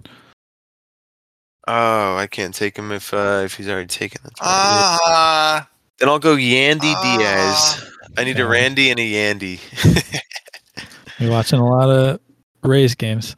Oh, 1.68 2.16
I 2.16 2.28
can't 2.28 2.54
take 2.54 2.78
him 2.78 2.92
if 2.92 3.14
uh, 3.14 3.42
if 3.46 3.56
he's 3.56 3.68
already 3.70 3.88
taken. 3.88 4.22
That's 4.24 4.40
right. 4.42 4.48
Ah, 4.48 5.70
Then 5.98 6.10
I'll 6.10 6.20
go 6.20 6.36
Yandy 6.36 6.94
Ah. 6.96 7.18
Diaz. 7.18 7.92
I 8.18 8.24
need 8.24 8.40
a 8.40 8.46
Randy 8.46 8.92
and 8.92 9.00
a 9.00 9.04
Yandy. 9.04 9.60
You're 11.20 11.32
watching 11.32 11.60
a 11.60 11.66
lot 11.68 11.90
of 11.90 12.20
Rays 12.64 12.94
games. 12.96 13.36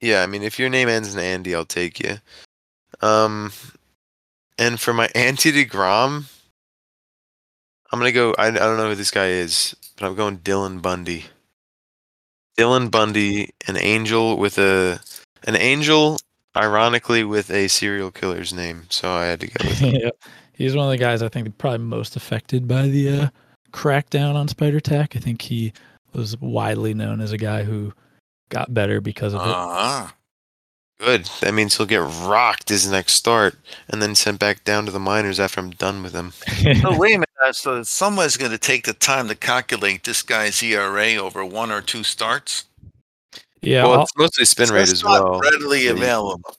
yeah, 0.00 0.22
I 0.22 0.26
mean, 0.26 0.42
if 0.42 0.58
your 0.58 0.68
name 0.68 0.88
ends 0.88 1.14
in 1.14 1.20
Andy, 1.20 1.54
I'll 1.54 1.64
take 1.64 2.00
you. 2.00 2.16
Um, 3.00 3.52
and 4.58 4.78
for 4.80 4.92
my 4.92 5.08
anti 5.14 5.52
Degrom, 5.52 6.24
I'm 7.94 8.00
gonna 8.00 8.10
go. 8.10 8.34
I, 8.36 8.48
I 8.48 8.50
don't 8.50 8.76
know 8.76 8.88
who 8.88 8.96
this 8.96 9.12
guy 9.12 9.28
is, 9.28 9.76
but 9.96 10.04
I'm 10.04 10.16
going 10.16 10.38
Dylan 10.38 10.82
Bundy. 10.82 11.26
Dylan 12.58 12.90
Bundy, 12.90 13.50
an 13.68 13.76
angel 13.76 14.36
with 14.36 14.58
a 14.58 15.00
an 15.46 15.54
angel, 15.54 16.18
ironically 16.56 17.22
with 17.22 17.50
a 17.52 17.68
serial 17.68 18.10
killer's 18.10 18.52
name. 18.52 18.86
So 18.88 19.12
I 19.12 19.26
had 19.26 19.40
to 19.40 19.46
go 19.46 19.68
with 19.68 19.78
him. 19.78 19.94
yep. 19.94 20.16
He's 20.54 20.74
one 20.74 20.86
of 20.86 20.90
the 20.90 20.98
guys 20.98 21.22
I 21.22 21.28
think 21.28 21.56
probably 21.56 21.78
most 21.78 22.16
affected 22.16 22.66
by 22.66 22.88
the 22.88 23.08
uh, 23.08 23.28
crackdown 23.72 24.34
on 24.34 24.48
Spider 24.48 24.80
Tack. 24.80 25.14
I 25.14 25.20
think 25.20 25.42
he 25.42 25.72
was 26.12 26.36
widely 26.40 26.94
known 26.94 27.20
as 27.20 27.30
a 27.30 27.38
guy 27.38 27.62
who 27.62 27.92
got 28.48 28.74
better 28.74 29.00
because 29.00 29.34
of 29.34 29.40
it. 29.40 29.46
ah. 29.46 30.14
Good. 31.00 31.28
That 31.40 31.54
means 31.54 31.76
he'll 31.76 31.86
get 31.86 32.00
rocked 32.00 32.68
his 32.68 32.88
next 32.90 33.14
start, 33.14 33.56
and 33.88 34.00
then 34.00 34.14
sent 34.14 34.38
back 34.38 34.62
down 34.64 34.86
to 34.86 34.92
the 34.92 35.00
minors 35.00 35.40
after 35.40 35.60
I'm 35.60 35.70
done 35.70 36.02
with 36.02 36.12
him. 36.12 36.30
So 36.80 36.96
wait 36.98 37.14
a 37.16 37.18
minute. 37.18 37.28
Uh, 37.48 37.52
So 37.52 37.82
someone's 37.82 38.36
going 38.36 38.50
to 38.50 38.58
take 38.58 38.84
the 38.84 38.92
time 38.92 39.28
to 39.28 39.34
calculate 39.34 40.04
this 40.04 40.22
guy's 40.22 40.62
ERA 40.62 41.14
over 41.16 41.44
one 41.44 41.70
or 41.70 41.80
two 41.80 42.02
starts. 42.04 42.64
yeah, 43.62 43.82
well, 43.84 43.92
I'll- 43.94 44.02
it's 44.02 44.16
mostly 44.16 44.44
spin 44.44 44.70
rate 44.70 44.80
That's 44.80 44.92
as 44.92 45.04
not 45.04 45.22
well. 45.24 45.40
readily 45.40 45.86
available. 45.88 46.56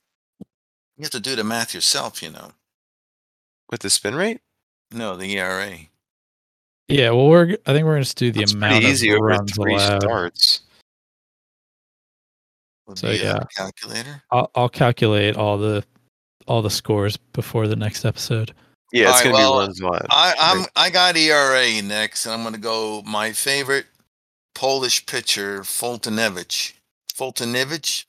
You 0.97 1.03
have 1.03 1.11
to 1.11 1.19
do 1.19 1.35
the 1.35 1.43
math 1.43 1.73
yourself, 1.73 2.23
you 2.23 2.31
know. 2.31 2.51
With 3.69 3.81
the 3.81 3.89
spin 3.89 4.15
rate, 4.15 4.39
No, 4.91 5.15
the 5.17 5.37
ERA. 5.37 5.77
yeah. 6.87 7.09
Well, 7.09 7.27
we're 7.27 7.57
I 7.65 7.73
think 7.73 7.85
we're 7.85 7.95
gonna 7.95 8.05
do 8.15 8.31
the 8.31 8.41
it's 8.43 8.53
amount 8.53 8.71
pretty 8.73 8.85
of 8.85 8.91
easy 8.91 9.11
over 9.13 9.25
runs 9.25 9.51
three 9.53 9.73
allowed. 9.73 10.01
starts. 10.03 10.61
Would 12.87 12.99
So, 12.99 13.09
yeah. 13.09 13.39
calculator. 13.55 14.21
I'll, 14.31 14.51
I'll 14.55 14.69
calculate 14.69 15.35
all 15.35 15.57
the 15.57 15.83
all 16.47 16.61
the 16.61 16.69
scores 16.69 17.17
before 17.17 17.67
the 17.67 17.75
next 17.75 18.05
episode. 18.05 18.53
Yeah, 18.95 19.09
it's 19.09 19.23
gonna 19.23 19.35
well, 19.35 19.59
be 19.59 19.65
runs 19.65 19.81
live. 19.81 20.07
I, 20.09 20.33
I'm 20.39 20.65
I 20.73 20.89
got 20.89 21.17
ERA 21.17 21.81
next, 21.81 22.25
and 22.25 22.33
I'm 22.33 22.43
going 22.43 22.53
to 22.53 22.59
go 22.59 23.01
my 23.05 23.33
favorite 23.33 23.87
Polish 24.53 25.05
pitcher, 25.05 25.63
Foltynewicz. 25.63 26.71
Foltynewicz, 27.13 28.05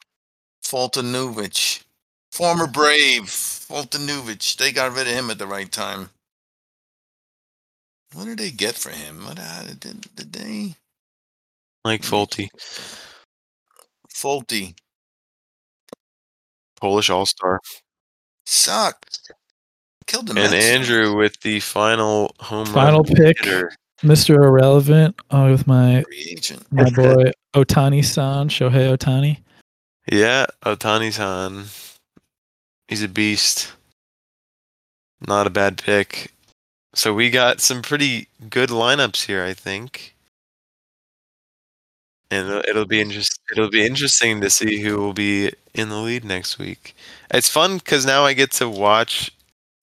Foltynewicz, 0.64 1.82
former 2.30 2.68
Brave, 2.68 3.24
Foltynewicz. 3.24 4.56
They 4.56 4.70
got 4.70 4.94
rid 4.94 5.08
of 5.08 5.12
him 5.12 5.28
at 5.28 5.38
the 5.38 5.48
right 5.48 5.72
time. 5.72 6.10
What 8.12 8.26
did 8.26 8.38
they 8.38 8.52
get 8.52 8.76
for 8.76 8.90
him? 8.90 9.24
What 9.24 9.40
uh, 9.40 9.64
did, 9.80 10.06
did 10.14 10.32
they? 10.32 10.76
Mike 11.84 12.02
Folty, 12.02 12.48
Folty 14.08 14.76
Polish 16.80 17.10
All 17.10 17.26
Star, 17.26 17.60
sucked. 18.44 19.32
Killed 20.06 20.28
the 20.28 20.40
and 20.40 20.50
Mets. 20.52 20.64
Andrew 20.66 21.16
with 21.16 21.40
the 21.40 21.60
final 21.60 22.34
home 22.40 22.66
Final 22.66 23.02
run 23.02 23.14
pick. 23.16 23.38
hitter. 23.44 23.72
Mr. 24.02 24.34
Irrelevant 24.36 25.16
uh, 25.30 25.48
with 25.50 25.66
my 25.66 26.04
agent. 26.28 26.70
my 26.70 26.88
boy 26.90 27.30
Ohtani 27.54 28.04
San 28.04 28.48
Shohei 28.48 28.94
Ohtani. 28.96 29.38
Yeah, 30.10 30.46
Ohtani 30.64 31.12
San. 31.12 31.64
He's 32.88 33.02
a 33.02 33.08
beast. 33.08 33.72
Not 35.26 35.46
a 35.46 35.50
bad 35.50 35.78
pick. 35.78 36.32
So 36.94 37.12
we 37.14 37.30
got 37.30 37.60
some 37.60 37.82
pretty 37.82 38.28
good 38.50 38.68
lineups 38.68 39.24
here, 39.26 39.42
I 39.42 39.54
think. 39.54 40.14
And 42.30 42.48
it'll- 42.48 42.62
it'll 42.68 42.84
be 42.86 43.00
interest, 43.00 43.40
it'll 43.50 43.70
be 43.70 43.84
interesting 43.86 44.40
to 44.40 44.50
see 44.50 44.80
who 44.80 44.98
will 44.98 45.12
be 45.14 45.52
in 45.74 45.88
the 45.88 45.96
lead 45.98 46.24
next 46.24 46.58
week. 46.58 46.94
It's 47.30 47.48
fun 47.48 47.78
because 47.78 48.04
now 48.04 48.24
I 48.24 48.34
get 48.34 48.50
to 48.52 48.68
watch 48.68 49.30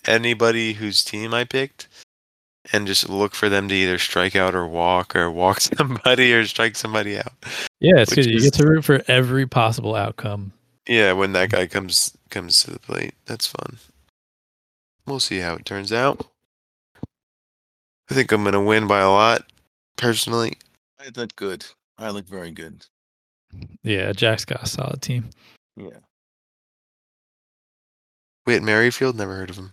anybody 0.06 0.74
whose 0.74 1.04
team 1.04 1.34
I 1.34 1.44
picked 1.44 1.88
and 2.72 2.88
just 2.88 3.10
look 3.10 3.36
for 3.36 3.50
them 3.50 3.68
to 3.68 3.76
either 3.76 3.98
strike 3.98 4.36
out 4.36 4.56
or 4.56 4.66
walk 4.68 5.16
or 5.16 5.30
walk 5.30 5.60
somebody 5.78 6.34
or 6.34 6.46
strike 6.46 6.76
somebody 6.76 7.18
out. 7.18 7.34
Yeah, 7.80 7.98
it's 7.98 8.12
Which 8.16 8.26
good. 8.26 8.32
You 8.32 8.38
is- 8.38 8.44
get 8.44 8.54
to 8.56 8.68
root 8.68 8.86
for 8.86 9.04
every 9.08 9.46
possible 9.48 9.96
outcome. 9.96 10.54
Yeah, 10.88 11.14
when 11.14 11.32
that 11.34 11.50
guy 11.50 11.68
comes 11.68 12.16
comes 12.30 12.64
to 12.64 12.72
the 12.72 12.80
plate, 12.80 13.14
that's 13.26 13.48
fun. 13.48 13.78
We'll 15.08 15.22
see 15.22 15.40
how 15.40 15.56
it 15.56 15.66
turns 15.66 15.94
out. 15.94 16.28
I 18.10 18.14
think 18.14 18.32
I'm 18.32 18.44
gonna 18.44 18.62
win 18.64 18.88
by 18.88 19.00
a 19.00 19.10
lot, 19.10 19.46
personally. 19.98 20.58
I 21.00 21.10
look 21.16 21.36
good. 21.38 21.66
I 21.98 22.10
look 22.10 22.26
very 22.28 22.52
good. 22.52 22.86
Yeah, 23.84 24.12
Jack's 24.12 24.44
got 24.46 24.64
a 24.64 24.66
solid 24.68 25.02
team. 25.02 25.30
Yeah. 25.78 26.00
Whit 28.46 28.62
Merrifield, 28.62 29.16
never 29.16 29.36
heard 29.36 29.50
of 29.50 29.58
him. 29.58 29.72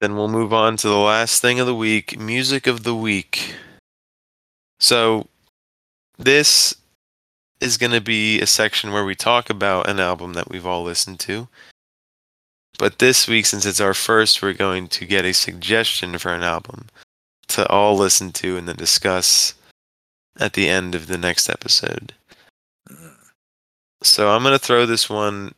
Then 0.00 0.16
we'll 0.16 0.28
move 0.28 0.52
on 0.52 0.76
to 0.78 0.88
the 0.88 0.96
last 0.96 1.42
thing 1.42 1.60
of 1.60 1.66
the 1.66 1.74
week, 1.74 2.18
music 2.18 2.66
of 2.66 2.84
the 2.84 2.94
week. 2.94 3.54
So 4.78 5.26
this 6.18 6.74
is 7.60 7.76
gonna 7.76 8.00
be 8.00 8.40
a 8.40 8.46
section 8.46 8.92
where 8.92 9.04
we 9.04 9.14
talk 9.14 9.50
about 9.50 9.88
an 9.88 10.00
album 10.00 10.32
that 10.32 10.48
we've 10.48 10.66
all 10.66 10.82
listened 10.82 11.20
to. 11.20 11.48
But 12.78 12.98
this 12.98 13.28
week, 13.28 13.44
since 13.44 13.66
it's 13.66 13.80
our 13.80 13.92
first, 13.92 14.40
we're 14.40 14.54
going 14.54 14.88
to 14.88 15.04
get 15.04 15.26
a 15.26 15.34
suggestion 15.34 16.16
for 16.16 16.32
an 16.32 16.42
album 16.42 16.86
to 17.48 17.68
all 17.68 17.96
listen 17.96 18.32
to 18.32 18.56
and 18.56 18.66
then 18.66 18.76
discuss 18.76 19.52
at 20.38 20.54
the 20.54 20.68
end 20.68 20.94
of 20.94 21.06
the 21.06 21.18
next 21.18 21.50
episode. 21.50 22.14
So 24.02 24.30
I'm 24.30 24.42
gonna 24.42 24.58
throw 24.58 24.86
this 24.86 25.10
one. 25.10 25.54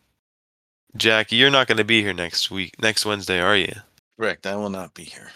Jack, 0.97 1.33
you're 1.33 1.51
not 1.51 1.67
gonna 1.67 1.85
be 1.85 2.03
here 2.03 2.13
next 2.13 2.51
week, 2.51 2.81
next 2.81 3.07
Wednesday, 3.07 3.41
are 3.41 3.57
you? 3.57 3.73
Correct. 4.19 4.47
I 4.47 4.57
will 4.57 4.71
not 4.71 4.95
be 4.95 5.05
here. 5.05 5.31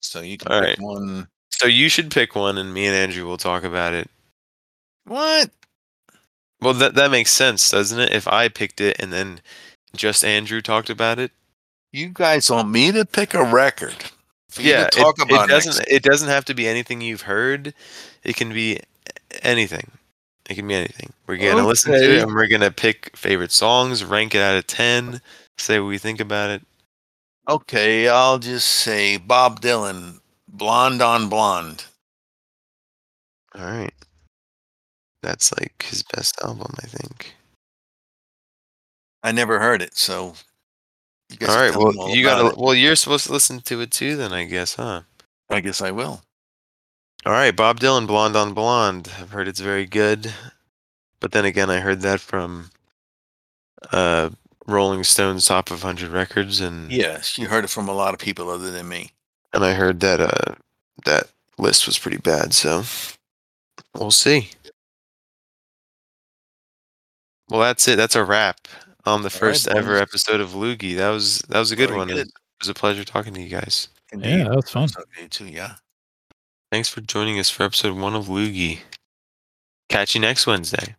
So 0.00 0.20
you 0.20 0.38
can 0.38 0.52
All 0.52 0.60
pick 0.60 0.68
right. 0.68 0.80
one. 0.80 1.28
So 1.50 1.66
you 1.66 1.88
should 1.88 2.10
pick 2.10 2.34
one, 2.34 2.58
and 2.58 2.72
me 2.72 2.86
and 2.86 2.94
Andrew 2.94 3.26
will 3.26 3.36
talk 3.36 3.64
about 3.64 3.92
it. 3.92 4.08
What? 5.04 5.50
Well, 6.60 6.74
that 6.74 6.94
that 6.94 7.10
makes 7.10 7.32
sense, 7.32 7.70
doesn't 7.70 7.98
it? 7.98 8.12
If 8.12 8.28
I 8.28 8.48
picked 8.48 8.80
it 8.80 8.96
and 9.00 9.12
then 9.12 9.40
just 9.96 10.24
Andrew 10.24 10.60
talked 10.60 10.90
about 10.90 11.18
it. 11.18 11.32
You 11.92 12.10
guys 12.12 12.50
want 12.50 12.70
me 12.70 12.92
to 12.92 13.04
pick 13.04 13.34
a 13.34 13.42
record? 13.42 13.96
Yeah, 14.58 14.86
to 14.88 14.98
talk 14.98 15.18
it, 15.18 15.24
about 15.24 15.48
it 15.48 15.52
doesn't. 15.52 15.88
It 15.88 16.02
doesn't 16.02 16.28
have 16.28 16.44
to 16.46 16.54
be 16.54 16.68
anything 16.68 17.00
you've 17.00 17.22
heard. 17.22 17.74
It 18.22 18.36
can 18.36 18.52
be 18.52 18.80
anything. 19.42 19.90
It 20.50 20.56
can 20.56 20.66
be 20.66 20.74
anything. 20.74 21.12
We're 21.28 21.36
gonna 21.36 21.64
listen 21.66 21.92
to 21.92 21.96
Okay. 21.98 22.16
it, 22.16 22.22
and 22.24 22.34
we're 22.34 22.48
gonna 22.48 22.72
pick 22.72 23.16
favorite 23.16 23.52
songs, 23.52 24.04
rank 24.04 24.34
it 24.34 24.40
out 24.42 24.56
of 24.56 24.66
ten, 24.66 25.22
say 25.58 25.78
what 25.78 25.86
we 25.86 25.96
think 25.96 26.18
about 26.18 26.50
it. 26.50 26.62
Okay, 27.48 28.08
I'll 28.08 28.40
just 28.40 28.66
say 28.66 29.16
Bob 29.16 29.60
Dylan, 29.60 30.18
Blonde 30.48 31.00
on 31.02 31.28
Blonde. 31.28 31.84
All 33.54 33.62
right. 33.64 33.94
that's 35.22 35.52
like 35.60 35.84
his 35.88 36.02
best 36.02 36.40
album, 36.42 36.74
I 36.82 36.86
think. 36.86 37.34
I 39.22 39.32
never 39.32 39.60
heard 39.60 39.82
it, 39.82 39.96
so. 39.96 40.34
You 41.28 41.36
guys 41.36 41.50
All 41.50 41.54
can 41.56 41.62
right, 41.64 41.72
tell 41.72 41.80
me 41.92 41.96
well 41.98 42.08
all 42.08 42.16
you 42.16 42.24
gotta. 42.24 42.46
it. 42.48 42.56
Well, 42.58 42.74
you're 42.74 42.96
supposed 42.96 43.26
to 43.26 43.32
listen 43.32 43.60
to 43.60 43.80
it 43.82 43.90
too, 43.92 44.16
then 44.16 44.32
I 44.32 44.44
guess, 44.44 44.74
huh? 44.74 45.02
I 45.48 45.60
guess 45.60 45.80
I 45.80 45.90
will. 45.92 46.22
All 47.26 47.32
right, 47.32 47.54
Bob 47.54 47.80
Dylan, 47.80 48.06
Blonde 48.06 48.36
on 48.36 48.54
Blonde. 48.54 49.10
I've 49.18 49.30
heard 49.30 49.46
it's 49.48 49.60
very 49.60 49.84
good, 49.86 50.32
but 51.20 51.32
then 51.32 51.44
again, 51.44 51.68
I 51.68 51.80
heard 51.80 52.00
that 52.00 52.18
from 52.20 52.70
uh, 53.92 54.30
Rolling 54.66 55.04
Stone's 55.04 55.44
Top 55.44 55.70
of 55.70 55.82
Hundred 55.82 56.10
Records, 56.10 56.60
and 56.60 56.90
Yes, 56.90 57.36
you 57.36 57.48
heard 57.48 57.64
it 57.64 57.70
from 57.70 57.88
a 57.88 57.92
lot 57.92 58.14
of 58.14 58.20
people 58.20 58.48
other 58.48 58.70
than 58.70 58.88
me. 58.88 59.10
and 59.52 59.64
I 59.64 59.74
heard 59.74 60.00
that 60.00 60.20
uh, 60.20 60.54
that 61.04 61.24
list 61.58 61.86
was 61.86 61.98
pretty 61.98 62.16
bad. 62.18 62.54
So 62.54 62.84
we'll 63.94 64.10
see. 64.10 64.50
Well, 67.50 67.60
that's 67.60 67.86
it. 67.86 67.96
That's 67.96 68.16
a 68.16 68.24
wrap 68.24 68.66
on 69.04 69.22
the 69.22 69.26
right, 69.26 69.32
first 69.32 69.68
ever 69.68 69.96
episode 69.98 70.40
of 70.40 70.54
LOOGY. 70.54 70.94
That 70.94 71.10
was 71.10 71.40
that 71.50 71.58
was 71.58 71.70
a 71.70 71.76
good 71.76 71.88
Very 71.88 71.98
one. 71.98 72.08
good. 72.08 72.28
It 72.28 72.32
was 72.60 72.68
a 72.70 72.74
pleasure 72.74 73.04
talking 73.04 73.34
to 73.34 73.42
you 73.42 73.48
guys. 73.50 73.88
Yeah, 74.16 74.44
that 74.44 74.56
was 74.56 74.70
fun. 74.70 74.88
Okay, 74.98 75.28
too. 75.28 75.46
Yeah. 75.46 75.74
Thanks 76.70 76.88
for 76.88 77.00
joining 77.00 77.40
us 77.40 77.50
for 77.50 77.64
episode 77.64 77.96
one 77.96 78.14
of 78.14 78.28
LOOGY. 78.28 78.82
Catch 79.88 80.14
you 80.14 80.20
next 80.20 80.46
Wednesday. 80.46 80.94